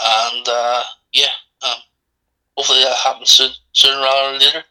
And 0.00 0.48
uh, 0.48 0.82
yeah, 1.12 1.32
um, 1.62 1.78
hopefully 2.56 2.82
that 2.84 2.96
happens 2.96 3.30
soon, 3.30 3.50
sooner 3.72 4.00
rather 4.00 4.38
than 4.38 4.40
later. 4.40 4.64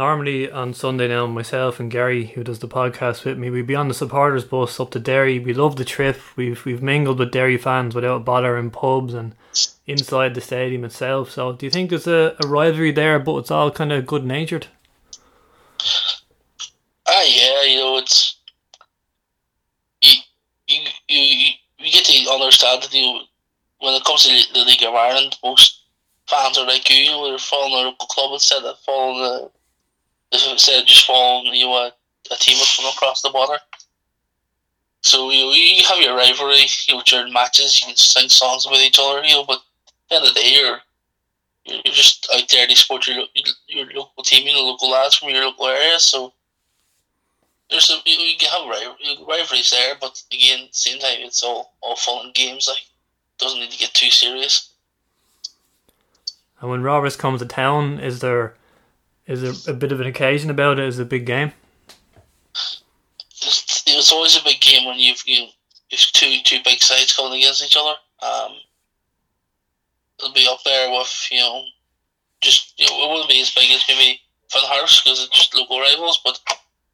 Normally 0.00 0.50
on 0.50 0.72
Sunday 0.72 1.08
now, 1.08 1.26
myself 1.26 1.78
and 1.78 1.90
Gary, 1.90 2.28
who 2.28 2.42
does 2.42 2.60
the 2.60 2.66
podcast 2.66 3.26
with 3.26 3.36
me, 3.36 3.50
we'd 3.50 3.66
be 3.66 3.74
on 3.74 3.88
the 3.88 3.92
supporters 3.92 4.46
bus 4.46 4.80
up 4.80 4.92
to 4.92 4.98
Derry. 4.98 5.38
We 5.38 5.52
love 5.52 5.76
the 5.76 5.84
trip. 5.84 6.18
We've 6.36 6.64
we've 6.64 6.82
mingled 6.82 7.18
with 7.18 7.32
Derry 7.32 7.58
fans 7.58 7.94
without 7.94 8.24
bother 8.24 8.56
in 8.56 8.70
pubs 8.70 9.12
and 9.12 9.34
inside 9.86 10.34
the 10.34 10.40
stadium 10.40 10.86
itself. 10.86 11.30
So, 11.30 11.52
do 11.52 11.66
you 11.66 11.70
think 11.70 11.90
there's 11.90 12.06
a, 12.06 12.34
a 12.42 12.48
rivalry 12.48 12.92
there, 12.92 13.18
but 13.18 13.36
it's 13.40 13.50
all 13.50 13.70
kind 13.70 13.92
of 13.92 14.06
good 14.06 14.24
natured? 14.24 14.68
Ah, 17.06 17.24
yeah, 17.26 17.62
you 17.64 17.76
know, 17.80 17.98
it's 17.98 18.36
you 20.00 20.14
you 20.66 20.80
you, 21.08 21.50
you 21.78 21.92
get 21.92 22.06
to 22.06 22.30
understand 22.30 22.84
that 22.84 22.94
you 22.94 23.20
when 23.80 23.92
it 23.92 24.04
comes 24.04 24.24
to 24.24 24.52
the 24.54 24.64
League 24.64 24.82
of 24.82 24.94
Ireland, 24.94 25.36
most 25.44 25.82
fans 26.26 26.56
are 26.56 26.66
like 26.66 26.88
you, 26.88 26.96
you 26.96 27.10
know, 27.10 27.28
they're 27.28 27.38
following 27.38 27.74
their 27.74 27.84
local 27.84 28.06
club 28.06 28.30
instead 28.32 28.64
of 28.64 28.78
following 28.78 29.18
the 29.18 29.50
instead 30.32 30.80
of 30.80 30.86
just 30.86 31.06
following 31.06 31.54
you 31.54 31.66
know, 31.66 31.74
a, 31.74 31.92
a 32.32 32.36
team 32.36 32.56
from 32.56 32.86
across 32.86 33.22
the 33.22 33.30
border. 33.30 33.58
So 35.02 35.30
you 35.30 35.44
know, 35.44 35.52
you 35.52 35.84
have 35.84 35.98
your 35.98 36.16
rivalry, 36.16 36.66
you 36.86 36.94
know, 36.94 37.02
during 37.06 37.32
matches, 37.32 37.80
you 37.80 37.86
can 37.86 37.96
sing 37.96 38.28
songs 38.28 38.66
with 38.70 38.80
each 38.80 38.98
other, 39.00 39.22
you 39.24 39.34
know, 39.34 39.44
but 39.44 39.58
at 39.58 40.08
the 40.08 40.16
end 40.16 40.26
of 40.26 40.34
the 40.34 40.40
day, 40.40 40.54
you're 40.54 40.78
you're 41.64 41.94
just 41.94 42.28
out 42.34 42.48
there 42.50 42.66
to 42.66 42.76
support 42.76 43.06
your 43.06 43.24
your 43.68 43.86
local 43.94 44.22
team, 44.22 44.46
you 44.46 44.52
know, 44.52 44.64
local 44.64 44.90
lads 44.90 45.16
from 45.16 45.30
your 45.30 45.44
local 45.44 45.66
area. 45.66 45.98
So 45.98 46.32
there's 47.70 47.90
a, 47.90 47.94
you, 48.04 48.18
you 48.18 48.36
can 48.36 48.50
have 48.50 48.68
rival, 48.68 49.26
rivalries 49.26 49.70
there, 49.70 49.94
but 50.00 50.22
again, 50.32 50.68
same 50.72 50.98
time, 50.98 51.18
it's 51.20 51.42
all 51.42 51.72
all 51.80 51.96
fun 51.96 52.26
and 52.26 52.34
games. 52.34 52.68
Like 52.68 52.82
doesn't 53.38 53.58
need 53.58 53.70
to 53.70 53.78
get 53.78 53.94
too 53.94 54.10
serious. 54.10 54.70
And 56.60 56.70
when 56.70 56.82
Rovers 56.82 57.16
comes 57.16 57.40
to 57.40 57.46
town, 57.46 57.98
is 58.00 58.20
there 58.20 58.54
is 59.30 59.42
there 59.42 59.72
a 59.72 59.76
bit 59.76 59.92
of 59.92 60.00
an 60.00 60.08
occasion 60.08 60.50
about 60.50 60.80
it? 60.80 60.86
Is 60.86 60.98
it 60.98 61.02
a 61.02 61.06
big 61.06 61.24
game? 61.24 61.52
It's, 63.42 64.12
always 64.12 64.36
a 64.36 64.42
big 64.42 64.60
game 64.60 64.86
when 64.86 64.98
you've 64.98 65.22
you, 65.24 65.46
you've 65.88 66.00
two 66.12 66.38
two 66.44 66.58
big 66.64 66.80
sides 66.80 67.14
coming 67.14 67.38
against 67.38 67.64
each 67.64 67.76
other. 67.78 67.94
Um, 68.22 68.56
it'll 70.18 70.34
be 70.34 70.48
up 70.50 70.58
there 70.64 70.90
with 70.90 71.28
you 71.30 71.38
know, 71.38 71.64
just 72.40 72.78
you 72.78 72.86
know, 72.86 73.04
it 73.04 73.10
wouldn't 73.10 73.30
be 73.30 73.40
as 73.40 73.54
big 73.54 73.70
as 73.70 73.84
maybe 73.88 74.20
Finn 74.48 74.62
because 74.68 75.22
it's 75.24 75.28
just 75.28 75.54
local 75.54 75.78
rivals, 75.78 76.20
but 76.24 76.40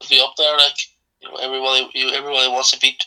it'll 0.01 0.11
be 0.11 0.21
up 0.23 0.37
there. 0.37 0.59
Like 0.59 0.77
you 1.23 1.29
know, 1.29 1.37
everybody 1.37 1.89
you, 1.95 2.11
everybody 2.11 2.49
wants 2.49 2.71
to 2.73 2.81
beat 2.81 3.03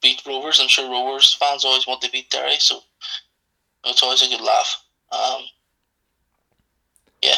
beat 0.00 0.22
Rovers. 0.24 0.60
I'm 0.60 0.68
sure 0.68 0.88
Rovers 0.88 1.34
fans 1.34 1.64
always 1.64 1.86
want 1.86 2.00
to 2.02 2.10
beat 2.12 2.30
Derry, 2.30 2.56
so 2.58 2.80
it's 3.84 4.04
always 4.04 4.22
a 4.22 4.28
good 4.28 4.40
laugh. 4.40 4.84
Um, 5.10 5.42
yeah. 7.22 7.34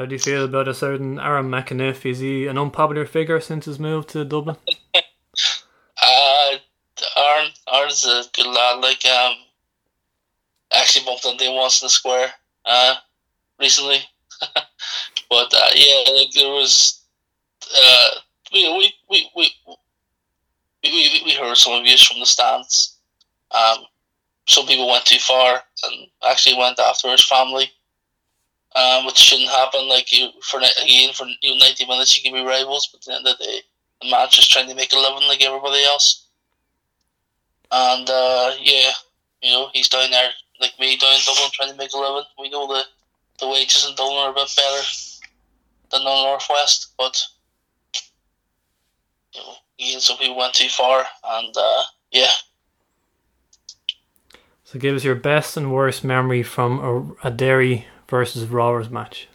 How 0.00 0.06
do 0.06 0.14
you 0.14 0.18
feel 0.18 0.46
about 0.46 0.66
a 0.66 0.72
certain 0.72 1.20
Aaron 1.20 1.50
McEneff? 1.50 2.10
Is 2.10 2.20
he 2.20 2.46
an 2.46 2.56
unpopular 2.56 3.04
figure 3.04 3.38
since 3.38 3.66
his 3.66 3.78
move 3.78 4.06
to 4.06 4.24
Dublin? 4.24 4.56
uh, 4.96 6.56
Aaron, 7.18 7.50
Aaron's 7.70 8.06
a 8.06 8.24
good 8.34 8.46
lad. 8.46 8.80
Like, 8.80 9.04
um, 9.04 9.34
actually 10.72 11.04
bumped 11.04 11.26
into 11.26 11.44
him 11.44 11.54
once 11.54 11.82
in 11.82 11.84
the 11.84 11.90
square, 11.90 12.32
uh, 12.64 12.94
recently. 13.60 13.98
but 15.28 15.52
uh, 15.52 15.68
yeah, 15.74 16.02
like 16.16 16.30
there 16.34 16.50
was, 16.50 17.02
uh, 17.76 18.08
we 18.54 18.72
we 18.72 18.94
we 19.10 19.30
we 19.36 19.50
we, 20.82 21.22
we 21.26 21.32
heard 21.34 21.58
some 21.58 21.74
abuse 21.74 22.08
from 22.08 22.20
the 22.20 22.24
stands. 22.24 22.96
Um, 23.50 23.84
some 24.46 24.66
people 24.66 24.88
went 24.88 25.04
too 25.04 25.18
far 25.18 25.62
and 25.84 26.06
actually 26.26 26.56
went 26.56 26.78
after 26.78 27.10
his 27.10 27.22
family 27.22 27.70
um, 28.76 29.06
which 29.06 29.16
shouldn't 29.16 29.50
happen. 29.50 29.88
Like 29.88 30.12
you 30.12 30.28
for 30.42 30.58
again 30.58 31.12
for 31.12 31.26
you 31.42 31.50
know, 31.54 31.58
ninety 31.58 31.86
minutes, 31.86 32.16
you 32.16 32.22
can 32.22 32.38
be 32.38 32.46
rivals, 32.46 32.88
but 32.92 33.00
at 33.00 33.04
the 33.06 33.14
end 33.14 33.26
of 33.26 33.38
the 33.38 33.44
day, 33.44 33.60
the 34.02 34.10
man's 34.10 34.32
just 34.32 34.50
trying 34.50 34.68
to 34.68 34.74
make 34.74 34.92
a 34.92 34.96
living 34.96 35.28
like 35.28 35.42
everybody 35.42 35.84
else. 35.84 36.26
And 37.72 38.08
uh, 38.08 38.52
yeah, 38.60 38.90
you 39.42 39.52
know 39.52 39.68
he's 39.72 39.88
down 39.88 40.10
there 40.10 40.30
like 40.60 40.78
me 40.78 40.96
down 40.96 41.14
in 41.14 41.20
Dublin 41.24 41.50
trying 41.52 41.70
to 41.70 41.76
make 41.76 41.92
a 41.92 41.98
living. 41.98 42.24
We 42.38 42.50
know 42.50 42.66
the 42.66 42.82
the 43.38 43.48
wages 43.48 43.86
in 43.88 43.94
Dublin 43.94 44.18
are 44.18 44.30
a 44.30 44.34
bit 44.34 44.52
better 44.56 44.86
than 45.90 46.04
the 46.04 46.22
northwest, 46.22 46.92
but 46.98 47.20
you 49.34 49.40
know, 49.40 49.54
again, 49.78 50.00
some 50.00 50.18
people 50.18 50.36
went 50.36 50.54
too 50.54 50.68
far, 50.68 51.04
and 51.24 51.54
uh, 51.56 51.82
yeah. 52.12 52.32
So 54.64 54.78
give 54.78 54.94
us 54.94 55.02
your 55.02 55.16
best 55.16 55.56
and 55.56 55.72
worst 55.72 56.04
memory 56.04 56.44
from 56.44 57.16
a, 57.22 57.28
a 57.28 57.30
Derry 57.32 57.86
versus 58.10 58.46
Rovers 58.46 58.90
match? 58.90 59.28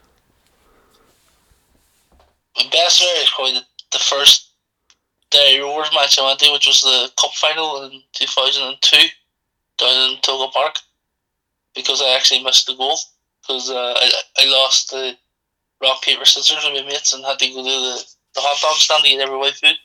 My 2.57 2.63
best 2.71 3.01
memory 3.01 3.23
is 3.23 3.31
probably 3.33 3.53
the, 3.53 3.65
the 3.91 3.99
first 3.99 4.51
Derry 5.31 5.59
Rovers 5.59 5.89
match 5.93 6.19
I 6.19 6.25
went 6.25 6.39
to, 6.39 6.51
which 6.51 6.67
was 6.67 6.81
the 6.81 7.09
cup 7.19 7.33
final 7.33 7.83
in 7.83 8.01
2002 8.13 8.97
down 9.77 10.11
in 10.11 10.17
Tolka 10.21 10.51
Park, 10.51 10.75
because 11.73 12.01
I 12.01 12.15
actually 12.15 12.43
missed 12.43 12.67
the 12.67 12.75
goal 12.75 12.97
because 13.41 13.69
uh, 13.69 13.93
I, 13.97 14.11
I 14.39 14.45
lost 14.45 14.91
the 14.91 15.13
rock 15.81 16.01
paper 16.01 16.25
scissors 16.25 16.63
with 16.63 16.83
my 16.83 16.89
mates 16.89 17.13
and 17.13 17.23
had 17.25 17.39
to 17.39 17.47
go 17.47 17.57
to 17.57 17.63
the, 17.63 18.03
the 18.35 18.41
hot 18.41 18.61
dog 18.61 18.77
stand 18.77 19.03
to 19.03 19.09
get 19.09 19.21
every 19.21 19.37
white 19.37 19.53
food. 19.53 19.75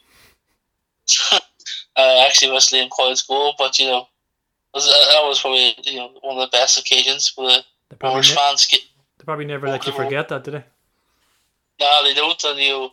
I 1.97 2.25
actually 2.27 2.53
missed 2.53 2.73
Liam 2.73 2.89
Coyle's 2.91 3.23
goal, 3.23 3.55
but 3.59 3.79
you 3.79 3.87
know, 3.87 4.07
that 4.75 5.21
was 5.25 5.41
probably 5.41 5.75
you 5.83 5.97
know 5.97 6.11
one 6.23 6.39
of 6.39 6.51
the 6.51 6.57
best 6.57 6.79
occasions 6.79 7.29
for 7.29 7.47
the 7.47 7.65
they 7.91 7.97
probably, 7.97 8.21
ne- 8.23 8.35
fans 8.35 8.67
get. 8.67 8.81
They 9.19 9.25
probably 9.25 9.45
never 9.45 9.69
let 9.69 9.87
you 9.87 9.93
forget 9.93 10.29
that, 10.29 10.45
did 10.45 10.55
they? 10.55 10.65
No, 11.81 12.05
they 12.05 12.15
don't. 12.15 12.43
And 12.45 12.59
you, 12.59 12.69
know, 12.69 12.93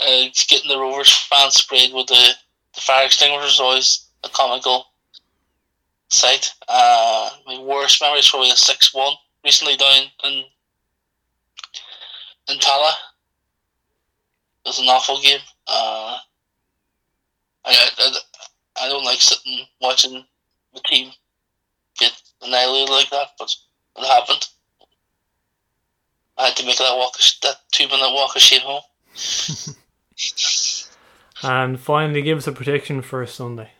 uh, 0.00 0.24
getting 0.48 0.68
the 0.68 0.78
Rovers 0.78 1.12
fans 1.12 1.54
sprayed 1.54 1.92
with 1.92 2.06
the, 2.06 2.34
the 2.74 2.80
fire 2.80 3.06
extinguisher 3.06 3.46
is 3.46 3.60
always 3.60 4.06
a 4.24 4.28
comical 4.28 4.86
sight. 6.08 6.52
Uh, 6.68 7.30
my 7.46 7.58
worst 7.60 8.00
memory 8.00 8.20
is 8.20 8.28
probably 8.28 8.50
a 8.50 8.56
6 8.56 8.94
1 8.94 9.12
recently 9.44 9.76
down 9.76 10.04
in, 10.24 10.44
in 12.48 12.58
Tallaght. 12.58 12.94
It 14.64 14.68
was 14.68 14.78
an 14.80 14.88
awful 14.88 15.20
game. 15.20 15.40
Uh, 15.66 16.18
I, 17.64 17.90
I, 17.98 18.18
I 18.82 18.88
don't 18.88 19.04
like 19.04 19.20
sitting 19.20 19.66
watching 19.80 20.24
the 20.74 20.80
team 20.80 21.10
get 21.98 22.12
annihilated 22.42 22.90
like 22.90 23.10
that, 23.10 23.28
but 23.38 23.54
it 24.00 24.06
happened. 24.06 24.48
I 26.36 26.46
had 26.46 26.56
to 26.56 26.66
make 26.66 26.78
that 26.78 26.96
walk, 26.96 27.18
that 27.42 27.56
two 27.72 27.88
minute 27.88 28.12
walk 28.12 28.36
of 28.36 28.42
shame 28.42 28.60
home. 28.62 28.82
And 31.42 31.78
finally, 31.78 32.22
give 32.22 32.38
us 32.38 32.46
a 32.48 32.52
prediction 32.52 33.00
for 33.02 33.24
Sunday. 33.26 33.70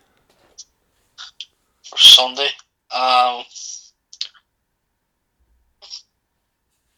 for 1.83 1.97
Sunday. 1.97 2.47
Um, 2.91 3.43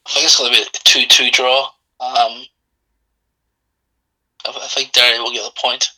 I 0.05 0.09
think 0.09 0.25
it's 0.25 0.37
going 0.37 0.53
to 0.53 0.57
be 0.59 0.63
a 0.63 0.69
two-two 0.83 1.31
draw. 1.31 1.63
Um, 1.99 2.45
I, 4.45 4.49
I 4.49 4.67
think 4.67 4.91
Derry 4.91 5.19
will 5.19 5.31
get 5.31 5.47
a 5.49 5.59
point 5.59 5.89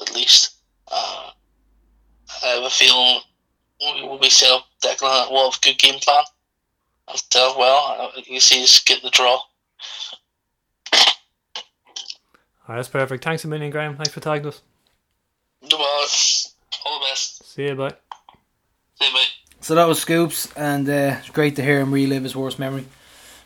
at 0.00 0.14
least. 0.14 0.54
Uh, 0.90 1.30
I 2.44 2.46
have 2.48 2.62
a 2.62 2.70
feeling 2.70 3.20
we 3.80 4.02
will 4.06 4.18
be 4.18 4.30
set 4.30 4.52
up. 4.52 4.66
Declan 4.84 5.30
will 5.32 5.50
have 5.50 5.58
a 5.60 5.64
good 5.64 5.78
game 5.78 5.98
plan. 6.00 6.22
And 7.08 7.18
set 7.18 7.42
up 7.42 7.56
well. 7.58 8.12
You 8.26 8.40
see, 8.40 8.62
us 8.62 8.80
getting 8.82 9.04
the 9.04 9.10
draw. 9.10 9.40
Alright, 12.68 12.78
that's 12.78 12.88
perfect. 12.88 13.22
Thanks 13.24 13.44
a 13.44 13.48
million, 13.48 13.70
Graham. 13.70 13.96
Thanks 13.96 14.12
for 14.12 14.20
tagging 14.20 14.48
us. 14.48 14.60
No 15.62 15.68
bother. 15.78 16.06
All 16.84 17.00
the 17.00 17.06
best. 17.10 17.52
See 17.52 17.64
you, 17.64 17.74
bye. 17.74 17.94
See 19.00 19.06
you, 19.08 19.14
mate. 19.14 19.28
So 19.60 19.74
that 19.74 19.86
was 19.88 20.00
Scoops, 20.00 20.52
and 20.56 20.88
uh, 20.88 21.16
it's 21.18 21.30
great 21.30 21.56
to 21.56 21.62
hear 21.62 21.80
him 21.80 21.92
relive 21.92 22.22
his 22.22 22.36
worst 22.36 22.58
memory. 22.58 22.86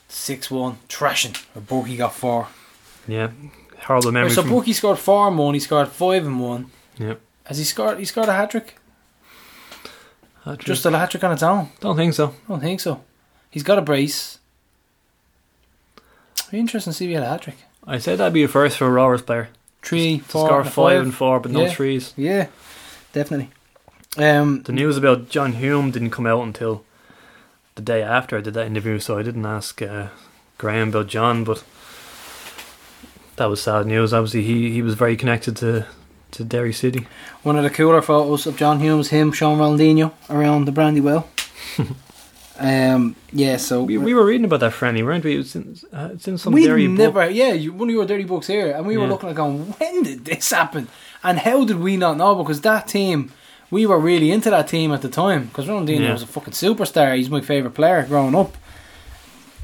6 0.08 0.50
1, 0.50 0.78
trashing. 0.88 1.36
Or 1.54 1.60
Borky 1.62 1.96
got 1.96 2.14
4. 2.14 2.48
Yeah, 3.08 3.30
horrible 3.78 4.12
memory. 4.12 4.30
so 4.30 4.42
from- 4.42 4.50
Borky 4.50 4.74
scored 4.74 4.98
4 4.98 5.28
and 5.28 5.38
1, 5.38 5.54
he 5.54 5.60
scored 5.60 5.88
5 5.88 6.26
and 6.26 6.40
1. 6.40 6.70
yeah, 6.98 7.14
Has 7.44 7.58
he 7.58 7.64
scored 7.64 7.98
He 7.98 8.04
scored 8.04 8.28
a 8.28 8.32
hat 8.32 8.50
trick? 8.50 8.76
Just 10.58 10.84
a 10.86 10.90
hat 10.90 11.10
trick 11.10 11.22
on 11.24 11.32
its 11.32 11.42
own? 11.42 11.68
don't 11.80 11.96
think 11.96 12.14
so. 12.14 12.34
Don't 12.48 12.60
think 12.60 12.80
so. 12.80 13.02
He's 13.50 13.62
got 13.62 13.78
a 13.78 13.82
brace. 13.82 14.38
Be 16.50 16.58
interesting 16.58 16.92
to 16.92 16.96
see 16.96 17.04
if 17.06 17.08
he 17.10 17.14
had 17.14 17.22
a 17.22 17.28
hat 17.28 17.42
trick. 17.42 17.56
I 17.86 17.98
said 17.98 18.18
that'd 18.18 18.32
be 18.34 18.42
a 18.42 18.48
first 18.48 18.76
for 18.76 18.86
a 18.86 18.90
Rovers 18.90 19.22
player. 19.22 19.48
Three, 19.82 20.18
To 20.18 20.24
four, 20.24 20.46
score 20.46 20.60
and 20.60 20.70
five 20.72 21.02
and 21.02 21.14
four, 21.14 21.40
but 21.40 21.52
no 21.52 21.62
Yeah. 21.62 21.72
threes. 21.72 22.12
Yeah, 22.16 22.46
definitely. 23.12 23.50
Um, 24.16 24.62
The 24.64 24.72
news 24.72 24.96
about 24.96 25.28
John 25.30 25.52
Hume 25.54 25.90
didn't 25.90 26.10
come 26.10 26.26
out 26.26 26.42
until 26.42 26.84
the 27.76 27.82
day 27.82 28.02
after 28.02 28.36
I 28.36 28.40
did 28.40 28.54
that 28.54 28.66
interview, 28.66 28.98
so 28.98 29.16
I 29.16 29.22
didn't 29.22 29.46
ask 29.46 29.80
uh, 29.80 30.08
Graham 30.58 30.88
about 30.88 31.06
John, 31.06 31.44
but 31.44 31.62
that 33.36 33.46
was 33.48 33.62
sad 33.62 33.86
news. 33.86 34.12
Obviously, 34.12 34.42
he, 34.42 34.72
he 34.72 34.82
was 34.82 34.94
very 34.94 35.16
connected 35.16 35.56
to, 35.58 35.86
to 36.32 36.44
Derry 36.44 36.72
City. 36.72 37.06
one 37.42 37.56
of 37.56 37.62
the 37.62 37.70
cooler 37.70 38.02
photos 38.02 38.46
of 38.46 38.56
John 38.56 38.80
Humes, 38.80 39.08
him, 39.10 39.32
Sean 39.32 39.58
Ronaldinho 39.58 40.12
around 40.28 40.64
the 40.66 40.72
Brandywell. 40.72 41.26
um, 42.60 43.16
yeah, 43.32 43.56
so 43.56 43.82
We, 43.84 43.96
we 43.98 44.12
were 44.14 44.24
reading 44.24 44.44
about 44.44 44.60
that 44.60 44.72
friendly, 44.74 45.02
weren't 45.02 45.24
we? 45.24 45.34
It 45.34 45.38
was 45.38 45.56
in, 45.56 45.76
uh, 45.92 46.10
it's 46.12 46.28
in 46.28 46.36
some 46.38 46.52
we 46.52 46.66
book. 46.68 46.78
never, 46.98 47.28
yeah, 47.30 47.52
you, 47.52 47.72
one 47.72 47.88
of 47.88 47.94
your 47.94 48.04
dirty 48.06 48.24
books 48.24 48.46
here, 48.46 48.70
and 48.72 48.86
we 48.86 48.96
were 48.98 49.06
looking 49.06 49.30
at 49.30 49.34
going, 49.34 49.60
when 49.78 50.02
did 50.02 50.24
this 50.26 50.50
happen, 50.50 50.88
and 51.22 51.38
how 51.38 51.64
did 51.64 51.78
we 51.80 51.96
not 51.96 52.16
know? 52.18 52.34
Because 52.34 52.60
that 52.60 52.86
team, 52.86 53.32
we 53.70 53.86
were 53.86 53.98
really 53.98 54.30
into 54.30 54.50
that 54.50 54.68
team 54.68 54.92
at 54.92 55.00
the 55.00 55.08
time. 55.08 55.46
Because 55.46 55.66
Ronaldinho 55.66 56.00
Yeah. 56.00 56.12
was 56.12 56.22
a 56.22 56.26
fucking 56.26 56.52
superstar. 56.52 57.16
He's 57.16 57.30
my 57.30 57.40
favorite 57.40 57.72
player 57.74 58.04
growing 58.04 58.34
up, 58.34 58.56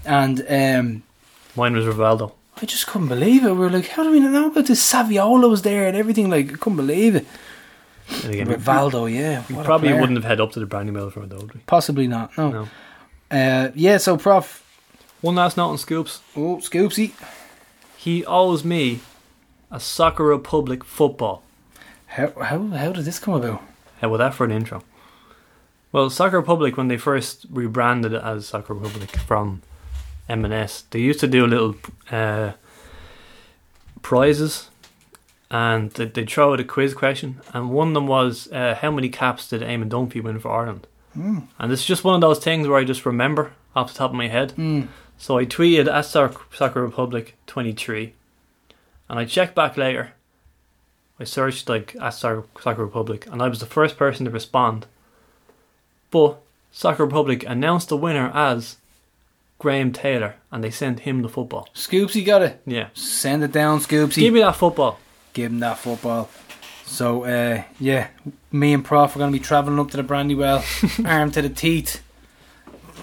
and 0.04 0.40
um, 0.48 1.02
Mine 1.56 1.74
was 1.76 1.84
Rivaldo. 1.84 2.32
I 2.60 2.64
just 2.66 2.86
couldn't 2.86 3.08
believe 3.08 3.44
it. 3.44 3.50
We 3.52 3.58
were 3.58 3.68
like, 3.70 3.88
how 3.88 4.02
do 4.04 4.10
we 4.10 4.20
not 4.20 4.32
know 4.32 4.46
about 4.46 4.64
this? 4.66 4.80
Saviola 4.92 5.50
was 5.50 5.60
there 5.62 5.86
and 5.86 5.96
everything. 5.96 6.30
Like, 6.30 6.52
I 6.52 6.56
couldn't 6.56 6.76
believe 6.78 7.14
it. 7.14 7.26
Again, 8.24 8.46
Rivaldo, 8.46 9.12
yeah, 9.12 9.42
we 9.48 9.56
probably 9.64 9.88
player. 9.88 10.00
wouldn't 10.00 10.16
have 10.16 10.24
head 10.24 10.40
up 10.40 10.52
to 10.52 10.60
the 10.60 10.66
Brandywell 10.66 11.10
for 11.10 11.22
it, 11.24 11.30
though, 11.30 11.38
would 11.38 11.54
we? 11.54 11.60
Possibly 11.66 12.06
not. 12.06 12.36
No. 12.38 12.50
No. 12.50 12.68
Uh, 13.30 13.70
yeah. 13.74 13.96
So, 13.96 14.16
Prof. 14.16 14.62
One 15.22 15.34
last 15.34 15.56
note 15.56 15.70
on 15.70 15.78
Scoops. 15.78 16.20
Oh, 16.36 16.58
Scoopsy. 16.58 17.12
He 17.96 18.24
owes 18.24 18.64
me 18.64 19.00
a 19.70 19.80
Soccer 19.80 20.24
Republic 20.24 20.84
football. 20.84 21.42
How 22.06 22.30
how 22.40 22.66
how 22.68 22.92
did 22.92 23.04
this 23.04 23.18
come 23.18 23.34
about? 23.34 23.62
How 24.00 24.08
about 24.08 24.18
that 24.18 24.34
for 24.34 24.44
an 24.44 24.52
intro? 24.52 24.82
Well, 25.90 26.10
Soccer 26.10 26.36
Republic, 26.36 26.76
when 26.76 26.88
they 26.88 26.98
first 26.98 27.46
rebranded 27.50 28.12
it 28.12 28.22
as 28.22 28.46
Soccer 28.46 28.74
Republic 28.74 29.10
from 29.16 29.62
M&S, 30.28 30.82
they 30.90 31.00
used 31.00 31.20
to 31.20 31.26
do 31.26 31.46
little 31.46 31.74
uh, 32.10 32.52
prizes 34.02 34.70
and 35.56 35.90
they- 35.92 36.06
they'd 36.14 36.30
throw 36.30 36.52
out 36.52 36.60
a 36.60 36.64
quiz 36.64 36.92
question. 36.94 37.30
And 37.54 37.70
one 37.70 37.88
of 37.88 37.94
them 37.94 38.06
was, 38.06 38.48
uh, 38.52 38.74
how 38.82 38.90
many 38.90 39.08
caps 39.08 39.48
did 39.48 39.62
Eamon 39.62 39.88
Dunphy 39.88 40.22
win 40.22 40.38
for 40.40 40.50
Ireland? 40.60 40.86
And 41.58 41.72
it's 41.72 41.84
just 41.92 42.04
one 42.04 42.14
of 42.14 42.20
those 42.20 42.40
things 42.40 42.68
where 42.68 42.78
I 42.78 42.84
just 42.84 43.06
remember 43.06 43.52
off 43.74 43.90
the 43.92 43.98
top 43.98 44.10
of 44.10 44.16
my 44.16 44.28
head. 44.28 44.52
Mm. 44.58 44.88
So 45.16 45.38
I 45.38 45.46
tweeted 45.46 45.86
at 45.90 46.04
Soccer 46.04 46.82
Republic 46.82 47.36
23 47.46 48.12
and 49.08 49.18
I 49.18 49.24
checked 49.24 49.54
back 49.54 49.78
later. 49.78 50.12
I 51.18 51.24
searched 51.24 51.70
like 51.70 51.96
at 52.06 52.10
Soccer, 52.10 52.44
Soccer 52.60 52.84
Republic 52.84 53.26
and 53.32 53.40
I 53.42 53.48
was 53.48 53.60
the 53.60 53.66
first 53.78 53.96
person 53.96 54.26
to 54.26 54.30
respond. 54.30 54.86
But 56.10 56.36
Soccer 56.70 57.04
Republic 57.06 57.44
announced 57.48 57.88
the 57.88 57.96
winner 57.96 58.30
as 58.34 58.76
Graham 59.58 59.92
Taylor 59.92 60.34
and 60.52 60.62
they 60.62 60.70
sent 60.70 61.00
him 61.00 61.22
the 61.22 61.30
football. 61.30 61.66
Scoopsy 61.74 62.26
got 62.26 62.42
it. 62.42 62.60
Yeah. 62.66 62.88
Send 62.92 63.42
it 63.42 63.52
down, 63.52 63.78
Scoopsy. 63.80 64.16
Give 64.20 64.34
me 64.34 64.40
that 64.40 64.56
football. 64.56 64.98
Give 65.36 65.52
him 65.52 65.60
that 65.60 65.76
football. 65.76 66.30
So, 66.86 67.24
uh, 67.24 67.62
yeah, 67.78 68.08
me 68.50 68.72
and 68.72 68.82
Prof 68.82 69.14
are 69.14 69.18
going 69.18 69.30
to 69.30 69.38
be 69.38 69.44
travelling 69.44 69.78
up 69.78 69.90
to 69.90 69.98
the 69.98 70.02
Brandywell, 70.02 70.64
armed 71.06 71.34
to 71.34 71.42
the 71.42 71.50
teeth. 71.50 72.02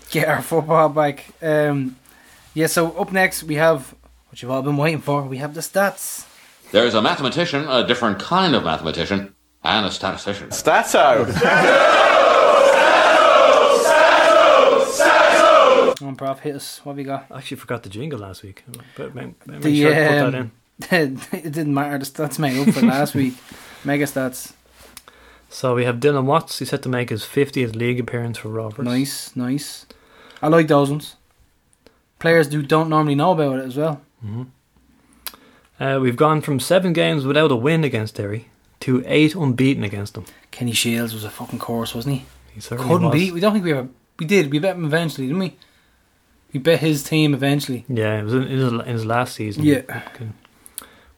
Get 0.09 0.27
our 0.27 0.41
football 0.41 0.89
back. 0.89 1.25
Um, 1.43 1.95
yeah, 2.55 2.65
so 2.65 2.91
up 2.93 3.11
next 3.11 3.43
we 3.43 3.53
have 3.55 3.93
what 4.29 4.41
you've 4.41 4.49
all 4.49 4.63
been 4.63 4.77
waiting 4.77 4.99
for. 4.99 5.21
We 5.21 5.37
have 5.37 5.53
the 5.53 5.61
stats. 5.61 6.25
There's 6.71 6.95
a 6.95 7.03
mathematician, 7.03 7.67
a 7.69 7.85
different 7.85 8.17
kind 8.17 8.55
of 8.55 8.63
mathematician, 8.63 9.35
and 9.63 9.85
a 9.85 9.91
statistician. 9.91 10.49
Stats 10.49 10.95
out. 10.95 11.27
Come 15.99 16.07
on, 16.07 16.15
Prof, 16.15 16.39
hit 16.39 16.55
us. 16.55 16.83
What 16.83 16.93
have 16.93 16.99
you 16.99 17.05
got? 17.05 17.27
I 17.29 17.37
actually 17.37 17.57
forgot 17.57 17.83
the 17.83 17.89
jingle 17.89 18.17
last 18.17 18.41
week. 18.41 18.63
But 18.95 19.13
make, 19.13 19.45
make 19.45 19.61
The, 19.61 19.81
sure 19.81 19.93
to 19.93 19.95
put 19.95 20.09
that 20.09 20.25
um, 20.25 20.35
in. 20.35 20.51
it 20.91 21.51
didn't 21.51 21.73
matter. 21.73 21.97
The 21.97 22.05
stats 22.05 22.39
made 22.39 22.67
up 22.67 22.73
for 22.73 22.81
last 22.85 23.15
week. 23.21 23.33
Mega 23.83 24.05
stats. 24.05 24.53
So 25.49 25.75
we 25.75 25.85
have 25.85 25.97
Dylan 25.97 26.23
Watts. 26.25 26.59
He's 26.59 26.69
set 26.69 26.81
to 26.83 26.89
make 26.89 27.09
his 27.09 27.23
50th 27.23 27.75
league 27.75 27.99
appearance 27.99 28.37
for 28.39 28.49
Rovers. 28.49 28.85
Nice, 28.85 29.35
nice. 29.35 29.85
I 30.41 30.47
like 30.47 30.67
those 30.67 30.89
ones. 30.89 31.15
Players 32.19 32.51
who 32.51 32.63
don't 32.63 32.89
normally 32.89 33.15
know 33.15 33.31
about 33.33 33.59
it 33.59 33.65
as 33.65 33.77
well. 33.77 34.01
Uh, 35.79 35.99
we've 36.01 36.15
gone 36.15 36.41
from 36.41 36.59
seven 36.59 36.93
games 36.93 37.25
without 37.25 37.51
a 37.51 37.55
win 37.55 37.83
against 37.83 38.15
Derry 38.15 38.47
to 38.81 39.03
eight 39.05 39.35
unbeaten 39.35 39.83
against 39.83 40.13
them. 40.13 40.25
Kenny 40.51 40.71
Shiels 40.71 41.13
was 41.13 41.23
a 41.23 41.29
fucking 41.29 41.59
course, 41.59 41.93
wasn't 41.93 42.15
he? 42.19 42.25
He 42.53 42.59
certainly 42.61 42.89
Couldn't 42.91 43.09
was. 43.09 43.13
beat. 43.13 43.33
We 43.33 43.39
don't 43.39 43.53
think 43.53 43.65
we 43.65 43.71
ever. 43.73 43.87
We 44.19 44.25
did. 44.25 44.51
We 44.51 44.59
bet 44.59 44.75
him 44.75 44.85
eventually, 44.85 45.27
didn't 45.27 45.39
we? 45.41 45.55
We 46.53 46.59
bet 46.59 46.79
his 46.79 47.03
team 47.03 47.33
eventually. 47.33 47.83
Yeah, 47.89 48.19
it 48.19 48.23
was 48.23 48.33
in, 48.33 48.43
in, 48.43 48.57
his, 48.59 48.71
in 48.73 48.79
his 48.85 49.05
last 49.05 49.35
season. 49.35 49.63
Yeah. 49.63 49.81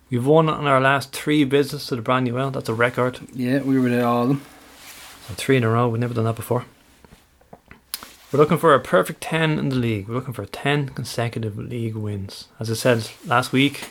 We've 0.10 0.26
won 0.26 0.50
on 0.50 0.68
our 0.68 0.80
last 0.80 1.12
three 1.14 1.44
visits 1.44 1.88
to 1.88 1.96
the 1.96 2.02
Brandywell. 2.02 2.52
That's 2.52 2.70
a 2.70 2.74
record. 2.74 3.20
Yeah, 3.34 3.60
we 3.62 3.80
were 3.80 3.90
there 3.90 4.06
all 4.06 4.24
of 4.24 4.28
them. 4.30 4.42
Three 5.36 5.58
in 5.58 5.64
a 5.64 5.70
row. 5.70 5.90
We've 5.90 6.00
never 6.00 6.14
done 6.14 6.26
that 6.26 6.36
before. 6.36 6.66
We're 8.32 8.40
looking 8.40 8.58
for 8.58 8.76
a 8.76 8.80
perfect 8.80 9.22
10 9.22 9.58
in 9.58 9.70
the 9.70 9.76
league. 9.76 10.08
We're 10.08 10.16
looking 10.16 10.34
for 10.34 10.46
10 10.46 10.90
consecutive 10.90 11.58
league 11.58 11.96
wins. 11.96 12.48
As 12.60 12.70
I 12.70 12.74
said 12.74 13.10
last 13.26 13.52
week, 13.52 13.90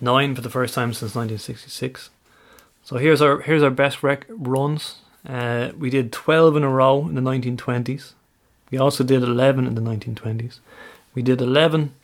nine 0.00 0.34
for 0.34 0.40
the 0.40 0.50
first 0.50 0.74
time 0.74 0.94
since 0.94 1.14
1966. 1.14 2.10
So 2.84 2.96
here's 2.96 3.20
our 3.20 3.40
here's 3.40 3.62
our 3.62 3.70
best 3.70 4.02
rec- 4.02 4.26
runs. 4.28 4.96
Uh, 5.26 5.70
we 5.78 5.90
did 5.90 6.12
12 6.12 6.56
in 6.56 6.62
a 6.62 6.68
row 6.68 7.06
in 7.06 7.14
the 7.14 7.20
1920s. 7.20 8.12
We 8.70 8.78
also 8.78 9.04
did 9.04 9.22
11 9.22 9.66
in 9.66 9.74
the 9.74 9.80
1920s. 9.80 10.60
We 11.14 11.22
did 11.22 11.40
11 11.40 11.94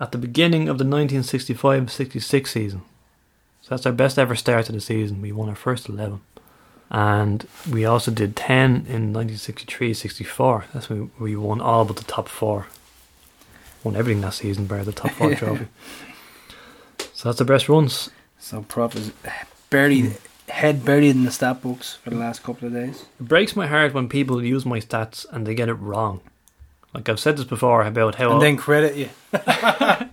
at 0.00 0.12
the 0.12 0.18
beginning 0.18 0.68
of 0.68 0.78
the 0.78 0.84
1965-66 0.84 2.48
season. 2.48 2.82
So 3.62 3.70
that's 3.70 3.86
our 3.86 3.92
best 3.92 4.18
ever 4.18 4.34
start 4.34 4.66
to 4.66 4.72
the 4.72 4.80
season. 4.80 5.22
We 5.22 5.32
won 5.32 5.48
our 5.48 5.54
first 5.54 5.88
11 5.88 6.20
and 6.90 7.46
we 7.70 7.84
also 7.84 8.10
did 8.10 8.36
10 8.36 8.86
in 8.88 9.12
1963-64 9.14 10.64
that's 10.74 10.90
when 10.90 11.10
we 11.18 11.34
won 11.34 11.58
all 11.58 11.86
but 11.86 11.96
the 11.96 12.04
top 12.04 12.28
four 12.28 12.66
won 13.82 13.96
everything 13.96 14.20
that 14.20 14.34
season 14.34 14.66
bar 14.66 14.84
the 14.84 14.92
top 14.92 15.10
four 15.12 15.34
trophy 15.34 15.66
So 17.14 17.28
that's 17.30 17.38
the 17.38 17.44
best 17.46 17.70
runs. 17.70 18.10
So 18.38 18.62
Prop 18.62 18.94
is 18.94 19.10
buried, 19.70 20.18
head 20.48 20.84
buried 20.84 21.16
in 21.16 21.24
the 21.24 21.30
stat 21.30 21.62
books 21.62 21.94
for 21.94 22.10
the 22.10 22.16
last 22.16 22.42
couple 22.42 22.66
of 22.68 22.74
days. 22.74 23.06
It 23.18 23.28
breaks 23.28 23.56
my 23.56 23.66
heart 23.66 23.94
when 23.94 24.10
people 24.10 24.44
use 24.44 24.66
my 24.66 24.78
stats 24.78 25.24
and 25.30 25.46
they 25.46 25.54
get 25.54 25.70
it 25.70 25.74
wrong. 25.74 26.20
Like 26.94 27.08
I've 27.08 27.20
said 27.20 27.36
this 27.36 27.44
before 27.44 27.82
about 27.82 28.14
how 28.14 28.32
And 28.32 28.42
then 28.42 28.56
credit 28.56 28.96
you. 28.96 29.10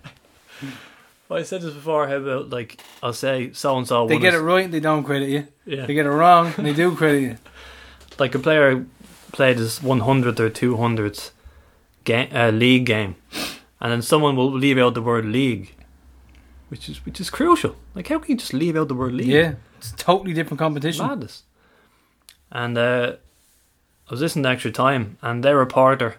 Well, 1.29 1.39
I 1.39 1.43
said 1.43 1.61
this 1.61 1.73
before 1.73 2.09
how 2.09 2.15
about 2.17 2.49
like 2.49 2.81
I'll 3.01 3.13
say 3.13 3.53
so 3.53 3.77
and 3.77 3.87
so. 3.87 4.05
They 4.05 4.19
get 4.19 4.33
it 4.33 4.41
right 4.41 4.65
and 4.65 4.73
they 4.73 4.81
don't 4.81 5.05
credit 5.05 5.29
you. 5.29 5.47
Yeah. 5.65 5.85
They 5.85 5.93
get 5.93 6.05
it 6.05 6.09
wrong 6.09 6.53
and 6.57 6.67
they 6.67 6.73
do 6.73 6.93
credit 6.93 7.21
you. 7.21 7.37
like 8.19 8.35
a 8.35 8.39
player 8.39 8.85
played 9.31 9.57
his 9.57 9.79
100th 9.79 10.39
or 10.41 10.49
200th 10.49 11.31
game, 12.03 12.27
uh, 12.35 12.49
league 12.49 12.85
game, 12.85 13.15
and 13.79 13.93
then 13.93 14.01
someone 14.01 14.35
will 14.35 14.51
leave 14.51 14.77
out 14.77 14.93
the 14.93 15.01
word 15.01 15.23
league, 15.23 15.73
which 16.67 16.89
is 16.89 17.05
which 17.05 17.21
is 17.21 17.29
crucial. 17.29 17.77
Like, 17.95 18.09
how 18.09 18.19
can 18.19 18.31
you 18.31 18.37
just 18.37 18.53
leave 18.53 18.75
out 18.75 18.89
the 18.89 18.95
word 18.95 19.13
league? 19.13 19.27
Yeah. 19.27 19.53
It's 19.77 19.91
a 19.91 19.95
totally 19.95 20.33
different 20.33 20.59
competition. 20.59 21.07
madness. 21.07 21.43
And 22.51 22.77
uh, 22.77 23.15
I 24.07 24.11
was 24.11 24.19
listening 24.19 24.43
to 24.43 24.49
extra 24.49 24.71
time, 24.71 25.17
and 25.21 25.45
their 25.45 25.55
reporter, 25.55 26.17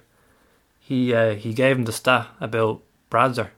he 0.84 1.14
uh, 1.14 1.34
he 1.34 1.54
gave 1.54 1.76
him 1.78 1.84
the 1.84 1.92
stat 1.92 2.26
about 2.40 2.82
Bradzer 3.10 3.50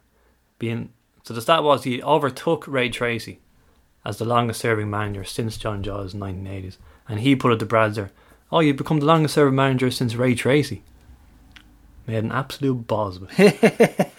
being. 0.58 0.90
So 1.22 1.32
the 1.32 1.40
stat 1.40 1.62
was 1.62 1.84
he 1.84 2.02
overtook 2.02 2.66
Ray 2.68 2.90
Treacy 2.90 3.38
as 4.04 4.18
the 4.18 4.26
longest 4.26 4.60
serving 4.60 4.90
manager 4.90 5.24
since 5.24 5.56
John 5.56 5.82
Jaws 5.82 6.12
in 6.12 6.20
the 6.20 6.26
1980s, 6.26 6.76
and 7.08 7.20
he 7.20 7.34
put 7.34 7.52
it 7.52 7.58
to 7.60 7.66
Bradzer. 7.66 8.10
Oh, 8.52 8.60
you've 8.60 8.76
become 8.76 9.00
the 9.00 9.06
longest 9.06 9.34
serving 9.34 9.54
manager 9.54 9.90
since 9.90 10.14
Ray 10.14 10.34
Treacy. 10.34 10.80
Made 12.06 12.22
an 12.22 12.30
absolute 12.32 12.84
of 12.92 13.30
it. 13.38 13.58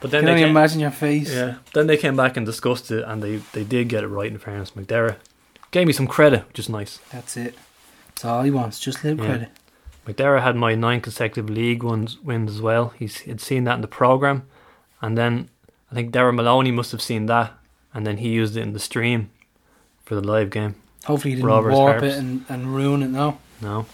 but 0.00 0.10
then 0.10 0.20
Can 0.22 0.24
they 0.24 0.30
only 0.32 0.42
came, 0.42 0.50
imagine 0.50 0.80
your 0.80 0.90
face. 0.90 1.32
yeah. 1.32 1.54
Then 1.72 1.86
they 1.86 1.96
came 1.96 2.16
back 2.16 2.36
and 2.36 2.44
discussed 2.44 2.90
it, 2.90 3.04
and 3.06 3.22
they, 3.22 3.36
they 3.52 3.62
did 3.62 3.88
get 3.88 4.02
it 4.02 4.08
right. 4.08 4.30
In 4.30 4.38
fairness, 4.38 4.72
McDerra 4.72 5.16
gave 5.70 5.86
me 5.86 5.92
some 5.92 6.08
credit, 6.08 6.46
which 6.48 6.58
is 6.58 6.68
nice. 6.68 6.98
That's 7.12 7.36
it. 7.36 7.54
That's 8.08 8.24
all 8.24 8.42
he 8.42 8.50
wants. 8.50 8.80
Just 8.80 9.04
a 9.04 9.08
little 9.08 9.24
Yeah. 9.24 9.30
credit. 9.30 9.48
McDerra 10.06 10.42
had 10.42 10.56
my 10.56 10.74
nine 10.74 11.00
consecutive 11.00 11.48
league 11.48 11.82
ones 11.82 12.18
wins 12.20 12.50
as 12.50 12.60
well. 12.60 12.90
He's 12.98 13.18
he'd 13.18 13.40
seen 13.40 13.64
that 13.64 13.76
in 13.76 13.80
the 13.80 13.88
program, 13.88 14.46
and 15.00 15.16
then 15.16 15.48
I 15.90 15.94
think 15.94 16.12
Darren 16.12 16.34
Maloney 16.34 16.70
must 16.70 16.92
have 16.92 17.00
seen 17.02 17.26
that, 17.26 17.52
and 17.94 18.06
then 18.06 18.18
he 18.18 18.28
used 18.28 18.56
it 18.56 18.60
in 18.62 18.72
the 18.72 18.78
stream 18.80 19.30
for 20.04 20.14
the 20.14 20.20
live 20.26 20.50
game. 20.50 20.74
Hopefully 21.06 21.34
he 21.34 21.36
didn't 21.36 21.50
warp 21.50 21.74
Harps. 22.00 22.04
it 22.04 22.18
and, 22.18 22.44
and 22.48 22.74
ruin 22.74 23.02
it 23.02 23.10
now. 23.10 23.38
No, 23.60 23.86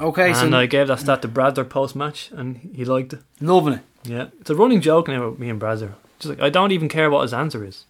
Okay, 0.00 0.32
so 0.32 0.42
and 0.42 0.52
so 0.52 0.58
I 0.58 0.66
gave 0.66 0.86
that 0.88 1.00
stat 1.00 1.22
to 1.22 1.28
Bradzer 1.28 1.68
post 1.68 1.96
match, 1.96 2.30
and 2.32 2.56
he 2.74 2.84
liked 2.84 3.12
it. 3.12 3.20
loving 3.40 3.74
it. 3.74 3.80
Yeah, 4.04 4.26
it's 4.40 4.50
a 4.50 4.54
running 4.54 4.80
joke 4.80 5.08
now 5.08 5.30
with 5.30 5.38
me 5.40 5.50
and 5.50 5.60
Bradzer. 5.60 5.94
Just 6.20 6.30
like 6.30 6.40
I 6.40 6.50
don't 6.50 6.70
even 6.72 6.88
care 6.88 7.10
what 7.10 7.22
his 7.22 7.34
answer 7.34 7.64
is. 7.64 7.84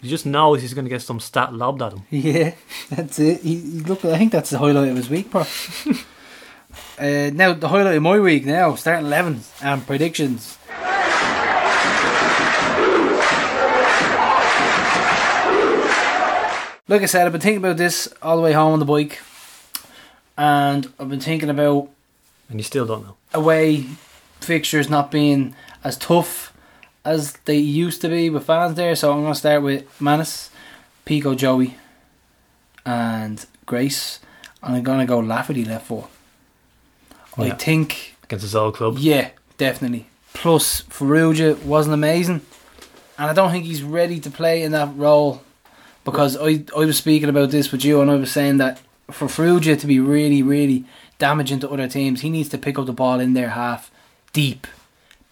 He 0.00 0.08
just 0.08 0.24
knows 0.24 0.62
he's 0.62 0.72
going 0.74 0.86
to 0.86 0.90
get 0.90 1.02
some 1.02 1.20
stat 1.20 1.52
lobbed 1.52 1.82
at 1.82 1.92
him. 1.92 2.02
Yeah, 2.10 2.54
that's 2.88 3.18
it. 3.18 3.42
He, 3.42 3.56
he 3.56 3.80
look, 3.80 4.04
I 4.04 4.16
think 4.18 4.32
that's 4.32 4.50
the 4.50 4.58
highlight 4.58 4.88
of 4.88 4.96
his 4.96 5.10
week, 5.10 5.30
bro. 5.30 5.42
uh, 6.98 7.30
now 7.34 7.52
the 7.52 7.68
highlight 7.68 7.96
of 7.96 8.02
my 8.02 8.18
week 8.18 8.46
now, 8.46 8.74
starting 8.76 9.06
elevens 9.06 9.52
and 9.62 9.86
predictions. 9.86 10.56
Like 16.88 17.02
I 17.02 17.06
said, 17.06 17.24
I've 17.24 17.30
been 17.32 17.40
thinking 17.40 17.58
about 17.64 17.76
this 17.76 18.12
all 18.20 18.36
the 18.36 18.42
way 18.42 18.52
home 18.52 18.72
on 18.72 18.80
the 18.80 18.84
bike, 18.84 19.20
and 20.36 20.92
I've 20.98 21.08
been 21.08 21.20
thinking 21.20 21.48
about 21.48 21.88
And 22.48 22.58
you 22.58 22.64
still 22.64 22.84
don't 22.84 23.04
know. 23.04 23.16
away 23.32 23.86
fixtures 24.40 24.90
not 24.90 25.12
being 25.12 25.54
as 25.84 25.96
tough 25.96 26.49
as 27.04 27.32
they 27.44 27.56
used 27.56 28.00
to 28.02 28.08
be 28.08 28.30
with 28.30 28.44
fans 28.44 28.74
there. 28.76 28.94
So 28.96 29.12
I'm 29.12 29.20
going 29.22 29.32
to 29.32 29.38
start 29.38 29.62
with 29.62 30.00
Mannus, 30.00 30.50
Pico, 31.04 31.34
Joey, 31.34 31.76
and 32.84 33.44
Grace. 33.66 34.20
And 34.62 34.76
I'm 34.76 34.82
going 34.82 35.00
to 35.00 35.06
go 35.06 35.18
Lafferty 35.18 35.64
left 35.64 35.86
four. 35.86 36.08
I 37.38 37.50
think, 37.50 38.16
Against 38.24 38.42
his 38.42 38.54
old 38.54 38.74
club. 38.74 38.98
yeah, 38.98 39.30
definitely. 39.56 40.06
Plus, 40.34 40.82
Farrugia 40.82 41.62
wasn't 41.64 41.94
amazing. 41.94 42.42
And 43.18 43.30
I 43.30 43.32
don't 43.32 43.50
think 43.50 43.64
he's 43.64 43.82
ready 43.82 44.20
to 44.20 44.30
play 44.30 44.62
in 44.62 44.72
that 44.72 44.94
role. 44.96 45.42
Because 46.04 46.36
I, 46.36 46.64
I 46.76 46.84
was 46.84 46.98
speaking 46.98 47.28
about 47.28 47.50
this 47.50 47.72
with 47.72 47.84
you 47.84 48.00
and 48.00 48.10
I 48.10 48.16
was 48.16 48.30
saying 48.30 48.58
that 48.58 48.80
for 49.10 49.26
Farrugia 49.26 49.78
to 49.80 49.86
be 49.86 50.00
really, 50.00 50.42
really 50.42 50.84
damaging 51.18 51.60
to 51.60 51.70
other 51.70 51.88
teams, 51.88 52.20
he 52.22 52.30
needs 52.30 52.48
to 52.50 52.58
pick 52.58 52.78
up 52.78 52.86
the 52.86 52.92
ball 52.92 53.20
in 53.20 53.34
their 53.34 53.50
half 53.50 53.90
deep, 54.32 54.66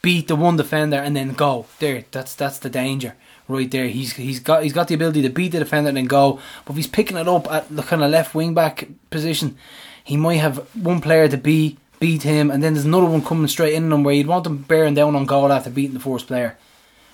beat 0.03 0.29
the 0.29 0.37
one 0.37 0.57
defender, 0.57 0.97
and 0.97 1.17
then 1.17 1.33
go. 1.33 1.67
There, 1.79 2.05
that's 2.11 2.35
that's 2.35 2.59
the 2.59 2.71
danger 2.71 3.15
right 3.49 3.71
there. 3.71 3.89
He's 3.89 4.13
he's 4.13 4.41
got 4.41 4.63
he's 4.63 4.73
got 4.73 4.89
the 4.89 4.95
ability 4.95 5.23
to 5.23 5.31
beat 5.31 5.53
the 5.53 5.59
defender 5.59 5.89
and 5.89 5.97
then 5.97 6.07
go. 6.07 6.41
But 6.65 6.73
if 6.73 6.77
he's 6.77 6.87
picking 6.87 7.17
it 7.17 7.29
up 7.29 7.51
at 7.51 7.75
the 7.75 7.83
kind 7.83 8.03
of 8.03 8.11
left 8.11 8.35
wing 8.35 8.55
back 8.55 8.89
position, 9.11 9.57
he 10.05 10.17
might 10.17 10.37
have 10.37 10.59
one 10.75 11.01
player 11.01 11.29
to 11.29 11.37
be 11.37 11.79
beat 11.99 12.23
him, 12.23 12.51
and 12.51 12.63
then 12.63 12.75
there's 12.75 12.87
another 12.87 13.07
one 13.07 13.25
coming 13.25 13.49
straight 13.49 13.75
in 13.75 13.85
on 13.87 13.93
him 13.93 14.05
where 14.05 14.15
you'd 14.15 14.27
want 14.27 14.47
him 14.47 14.59
bearing 14.59 14.95
down 14.95 15.17
on 15.17 15.27
goal 15.27 15.51
after 15.53 15.71
beating 15.71 15.95
the 15.95 16.01
first 16.01 16.27
player, 16.27 16.57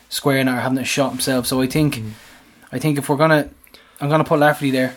squaring 0.09 0.49
it 0.49 0.51
or 0.51 0.57
having 0.57 0.79
a 0.79 0.85
shot 0.85 1.11
himself. 1.11 1.47
So 1.47 1.63
I 1.63 1.67
think, 1.67 2.03
I 2.71 2.79
think 2.79 2.99
if 2.99 3.09
we're 3.09 3.17
gonna, 3.17 3.49
I'm 4.01 4.11
gonna 4.11 4.25
put 4.25 4.41
Lafferty 4.41 4.71
there. 4.71 4.95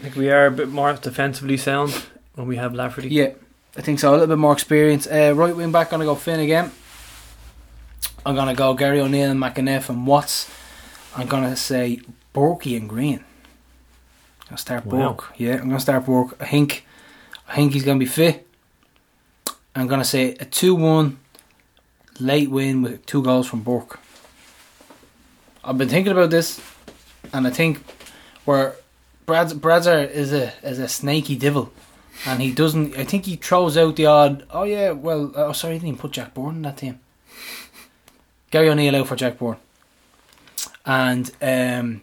I 0.00 0.02
think 0.02 0.16
we 0.16 0.28
are 0.30 0.46
a 0.46 0.50
bit 0.50 0.68
more 0.68 0.92
defensively 0.94 1.56
sound 1.56 1.92
when 2.34 2.48
we 2.48 2.56
have 2.56 2.74
Lafferty. 2.74 3.08
Yeah, 3.08 3.30
I 3.76 3.82
think 3.82 4.00
so. 4.00 4.10
A 4.10 4.12
little 4.12 4.26
bit 4.26 4.38
more 4.38 4.52
experience. 4.52 5.06
Uh, 5.06 5.32
right 5.36 5.54
wing 5.54 5.70
back, 5.70 5.90
gonna 5.90 6.04
go 6.04 6.16
Finn 6.16 6.40
again. 6.40 6.72
I'm 8.26 8.34
gonna 8.34 8.54
go 8.56 8.74
Gary 8.74 8.98
O'Neill 9.00 9.30
and 9.30 9.40
McEneff 9.40 9.88
and 9.88 10.04
Watts. 10.04 10.50
I'm 11.16 11.28
gonna 11.28 11.54
say 11.54 12.00
Borky 12.34 12.76
and 12.76 12.88
Green. 12.88 13.24
I'll 14.50 14.56
start 14.56 14.84
Wow. 14.84 15.10
Bork. 15.12 15.32
Yeah, 15.36 15.54
I'm 15.54 15.68
gonna 15.68 15.78
start 15.78 16.04
Bork. 16.06 16.36
I 16.40 16.46
think, 16.46 16.84
I 17.48 17.54
think 17.54 17.72
he's 17.72 17.84
gonna 17.84 18.00
be 18.00 18.04
fit. 18.06 18.44
I'm 19.76 19.86
gonna 19.86 20.04
say 20.04 20.34
a 20.40 20.44
two-one 20.44 21.18
late 22.18 22.50
win 22.50 22.82
with 22.82 23.06
two 23.06 23.22
goals 23.22 23.46
from 23.46 23.60
Bork. 23.62 24.00
I've 25.62 25.78
been 25.78 25.88
thinking 25.88 26.10
about 26.12 26.30
this, 26.30 26.60
and 27.32 27.46
I 27.46 27.50
think 27.50 27.78
where 28.44 28.74
Brad's 29.24 29.54
Bradzer 29.54 30.10
is 30.10 30.32
a 30.32 30.52
is 30.64 30.80
a 30.80 30.88
snaky 30.88 31.36
devil 31.36 31.72
and 32.26 32.42
he 32.42 32.50
doesn't. 32.52 32.96
I 32.96 33.04
think 33.04 33.26
he 33.26 33.36
throws 33.36 33.76
out 33.76 33.94
the 33.94 34.06
odd. 34.06 34.44
Oh 34.50 34.64
yeah, 34.64 34.90
well, 34.90 35.30
oh 35.36 35.52
sorry, 35.52 35.74
I 35.74 35.76
didn't 35.76 35.88
even 35.90 36.00
put 36.00 36.10
Jack 36.10 36.34
Byrne 36.34 36.56
in 36.56 36.62
that 36.62 36.78
team. 36.78 36.98
Gary 38.56 38.70
O'Neill 38.70 38.96
out 38.96 39.06
for 39.06 39.16
Jack 39.16 39.36
Byrne, 39.38 39.58
and 40.86 41.30
um, 41.42 42.00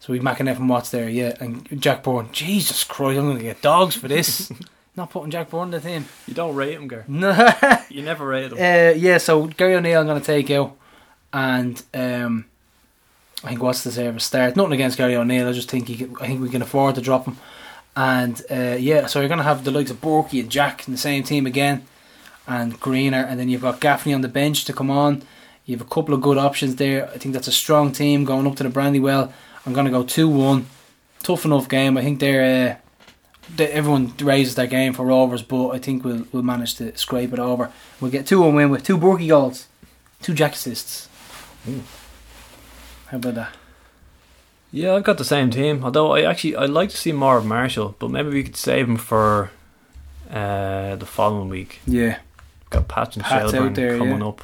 so 0.00 0.12
we've 0.12 0.22
McEneff 0.22 0.56
and 0.56 0.68
Watts 0.68 0.90
there, 0.90 1.08
yeah, 1.08 1.36
and 1.38 1.80
Jack 1.80 2.02
Byrne. 2.02 2.28
Jesus 2.32 2.82
Christ, 2.82 3.16
I'm 3.16 3.28
gonna 3.28 3.40
get 3.40 3.62
dogs 3.62 3.94
for 3.94 4.08
this. 4.08 4.50
Not 4.96 5.10
putting 5.10 5.30
Jack 5.30 5.50
Byrne 5.50 5.66
in 5.66 5.70
the 5.70 5.80
team. 5.80 6.06
You 6.26 6.34
don't 6.34 6.56
rate 6.56 6.72
him, 6.74 6.88
Gar. 6.88 7.04
No, 7.06 7.30
uh, 7.30 7.76
You 7.90 8.02
never 8.02 8.26
rate 8.26 8.50
him. 8.50 8.58
yeah. 8.58 9.18
So 9.18 9.46
Gary 9.46 9.76
O'Neill, 9.76 10.00
I'm 10.00 10.08
gonna 10.08 10.20
take 10.20 10.50
out, 10.50 10.76
and 11.32 11.80
um, 11.94 12.46
I 13.44 13.50
think 13.50 13.62
Watts 13.62 13.84
deserve 13.84 14.16
a 14.16 14.20
start. 14.20 14.56
Nothing 14.56 14.72
against 14.72 14.98
Gary 14.98 15.14
O'Neill. 15.14 15.48
I 15.48 15.52
just 15.52 15.70
think 15.70 15.86
he. 15.86 16.08
I 16.20 16.26
think 16.26 16.40
we 16.40 16.48
can 16.48 16.60
afford 16.62 16.96
to 16.96 17.00
drop 17.00 17.24
him. 17.24 17.36
And 17.94 18.42
uh, 18.50 18.74
yeah, 18.80 19.06
so 19.06 19.20
you're 19.20 19.28
going 19.28 19.38
to 19.38 19.44
have 19.44 19.62
the 19.62 19.70
likes 19.70 19.92
of 19.92 20.00
Borky 20.00 20.40
and 20.40 20.50
Jack 20.50 20.88
in 20.88 20.92
the 20.92 20.98
same 20.98 21.22
team 21.22 21.46
again, 21.46 21.86
and 22.48 22.80
Greener, 22.80 23.22
and 23.24 23.38
then 23.38 23.48
you've 23.48 23.62
got 23.62 23.80
Gaffney 23.80 24.12
on 24.12 24.22
the 24.22 24.28
bench 24.28 24.64
to 24.64 24.72
come 24.72 24.90
on. 24.90 25.22
You 25.68 25.76
have 25.76 25.86
a 25.86 25.90
couple 25.90 26.14
of 26.14 26.22
good 26.22 26.38
options 26.38 26.76
there. 26.76 27.10
I 27.10 27.18
think 27.18 27.34
that's 27.34 27.46
a 27.46 27.52
strong 27.52 27.92
team 27.92 28.24
going 28.24 28.46
up 28.46 28.56
to 28.56 28.62
the 28.62 28.70
Brandywell. 28.70 29.30
I'm 29.66 29.74
going 29.74 29.84
to 29.84 29.92
go 29.92 30.02
2 30.02 30.26
1. 30.26 30.66
Tough 31.22 31.44
enough 31.44 31.68
game. 31.68 31.98
I 31.98 32.02
think 32.02 32.20
they're. 32.20 32.70
Uh, 32.72 32.76
they, 33.54 33.68
everyone 33.68 34.14
raises 34.18 34.54
their 34.54 34.66
game 34.66 34.94
for 34.94 35.04
Rovers, 35.04 35.42
but 35.42 35.68
I 35.70 35.78
think 35.78 36.04
we'll, 36.04 36.24
we'll 36.32 36.42
manage 36.42 36.76
to 36.76 36.96
scrape 36.96 37.34
it 37.34 37.38
over. 37.38 37.70
We'll 38.00 38.10
get 38.10 38.26
2 38.26 38.40
1 38.40 38.54
win 38.54 38.70
with 38.70 38.82
two 38.82 38.96
Borky 38.96 39.28
goals, 39.28 39.66
two 40.22 40.32
Jack 40.32 40.54
assists. 40.54 41.06
How 43.08 43.18
about 43.18 43.34
that? 43.34 43.54
Yeah, 44.72 44.94
I've 44.94 45.04
got 45.04 45.18
the 45.18 45.24
same 45.24 45.50
team. 45.50 45.84
Although 45.84 46.12
I 46.12 46.22
actually 46.22 46.56
I'd 46.56 46.70
like 46.70 46.88
to 46.88 46.96
see 46.96 47.12
more 47.12 47.36
of 47.36 47.44
Marshall, 47.44 47.94
but 47.98 48.10
maybe 48.10 48.30
we 48.30 48.42
could 48.42 48.56
save 48.56 48.88
him 48.88 48.96
for 48.96 49.50
uh, 50.30 50.96
the 50.96 51.06
following 51.06 51.50
week. 51.50 51.80
Yeah. 51.86 52.20
Got 52.70 52.88
Patch 52.88 53.16
and 53.16 53.24
Pat's 53.24 53.50
Shelbourne 53.50 53.74
there, 53.74 53.98
coming 53.98 54.20
yeah. 54.20 54.28
up. 54.28 54.42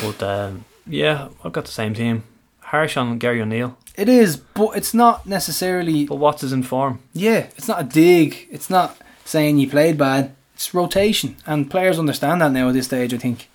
But 0.00 0.22
um, 0.22 0.64
yeah, 0.86 1.28
I've 1.44 1.52
got 1.52 1.64
the 1.64 1.72
same 1.72 1.94
team. 1.94 2.24
Harsh 2.60 2.96
on 2.96 3.18
Gary 3.18 3.40
O'Neill, 3.40 3.76
It 3.96 4.08
is, 4.08 4.36
but 4.36 4.76
it's 4.76 4.92
not 4.92 5.24
necessarily 5.26 6.04
but 6.06 6.16
Watts 6.16 6.42
is 6.42 6.52
in 6.52 6.64
form. 6.64 6.98
Yeah, 7.12 7.46
it's 7.56 7.68
not 7.68 7.80
a 7.80 7.84
dig. 7.84 8.48
It's 8.50 8.68
not 8.68 8.96
saying 9.24 9.58
you 9.58 9.70
played 9.70 9.96
bad. 9.96 10.34
It's 10.54 10.74
rotation, 10.74 11.36
and 11.46 11.70
players 11.70 11.98
understand 11.98 12.40
that 12.40 12.50
now 12.50 12.68
at 12.68 12.74
this 12.74 12.86
stage. 12.86 13.14
I 13.14 13.18
think, 13.18 13.48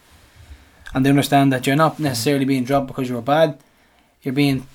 and 0.94 1.06
they 1.06 1.10
understand 1.10 1.52
that 1.52 1.68
you're 1.68 1.76
not 1.76 2.00
necessarily 2.00 2.46
being 2.46 2.64
dropped 2.64 2.88
because 2.88 3.10
you 3.10 3.16
were 3.16 3.22
bad. 3.22 3.60
You're 4.22 4.34
being 4.34 4.66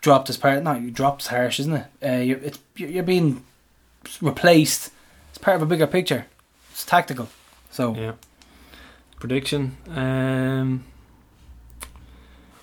dropped 0.00 0.30
as 0.30 0.36
part. 0.38 0.62
Not 0.62 0.80
you 0.80 0.90
dropped 0.90 1.22
as 1.22 1.28
harsh, 1.28 1.60
isn't 1.60 1.74
it? 1.74 1.86
Uh, 2.02 2.22
you're 2.22 2.38
it's 2.38 2.58
you're 2.76 2.88
you're 2.88 3.02
being 3.02 3.44
replaced. 4.22 4.90
It's 5.30 5.38
part 5.38 5.56
of 5.56 5.62
a 5.62 5.66
bigger 5.66 5.86
picture. 5.86 6.26
It's 6.70 6.84
tactical. 6.84 7.28
So 7.70 7.94
Yeah. 7.94 8.12
Prediction. 9.20 9.76
Um, 9.94 10.84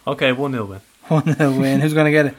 Okay, 0.08 0.32
1 0.32 0.52
0 0.54 0.66
win. 0.66 0.82
1 1.10 1.34
0 1.36 1.52
win. 1.60 1.82
Who's 1.82 1.94
going 1.94 2.06
to 2.06 2.12
get 2.12 2.28
it? 2.28 2.36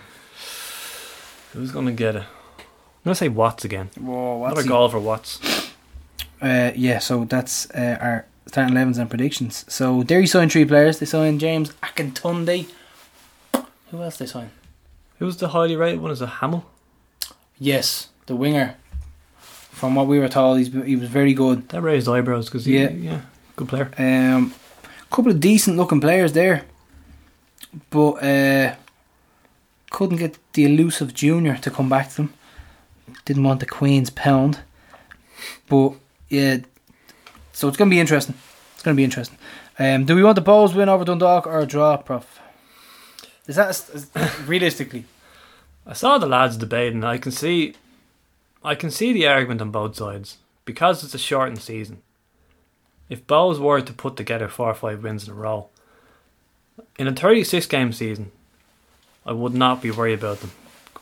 Who's 1.52 1.70
going 1.70 1.86
to 1.86 1.92
get 1.92 2.16
it? 2.16 2.22
I'm 2.22 3.04
going 3.04 3.12
to 3.12 3.14
say 3.14 3.28
Watts 3.28 3.64
again. 3.64 3.90
Whoa, 3.98 4.44
Another 4.44 4.64
goal 4.64 4.88
for 4.88 4.98
Watts. 4.98 5.38
Uh, 6.40 6.72
yeah, 6.74 6.98
so 6.98 7.24
that's 7.24 7.70
uh, 7.72 7.98
our 8.00 8.26
starting 8.46 8.74
11s 8.74 8.98
and 8.98 9.10
predictions. 9.10 9.64
So 9.68 10.02
Derry 10.02 10.26
signed 10.26 10.50
three 10.52 10.64
players. 10.64 10.98
They 10.98 11.06
signed 11.06 11.40
James 11.40 11.72
Akintunde. 11.82 12.70
Who 13.90 14.02
else 14.02 14.16
they 14.16 14.26
signed? 14.26 14.50
Who's 15.18 15.36
the 15.36 15.48
highly 15.48 15.76
rated 15.76 16.00
one? 16.00 16.10
Is 16.10 16.22
it 16.22 16.26
Hamill? 16.26 16.64
Yes, 17.58 18.08
the 18.26 18.36
winger. 18.36 18.76
From 19.40 19.94
what 19.94 20.06
we 20.06 20.18
were 20.18 20.28
told, 20.28 20.58
he's, 20.58 20.72
he 20.72 20.96
was 20.96 21.08
very 21.08 21.34
good. 21.34 21.68
That 21.70 21.82
raised 21.82 22.08
eyebrows 22.08 22.46
because 22.46 22.66
yeah, 22.66 22.90
yeah, 22.90 23.20
good 23.58 23.68
player. 23.68 23.90
Um, 23.98 24.54
couple 25.10 25.32
of 25.32 25.40
decent 25.40 25.76
looking 25.76 26.00
players 26.00 26.32
there, 26.32 26.64
but 27.90 28.12
uh, 28.22 28.74
couldn't 29.90 30.18
get 30.18 30.38
the 30.52 30.64
elusive 30.64 31.14
junior 31.14 31.56
to 31.58 31.70
come 31.70 31.88
back 31.88 32.10
to 32.10 32.16
them. 32.16 32.34
Didn't 33.24 33.42
want 33.44 33.60
the 33.60 33.66
Queen's 33.66 34.10
pound, 34.10 34.60
but 35.68 35.92
yeah. 36.28 36.58
So 37.52 37.68
it's 37.68 37.76
gonna 37.76 37.90
be 37.90 38.00
interesting. 38.00 38.36
It's 38.74 38.82
gonna 38.82 38.94
be 38.94 39.04
interesting. 39.04 39.38
Um, 39.78 40.04
do 40.04 40.14
we 40.14 40.22
want 40.22 40.36
the 40.36 40.42
Bohs 40.42 40.74
win 40.74 40.88
over 40.88 41.04
Dundalk 41.04 41.46
or 41.46 41.60
a 41.60 41.66
draw, 41.66 41.96
Prof? 41.96 42.40
Is 43.46 43.56
that 43.56 43.70
is- 43.70 44.10
realistically? 44.46 45.04
I 45.86 45.94
saw 45.94 46.18
the 46.18 46.26
lads 46.26 46.56
debating. 46.56 47.02
I 47.02 47.16
can 47.16 47.32
see, 47.32 47.74
I 48.62 48.74
can 48.74 48.90
see 48.90 49.12
the 49.12 49.26
argument 49.26 49.62
on 49.62 49.70
both 49.70 49.96
sides 49.96 50.36
because 50.66 51.02
it's 51.02 51.14
a 51.14 51.18
shortened 51.18 51.60
season. 51.62 52.02
If 53.08 53.26
Bohs 53.26 53.58
were 53.58 53.80
to 53.80 53.92
put 53.92 54.16
together 54.16 54.48
four 54.48 54.68
or 54.70 54.74
five 54.74 55.02
wins 55.02 55.26
in 55.26 55.32
a 55.32 55.36
row, 55.36 55.68
in 56.98 57.06
a 57.08 57.12
thirty-six 57.14 57.66
game 57.66 57.92
season, 57.92 58.30
I 59.24 59.32
would 59.32 59.54
not 59.54 59.80
be 59.82 59.90
worried 59.90 60.18
about 60.18 60.40
them 60.40 60.50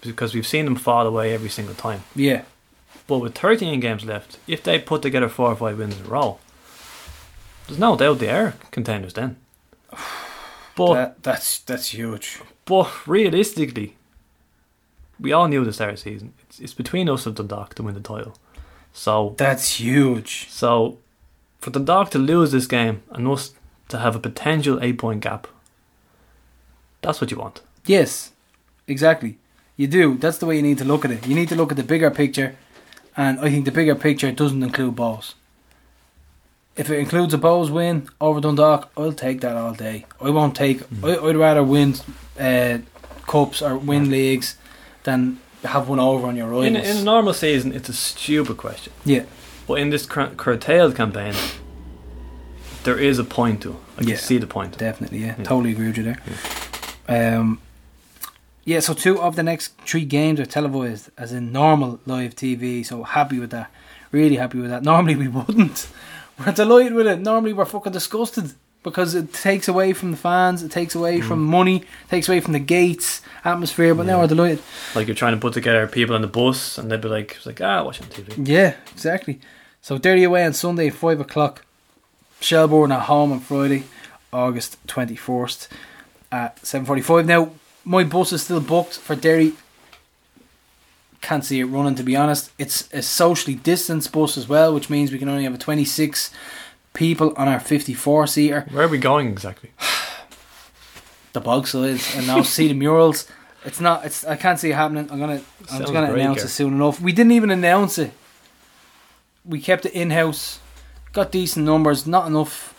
because 0.02 0.34
we've 0.34 0.46
seen 0.46 0.64
them 0.66 0.76
fall 0.76 1.06
away 1.06 1.32
every 1.34 1.48
single 1.48 1.74
time. 1.74 2.02
Yeah, 2.14 2.42
But 3.06 3.18
with 3.18 3.36
thirteen 3.36 3.80
games 3.80 4.04
left, 4.04 4.38
if 4.46 4.62
they 4.62 4.78
put 4.78 5.02
together 5.02 5.28
four 5.28 5.50
or 5.50 5.56
five 5.56 5.78
wins 5.78 5.98
in 5.98 6.06
a 6.06 6.08
row, 6.08 6.38
there's 7.66 7.78
no 7.78 7.96
doubt 7.96 8.18
they 8.20 8.30
are 8.30 8.54
contenders 8.70 9.14
then. 9.14 9.36
But 10.76 10.94
that, 10.94 11.22
that's 11.22 11.60
that's 11.60 11.94
huge. 11.94 12.38
but 12.66 13.06
realistically, 13.08 13.96
we 15.18 15.32
all 15.32 15.48
knew 15.48 15.64
the 15.64 15.72
start 15.72 15.90
of 15.94 15.96
the 15.96 16.02
season. 16.02 16.34
It's, 16.42 16.60
it's 16.60 16.74
between 16.74 17.08
us 17.08 17.24
and 17.24 17.34
Dundalk 17.34 17.74
to 17.76 17.82
win 17.82 17.94
the 17.94 18.00
title. 18.00 18.36
So 18.92 19.34
That's 19.38 19.80
huge. 19.80 20.48
so 20.50 20.98
for 21.66 21.72
Dundalk 21.72 22.12
to 22.12 22.18
lose 22.20 22.52
this 22.52 22.68
game 22.68 23.02
and 23.10 23.26
us 23.26 23.52
to 23.88 23.98
have 23.98 24.14
a 24.14 24.20
potential 24.20 24.78
eight 24.80 24.98
point 24.98 25.20
gap, 25.20 25.48
that's 27.02 27.20
what 27.20 27.32
you 27.32 27.38
want. 27.38 27.60
Yes, 27.84 28.30
exactly. 28.86 29.38
You 29.76 29.88
do. 29.88 30.16
That's 30.16 30.38
the 30.38 30.47
way 30.47 30.55
you 30.55 30.62
need 30.62 30.78
to 30.78 30.84
look 30.84 31.05
at 31.05 31.10
it. 31.10 31.26
You 31.26 31.34
need 31.34 31.48
to 31.48 31.56
look 31.56 31.72
at 31.72 31.76
the 31.76 31.82
bigger 31.82 32.09
picture, 32.09 32.55
and 33.16 33.40
I 33.40 33.51
think 33.51 33.64
the 33.64 33.72
bigger 33.72 33.97
picture 33.97 34.30
doesn't 34.30 34.62
include 34.62 34.94
Bohs. 34.94 35.34
If 36.76 36.88
it 36.88 37.01
includes 37.01 37.34
a 37.34 37.38
Bohs 37.38 37.68
win 37.68 38.09
over 38.20 38.40
Dundalk, 38.40 38.88
I'll 38.97 39.12
take 39.12 39.40
that 39.40 39.56
all 39.56 39.74
day. 39.74 40.06
I 40.20 40.30
won't 40.30 40.55
take. 40.55 40.82
I, 41.02 41.16
I'd 41.16 41.34
rather 41.36 41.64
win 41.64 41.97
uh, 42.38 42.78
cups 43.26 43.60
or 43.60 43.76
win 43.76 44.09
leagues 44.09 44.55
than 45.02 45.40
have 45.64 45.88
one 45.88 45.98
over 45.98 46.28
on 46.28 46.36
your 46.36 46.47
rivals. 46.47 46.66
In, 46.66 46.76
in 46.76 46.97
a 46.98 47.02
normal 47.02 47.34
season, 47.34 47.72
it's 47.72 47.88
a 47.88 47.93
stupid 47.93 48.56
question. 48.56 48.93
yeah, 49.05 49.24
But 49.66 49.74
in 49.80 49.90
this 49.90 50.06
cur- 50.06 50.32
curtailed 50.36 50.94
campaign, 50.97 51.34
there 52.84 52.98
is 52.98 53.18
a 53.18 53.24
point 53.24 53.62
to 53.62 53.70
it. 53.70 53.76
I 53.97 54.01
can 54.01 54.09
Yeah. 54.10 54.16
see 54.16 54.38
the 54.38 54.47
point. 54.47 54.78
definitely. 54.78 55.18
Yeah, 55.18 55.34
Yeah. 55.38 55.44
totally 55.44 55.72
agree 55.72 55.88
with 55.88 55.97
you 55.98 56.05
there. 56.05 56.18
Um, 57.09 57.60
yeah. 58.64 58.80
So 58.80 58.94
two 58.94 59.20
of 59.20 59.36
the 59.36 59.43
next 59.43 59.72
three 59.86 60.05
games 60.05 60.38
are 60.40 60.47
televised 60.47 61.10
as 61.18 61.32
in 61.32 61.52
normal 61.52 62.01
live 62.06 62.34
TV. 62.36 62.84
So 62.84 63.02
happy 63.05 63.38
with 63.38 63.51
that. 63.51 63.70
Really 64.12 64.36
happy 64.36 64.59
with 64.59 64.70
that. 64.70 64.82
Normally 64.82 65.16
we 65.16 65.28
wouldn't. 65.28 65.88
We're 66.38 66.52
delighted 66.52 66.93
with 66.94 67.06
it. 67.06 67.20
Normally 67.20 67.55
we're 67.55 67.64
fucking 67.64 67.93
disgusted 67.93 68.52
because 68.82 69.14
it 69.14 69.32
takes 69.32 69.68
away 69.68 69.94
from 69.94 70.10
the 70.10 70.16
fans. 70.18 70.62
It 70.62 70.70
takes 70.70 70.94
away 70.94 71.22
from 71.22 71.43
money. 71.43 71.82
Takes 72.10 72.28
away 72.28 72.40
from 72.40 72.52
the 72.52 72.59
gates 72.59 73.22
atmosphere. 73.43 73.94
But 73.94 74.05
now 74.05 74.20
we're 74.20 74.26
delighted. 74.26 74.60
Like 74.94 75.06
you're 75.09 75.16
trying 75.16 75.32
to 75.34 75.40
put 75.40 75.55
together 75.55 75.86
people 75.86 76.14
on 76.14 76.20
the 76.20 76.26
bus, 76.28 76.76
and 76.76 76.90
they'd 76.90 77.01
be 77.01 77.09
like, 77.09 77.36
it's 77.36 77.47
like 77.47 77.60
ah, 77.62 77.82
watching 77.84 78.06
TV. 78.09 78.47
Yeah, 78.47 78.74
exactly. 78.93 79.40
So 79.86 79.98
Derry 79.98 80.24
away 80.24 80.44
on 80.44 80.52
Sunday, 80.52 80.90
five 80.90 81.20
o'clock. 81.20 81.64
Shelbourne 82.40 82.90
at 82.90 83.02
home 83.02 83.30
on 83.30 83.38
Friday, 83.38 83.84
August 84.32 84.78
twenty 84.88 85.14
first 85.14 85.68
at 86.32 86.58
seven 86.66 86.84
forty 86.84 87.02
five. 87.02 87.24
Now 87.24 87.52
my 87.84 88.02
bus 88.02 88.32
is 88.32 88.42
still 88.42 88.60
booked 88.60 88.94
for 88.94 89.14
Derry. 89.14 89.52
Can't 91.20 91.44
see 91.44 91.60
it 91.60 91.66
running 91.66 91.94
to 91.94 92.02
be 92.02 92.16
honest. 92.16 92.50
It's 92.58 92.92
a 92.92 93.00
socially 93.00 93.54
distanced 93.54 94.10
bus 94.10 94.36
as 94.36 94.48
well, 94.48 94.74
which 94.74 94.90
means 94.90 95.12
we 95.12 95.20
can 95.20 95.28
only 95.28 95.44
have 95.44 95.54
a 95.54 95.58
twenty 95.58 95.84
six 95.84 96.32
people 96.92 97.32
on 97.36 97.46
our 97.46 97.60
fifty 97.60 97.94
four 97.94 98.26
seater. 98.26 98.66
Where 98.72 98.86
are 98.86 98.88
we 98.88 98.98
going 98.98 99.28
exactly? 99.28 99.70
The 101.32 101.40
bog 101.40 101.68
sides 101.68 102.16
and 102.16 102.26
now 102.26 102.42
see 102.42 102.66
the 102.66 102.74
murals. 102.74 103.28
It's 103.64 103.80
not. 103.80 104.04
It's. 104.04 104.24
I 104.24 104.34
can't 104.34 104.58
see 104.58 104.70
it 104.70 104.74
happening. 104.74 105.08
I'm 105.12 105.20
gonna. 105.20 105.42
I'm 105.70 105.78
just 105.78 105.92
gonna 105.92 106.08
great, 106.08 106.22
announce 106.22 106.42
it 106.42 106.48
soon 106.48 106.74
enough. 106.74 107.00
We 107.00 107.12
didn't 107.12 107.32
even 107.32 107.52
announce 107.52 107.98
it. 107.98 108.10
We 109.47 109.60
kept 109.60 109.86
it 109.86 109.93
in 109.93 110.10
house. 110.10 110.60
Got 111.12 111.32
decent 111.32 111.64
numbers. 111.64 112.06
Not 112.06 112.27
enough. 112.27 112.74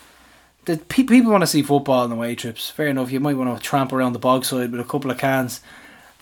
The 0.65 0.77
pe- 0.77 1.03
people 1.03 1.31
want 1.31 1.41
to 1.43 1.47
see 1.47 1.61
football 1.61 2.03
on 2.03 2.09
the 2.09 2.15
way 2.15 2.35
trips. 2.35 2.69
Fair 2.69 2.87
enough. 2.87 3.11
You 3.11 3.19
might 3.19 3.37
want 3.37 3.55
to 3.57 3.63
tramp 3.63 3.93
around 3.93 4.13
the 4.13 4.19
bog 4.19 4.45
side 4.45 4.71
with 4.71 4.81
a 4.81 4.83
couple 4.83 5.09
of 5.09 5.17
cans. 5.17 5.61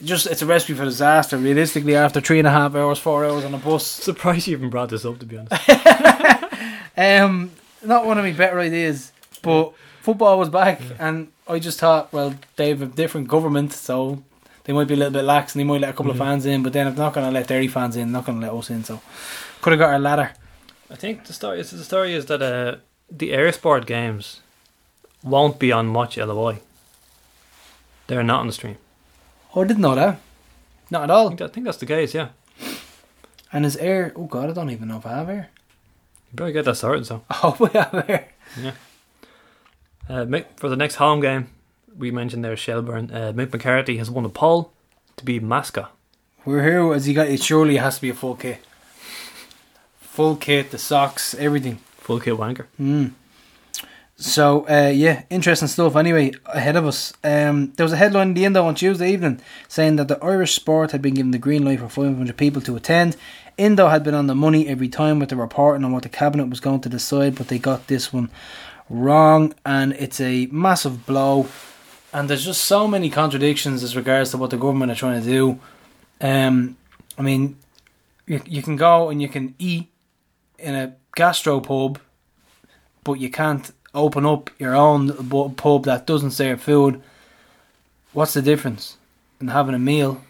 Just 0.03 0.27
it's 0.27 0.41
a 0.41 0.45
recipe 0.45 0.73
for 0.73 0.83
disaster. 0.83 1.37
Realistically, 1.37 1.95
after 1.95 2.21
three 2.21 2.39
and 2.39 2.47
a 2.47 2.51
half 2.51 2.75
hours, 2.75 2.99
four 2.99 3.25
hours 3.25 3.43
on 3.45 3.53
a 3.53 3.57
bus. 3.57 3.85
Surprised 3.87 4.47
you 4.47 4.55
even 4.55 4.69
brought 4.69 4.89
this 4.89 5.05
up, 5.05 5.19
to 5.19 5.25
be 5.25 5.37
honest. 5.37 5.63
Um, 6.97 7.51
not 7.83 8.05
one 8.05 8.17
of 8.17 8.23
my 8.23 8.31
better 8.31 8.57
ideas, 8.59 9.11
but 9.41 9.73
football 10.01 10.39
was 10.39 10.49
back, 10.49 10.79
and 10.97 11.27
I 11.45 11.59
just 11.59 11.79
thought, 11.79 12.13
well, 12.13 12.35
they 12.55 12.69
have 12.69 12.81
a 12.81 12.85
different 12.85 13.27
government, 13.27 13.73
so 13.73 14.23
they 14.65 14.73
might 14.73 14.87
be 14.87 14.93
a 14.93 14.97
little 14.97 15.13
bit 15.13 15.23
lax, 15.23 15.53
and 15.55 15.59
they 15.59 15.63
might 15.63 15.81
let 15.81 15.91
a 15.91 15.93
couple 15.93 16.11
of 16.11 16.17
fans 16.17 16.45
in. 16.45 16.61
But 16.63 16.73
then, 16.73 16.87
if 16.87 16.95
they're 16.95 17.05
not 17.05 17.13
going 17.13 17.25
to 17.27 17.31
let 17.31 17.47
Derry 17.47 17.67
fans 17.67 17.95
in, 17.95 18.11
they're 18.11 18.19
not 18.21 18.25
going 18.25 18.39
to 18.41 18.45
let 18.47 18.53
us 18.57 18.69
in. 18.69 18.83
So, 18.83 19.01
could 19.61 19.71
have 19.71 19.79
got 19.79 19.89
our 19.91 19.99
ladder. 19.99 20.33
I 20.89 20.95
think 20.95 21.25
the 21.25 21.33
story 21.33 21.59
is 21.59 21.71
the 21.71 21.83
story 21.83 22.13
is 22.13 22.25
that 22.27 22.41
uh, 22.41 22.75
the 23.09 23.31
eir 23.31 23.51
Sport 23.53 23.85
games 23.87 24.41
won't 25.23 25.57
be 25.59 25.71
on 25.71 25.87
Much 25.87 26.17
LOI. 26.17 26.59
They're 28.07 28.23
not 28.23 28.41
on 28.41 28.47
the 28.47 28.53
stream. 28.53 28.77
Oh, 29.55 29.61
I 29.63 29.67
didn't 29.67 29.81
know 29.81 29.95
that. 29.95 30.19
Not 30.91 31.03
at 31.05 31.11
I 31.11 31.13
all. 31.15 31.29
think, 31.29 31.41
I 31.41 31.47
think 31.47 31.65
that's 31.65 31.77
the 31.79 31.87
case. 31.87 32.13
Yeah, 32.13 32.29
And 33.51 33.65
is 33.65 33.75
eir? 33.77 34.11
Oh 34.15 34.25
God, 34.25 34.49
I 34.49 34.53
don't 34.53 34.69
even 34.69 34.87
know 34.89 34.97
if 34.97 35.05
I 35.07 35.13
have 35.17 35.27
eir. 35.27 35.47
you 36.31 36.35
better 36.35 36.51
get 36.51 36.65
that 36.65 36.75
sorted. 36.75 37.07
So 37.07 37.23
Oh, 37.43 37.55
we 37.59 37.69
have 37.73 37.91
eir. 37.91 38.25
uh, 40.09 40.25
for 40.57 40.69
the 40.69 40.75
next 40.75 40.95
home 40.95 41.19
game, 41.21 41.49
we 41.97 42.11
mentioned 42.11 42.43
there 42.43 42.57
Shelbourne. 42.57 43.11
Uh, 43.11 43.33
Mick 43.33 43.51
McCarthy 43.51 43.97
has 43.97 44.09
won 44.09 44.25
a 44.25 44.29
poll 44.29 44.73
to 45.17 45.25
be 45.25 45.39
mascot. 45.39 45.91
We're 46.43 46.63
here. 46.63 46.93
As 46.93 47.05
he 47.05 47.13
got, 47.13 47.27
it 47.27 47.41
surely 47.41 47.77
has 47.77 47.95
to 47.95 48.01
be 48.01 48.09
a 48.09 48.13
full 48.13 48.35
kit. 48.35 48.59
Full 49.99 50.35
kit, 50.35 50.71
the 50.71 50.77
socks, 50.77 51.33
everything. 51.35 51.77
Full 51.97 52.19
kit 52.19 52.35
wanker. 52.35 52.67
Mm. 52.79 53.11
So 54.17 54.65
uh, 54.69 54.91
yeah, 54.93 55.23
interesting 55.29 55.67
stuff. 55.67 55.95
Anyway, 55.95 56.31
ahead 56.45 56.77
of 56.77 56.85
us, 56.85 57.11
um, 57.23 57.73
there 57.75 57.83
was 57.83 57.91
a 57.91 57.97
headline 57.97 58.29
in 58.29 58.33
the 58.33 58.45
Indo 58.45 58.65
on 58.65 58.75
Tuesday 58.75 59.11
evening 59.11 59.41
saying 59.67 59.97
that 59.97 60.07
the 60.07 60.23
Irish 60.23 60.53
sport 60.53 60.91
had 60.91 61.01
been 61.01 61.15
given 61.15 61.31
the 61.31 61.37
green 61.37 61.65
light 61.65 61.79
for 61.79 61.89
500 61.89 62.37
people 62.37 62.61
to 62.61 62.77
attend. 62.77 63.17
Indo 63.57 63.87
had 63.87 64.03
been 64.03 64.13
on 64.13 64.27
the 64.27 64.35
money 64.35 64.67
every 64.67 64.87
time 64.87 65.19
with 65.19 65.29
the 65.29 65.35
reporting 65.35 65.83
on 65.83 65.91
what 65.91 66.03
the 66.03 66.09
cabinet 66.09 66.47
was 66.47 66.61
going 66.61 66.81
to 66.81 66.89
decide, 66.89 67.35
but 67.35 67.49
they 67.49 67.59
got 67.59 67.87
this 67.87 68.13
one 68.13 68.29
wrong, 68.89 69.53
and 69.65 69.93
it's 69.93 70.21
a 70.21 70.47
massive 70.47 71.05
blow. 71.05 71.47
And 72.15 72.29
there's 72.29 72.45
just 72.45 72.63
so 72.63 72.87
many 72.87 73.09
contradictions 73.09 73.83
as 73.83 73.95
regards 73.95 74.31
to 74.31 74.37
what 74.37 74.49
the 74.49 74.57
government 74.57 74.91
are 74.91 74.95
trying 74.95 75.21
to 75.21 75.27
do. 75.27 75.59
Um, 76.21 76.77
I 77.17 77.21
mean, 77.21 77.57
you, 78.25 78.41
you 78.45 78.61
can 78.63 78.75
go 78.77 79.09
and 79.09 79.21
you 79.21 79.27
can 79.27 79.53
eat 79.59 79.87
in 80.57 80.73
a 80.75 80.95
gastropub 81.17 81.97
but 83.05 83.13
you 83.13 83.29
can't 83.29 83.71
open 83.93 84.25
up 84.25 84.49
your 84.59 84.75
own 84.75 85.13
pub 85.55 85.85
that 85.85 86.05
doesn't 86.05 86.31
serve 86.31 86.61
food. 86.61 87.01
What's 88.11 88.33
the 88.33 88.41
difference 88.41 88.97
in 89.39 89.47
having 89.47 89.75
a 89.75 89.79
meal? 89.79 90.21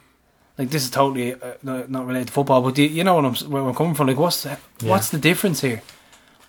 Like 0.57 0.69
this 0.69 0.83
is 0.83 0.91
totally 0.91 1.33
uh, 1.33 1.53
not 1.63 2.05
related 2.05 2.27
to 2.27 2.33
football, 2.33 2.61
but 2.61 2.77
you, 2.77 2.85
you 2.87 3.03
know 3.03 3.15
what 3.15 3.25
I'm 3.25 3.35
where 3.49 3.63
I'm 3.63 3.73
coming 3.73 3.95
from. 3.95 4.07
Like 4.07 4.17
what's 4.17 4.43
the, 4.43 4.57
what's 4.81 5.09
the 5.09 5.17
difference 5.17 5.61
here? 5.61 5.81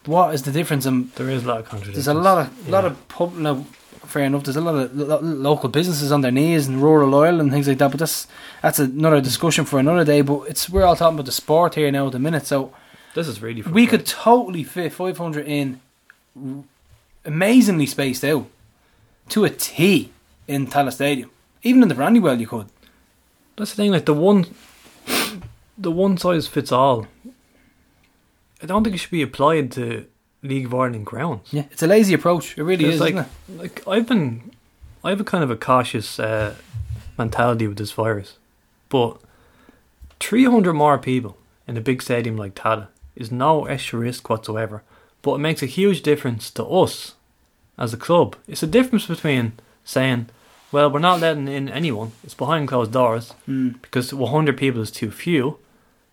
What 0.05 0.35
is 0.35 0.43
the 0.43 0.53
difference? 0.53 0.85
And 0.87 1.11
There 1.13 1.31
is 1.31 1.45
a 1.45 1.49
lot 1.49 1.61
of 1.61 1.69
contradictions. 1.69 2.05
there's 2.05 2.17
a 2.17 2.21
lot 2.21 2.39
of 2.47 2.69
lot 2.69 2.85
of 2.85 3.09
pub. 3.09 3.35
No, 3.35 3.67
fair 4.07 4.25
enough. 4.25 4.45
There's 4.45 4.57
a 4.57 4.61
lot 4.61 4.75
of 4.75 4.97
lo- 4.97 5.21
local 5.21 5.69
businesses 5.69 6.13
on 6.13 6.21
their 6.21 6.31
knees 6.33 6.69
in 6.69 6.81
rural 6.81 7.15
oil 7.15 7.41
and 7.41 7.51
things 7.51 7.67
like 7.69 7.79
that. 7.79 7.91
But 7.91 8.01
that's 8.01 8.27
that's 8.63 8.79
another 8.79 9.21
discussion 9.21 9.65
for 9.65 9.79
another 9.79 10.05
day. 10.05 10.21
But 10.23 10.43
it's 10.49 10.69
we're 10.69 10.85
all 10.85 10.97
talking 10.97 11.17
about 11.17 11.27
the 11.27 11.33
sport 11.33 11.75
here 11.75 11.91
now 11.91 12.07
at 12.07 12.13
the 12.13 12.19
minute. 12.19 12.47
So 12.47 12.73
This 13.15 13.29
is 13.29 13.41
really. 13.43 13.63
we 13.63 13.87
could 13.87 14.05
totally 14.07 14.65
fit 14.65 14.93
500 14.93 15.47
in 15.47 15.81
amazingly 17.25 17.87
spaced 17.87 18.25
out 18.25 18.47
to 19.31 19.45
a 19.45 19.51
T 19.51 20.13
in 20.47 20.67
Tallaght 20.67 20.93
Stadium. 20.93 21.31
Even 21.63 21.83
in 21.83 21.89
the 21.89 21.95
Brandywell, 21.95 22.39
you 22.39 22.47
could. 22.47 22.67
That's 23.57 23.71
the 23.73 23.77
thing. 23.77 23.91
Like 23.93 24.05
the 24.05 24.15
one, 24.15 24.47
the 25.79 25.91
one 25.91 26.17
size 26.19 26.47
fits 26.47 26.71
all. 26.71 27.07
I 28.63 28.67
don't 28.67 28.85
think 28.85 28.95
it 28.95 28.99
should 28.99 29.11
be 29.11 29.23
applied 29.23 29.73
to 29.73 30.07
League 30.47 30.67
of 30.67 30.75
Ireland 30.75 31.07
grounds. 31.07 31.49
Yeah, 31.53 31.65
it's 31.71 31.83
a 31.83 31.87
lazy 31.87 32.15
approach. 32.15 32.57
It 32.59 32.63
really 32.65 32.87
is, 32.87 33.01
like, 33.01 33.15
isn't 33.15 33.27
it? 33.51 33.59
like 33.59 33.87
I've 33.89 34.07
been, 34.09 34.53
I 35.05 35.11
have 35.11 35.21
a 35.21 35.25
kind 35.25 35.45
of 35.45 35.51
a 35.51 35.57
cautious 35.57 36.19
uh, 36.21 36.55
mentality 37.19 37.67
with 37.67 37.79
this 37.79 37.93
virus, 37.93 38.37
but 38.89 39.19
three 40.21 40.45
hundred 40.45 40.75
more 40.75 40.99
people 40.99 41.37
in 41.69 41.77
a 41.77 41.81
big 41.81 42.03
stadium 42.03 42.37
like 42.37 42.55
Tallaght 42.55 42.89
is 43.15 43.31
no 43.33 43.65
extra 43.67 43.99
risk 43.99 44.29
whatsoever. 44.29 44.83
But 45.23 45.35
it 45.35 45.39
makes 45.39 45.63
a 45.63 45.67
huge 45.67 46.03
difference 46.03 46.51
to 46.53 46.65
us 46.65 47.15
as 47.79 47.93
a 47.93 47.97
club. 47.97 48.37
It's 48.47 48.63
a 48.63 48.67
difference 48.69 49.07
between 49.07 49.53
saying, 49.85 50.29
"Well, 50.71 50.91
we're 50.91 51.01
not 51.01 51.21
letting 51.21 51.49
in 51.49 51.69
anyone; 51.69 52.13
it's 52.23 52.35
behind 52.35 52.69
closed 52.69 52.93
doors 52.93 53.35
Mm. 53.49 53.81
because 53.83 54.15
one 54.15 54.31
hundred 54.33 54.57
people 54.57 54.81
is 54.83 54.91
too 54.91 55.11
few." 55.11 55.59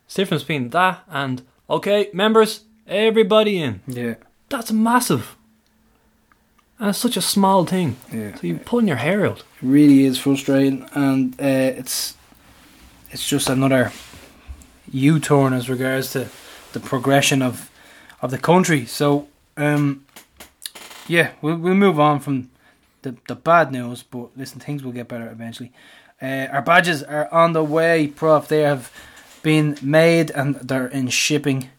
It's 0.06 0.16
the 0.16 0.22
difference 0.24 0.44
between 0.44 0.70
that 0.72 1.04
and 1.10 1.42
okay, 1.70 2.10
members, 2.14 2.62
everybody 2.88 3.62
in. 3.62 3.82
Yeah, 3.88 4.16
That's 4.50 4.72
massive. 4.72 5.36
And 6.80 6.90
it's 6.90 7.00
such 7.00 7.18
a 7.18 7.22
small 7.22 7.66
thing. 7.66 7.96
yeah. 8.12 8.36
So 8.36 8.48
you're 8.48 8.60
pulling 8.60 8.88
your 8.88 8.98
hair 8.98 9.26
out. 9.26 9.40
It 9.40 9.46
really 9.62 10.04
is 10.06 10.18
frustrating, 10.18 10.88
and 10.94 11.34
uh, 11.40 11.46
it's 11.80 12.16
it's 13.12 13.28
just 13.28 13.48
another 13.50 13.92
U-turn 14.92 15.54
as 15.54 15.70
regards 15.70 16.12
to 16.14 16.28
the 16.74 16.80
progression 16.80 17.42
of 17.42 17.70
of 18.22 18.32
the 18.32 18.38
country. 18.38 18.86
So, 18.86 19.28
um, 19.56 20.04
yeah, 21.08 21.32
we'll 21.42 21.58
we'll 21.58 21.76
move 21.76 22.00
on 22.00 22.20
from 22.20 22.50
the 23.04 23.16
the 23.28 23.36
bad 23.36 23.72
news, 23.72 24.04
but 24.04 24.36
listen, 24.36 24.60
things 24.60 24.84
will 24.84 24.92
get 24.94 25.08
better 25.08 25.30
eventually. 25.30 25.72
Uh, 26.22 26.48
our 26.52 26.62
badges 26.62 27.04
are 27.04 27.32
on 27.32 27.54
the 27.54 27.64
way, 27.64 28.08
Prof. 28.08 28.48
They 28.48 28.62
have 28.62 28.92
been 29.42 29.78
made 29.82 30.32
and 30.32 30.56
they're 30.56 30.88
in 30.88 31.10
shipping. 31.10 31.70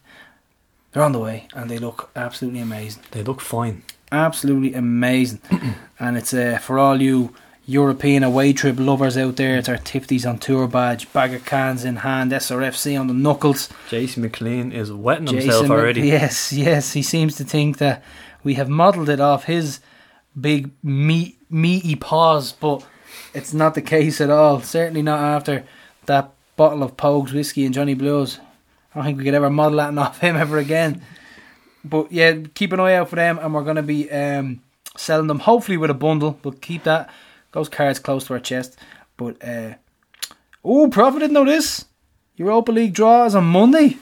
They're 0.95 1.03
on 1.03 1.11
the 1.11 1.19
way, 1.19 1.49
and 1.53 1.69
they 1.69 1.77
look 1.77 2.09
absolutely 2.15 2.61
amazing 2.61 3.03
They 3.11 3.21
look 3.21 3.41
fine. 3.41 3.83
absolutely 4.13 4.73
amazing. 4.73 5.41
and 5.99 6.15
it's 6.15 6.33
uh, 6.33 6.57
for 6.61 6.79
all 6.79 7.01
you 7.01 7.33
European 7.65 8.23
away 8.23 8.53
trip 8.53 8.77
lovers 8.79 9.17
out 9.17 9.35
there. 9.35 9.57
It's 9.57 9.67
our 9.67 9.75
Tifties 9.75 10.25
on 10.25 10.37
tour 10.37 10.69
badge, 10.69 11.11
bag 11.11 11.33
of 11.33 11.45
cans 11.45 11.83
in 11.83 11.97
hand, 11.97 12.31
SRFC 12.31 12.97
on 12.97 13.07
the 13.07 13.13
knuckles. 13.13 13.67
Jason 13.89 14.21
McLean 14.23 14.71
is 14.71 14.89
wetting 14.89 15.25
Jason 15.25 15.41
himself 15.41 15.63
Mc- 15.63 15.71
already. 15.71 16.01
Yes, 16.07 16.53
yes. 16.53 16.93
He 16.93 17.01
seems 17.01 17.35
to 17.35 17.43
think 17.43 17.77
that 17.79 18.01
we 18.45 18.53
have 18.53 18.69
modelled 18.69 19.09
it 19.09 19.19
off 19.19 19.43
his 19.45 19.81
big 20.39 20.71
meat, 20.81 21.37
meaty 21.49 21.97
paws, 21.97 22.53
but 22.53 22.85
it's 23.33 23.53
not 23.53 23.73
the 23.75 23.81
case 23.81 24.21
at 24.21 24.29
all. 24.29 24.61
Certainly 24.61 25.01
not 25.01 25.19
after 25.19 25.65
that 26.05 26.31
bottle 26.55 26.83
of 26.83 26.95
Pogues 26.95 27.33
whiskey 27.33 27.65
and 27.65 27.73
Johnny 27.73 27.95
Blues. 27.95 28.39
I 28.95 28.99
don't 28.99 29.05
think 29.05 29.17
we 29.17 29.25
could 29.25 29.33
ever 29.33 29.49
model 29.49 29.77
that 29.77 29.97
off 29.97 30.19
him 30.21 30.37
ever 30.37 30.57
again. 30.57 31.01
But 31.83 32.11
yeah, 32.11 32.37
keep 32.53 32.71
an 32.71 32.79
eye 32.79 32.95
out 32.95 33.09
for 33.09 33.17
them, 33.17 33.37
and 33.39 33.53
we're 33.53 33.63
going 33.63 33.75
to 33.75 33.83
be 33.83 34.09
um, 34.09 34.61
selling 34.95 35.27
them 35.27 35.39
hopefully 35.39 35.77
with 35.77 35.89
a 35.89 35.93
bundle. 35.93 36.39
But 36.41 36.61
keep 36.61 36.83
that 36.83 37.09
those 37.51 37.69
cards 37.69 37.99
close 37.99 38.25
to 38.27 38.33
our 38.33 38.39
chest. 38.39 38.77
But 39.17 39.43
uh, 39.45 39.73
oh, 40.63 40.89
Prophet 40.89 41.19
didn't 41.19 41.33
know 41.33 41.45
this. 41.45 41.85
Europa 42.37 42.71
League 42.71 42.93
draw 42.93 43.25
is 43.25 43.35
on 43.35 43.45
Monday. 43.45 43.97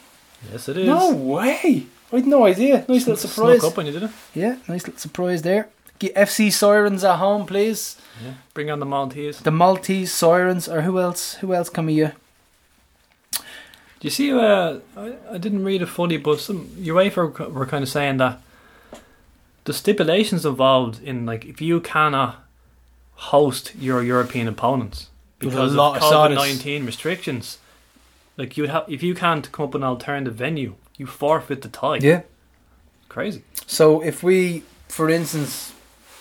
Yes, 0.52 0.70
it 0.70 0.78
is. 0.78 0.86
No 0.86 1.12
way! 1.12 1.88
I 2.12 2.16
had 2.18 2.28
no 2.28 2.46
idea. 2.46 2.86
Nice 2.88 3.08
little 3.08 3.16
surprise. 3.16 3.60
Snuck 3.60 3.72
up 3.72 3.78
on 3.80 3.86
you, 3.88 3.92
did 3.92 4.04
it? 4.04 4.12
Yeah, 4.36 4.58
nice 4.68 4.86
little 4.86 5.00
surprise 5.00 5.42
there. 5.42 5.70
Get 6.00 6.16
FC 6.16 6.52
Sirens 6.52 7.04
at 7.04 7.18
home, 7.18 7.46
please. 7.46 7.98
Yeah. 8.24 8.34
Bring 8.54 8.70
on 8.70 8.80
the 8.80 8.86
Maltese. 8.86 9.40
The 9.40 9.52
Maltese 9.52 10.14
Sirens, 10.14 10.68
or 10.68 10.82
who 10.82 11.00
else? 11.00 11.36
Who 11.36 11.54
else 11.54 11.70
come 11.70 11.88
here? 11.88 12.14
Do 14.04 14.08
you 14.08 14.12
see? 14.12 14.34
Uh, 14.34 14.80
I, 14.98 15.14
I 15.32 15.38
didn't 15.38 15.64
read 15.64 15.82
it 15.82 15.86
fully, 15.86 16.18
but 16.18 16.42
some 16.42 16.68
UEFA 16.78 17.50
were 17.50 17.66
kind 17.66 17.84
of 17.84 17.90
saying 17.90 18.18
that 18.18 18.42
the 19.64 19.72
stipulations 19.72 20.46
involved 20.46 21.02
in 21.02 21.26
like 21.26 21.46
if 21.46 21.62
you 21.62 21.80
cannot 21.80 22.44
host 23.14 23.74
your 23.80 24.04
European 24.04 24.50
opponents 24.50 25.08
because 25.40 25.72
of 25.72 25.78
lot- 25.78 25.96
I 25.96 26.00
saw 26.02 26.28
COVID 26.28 26.36
nineteen 26.36 26.86
restrictions, 26.86 27.60
like 28.36 28.58
you'd 28.58 28.72
have 28.72 28.84
if 28.90 29.04
you 29.04 29.16
can't 29.16 29.50
come 29.54 29.68
up 29.68 29.74
with 29.74 29.82
an 29.84 29.88
alternative 29.88 30.36
venue, 30.36 30.76
you 30.98 31.06
forfeit 31.08 31.62
the 31.62 31.70
tie. 31.70 32.00
Yeah, 32.02 32.24
crazy. 33.08 33.44
So 33.68 34.02
if 34.02 34.22
we, 34.22 34.64
for 34.90 35.10
instance, 35.10 35.72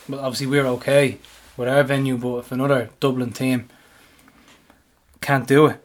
well, 0.09 0.20
obviously 0.20 0.46
we're 0.46 0.68
okay 0.78 1.18
with 1.56 1.68
our 1.68 1.82
venue, 1.82 2.16
but 2.16 2.36
if 2.36 2.52
another 2.52 2.90
Dublin 3.00 3.32
team 3.32 3.68
can't 5.20 5.48
do 5.48 5.66
it, 5.66 5.81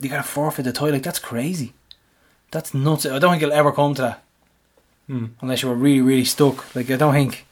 you 0.00 0.08
gotta 0.08 0.22
forfeit 0.22 0.64
the 0.64 0.72
tie. 0.72 0.90
Like 0.90 1.02
that's 1.02 1.18
crazy. 1.18 1.74
That's 2.50 2.72
nuts. 2.74 3.06
I 3.06 3.18
don't 3.18 3.32
think 3.32 3.42
it'll 3.42 3.54
ever 3.54 3.72
come 3.72 3.94
to 3.94 4.02
that. 4.02 4.24
Hmm. 5.06 5.26
unless 5.40 5.62
you 5.62 5.70
were 5.70 5.74
really, 5.74 6.02
really 6.02 6.24
stuck. 6.24 6.74
Like 6.74 6.90
I 6.90 6.96
don't 6.96 7.14
think. 7.14 7.46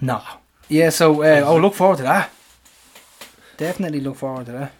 Nah. 0.00 0.22
Yeah. 0.68 0.90
So 0.90 1.22
uh, 1.22 1.42
oh, 1.44 1.56
look 1.56 1.74
forward 1.74 1.98
to 1.98 2.02
that. 2.02 2.30
Definitely 3.56 4.00
look 4.00 4.16
forward 4.16 4.46
to 4.46 4.52
that. 4.52 4.72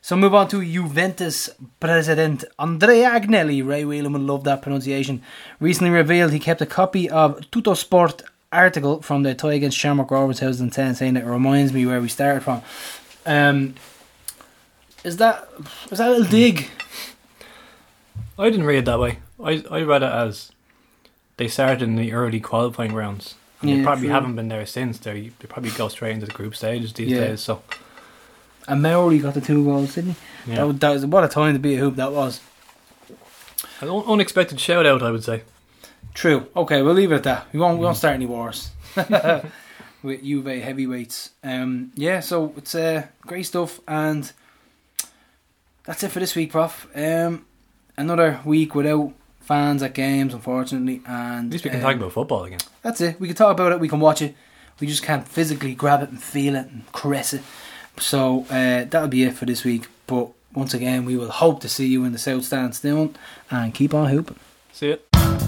So 0.00 0.16
move 0.16 0.34
on 0.34 0.48
to 0.48 0.64
Juventus 0.64 1.50
president 1.78 2.44
Andrea 2.58 3.10
Agnelli. 3.10 3.64
Ray 3.64 3.84
Wheelman 3.84 4.26
love 4.26 4.42
that 4.44 4.62
pronunciation. 4.62 5.22
Recently 5.60 5.90
revealed 5.90 6.32
he 6.32 6.38
kept 6.38 6.62
a 6.62 6.66
copy 6.66 7.08
of 7.10 7.48
Tutto 7.50 7.74
Sport 7.74 8.22
article 8.50 9.02
from 9.02 9.22
the 9.22 9.34
tie 9.34 9.52
against 9.52 9.76
Shamrock 9.76 10.10
Rovers 10.10 10.38
2010, 10.38 10.94
saying 10.94 11.16
it 11.16 11.26
reminds 11.26 11.72
me 11.72 11.84
where 11.84 12.00
we 12.00 12.08
started 12.08 12.42
from. 12.42 12.62
Um, 13.26 13.74
is 15.04 15.16
that 15.18 15.48
is 15.90 15.98
that 15.98 16.08
a 16.08 16.10
little 16.12 16.26
dig? 16.30 16.68
I 18.38 18.50
didn't 18.50 18.66
read 18.66 18.78
it 18.78 18.84
that 18.86 18.98
way. 18.98 19.18
I 19.42 19.64
I 19.70 19.82
read 19.82 20.02
it 20.02 20.12
as 20.12 20.52
they 21.36 21.48
started 21.48 21.82
in 21.82 21.96
the 21.96 22.12
early 22.12 22.40
qualifying 22.40 22.94
rounds. 22.94 23.34
And 23.60 23.70
they 23.70 23.76
Yeah, 23.76 23.84
probably 23.84 24.04
true. 24.06 24.14
haven't 24.14 24.36
been 24.36 24.48
there 24.48 24.64
since. 24.66 24.98
They 24.98 25.32
they 25.40 25.46
probably 25.48 25.70
go 25.70 25.88
straight 25.88 26.12
into 26.12 26.26
the 26.26 26.32
group 26.32 26.54
stages 26.54 26.92
these 26.92 27.10
Yeah. 27.10 27.20
days. 27.28 27.40
So 27.40 27.62
And 28.68 28.84
Amauri 28.84 29.20
got 29.22 29.34
the 29.34 29.40
two 29.40 29.64
goals, 29.64 29.94
didn't 29.94 30.16
he? 30.44 30.50
yeah, 30.52 30.56
That, 30.56 30.66
was- 30.66 30.78
that 30.78 30.90
was 30.90 31.06
what 31.06 31.24
a 31.24 31.28
time 31.28 31.54
to 31.54 31.58
be 31.58 31.74
a 31.76 31.78
hoop 31.78 31.96
that 31.96 32.12
was. 32.12 32.40
an 33.80 33.88
un- 33.88 34.04
unexpected 34.06 34.60
shout 34.60 34.86
out, 34.86 35.02
I 35.02 35.10
would 35.10 35.24
say. 35.24 35.42
True. 36.14 36.46
Okay, 36.56 36.82
we'll 36.82 36.94
leave 36.94 37.12
it 37.12 37.16
at 37.16 37.22
that. 37.24 37.46
We 37.52 37.58
won't. 37.60 37.78
We 37.78 37.84
won't 37.84 37.96
start 37.96 38.14
any 38.14 38.26
wars 38.26 38.70
with 40.02 40.22
Juve 40.24 40.46
heavyweights. 40.62 41.30
Um, 41.44 41.92
yeah. 41.94 42.20
So 42.20 42.52
it's 42.56 42.74
uh, 42.74 43.06
great 43.26 43.44
stuff, 43.46 43.80
and 43.86 44.30
that's 45.88 46.02
it 46.02 46.10
for 46.10 46.20
this 46.20 46.36
week, 46.36 46.52
Prof. 46.52 46.86
Um, 46.94 47.46
another 47.96 48.40
week 48.44 48.74
without 48.74 49.14
fans 49.40 49.82
at 49.82 49.94
games, 49.94 50.34
unfortunately, 50.34 51.00
and 51.06 51.46
At 51.46 51.52
least 51.52 51.64
we 51.64 51.70
can 51.70 51.80
um, 51.80 51.86
talk 51.86 51.96
about 51.96 52.12
football 52.12 52.44
again. 52.44 52.58
That's 52.82 53.00
it. 53.00 53.18
We 53.18 53.26
can 53.26 53.34
talk 53.34 53.52
about 53.52 53.72
it. 53.72 53.80
We 53.80 53.88
can 53.88 53.98
watch 53.98 54.20
it. 54.20 54.36
We 54.80 54.86
just 54.86 55.02
can't 55.02 55.26
physically 55.26 55.74
grab 55.74 56.02
it 56.02 56.10
and 56.10 56.22
feel 56.22 56.56
it 56.56 56.66
and 56.66 56.84
caress 56.92 57.32
it. 57.32 57.42
So 57.98 58.44
uh, 58.50 58.84
that'll 58.84 59.08
be 59.08 59.24
it 59.24 59.32
for 59.32 59.46
this 59.46 59.64
week. 59.64 59.88
But 60.06 60.28
once 60.52 60.74
again, 60.74 61.06
we 61.06 61.16
will 61.16 61.30
hope 61.30 61.60
to 61.60 61.70
see 61.70 61.86
you 61.86 62.04
in 62.04 62.12
the 62.12 62.18
South 62.18 62.44
Stand 62.44 62.74
soon, 62.74 63.16
and 63.50 63.72
keep 63.72 63.94
on 63.94 64.10
hooping. 64.10 64.38
See 64.72 64.90
it. 64.90 65.47